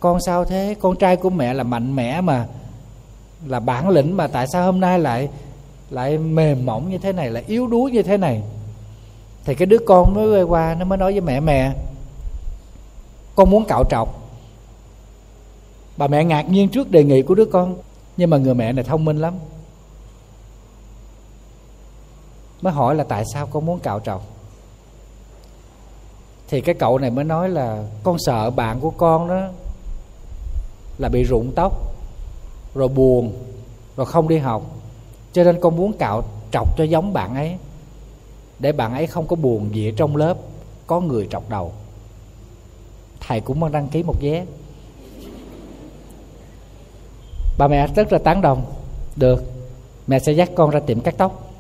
Con 0.01 0.21
sao 0.21 0.45
thế? 0.45 0.75
Con 0.81 0.97
trai 0.97 1.17
của 1.17 1.31
mẹ 1.31 1.55
là 1.55 1.63
mạnh 1.63 1.97
mẽ 1.97 2.21
mà, 2.21 2.47
là 3.47 3.61
bản 3.61 3.89
lĩnh 3.89 4.17
mà, 4.17 4.27
tại 4.27 4.47
sao 4.53 4.65
hôm 4.65 4.81
nay 4.81 4.99
lại 4.99 5.29
lại 5.91 6.19
mềm 6.19 6.67
mỏng 6.67 6.91
như 6.91 6.99
thế 6.99 7.13
này, 7.13 7.31
lại 7.31 7.45
yếu 7.47 7.67
đuối 7.67 7.91
như 7.91 8.03
thế 8.03 8.17
này? 8.17 8.43
Thì 9.45 9.55
cái 9.55 9.67
đứa 9.67 9.79
con 9.87 10.15
mới 10.15 10.29
quay 10.29 10.43
qua, 10.43 10.77
nó 10.79 10.85
mới 10.85 10.99
nói 10.99 11.13
với 11.13 11.21
mẹ 11.21 11.41
mẹ, 11.41 11.73
con 13.35 13.51
muốn 13.51 13.65
cạo 13.65 13.85
trọc 13.91 14.24
bà 15.97 16.07
mẹ 16.07 16.25
ngạc 16.25 16.43
nhiên 16.43 16.69
trước 16.69 16.91
đề 16.91 17.05
nghị 17.05 17.23
của 17.23 17.35
đứa 17.35 17.45
con, 17.45 17.77
nhưng 18.17 18.31
mà 18.31 18.37
người 18.37 18.55
mẹ 18.55 18.73
này 18.73 18.85
thông 18.85 19.05
minh 19.05 19.19
lắm. 19.19 19.35
Mới 22.63 22.73
hỏi 22.73 22.95
là 22.95 23.05
tại 23.05 23.25
sao 23.33 23.47
con 23.47 23.67
muốn 23.67 23.79
cạo 23.79 24.01
trọc 24.01 24.35
thì 26.49 26.61
cái 26.61 26.75
cậu 26.75 26.99
này 26.99 27.11
mới 27.11 27.25
nói 27.25 27.49
là 27.49 27.85
con 28.03 28.17
sợ 28.19 28.51
bạn 28.51 28.81
của 28.81 28.91
con 28.91 29.29
đó 29.29 29.49
là 30.99 31.09
bị 31.09 31.25
rụng 31.25 31.53
tóc, 31.55 31.73
rồi 32.75 32.89
buồn, 32.89 33.33
rồi 33.97 34.07
không 34.07 34.29
đi 34.29 34.39
học. 34.39 34.63
Cho 35.33 35.45
nên 35.45 35.61
con 35.61 35.77
muốn 35.77 35.93
cạo 35.93 36.23
trọc 36.53 36.79
cho 36.79 36.85
giống 36.85 37.13
bạn 37.13 37.35
ấy, 37.35 37.57
để 38.59 38.73
bạn 38.73 38.93
ấy 38.95 39.07
không 39.07 39.27
có 39.27 39.37
buồn 39.37 39.75
gì 39.75 39.89
ở 39.89 39.93
trong 39.97 40.17
lớp, 40.17 40.37
có 40.87 41.01
người 41.01 41.29
trọc 41.31 41.49
đầu. 41.49 41.73
Thầy 43.21 43.41
cũng 43.41 43.61
muốn 43.61 43.73
đăng 43.73 43.89
ký 43.89 44.03
một 44.03 44.15
vé 44.21 44.45
bà 47.59 47.69
mẹ 47.69 47.87
rất 47.95 48.13
là 48.13 48.19
tán 48.19 48.41
đồng. 48.41 48.63
Được 49.17 49.45
mẹ 50.07 50.19
sẽ 50.19 50.33
dắt 50.33 50.51
con 50.55 50.71
ra 50.71 50.81
tiệm 50.81 51.01
cắt 51.01 51.15
tóc. 51.19 51.51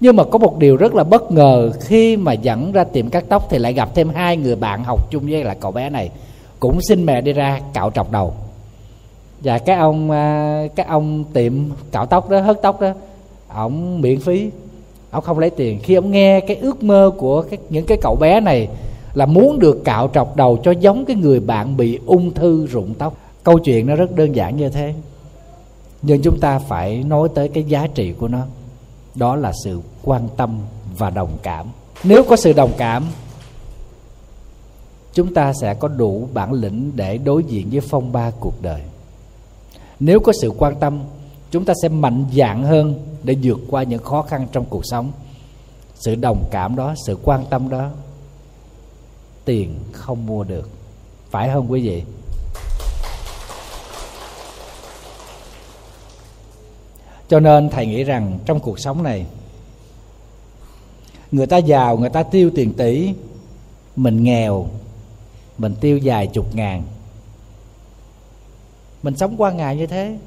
Nhưng 0.00 0.16
mà 0.16 0.24
có 0.24 0.38
một 0.38 0.58
điều 0.58 0.76
rất 0.76 0.94
là 0.94 1.04
bất 1.04 1.30
ngờ 1.30 1.70
khi 1.80 2.16
mà 2.16 2.32
dẫn 2.32 2.72
ra 2.72 2.84
tiệm 2.84 3.10
cắt 3.10 3.24
tóc 3.28 3.46
thì 3.50 3.58
lại 3.58 3.72
gặp 3.72 3.94
thêm 3.94 4.08
hai 4.08 4.36
người 4.36 4.56
bạn 4.56 4.84
học 4.84 5.10
chung 5.10 5.30
với 5.30 5.44
là 5.44 5.54
cậu 5.54 5.70
bé 5.72 5.90
này. 5.90 6.10
Cũng 6.60 6.78
xin 6.88 7.06
mẹ 7.06 7.20
đi 7.20 7.32
ra 7.32 7.60
cạo 7.74 7.90
trọc 7.90 8.12
đầu. 8.12 8.34
Và 9.40 9.58
cái 9.58 9.76
ông 9.76 10.10
à, 10.10 10.62
cái 10.74 10.86
ông 10.86 11.24
tiệm 11.32 11.52
cạo 11.92 12.06
tóc 12.06 12.30
đó 12.30 12.40
hớt 12.40 12.62
tóc 12.62 12.80
đó 12.80 12.92
ổng 13.54 14.00
miễn 14.00 14.20
phí. 14.20 14.50
Ổng 15.10 15.24
không 15.24 15.38
lấy 15.38 15.50
tiền. 15.50 15.78
Khi 15.82 15.94
ông 15.94 16.10
nghe 16.10 16.40
cái 16.40 16.56
ước 16.56 16.82
mơ 16.82 17.10
của 17.18 17.42
cái, 17.42 17.58
những 17.68 17.86
cái 17.86 17.98
cậu 18.02 18.16
bé 18.16 18.40
này 18.40 18.68
là 19.14 19.26
muốn 19.26 19.58
được 19.58 19.84
cạo 19.84 20.10
trọc 20.14 20.36
đầu 20.36 20.58
cho 20.64 20.70
giống 20.70 21.04
cái 21.04 21.16
người 21.16 21.40
bạn 21.40 21.76
bị 21.76 21.98
ung 22.06 22.34
thư 22.34 22.66
rụng 22.66 22.94
tóc. 22.98 23.14
Câu 23.44 23.58
chuyện 23.58 23.86
nó 23.86 23.96
rất 23.96 24.16
đơn 24.16 24.36
giản 24.36 24.56
như 24.56 24.68
thế 24.68 24.94
nhưng 26.02 26.22
chúng 26.22 26.40
ta 26.40 26.58
phải 26.58 27.02
nói 27.04 27.28
tới 27.34 27.48
cái 27.48 27.64
giá 27.64 27.86
trị 27.86 28.12
của 28.12 28.28
nó. 28.28 28.46
Đó 29.14 29.36
là 29.36 29.52
sự 29.64 29.80
quan 30.02 30.28
tâm 30.36 30.58
và 30.98 31.10
đồng 31.10 31.38
cảm. 31.42 31.66
Nếu 32.04 32.24
có 32.24 32.36
sự 32.36 32.52
đồng 32.52 32.72
cảm, 32.78 33.04
chúng 35.14 35.34
ta 35.34 35.52
sẽ 35.60 35.74
có 35.74 35.88
đủ 35.88 36.28
bản 36.34 36.52
lĩnh 36.52 36.92
để 36.94 37.18
đối 37.18 37.44
diện 37.44 37.68
với 37.70 37.80
phong 37.80 38.12
ba 38.12 38.30
cuộc 38.40 38.62
đời. 38.62 38.82
Nếu 40.00 40.20
có 40.20 40.32
sự 40.40 40.52
quan 40.58 40.76
tâm, 40.80 41.00
chúng 41.50 41.64
ta 41.64 41.74
sẽ 41.82 41.88
mạnh 41.88 42.24
dạn 42.34 42.62
hơn 42.62 42.94
để 43.22 43.36
vượt 43.42 43.58
qua 43.70 43.82
những 43.82 44.02
khó 44.02 44.22
khăn 44.22 44.46
trong 44.52 44.64
cuộc 44.64 44.82
sống. 44.84 45.12
Sự 45.94 46.14
đồng 46.14 46.44
cảm 46.50 46.76
đó, 46.76 46.94
sự 47.06 47.18
quan 47.22 47.44
tâm 47.50 47.68
đó, 47.68 47.90
tiền 49.44 49.74
không 49.92 50.26
mua 50.26 50.44
được. 50.44 50.68
Phải 51.30 51.50
không 51.52 51.70
quý 51.70 51.88
vị? 51.88 52.02
Cho 57.28 57.40
nên 57.40 57.70
thầy 57.70 57.86
nghĩ 57.86 58.04
rằng 58.04 58.38
trong 58.44 58.60
cuộc 58.60 58.78
sống 58.78 59.02
này, 59.02 59.26
người 61.32 61.46
ta 61.46 61.56
giàu, 61.56 61.96
người 61.96 62.10
ta 62.10 62.22
tiêu 62.22 62.50
tiền 62.54 62.72
tỷ, 62.72 63.14
mình 63.96 64.24
nghèo, 64.24 64.68
mình 65.58 65.74
tiêu 65.80 66.00
vài 66.02 66.26
chục 66.26 66.54
ngàn. 66.54 66.82
Mình 69.02 69.16
sống 69.16 69.34
qua 69.38 69.50
ngày 69.50 69.76
như 69.76 69.86
thế, 69.86 70.18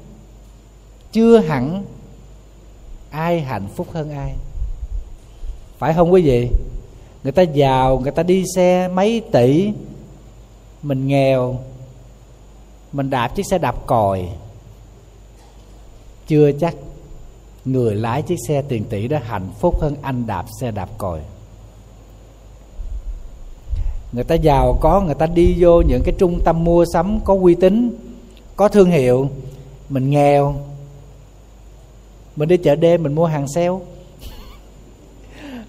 chưa 1.12 1.38
hẳn 1.38 1.84
ai 3.10 3.40
hạnh 3.40 3.68
phúc 3.76 3.86
hơn 3.92 4.10
ai. 4.10 4.34
Phải 5.78 5.94
không 5.94 6.12
quý 6.12 6.22
vị? 6.22 6.48
Người 7.22 7.32
ta 7.32 7.42
giàu, 7.42 7.98
người 7.98 8.12
ta 8.12 8.22
đi 8.22 8.44
xe 8.56 8.88
mấy 8.88 9.22
tỷ, 9.32 9.72
mình 10.82 11.06
nghèo, 11.06 11.58
mình 12.92 13.10
đạp 13.10 13.28
chiếc 13.28 13.46
xe 13.50 13.58
đạp 13.58 13.86
còi. 13.86 14.28
Chưa 16.26 16.52
chắc 16.60 16.74
người 17.64 17.94
lái 17.94 18.22
chiếc 18.22 18.36
xe 18.48 18.62
tiền 18.62 18.84
tỷ 18.84 19.08
đó 19.08 19.18
hạnh 19.24 19.48
phúc 19.60 19.80
hơn 19.80 19.96
anh 20.02 20.26
đạp 20.26 20.44
xe 20.60 20.70
đạp 20.70 20.88
còi. 20.98 21.20
Người 24.12 24.24
ta 24.24 24.34
giàu 24.34 24.78
có, 24.80 25.00
người 25.00 25.14
ta 25.14 25.26
đi 25.26 25.56
vô 25.58 25.80
những 25.80 26.02
cái 26.04 26.14
trung 26.18 26.40
tâm 26.44 26.64
mua 26.64 26.84
sắm 26.92 27.20
có 27.24 27.34
uy 27.34 27.54
tín, 27.54 27.96
có 28.56 28.68
thương 28.68 28.90
hiệu, 28.90 29.28
mình 29.88 30.10
nghèo, 30.10 30.54
mình 32.36 32.48
đi 32.48 32.56
chợ 32.56 32.76
đêm 32.76 33.02
mình 33.02 33.14
mua 33.14 33.26
hàng 33.26 33.48
sale 33.48 33.78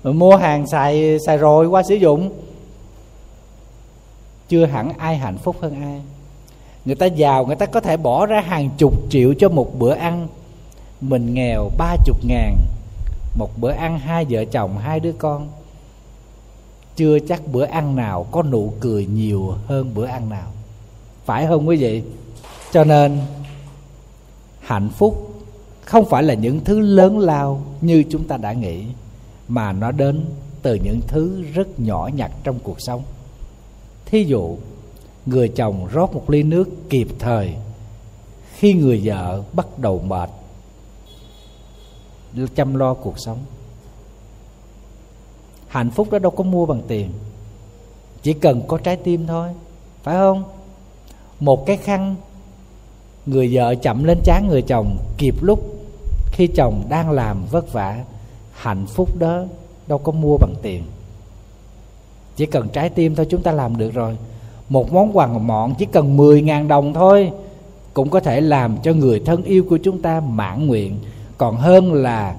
mình 0.03 0.19
mua 0.19 0.35
hàng 0.35 0.67
xài 0.67 1.17
xài 1.25 1.37
rồi 1.37 1.67
qua 1.67 1.83
sử 1.83 1.95
dụng. 1.95 2.31
Chưa 4.47 4.65
hẳn 4.65 4.93
ai 4.97 5.17
hạnh 5.17 5.37
phúc 5.37 5.55
hơn 5.61 5.81
ai. 5.81 6.01
Người 6.85 6.95
ta 6.95 7.05
giàu, 7.05 7.45
người 7.45 7.55
ta 7.55 7.65
có 7.65 7.79
thể 7.79 7.97
bỏ 7.97 8.25
ra 8.25 8.41
hàng 8.41 8.69
chục 8.77 8.93
triệu 9.09 9.33
cho 9.33 9.49
một 9.49 9.79
bữa 9.79 9.93
ăn 9.93 10.27
mình 11.09 11.33
nghèo 11.33 11.71
ba 11.77 11.95
chục 12.05 12.17
ngàn. 12.23 12.57
Một 13.35 13.49
bữa 13.57 13.71
ăn 13.71 13.99
hai 13.99 14.25
vợ 14.29 14.45
chồng, 14.45 14.77
hai 14.77 14.99
đứa 14.99 15.11
con. 15.11 15.47
Chưa 16.95 17.19
chắc 17.19 17.47
bữa 17.47 17.65
ăn 17.65 17.95
nào 17.95 18.25
có 18.31 18.43
nụ 18.43 18.73
cười 18.79 19.05
nhiều 19.05 19.55
hơn 19.67 19.93
bữa 19.93 20.05
ăn 20.05 20.29
nào. 20.29 20.51
Phải 21.25 21.47
không 21.47 21.67
quý 21.67 21.77
vị? 21.77 22.03
Cho 22.71 22.83
nên, 22.83 23.19
hạnh 24.59 24.89
phúc 24.89 25.33
không 25.81 26.05
phải 26.09 26.23
là 26.23 26.33
những 26.33 26.59
thứ 26.63 26.79
lớn 26.79 27.19
lao 27.19 27.61
như 27.81 28.03
chúng 28.09 28.27
ta 28.27 28.37
đã 28.37 28.53
nghĩ, 28.53 28.83
mà 29.47 29.71
nó 29.71 29.91
đến 29.91 30.25
từ 30.61 30.75
những 30.75 30.99
thứ 31.07 31.43
rất 31.53 31.79
nhỏ 31.79 32.09
nhặt 32.15 32.31
trong 32.43 32.59
cuộc 32.63 32.77
sống. 32.79 33.03
Thí 34.05 34.23
dụ, 34.23 34.57
người 35.25 35.47
chồng 35.47 35.87
rót 35.91 36.13
một 36.13 36.29
ly 36.29 36.43
nước 36.43 36.69
kịp 36.89 37.07
thời 37.19 37.53
khi 38.55 38.73
người 38.73 39.01
vợ 39.03 39.43
bắt 39.53 39.79
đầu 39.79 40.01
mệt 40.07 40.29
chăm 42.55 42.75
lo 42.75 42.93
cuộc 42.93 43.19
sống. 43.19 43.37
Hạnh 45.67 45.91
phúc 45.91 46.11
đó 46.11 46.19
đâu 46.19 46.31
có 46.31 46.43
mua 46.43 46.65
bằng 46.65 46.81
tiền, 46.87 47.09
chỉ 48.21 48.33
cần 48.33 48.61
có 48.67 48.77
trái 48.77 48.95
tim 48.95 49.27
thôi, 49.27 49.49
phải 50.03 50.15
không? 50.15 50.43
Một 51.39 51.65
cái 51.65 51.77
khăn, 51.77 52.15
người 53.25 53.49
vợ 53.53 53.75
chậm 53.75 54.03
lên 54.03 54.19
trán 54.23 54.47
người 54.47 54.61
chồng, 54.61 54.97
kịp 55.17 55.35
lúc 55.41 55.59
khi 56.31 56.47
chồng 56.47 56.83
đang 56.89 57.11
làm 57.11 57.45
vất 57.51 57.73
vả, 57.73 58.03
hạnh 58.51 58.85
phúc 58.85 59.17
đó 59.19 59.43
đâu 59.87 59.97
có 59.97 60.11
mua 60.11 60.37
bằng 60.37 60.53
tiền. 60.61 60.83
Chỉ 62.35 62.45
cần 62.45 62.69
trái 62.69 62.89
tim 62.89 63.15
thôi, 63.15 63.27
chúng 63.29 63.41
ta 63.41 63.51
làm 63.51 63.77
được 63.77 63.93
rồi. 63.93 64.17
Một 64.69 64.93
món 64.93 65.17
quà 65.17 65.27
mọn 65.27 65.73
chỉ 65.79 65.85
cần 65.85 66.17
10.000 66.17 66.67
đồng 66.67 66.93
thôi, 66.93 67.31
cũng 67.93 68.09
có 68.09 68.19
thể 68.19 68.41
làm 68.41 68.77
cho 68.83 68.93
người 68.93 69.19
thân 69.25 69.43
yêu 69.43 69.65
của 69.69 69.77
chúng 69.83 70.01
ta 70.01 70.19
mãn 70.19 70.67
nguyện 70.67 70.99
còn 71.37 71.57
hơn 71.57 71.93
là 71.93 72.35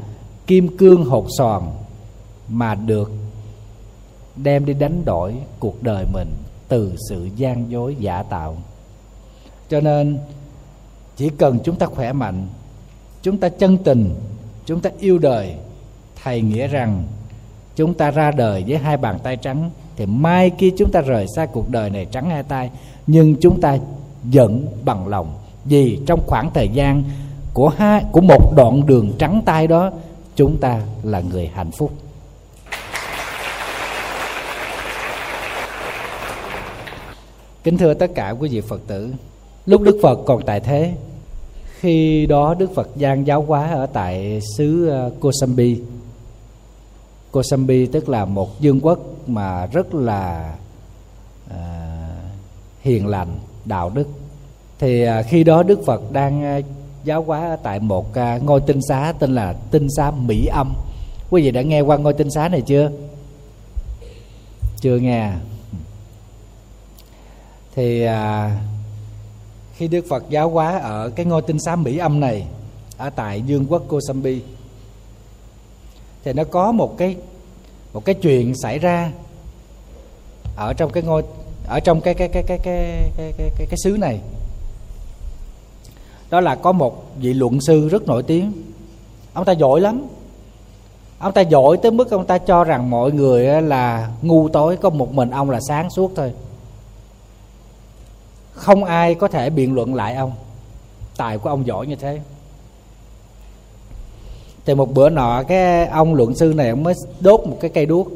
kim 0.46 0.76
cương 0.76 1.04
hột 1.04 1.26
sòn 1.38 1.62
mà 2.48 2.74
được 2.74 3.12
đem 4.36 4.66
đi 4.66 4.74
đánh 4.74 5.04
đổi 5.04 5.34
cuộc 5.58 5.82
đời 5.82 6.06
mình 6.12 6.28
từ 6.68 6.92
sự 7.08 7.28
gian 7.36 7.70
dối 7.70 7.96
giả 7.98 8.22
tạo. 8.22 8.56
Cho 9.68 9.80
nên, 9.80 10.18
chỉ 11.16 11.28
cần 11.28 11.58
chúng 11.64 11.76
ta 11.76 11.86
khỏe 11.86 12.12
mạnh, 12.12 12.46
chúng 13.22 13.38
ta 13.38 13.48
chân 13.48 13.78
tình, 13.78 14.14
chúng 14.66 14.80
ta 14.80 14.90
yêu 14.98 15.18
đời, 15.18 15.54
thầy 16.22 16.40
nghĩa 16.40 16.66
rằng 16.66 17.02
chúng 17.76 17.94
ta 17.94 18.10
ra 18.10 18.30
đời 18.30 18.64
với 18.66 18.78
hai 18.78 18.96
bàn 18.96 19.18
tay 19.22 19.36
trắng, 19.36 19.70
thì 19.96 20.06
mai 20.06 20.50
kia 20.50 20.70
chúng 20.78 20.92
ta 20.92 21.00
rời 21.00 21.26
xa 21.36 21.46
cuộc 21.46 21.70
đời 21.70 21.90
này 21.90 22.06
trắng 22.10 22.30
hai 22.30 22.42
tay, 22.42 22.70
nhưng 23.06 23.36
chúng 23.40 23.60
ta 23.60 23.78
vẫn 24.22 24.66
bằng 24.84 25.08
lòng. 25.08 25.38
Vì 25.64 26.00
trong 26.06 26.20
khoảng 26.26 26.50
thời 26.54 26.68
gian 26.68 27.02
của 27.54 27.68
hai 27.68 28.04
của 28.12 28.20
một 28.20 28.52
đoạn 28.56 28.86
đường 28.86 29.12
trắng 29.18 29.42
tay 29.44 29.66
đó 29.66 29.90
chúng 30.36 30.56
ta 30.56 30.80
là 31.02 31.20
người 31.20 31.46
hạnh 31.54 31.70
phúc. 31.70 31.92
Kính 37.64 37.78
thưa 37.78 37.94
tất 37.94 38.10
cả 38.14 38.30
quý 38.30 38.48
vị 38.48 38.60
phật 38.60 38.80
tử 38.86 39.12
lúc 39.66 39.82
đức 39.82 39.98
phật 40.02 40.18
còn 40.26 40.42
tại 40.46 40.60
thế 40.60 40.94
khi 41.80 42.26
đó 42.26 42.54
đức 42.54 42.74
phật 42.74 42.88
giang 42.96 43.26
giáo 43.26 43.42
hóa 43.42 43.70
ở 43.70 43.86
tại 43.86 44.40
xứ 44.56 44.88
ờ, 44.88 45.10
kosambi. 45.20 45.80
Kosambi 47.30 47.86
tức 47.86 48.08
là 48.08 48.24
một 48.24 48.62
vương 48.62 48.80
quốc 48.80 48.98
mà 49.26 49.66
rất 49.66 49.94
là 49.94 50.54
à, 51.50 51.58
hiền 52.80 53.06
lành 53.06 53.38
đạo 53.64 53.90
đức. 53.94 54.08
Thì 54.78 55.02
à, 55.02 55.22
khi 55.22 55.44
đó 55.44 55.62
đức 55.62 55.80
phật 55.86 56.12
đang 56.12 56.44
à, 56.44 56.60
giáo 57.04 57.22
hóa 57.22 57.46
ở 57.48 57.56
tại 57.62 57.80
một 57.80 58.14
à, 58.14 58.38
ngôi 58.42 58.60
tinh 58.60 58.80
xá 58.88 59.12
tên 59.18 59.34
là 59.34 59.52
tinh 59.70 59.86
xá 59.96 60.10
mỹ 60.10 60.46
âm. 60.46 60.74
Quý 61.30 61.42
vị 61.42 61.50
đã 61.50 61.62
nghe 61.62 61.80
qua 61.80 61.96
ngôi 61.96 62.12
tinh 62.12 62.30
xá 62.30 62.48
này 62.48 62.60
chưa? 62.60 62.90
Chưa 64.80 64.96
nghe 64.96 65.20
à? 65.20 65.40
thì 67.74 68.02
à, 68.02 68.50
khi 69.76 69.88
Đức 69.88 70.04
Phật 70.08 70.24
giáo 70.28 70.50
hóa 70.50 70.78
ở 70.78 71.10
cái 71.10 71.26
ngôi 71.26 71.42
tinh 71.42 71.60
xá 71.60 71.76
Mỹ 71.76 71.98
Âm 71.98 72.20
này 72.20 72.46
ở 72.96 73.10
tại 73.10 73.42
Dương 73.42 73.66
quốc 73.68 73.82
Kosambi 73.88 74.42
thì 76.24 76.32
nó 76.32 76.44
có 76.44 76.72
một 76.72 76.98
cái 76.98 77.16
một 77.92 78.04
cái 78.04 78.14
chuyện 78.14 78.54
xảy 78.62 78.78
ra 78.78 79.10
ở 80.56 80.72
trong 80.72 80.92
cái 80.92 81.02
ngôi 81.02 81.22
ở 81.66 81.80
trong 81.80 82.00
cái 82.00 82.14
cái 82.14 82.28
cái 82.28 82.42
cái 82.46 82.58
cái 82.58 83.10
cái 83.16 83.32
cái, 83.38 83.50
cái, 83.58 83.66
cái 83.70 83.78
xứ 83.84 83.96
này 84.00 84.20
đó 86.34 86.40
là 86.40 86.54
có 86.54 86.72
một 86.72 87.04
vị 87.20 87.34
luận 87.34 87.60
sư 87.60 87.88
rất 87.88 88.06
nổi 88.06 88.22
tiếng. 88.22 88.52
Ông 89.32 89.44
ta 89.44 89.52
giỏi 89.52 89.80
lắm. 89.80 90.02
Ông 91.18 91.32
ta 91.32 91.40
giỏi 91.40 91.76
tới 91.76 91.90
mức 91.90 92.10
ông 92.10 92.26
ta 92.26 92.38
cho 92.38 92.64
rằng 92.64 92.90
mọi 92.90 93.12
người 93.12 93.62
là 93.62 94.10
ngu 94.22 94.48
tối, 94.48 94.76
có 94.76 94.90
một 94.90 95.12
mình 95.12 95.30
ông 95.30 95.50
là 95.50 95.60
sáng 95.68 95.90
suốt 95.90 96.12
thôi. 96.16 96.32
Không 98.52 98.84
ai 98.84 99.14
có 99.14 99.28
thể 99.28 99.50
biện 99.50 99.74
luận 99.74 99.94
lại 99.94 100.14
ông. 100.14 100.32
Tài 101.16 101.38
của 101.38 101.50
ông 101.50 101.66
giỏi 101.66 101.86
như 101.86 101.96
thế. 101.96 102.20
Thì 104.64 104.74
một 104.74 104.94
bữa 104.94 105.10
nọ, 105.10 105.42
cái 105.48 105.86
ông 105.86 106.14
luận 106.14 106.34
sư 106.34 106.52
này 106.56 106.70
ông 106.70 106.82
mới 106.82 106.94
đốt 107.20 107.40
một 107.46 107.56
cái 107.60 107.70
cây 107.74 107.86
đuốc. 107.86 108.08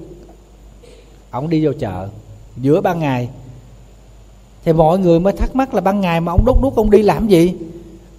Ông 1.31 1.49
đi 1.49 1.67
vô 1.67 1.73
chợ, 1.79 2.09
giữa 2.57 2.81
ban 2.81 2.99
ngày. 2.99 3.29
Thì 4.65 4.73
mọi 4.73 4.99
người 4.99 5.21
mới 5.21 5.33
thắc 5.33 5.57
mắc 5.57 5.75
là 5.75 5.81
ban 5.81 6.01
ngày 6.01 6.21
mà 6.21 6.33
ông 6.33 6.45
đốt 6.47 6.57
đuốc, 6.63 6.77
ông 6.77 6.91
đi 6.91 7.03
làm 7.03 7.29
gì? 7.29 7.55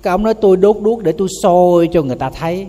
Cái 0.02 0.12
ông 0.12 0.24
nói 0.24 0.34
tôi 0.34 0.58
đốt 0.58 0.78
đuốc 0.82 1.04
để 1.04 1.12
tôi 1.18 1.28
soi 1.44 1.90
cho 1.94 2.02
người 2.02 2.16
ta 2.16 2.30
thấy. 2.30 2.68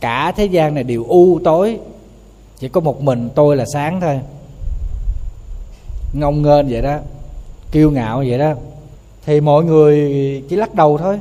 Cả 0.00 0.32
thế 0.36 0.44
gian 0.44 0.74
này 0.74 0.84
đều 0.84 1.04
u 1.04 1.40
tối. 1.44 1.78
Chỉ 2.58 2.68
có 2.68 2.80
một 2.80 3.02
mình 3.02 3.28
tôi 3.34 3.56
là 3.56 3.64
sáng 3.72 4.00
thôi. 4.00 4.20
Ngông 6.12 6.42
nghênh 6.42 6.68
vậy 6.68 6.82
đó, 6.82 6.98
kiêu 7.72 7.90
ngạo 7.90 8.24
vậy 8.28 8.38
đó. 8.38 8.52
Thì 9.24 9.40
mọi 9.40 9.64
người 9.64 9.96
chỉ 10.48 10.56
lắc 10.56 10.74
đầu 10.74 10.98
thôi. 10.98 11.20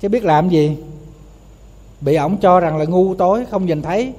Chứ 0.00 0.08
biết 0.08 0.24
làm 0.24 0.48
gì? 0.48 0.76
Bị 2.00 2.14
ổng 2.14 2.36
cho 2.36 2.60
rằng 2.60 2.76
là 2.76 2.84
ngu 2.84 3.14
tối, 3.14 3.44
không 3.50 3.66
nhìn 3.66 3.82
thấy. 3.82 4.12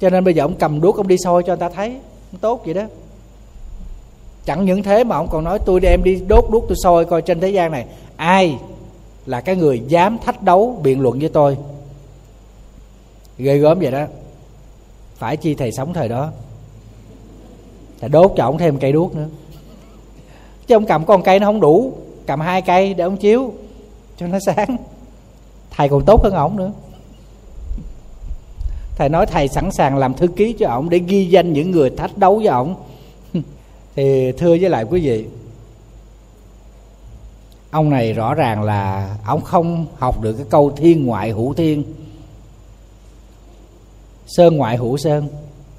Cho 0.00 0.10
nên 0.10 0.24
bây 0.24 0.34
giờ 0.34 0.42
ổng 0.42 0.56
cầm 0.58 0.80
đuốc 0.80 0.96
ông 0.96 1.08
đi 1.08 1.16
soi 1.18 1.42
cho 1.42 1.46
người 1.46 1.56
ta 1.56 1.68
thấy. 1.68 1.96
Tốt 2.40 2.62
vậy 2.64 2.74
đó 2.74 2.82
chẳng 4.44 4.64
những 4.64 4.82
thế 4.82 5.04
mà 5.04 5.16
ông 5.16 5.28
còn 5.28 5.44
nói, 5.44 5.58
tôi 5.66 5.80
đem 5.80 6.04
đi 6.04 6.22
đốt, 6.28 6.44
đuốc 6.50 6.64
tôi 6.68 6.76
soi 6.82 7.04
coi 7.04 7.22
trên 7.22 7.40
thế 7.40 7.48
gian 7.48 7.72
này, 7.72 7.86
ai 8.16 8.58
là 9.26 9.40
cái 9.40 9.56
người 9.56 9.82
dám 9.88 10.18
thách 10.18 10.42
đấu 10.42 10.80
biện 10.82 11.00
luận 11.00 11.18
với 11.18 11.28
tôi? 11.28 11.56
Ghê 13.38 13.58
gớm 13.58 13.78
vậy 13.78 13.90
đó. 13.90 14.04
Phải 15.16 15.36
chi 15.36 15.54
thầy 15.54 15.72
sống 15.72 15.92
thời 15.92 16.08
đó. 16.08 16.30
Thầy 18.00 18.08
đốt 18.08 18.32
cho 18.36 18.44
ông 18.44 18.58
thêm 18.58 18.78
cây 18.78 18.92
đuốc 18.92 19.16
nữa. 19.16 19.26
Chứ 20.66 20.76
ông 20.76 20.86
cầm 20.86 21.04
con 21.04 21.22
cây 21.22 21.38
nó 21.38 21.46
không 21.46 21.60
đủ, 21.60 21.92
cầm 22.26 22.40
hai 22.40 22.62
cây 22.62 22.94
để 22.94 23.04
ông 23.04 23.16
chiếu 23.16 23.52
cho 24.16 24.26
nó 24.26 24.38
sáng. 24.46 24.76
Thầy 25.70 25.88
còn 25.88 26.02
tốt 26.06 26.20
hơn 26.24 26.34
ổng 26.34 26.56
nữa. 26.56 26.72
Thầy 28.96 29.08
nói 29.08 29.26
thầy 29.26 29.48
sẵn 29.48 29.70
sàng 29.72 29.96
làm 29.98 30.14
thư 30.14 30.26
ký 30.26 30.52
cho 30.52 30.68
ổng 30.68 30.90
để 30.90 30.98
ghi 30.98 31.26
danh 31.26 31.52
những 31.52 31.70
người 31.70 31.90
thách 31.90 32.18
đấu 32.18 32.36
với 32.36 32.46
ổng 32.46 32.74
thì 33.96 34.32
thưa 34.32 34.56
với 34.60 34.70
lại 34.70 34.84
quý 34.84 35.00
vị, 35.00 35.26
ông 37.70 37.90
này 37.90 38.12
rõ 38.12 38.34
ràng 38.34 38.62
là 38.62 39.16
ông 39.26 39.40
không 39.40 39.86
học 39.98 40.20
được 40.20 40.32
cái 40.32 40.46
câu 40.50 40.70
thiên 40.76 41.06
ngoại 41.06 41.30
hữu 41.30 41.54
thiên. 41.54 41.84
Sơn 44.26 44.56
ngoại 44.56 44.76
hữu 44.76 44.96
sơn, 44.96 45.28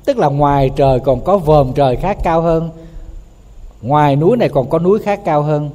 tức 0.06 0.18
là 0.18 0.28
ngoài 0.28 0.72
trời 0.76 1.00
còn 1.00 1.24
có 1.24 1.38
vòm 1.38 1.74
trời 1.74 1.96
khác 1.96 2.18
cao 2.24 2.42
hơn, 2.42 2.70
ngoài 3.82 4.16
núi 4.16 4.38
này 4.38 4.50
còn 4.50 4.70
có 4.70 4.80
núi 4.80 5.00
khác 5.00 5.22
cao 5.26 5.42
hơn. 5.42 5.70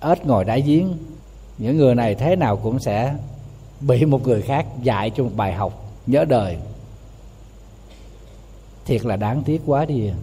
Ếch 0.00 0.26
ngồi 0.26 0.44
đáy 0.44 0.62
giếng, 0.62 0.88
những 1.58 1.76
người 1.76 1.94
này 1.94 2.14
thế 2.14 2.36
nào 2.36 2.56
cũng 2.56 2.78
sẽ 2.78 3.14
bị 3.80 4.04
một 4.04 4.26
người 4.26 4.42
khác 4.42 4.66
dạy 4.82 5.10
cho 5.10 5.24
một 5.24 5.30
bài 5.36 5.52
học 5.52 5.84
nhớ 6.06 6.24
đời. 6.24 6.56
Thiệt 8.86 9.04
là 9.04 9.16
đáng 9.16 9.42
tiếc 9.42 9.60
quá 9.66 9.84
đi 9.84 10.08
à 10.08 10.14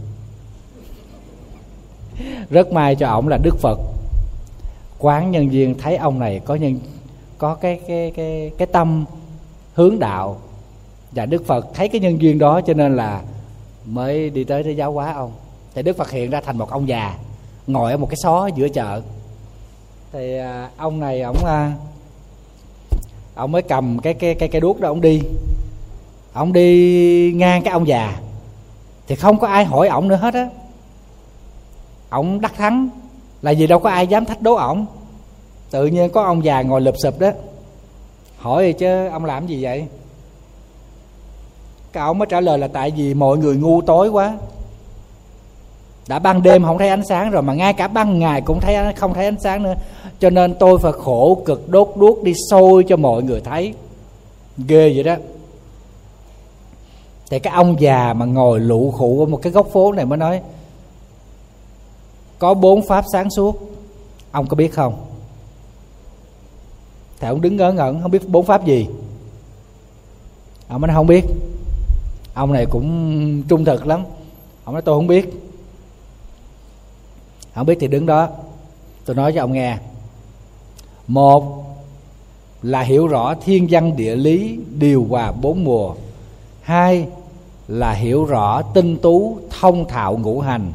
rất 2.49 2.71
may 2.71 2.95
cho 2.95 3.07
ổng 3.07 3.27
là 3.27 3.37
đức 3.37 3.57
phật. 3.59 3.79
Quán 4.99 5.31
nhân 5.31 5.49
viên 5.49 5.77
thấy 5.77 5.97
ông 5.97 6.19
này 6.19 6.41
có 6.45 6.55
nhân, 6.55 6.79
có 7.37 7.55
cái 7.55 7.79
cái 7.87 8.11
cái 8.15 8.51
cái 8.57 8.67
tâm 8.67 9.05
hướng 9.73 9.99
đạo 9.99 10.37
và 11.11 11.25
đức 11.25 11.45
phật 11.45 11.67
thấy 11.73 11.89
cái 11.89 12.01
nhân 12.01 12.21
duyên 12.21 12.39
đó 12.39 12.61
cho 12.61 12.73
nên 12.73 12.95
là 12.95 13.21
mới 13.85 14.29
đi 14.29 14.43
tới 14.43 14.63
thế 14.63 14.71
giáo 14.71 14.91
hóa 14.91 15.13
ông. 15.13 15.31
Thì 15.75 15.81
đức 15.81 15.97
phật 15.97 16.11
hiện 16.11 16.29
ra 16.29 16.41
thành 16.41 16.57
một 16.57 16.69
ông 16.69 16.87
già, 16.87 17.15
ngồi 17.67 17.91
ở 17.91 17.97
một 17.97 18.09
cái 18.09 18.17
xó 18.23 18.47
giữa 18.55 18.69
chợ. 18.69 19.01
Thì 20.13 20.37
à, 20.37 20.69
ông 20.77 20.99
này 20.99 21.21
ông 21.21 21.35
ông 21.35 21.73
à, 23.35 23.45
mới 23.47 23.61
cầm 23.61 23.99
cái 23.99 24.13
cái 24.13 24.35
cái 24.35 24.49
cái 24.49 24.61
đuốc 24.61 24.79
đó 24.79 24.89
ông 24.89 25.01
đi. 25.01 25.21
Ông 26.33 26.53
đi 26.53 27.33
ngang 27.35 27.63
cái 27.63 27.71
ông 27.71 27.87
già. 27.87 28.19
Thì 29.07 29.15
không 29.15 29.39
có 29.39 29.47
ai 29.47 29.65
hỏi 29.65 29.87
ổng 29.87 30.07
nữa 30.07 30.15
hết 30.15 30.33
á 30.33 30.49
ổng 32.09 32.41
đắc 32.41 32.53
thắng. 32.55 32.89
Là 33.41 33.53
vì 33.57 33.67
đâu 33.67 33.79
có 33.79 33.89
ai 33.89 34.07
dám 34.07 34.25
thách 34.25 34.41
đố 34.41 34.53
ổng. 34.53 34.85
Tự 35.71 35.85
nhiên 35.85 36.09
có 36.09 36.23
ông 36.23 36.45
già 36.45 36.61
ngồi 36.61 36.81
lụp 36.81 36.95
sụp 37.03 37.19
đó. 37.19 37.29
Hỏi 38.37 38.65
gì 38.65 38.73
chứ, 38.73 39.07
ông 39.07 39.25
làm 39.25 39.47
gì 39.47 39.63
vậy? 39.63 39.87
Cái 41.93 42.03
ông 42.03 42.17
mới 42.17 42.25
trả 42.29 42.41
lời 42.41 42.57
là 42.57 42.67
tại 42.67 42.91
vì 42.91 43.13
mọi 43.13 43.37
người 43.37 43.55
ngu 43.55 43.81
tối 43.81 44.09
quá. 44.09 44.37
Đã 46.07 46.19
ban 46.19 46.43
đêm 46.43 46.63
không 46.63 46.77
thấy 46.77 46.89
ánh 46.89 47.05
sáng 47.05 47.31
rồi 47.31 47.41
mà 47.41 47.53
ngay 47.53 47.73
cả 47.73 47.87
ban 47.87 48.19
ngày 48.19 48.41
cũng 48.41 48.59
thấy 48.59 48.93
không 48.95 49.13
thấy 49.13 49.25
ánh 49.25 49.39
sáng 49.39 49.63
nữa. 49.63 49.75
Cho 50.19 50.29
nên 50.29 50.55
tôi 50.59 50.79
phải 50.79 50.91
khổ 50.91 51.41
cực 51.45 51.69
đốt 51.69 51.91
đuốc 51.95 52.23
đi 52.23 52.33
sôi 52.49 52.83
cho 52.83 52.97
mọi 52.97 53.23
người 53.23 53.41
thấy. 53.41 53.73
Ghê 54.57 54.91
vậy 54.95 55.03
đó. 55.03 55.15
Thì 57.29 57.39
cái 57.39 57.53
ông 57.53 57.75
già 57.79 58.13
mà 58.13 58.25
ngồi 58.25 58.59
lụ 58.59 58.91
khụ 58.91 59.19
ở 59.19 59.25
một 59.25 59.39
cái 59.41 59.51
góc 59.51 59.67
phố 59.73 59.91
này 59.91 60.05
mới 60.05 60.17
nói 60.17 60.41
có 62.39 62.53
bốn 62.53 62.87
pháp 62.87 63.05
sáng 63.13 63.29
suốt. 63.29 63.71
Ông 64.31 64.47
có 64.47 64.55
biết 64.55 64.73
không? 64.73 65.05
Thì 67.19 67.27
ông 67.27 67.41
đứng 67.41 67.55
ngớ 67.57 67.73
ngẩn, 67.73 68.01
không 68.01 68.11
biết 68.11 68.29
bốn 68.29 68.45
pháp 68.45 68.65
gì. 68.65 68.87
Ông 70.67 70.81
nói 70.81 70.91
không 70.95 71.07
biết. 71.07 71.25
Ông 72.33 72.53
này 72.53 72.65
cũng 72.65 73.43
trung 73.47 73.65
thực 73.65 73.87
lắm. 73.87 74.03
Ông 74.63 74.73
nói 74.73 74.81
tôi 74.81 74.97
không 74.97 75.07
biết. 75.07 75.33
Không 77.55 77.65
biết 77.65 77.77
thì 77.79 77.87
đứng 77.87 78.05
đó. 78.05 78.29
Tôi 79.05 79.15
nói 79.15 79.33
cho 79.35 79.43
ông 79.43 79.53
nghe. 79.53 79.77
Một 81.07 81.65
là 82.61 82.81
hiểu 82.81 83.07
rõ 83.07 83.35
thiên 83.45 83.67
văn 83.69 83.95
địa 83.95 84.15
lý, 84.15 84.59
điều 84.79 85.05
hòa 85.09 85.31
bốn 85.31 85.63
mùa. 85.63 85.95
Hai 86.61 87.07
là 87.67 87.91
hiểu 87.91 88.25
rõ 88.25 88.61
tinh 88.61 88.97
tú, 88.97 89.37
thông 89.59 89.87
thạo 89.87 90.17
ngũ 90.17 90.39
hành. 90.39 90.73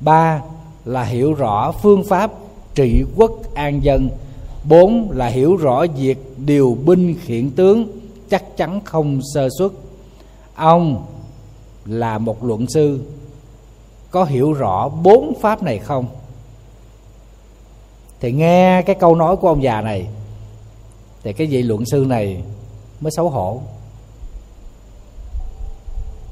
Ba 0.00 0.42
là 0.88 1.04
hiểu 1.04 1.34
rõ 1.34 1.72
phương 1.72 2.04
pháp 2.04 2.32
trị 2.74 3.04
quốc 3.16 3.54
an 3.54 3.84
dân. 3.84 4.08
Bốn 4.64 5.10
là 5.10 5.26
hiểu 5.26 5.56
rõ 5.56 5.86
việc 5.96 6.18
điều 6.36 6.76
binh 6.84 7.16
khiển 7.22 7.50
tướng 7.50 7.88
chắc 8.30 8.56
chắn 8.56 8.80
không 8.84 9.20
sơ 9.34 9.48
xuất. 9.58 9.72
Ông 10.54 11.06
là 11.86 12.18
một 12.18 12.44
luận 12.44 12.66
sư. 12.68 13.00
Có 14.10 14.24
hiểu 14.24 14.52
rõ 14.52 14.88
bốn 14.88 15.32
pháp 15.40 15.62
này 15.62 15.78
không? 15.78 16.06
Thì 18.20 18.32
nghe 18.32 18.82
cái 18.82 18.96
câu 19.00 19.14
nói 19.14 19.36
của 19.36 19.48
ông 19.48 19.62
già 19.62 19.80
này, 19.80 20.08
thì 21.22 21.32
cái 21.32 21.46
vị 21.46 21.62
luận 21.62 21.86
sư 21.86 22.04
này 22.08 22.42
mới 23.00 23.10
xấu 23.16 23.28
hổ. 23.28 23.60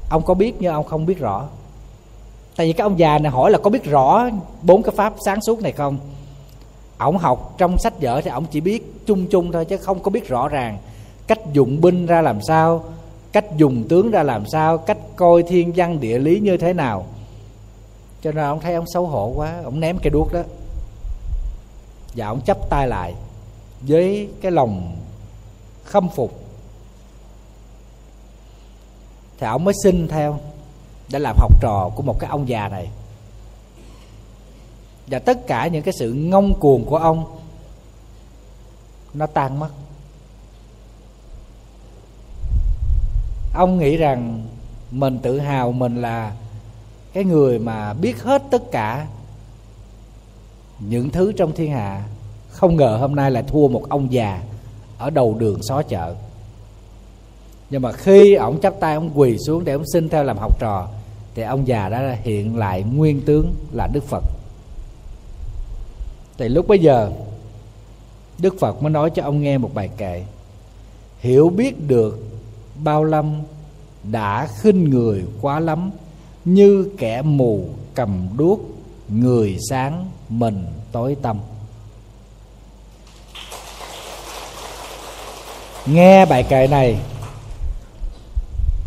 Ông 0.09 0.23
có 0.25 0.33
biết 0.33 0.55
nhưng 0.59 0.73
ông 0.73 0.85
không 0.85 1.05
biết 1.05 1.19
rõ 1.19 1.47
tại 2.57 2.67
vì 2.67 2.73
cái 2.73 2.83
ông 2.83 2.99
già 2.99 3.19
này 3.19 3.31
hỏi 3.31 3.51
là 3.51 3.57
có 3.57 3.69
biết 3.69 3.83
rõ 3.83 4.29
bốn 4.61 4.83
cái 4.83 4.95
pháp 4.95 5.13
sáng 5.25 5.41
suốt 5.41 5.61
này 5.61 5.71
không? 5.71 5.97
Ổng 6.97 7.17
học 7.17 7.55
trong 7.57 7.77
sách 7.77 7.93
vở 8.01 8.21
thì 8.21 8.29
ổng 8.29 8.45
chỉ 8.51 8.61
biết 8.61 9.05
chung 9.05 9.27
chung 9.27 9.51
thôi 9.51 9.65
chứ 9.65 9.77
không 9.77 9.99
có 9.99 10.11
biết 10.11 10.27
rõ 10.27 10.47
ràng. 10.47 10.77
Cách 11.27 11.39
dụng 11.53 11.81
binh 11.81 12.05
ra 12.05 12.21
làm 12.21 12.39
sao, 12.47 12.83
cách 13.31 13.45
dùng 13.57 13.83
tướng 13.89 14.11
ra 14.11 14.23
làm 14.23 14.43
sao, 14.51 14.77
cách 14.77 14.97
coi 15.15 15.43
thiên 15.43 15.73
văn 15.75 15.99
địa 15.99 16.19
lý 16.19 16.39
như 16.39 16.57
thế 16.57 16.73
nào. 16.73 17.05
Cho 18.21 18.31
nên 18.31 18.43
ông 18.43 18.59
thấy 18.59 18.73
ông 18.73 18.85
xấu 18.93 19.05
hổ 19.05 19.33
quá 19.35 19.53
ông 19.63 19.79
ném 19.79 19.97
cây 20.03 20.09
đuốc 20.09 20.33
đó. 20.33 20.41
Và 22.15 22.27
ông 22.27 22.41
chấp 22.41 22.57
tay 22.69 22.87
lại 22.87 23.13
với 23.81 24.29
cái 24.41 24.51
lòng 24.51 24.95
khâm 25.83 26.09
phục. 26.09 26.39
Thì 29.39 29.47
ông 29.47 29.63
mới 29.63 29.73
xin 29.83 30.07
theo 30.07 30.39
đã 31.11 31.19
làm 31.19 31.35
học 31.37 31.61
trò 31.61 31.89
của 31.95 32.03
một 32.03 32.19
cái 32.19 32.29
ông 32.29 32.49
già 32.49 32.67
này. 32.67 32.89
Và 35.07 35.19
tất 35.19 35.47
cả 35.47 35.67
những 35.67 35.83
cái 35.83 35.93
sự 35.99 36.13
ngông 36.13 36.59
cuồng 36.59 36.85
của 36.85 36.97
ông, 36.97 37.25
nó 39.13 39.27
tan 39.27 39.59
mất. 39.59 39.69
Ông 43.53 43.79
nghĩ 43.79 43.97
rằng 43.97 44.45
mình 44.91 45.19
tự 45.19 45.39
hào 45.39 45.71
mình 45.71 46.01
là 46.01 46.35
cái 47.13 47.23
người 47.23 47.59
mà 47.59 47.93
biết 47.93 48.23
hết 48.23 48.43
tất 48.51 48.71
cả 48.71 49.07
những 50.79 51.09
thứ 51.09 51.31
trong 51.31 51.51
thiên 51.51 51.71
hạ. 51.71 52.03
Không 52.49 52.75
ngờ 52.75 52.97
hôm 53.01 53.15
nay 53.15 53.31
lại 53.31 53.43
thua 53.47 53.67
một 53.67 53.83
ông 53.89 54.11
già 54.11 54.41
ở 54.97 55.09
đầu 55.09 55.35
đường 55.39 55.59
xó 55.63 55.81
chợ. 55.81 56.15
Nhưng 57.69 57.81
mà 57.81 57.91
khi 57.91 58.35
ông 58.35 58.61
chắp 58.61 58.73
tay 58.79 58.95
ông 58.95 59.11
quỳ 59.15 59.37
xuống 59.37 59.65
để 59.65 59.73
ông 59.73 59.83
xin 59.93 60.09
theo 60.09 60.23
làm 60.23 60.37
học 60.37 60.59
trò 60.59 60.87
thì 61.37 61.43
ông 61.43 61.67
già 61.67 61.89
đã 61.89 62.17
hiện 62.21 62.57
lại 62.57 62.83
nguyên 62.83 63.21
tướng 63.21 63.55
là 63.71 63.87
đức 63.93 64.03
phật. 64.03 64.23
Thì 66.37 66.49
lúc 66.49 66.67
bấy 66.67 66.79
giờ, 66.79 67.11
đức 68.37 68.55
phật 68.59 68.83
mới 68.83 68.89
nói 68.89 69.09
cho 69.09 69.23
ông 69.23 69.41
nghe 69.41 69.57
một 69.57 69.71
bài 69.73 69.89
kệ. 69.97 70.23
Hiểu 71.19 71.49
biết 71.49 71.87
được 71.87 72.25
bao 72.83 73.03
lâm 73.03 73.41
đã 74.03 74.47
khinh 74.61 74.83
người 74.83 75.23
quá 75.41 75.59
lắm, 75.59 75.91
như 76.45 76.89
kẻ 76.97 77.21
mù 77.21 77.69
cầm 77.95 78.29
đuốc, 78.37 78.59
người 79.09 79.57
sáng 79.69 80.09
mình 80.29 80.65
tối 80.91 81.17
tâm 81.21 81.39
nghe 85.85 86.25
bài 86.25 86.43
kệ 86.43 86.67
này, 86.67 86.99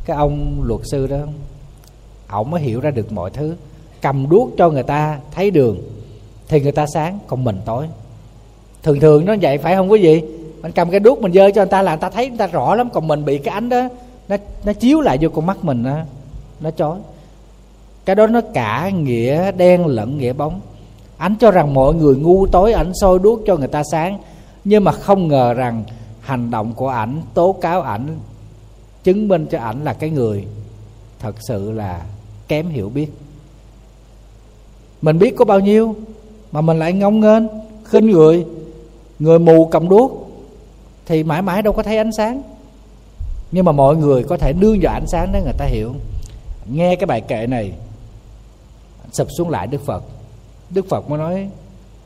cái 0.04 0.16
ông 0.16 0.62
luật 0.62 0.80
sư 0.90 1.06
đó 1.06 1.18
ổng 2.30 2.50
mới 2.50 2.60
hiểu 2.60 2.80
ra 2.80 2.90
được 2.90 3.12
mọi 3.12 3.30
thứ. 3.30 3.56
Cầm 4.02 4.28
đuốc 4.28 4.50
cho 4.58 4.70
người 4.70 4.82
ta 4.82 5.18
thấy 5.34 5.50
đường 5.50 5.78
thì 6.48 6.60
người 6.60 6.72
ta 6.72 6.86
sáng 6.86 7.18
còn 7.26 7.44
mình 7.44 7.60
tối. 7.64 7.86
Thường 8.82 9.00
thường 9.00 9.24
nó 9.24 9.34
vậy 9.42 9.58
phải 9.58 9.74
không 9.74 9.90
quý 9.90 10.02
vị? 10.02 10.22
Mình 10.62 10.72
cầm 10.72 10.90
cái 10.90 11.00
đuốc 11.00 11.20
mình 11.20 11.32
dơ 11.32 11.50
cho 11.50 11.60
người 11.60 11.70
ta 11.70 11.82
là 11.82 11.92
người 11.92 12.00
ta 12.00 12.10
thấy 12.10 12.28
người 12.28 12.38
ta 12.38 12.46
rõ 12.46 12.74
lắm 12.74 12.90
còn 12.90 13.08
mình 13.08 13.24
bị 13.24 13.38
cái 13.38 13.54
ánh 13.54 13.68
đó 13.68 13.88
nó 14.28 14.36
nó 14.64 14.72
chiếu 14.72 15.00
lại 15.00 15.18
vô 15.20 15.28
con 15.28 15.46
mắt 15.46 15.64
mình 15.64 15.84
đó, 15.84 15.98
nó 16.60 16.70
chói. 16.70 16.98
Cái 18.04 18.16
đó 18.16 18.26
nó 18.26 18.40
cả 18.54 18.90
nghĩa 18.94 19.52
đen 19.52 19.86
lẫn 19.86 20.18
nghĩa 20.18 20.32
bóng. 20.32 20.60
Ảnh 21.16 21.34
cho 21.40 21.50
rằng 21.50 21.74
mọi 21.74 21.94
người 21.94 22.16
ngu 22.16 22.46
tối 22.46 22.72
ảnh 22.72 22.92
soi 22.94 23.18
đuốc 23.18 23.40
cho 23.46 23.56
người 23.56 23.68
ta 23.68 23.82
sáng 23.92 24.18
nhưng 24.64 24.84
mà 24.84 24.92
không 24.92 25.28
ngờ 25.28 25.54
rằng 25.54 25.84
hành 26.20 26.50
động 26.50 26.72
của 26.72 26.88
ảnh 26.88 27.22
tố 27.34 27.52
cáo 27.52 27.82
ảnh 27.82 28.18
chứng 29.04 29.28
minh 29.28 29.46
cho 29.50 29.58
ảnh 29.58 29.84
là 29.84 29.92
cái 29.92 30.10
người 30.10 30.46
thật 31.18 31.34
sự 31.48 31.72
là 31.72 32.02
kém 32.50 32.68
hiểu 32.68 32.88
biết. 32.88 33.08
Mình 35.02 35.18
biết 35.18 35.34
có 35.36 35.44
bao 35.44 35.60
nhiêu, 35.60 35.96
mà 36.52 36.60
mình 36.60 36.78
lại 36.78 36.92
ngông 36.92 37.20
nghênh, 37.20 37.42
khinh 37.84 38.06
người 38.10 38.46
người 39.18 39.38
mù 39.38 39.66
cầm 39.66 39.88
đuốc, 39.88 40.30
thì 41.06 41.22
mãi 41.22 41.42
mãi 41.42 41.62
đâu 41.62 41.72
có 41.72 41.82
thấy 41.82 41.96
ánh 41.98 42.12
sáng. 42.16 42.42
Nhưng 43.52 43.64
mà 43.64 43.72
mọi 43.72 43.96
người 43.96 44.24
có 44.24 44.36
thể 44.36 44.52
đưa 44.52 44.74
vào 44.82 44.94
ánh 44.94 45.06
sáng 45.06 45.30
để 45.32 45.42
người 45.44 45.52
ta 45.58 45.64
hiểu. 45.64 45.94
Nghe 46.72 46.96
cái 46.96 47.06
bài 47.06 47.20
kệ 47.20 47.46
này, 47.46 47.72
sụp 49.12 49.28
xuống 49.38 49.50
lại 49.50 49.66
đức 49.66 49.86
phật. 49.86 50.02
Đức 50.70 50.88
phật 50.88 51.10
mới 51.10 51.18
nói, 51.18 51.48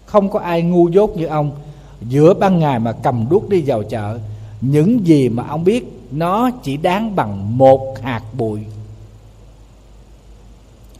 không 0.06 0.30
có 0.30 0.38
ai 0.38 0.62
ngu 0.62 0.88
dốt 0.88 1.16
như 1.16 1.26
ông. 1.26 1.52
Giữa 2.00 2.34
ban 2.34 2.58
ngày 2.58 2.78
mà 2.78 2.92
cầm 2.92 3.26
đuốc 3.30 3.48
đi 3.48 3.62
vào 3.66 3.82
chợ, 3.82 4.18
những 4.60 5.06
gì 5.06 5.28
mà 5.28 5.44
ông 5.48 5.64
biết, 5.64 6.00
nó 6.10 6.50
chỉ 6.50 6.76
đáng 6.76 7.16
bằng 7.16 7.58
một 7.58 7.96
hạt 8.02 8.22
bụi 8.38 8.60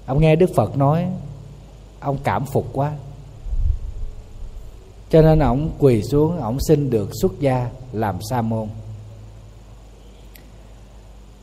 ông 0.07 0.21
nghe 0.21 0.37
đức 0.37 0.51
phật 0.55 0.77
nói, 0.77 1.07
ông 2.01 2.19
cảm 2.25 2.47
phục 2.47 2.67
quá. 2.73 2.93
Cho 5.11 5.23
nên 5.23 5.39
ông 5.39 5.71
quỳ 5.79 6.03
xuống 6.03 6.41
ông 6.41 6.59
xin 6.61 6.91
được 6.91 7.11
xuất 7.23 7.41
gia 7.41 7.71
làm 7.93 8.19
sa 8.31 8.43
môn. 8.43 8.69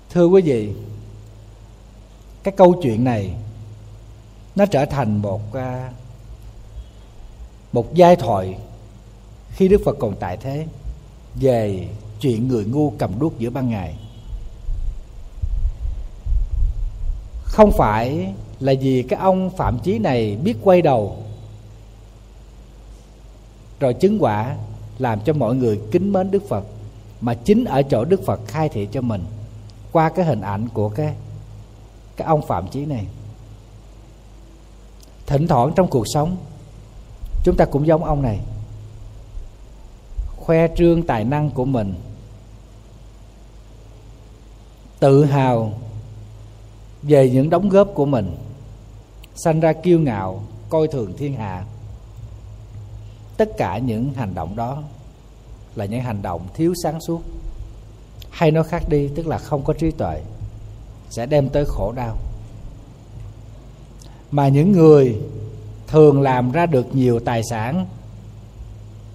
Thưa 0.10 0.26
quý 0.26 0.42
vị, 0.42 0.74
cái 2.44 2.54
câu 2.58 2.76
chuyện 2.84 3.04
này, 3.04 3.34
nó 4.56 4.66
trở 4.66 4.86
thành 4.86 5.22
một 5.22 5.54
à, 5.54 5.92
một 7.72 7.94
giai 7.94 8.16
thoại 8.16 8.58
khi 9.52 9.68
đức 9.68 9.82
phật 9.86 9.98
còn 10.00 10.16
tại 10.20 10.38
thế 10.38 10.68
về 11.36 11.88
chuyện 12.20 12.48
người 12.48 12.66
ngu 12.66 12.94
cầm 12.98 13.20
đuốc 13.20 13.40
giữa 13.40 13.50
ban 13.50 13.70
ngày. 13.70 13.96
Không 17.52 17.72
phải 17.72 18.34
là 18.60 18.74
vì 18.82 19.04
cái 19.04 19.20
ông 19.20 19.50
phạm 19.58 19.80
chí 19.80 20.00
này 20.00 20.38
biết 20.44 20.58
quay 20.64 20.82
đầu. 20.82 21.18
Rồi 23.80 23.94
chứng 23.94 24.18
quả 24.20 24.56
làm 25.00 25.20
cho 25.22 25.34
mọi 25.34 25.56
người 25.56 25.80
kính 25.92 26.14
mến 26.14 26.32
đức 26.32 26.44
phật, 26.50 26.64
mà 27.22 27.34
chính 27.34 27.66
ở 27.66 27.82
chỗ 27.82 28.06
đức 28.06 28.26
phật 28.26 28.40
khai 28.48 28.70
thị 28.70 28.88
cho 28.92 29.02
mình 29.02 29.24
qua 29.92 30.10
cái 30.10 30.26
hình 30.26 30.42
ảnh 30.42 30.68
của 30.74 30.90
cái 30.90 31.14
cái 32.18 32.28
ông 32.28 32.48
phạm 32.48 32.68
chí 32.68 32.86
này. 32.86 33.06
Thỉnh 35.28 35.48
thoảng 35.48 35.72
trong 35.76 35.88
cuộc 35.88 36.06
sống, 36.14 36.38
chúng 37.44 37.58
ta 37.58 37.66
cũng 37.66 37.88
giống 37.88 38.04
ông 38.04 38.22
này. 38.22 38.40
Khoe 40.38 40.68
trương 40.78 41.04
tài 41.04 41.24
năng 41.24 41.50
của 41.50 41.66
mình, 41.66 41.94
tự 45.00 45.26
hào 45.26 45.74
về 47.04 47.30
những 47.30 47.50
đóng 47.50 47.70
góp 47.70 47.88
của 47.94 48.06
mình, 48.06 48.38
sanh 49.36 49.60
ra 49.60 49.74
kiêu 49.74 50.00
ngạo, 50.00 50.44
coi 50.70 50.88
thường 50.88 51.14
thiên 51.18 51.36
hạ. 51.36 51.66
Tất 53.38 53.50
cả 53.58 53.78
những 53.78 54.14
hành 54.14 54.36
động 54.36 54.56
đó 54.56 54.84
là 55.76 55.86
những 55.86 56.02
hành 56.02 56.22
động 56.22 56.42
thiếu 56.54 56.74
sáng 56.84 57.02
suốt. 57.02 57.22
Hay 58.30 58.52
nó 58.52 58.64
khác 58.64 58.84
đi, 58.90 59.08
tức 59.16 59.28
là 59.28 59.38
không 59.38 59.64
có 59.64 59.74
trí 59.74 59.92
tuệ, 59.92 60.22
sẽ 61.10 61.26
đem 61.26 61.50
tới 61.50 61.66
khổ 61.68 61.92
đau. 61.96 62.18
Mà 64.32 64.48
những 64.48 64.72
người 64.72 65.22
thường 65.88 66.22
làm 66.22 66.52
ra 66.52 66.66
được 66.66 66.96
nhiều 66.96 67.20
tài 67.20 67.42
sản, 67.50 67.86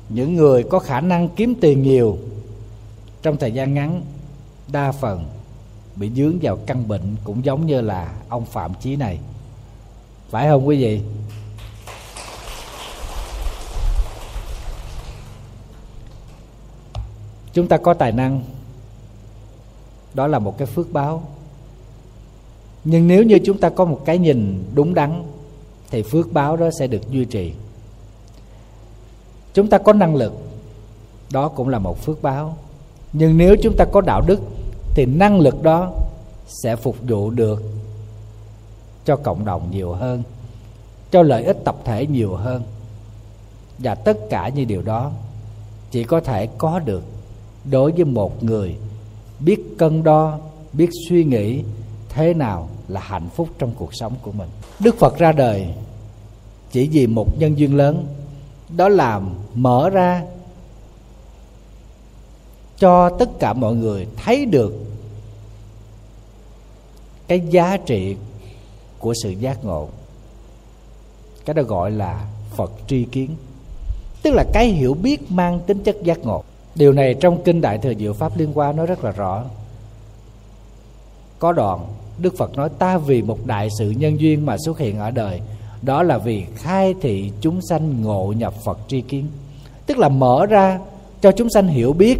những 0.08 0.34
người 0.34 0.62
có 0.62 0.78
khả 0.78 1.00
năng 1.00 1.28
kiếm 1.28 1.54
tiền 1.60 1.82
nhiều, 1.82 2.18
trong 3.22 3.36
thời 3.36 3.52
gian 3.52 3.74
ngắn, 3.74 4.02
đa 4.68 4.92
phần 4.92 5.24
bị 5.96 6.10
dướng 6.16 6.38
vào 6.42 6.58
căn 6.66 6.88
bệnh 6.88 7.16
cũng 7.24 7.44
giống 7.44 7.66
như 7.66 7.80
là 7.80 8.14
ông 8.28 8.44
phạm 8.44 8.72
chí 8.80 8.96
này. 8.96 9.18
Phải 10.30 10.48
không 10.48 10.66
quý 10.66 10.76
vị? 10.76 11.00
Chúng 17.52 17.68
ta 17.68 17.76
có 17.76 17.94
tài 17.94 18.12
năng. 18.12 18.42
Đó 20.14 20.26
là 20.26 20.38
một 20.38 20.58
cái 20.58 20.66
phước 20.66 20.92
báo. 20.92 21.22
Nhưng 22.84 23.08
nếu 23.08 23.22
như 23.22 23.38
chúng 23.44 23.58
ta 23.58 23.68
có 23.68 23.84
một 23.84 24.02
cái 24.04 24.18
nhìn 24.18 24.64
đúng 24.74 24.94
đắn, 24.94 25.22
thì 25.90 26.02
phước 26.02 26.32
báo 26.32 26.56
đó 26.56 26.70
sẽ 26.78 26.86
được 26.86 27.10
duy 27.10 27.24
trì. 27.24 27.52
Chúng 29.54 29.68
ta 29.68 29.78
có 29.78 29.92
năng 29.92 30.14
lực, 30.14 30.32
đó 31.30 31.48
cũng 31.48 31.68
là 31.68 31.78
một 31.78 32.04
phước 32.04 32.22
báo. 32.22 32.56
Nhưng 33.12 33.38
nếu 33.38 33.56
chúng 33.62 33.76
ta 33.76 33.84
có 33.84 34.00
đạo 34.00 34.20
đức 34.26 34.40
thì 34.96 35.06
năng 35.06 35.40
lực 35.40 35.62
đó 35.62 35.92
sẽ 36.46 36.76
phục 36.76 36.96
vụ 37.08 37.30
được 37.30 37.62
cho 39.04 39.16
cộng 39.16 39.44
đồng 39.44 39.70
nhiều 39.70 39.92
hơn, 39.92 40.22
cho 41.10 41.22
lợi 41.22 41.44
ích 41.44 41.56
tập 41.64 41.76
thể 41.84 42.06
nhiều 42.06 42.34
hơn. 42.34 42.62
Và 43.78 43.94
tất 43.94 44.18
cả 44.30 44.48
những 44.48 44.68
điều 44.68 44.82
đó 44.82 45.10
chỉ 45.90 46.04
có 46.04 46.20
thể 46.20 46.46
có 46.58 46.78
được 46.78 47.02
đối 47.70 47.92
với 47.92 48.04
một 48.04 48.42
người 48.42 48.76
biết 49.40 49.60
cân 49.78 50.02
đo, 50.02 50.38
biết 50.72 50.90
suy 51.08 51.24
nghĩ 51.24 51.62
thế 52.08 52.34
nào 52.34 52.68
là 52.88 53.00
hạnh 53.00 53.28
phúc 53.34 53.48
trong 53.58 53.72
cuộc 53.78 53.94
sống 53.94 54.14
của 54.22 54.32
mình. 54.32 54.48
Đức 54.78 54.98
phật 54.98 55.18
ra 55.18 55.32
đời 55.32 55.68
chỉ 56.72 56.88
vì 56.88 57.06
một 57.06 57.38
nhân 57.38 57.58
duyên 57.58 57.76
lớn, 57.76 58.06
đó 58.76 58.88
là 58.88 59.20
mở 59.54 59.90
ra 59.90 60.22
cho 62.78 63.10
tất 63.10 63.38
cả 63.38 63.52
mọi 63.52 63.74
người 63.74 64.06
thấy 64.24 64.44
được 64.44 64.85
cái 67.28 67.40
giá 67.50 67.76
trị 67.76 68.16
của 68.98 69.14
sự 69.22 69.30
giác 69.30 69.64
ngộ. 69.64 69.88
Cái 71.44 71.54
đó 71.54 71.62
gọi 71.62 71.90
là 71.90 72.26
phật 72.56 72.72
tri 72.86 73.04
kiến. 73.04 73.30
Tức 74.22 74.34
là 74.34 74.44
cái 74.52 74.66
hiểu 74.66 74.94
biết 74.94 75.30
mang 75.30 75.60
tính 75.60 75.82
chất 75.82 75.96
giác 76.02 76.18
ngộ. 76.18 76.44
Điều 76.74 76.92
này 76.92 77.14
trong 77.14 77.42
kinh 77.44 77.60
đại 77.60 77.78
thừa 77.78 77.94
diệu 77.94 78.12
pháp 78.12 78.38
liên 78.38 78.50
quan 78.54 78.76
nói 78.76 78.86
rất 78.86 79.04
là 79.04 79.10
rõ. 79.10 79.44
Có 81.38 81.52
đoạn 81.52 81.86
đức 82.18 82.34
phật 82.38 82.56
nói, 82.56 82.68
ta 82.78 82.98
vì 82.98 83.22
một 83.22 83.46
đại 83.46 83.68
sự 83.78 83.90
nhân 83.90 84.20
duyên 84.20 84.46
mà 84.46 84.56
xuất 84.64 84.78
hiện 84.78 84.98
ở 84.98 85.10
đời, 85.10 85.40
đó 85.82 86.02
là 86.02 86.18
vì 86.18 86.44
khai 86.54 86.94
thị 87.00 87.30
chúng 87.40 87.60
sanh 87.68 88.02
ngộ 88.02 88.32
nhập 88.36 88.54
phật 88.64 88.78
tri 88.88 89.00
kiến. 89.00 89.26
Tức 89.86 89.98
là 89.98 90.08
mở 90.08 90.46
ra 90.46 90.80
cho 91.20 91.32
chúng 91.32 91.50
sanh 91.50 91.68
hiểu 91.68 91.92
biết, 91.92 92.18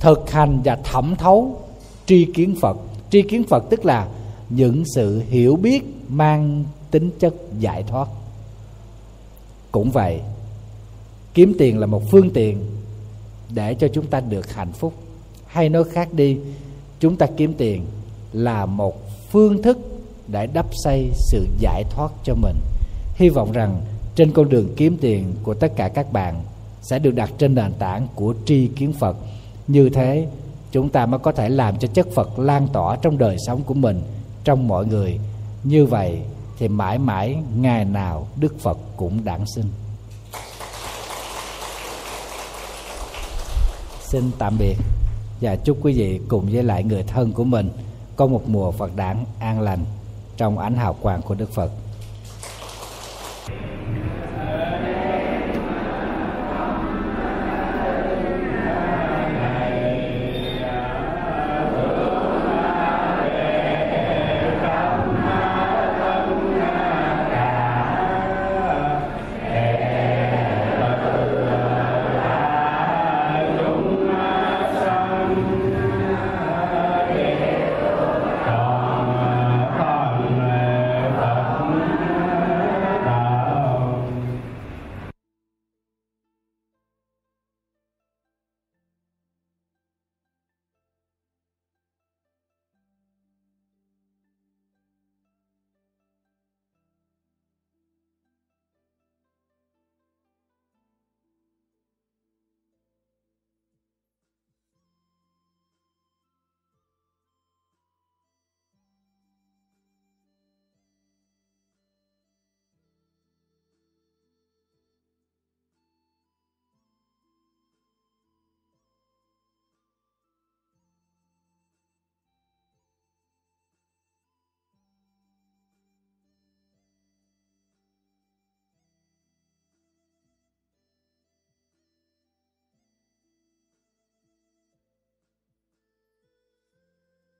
thực 0.00 0.30
hành 0.30 0.60
và 0.64 0.76
thẩm 0.76 1.16
thấu 1.16 1.60
tri 2.06 2.24
kiến 2.34 2.54
phật. 2.60 2.76
Tri 3.10 3.22
kiến 3.22 3.44
phật 3.48 3.64
tức 3.70 3.84
là 3.84 4.08
những 4.56 4.84
sự 4.94 5.22
hiểu 5.28 5.56
biết 5.56 5.82
mang 6.08 6.64
tính 6.90 7.10
chất 7.18 7.34
giải 7.58 7.82
thoát. 7.82 8.08
Cũng 9.72 9.90
vậy, 9.90 10.20
kiếm 11.34 11.54
tiền 11.58 11.78
là 11.78 11.86
một 11.86 12.02
phương 12.10 12.30
tiện 12.30 12.58
để 13.54 13.74
cho 13.74 13.88
chúng 13.88 14.06
ta 14.06 14.20
được 14.20 14.52
hạnh 14.52 14.72
phúc. 14.72 14.92
Hay 15.46 15.68
nói 15.68 15.84
khác 15.84 16.08
đi, 16.12 16.36
chúng 17.00 17.16
ta 17.16 17.26
kiếm 17.36 17.54
tiền 17.58 17.84
là 18.32 18.66
một 18.66 19.02
phương 19.30 19.62
thức 19.62 19.78
để 20.28 20.46
đắp 20.46 20.66
xây 20.72 21.10
sự 21.14 21.46
giải 21.58 21.84
thoát 21.90 22.12
cho 22.24 22.34
mình. 22.34 22.56
Hy 23.14 23.28
vọng 23.28 23.52
rằng 23.52 23.80
trên 24.14 24.32
con 24.32 24.48
đường 24.48 24.68
kiếm 24.76 24.96
tiền 25.00 25.34
của 25.42 25.54
tất 25.54 25.72
cả 25.76 25.88
các 25.88 26.12
bạn 26.12 26.42
sẽ 26.82 26.98
được 26.98 27.14
đặt 27.14 27.30
trên 27.38 27.54
nền 27.54 27.72
tảng 27.78 28.06
của 28.14 28.34
tri 28.44 28.66
kiến 28.66 28.92
phật. 28.92 29.16
Như 29.68 29.88
thế, 29.88 30.26
chúng 30.72 30.88
ta 30.88 31.06
mới 31.06 31.18
có 31.18 31.32
thể 31.32 31.48
làm 31.48 31.78
cho 31.78 31.88
chất 31.88 32.06
phật 32.14 32.38
lan 32.38 32.68
tỏa 32.72 32.96
trong 32.96 33.18
đời 33.18 33.36
sống 33.46 33.62
của 33.62 33.74
mình 33.74 34.02
trong 34.44 34.68
mọi 34.68 34.86
người. 34.86 35.18
Như 35.64 35.86
vậy 35.86 36.22
thì 36.58 36.68
mãi 36.68 36.98
mãi 36.98 37.36
ngày 37.56 37.84
nào 37.84 38.26
đức 38.36 38.60
phật 38.60 38.78
cũng 38.96 39.24
đản 39.24 39.40
sinh. 39.46 39.66
Xin 44.00 44.30
tạm 44.38 44.56
biệt 44.58 44.76
và 45.40 45.56
chúc 45.56 45.78
quý 45.82 45.92
vị 45.92 46.20
cùng 46.28 46.48
với 46.52 46.62
lại 46.62 46.84
người 46.84 47.02
thân 47.02 47.32
của 47.32 47.44
mình 47.44 47.70
có 48.16 48.26
một 48.26 48.42
mùa 48.46 48.70
Phật 48.70 48.96
đản 48.96 49.24
an 49.38 49.60
lành 49.60 49.84
trong 50.36 50.58
ánh 50.58 50.76
hào 50.76 50.94
quang 51.02 51.22
của 51.22 51.34
Đức 51.34 51.50
Phật. 51.52 51.70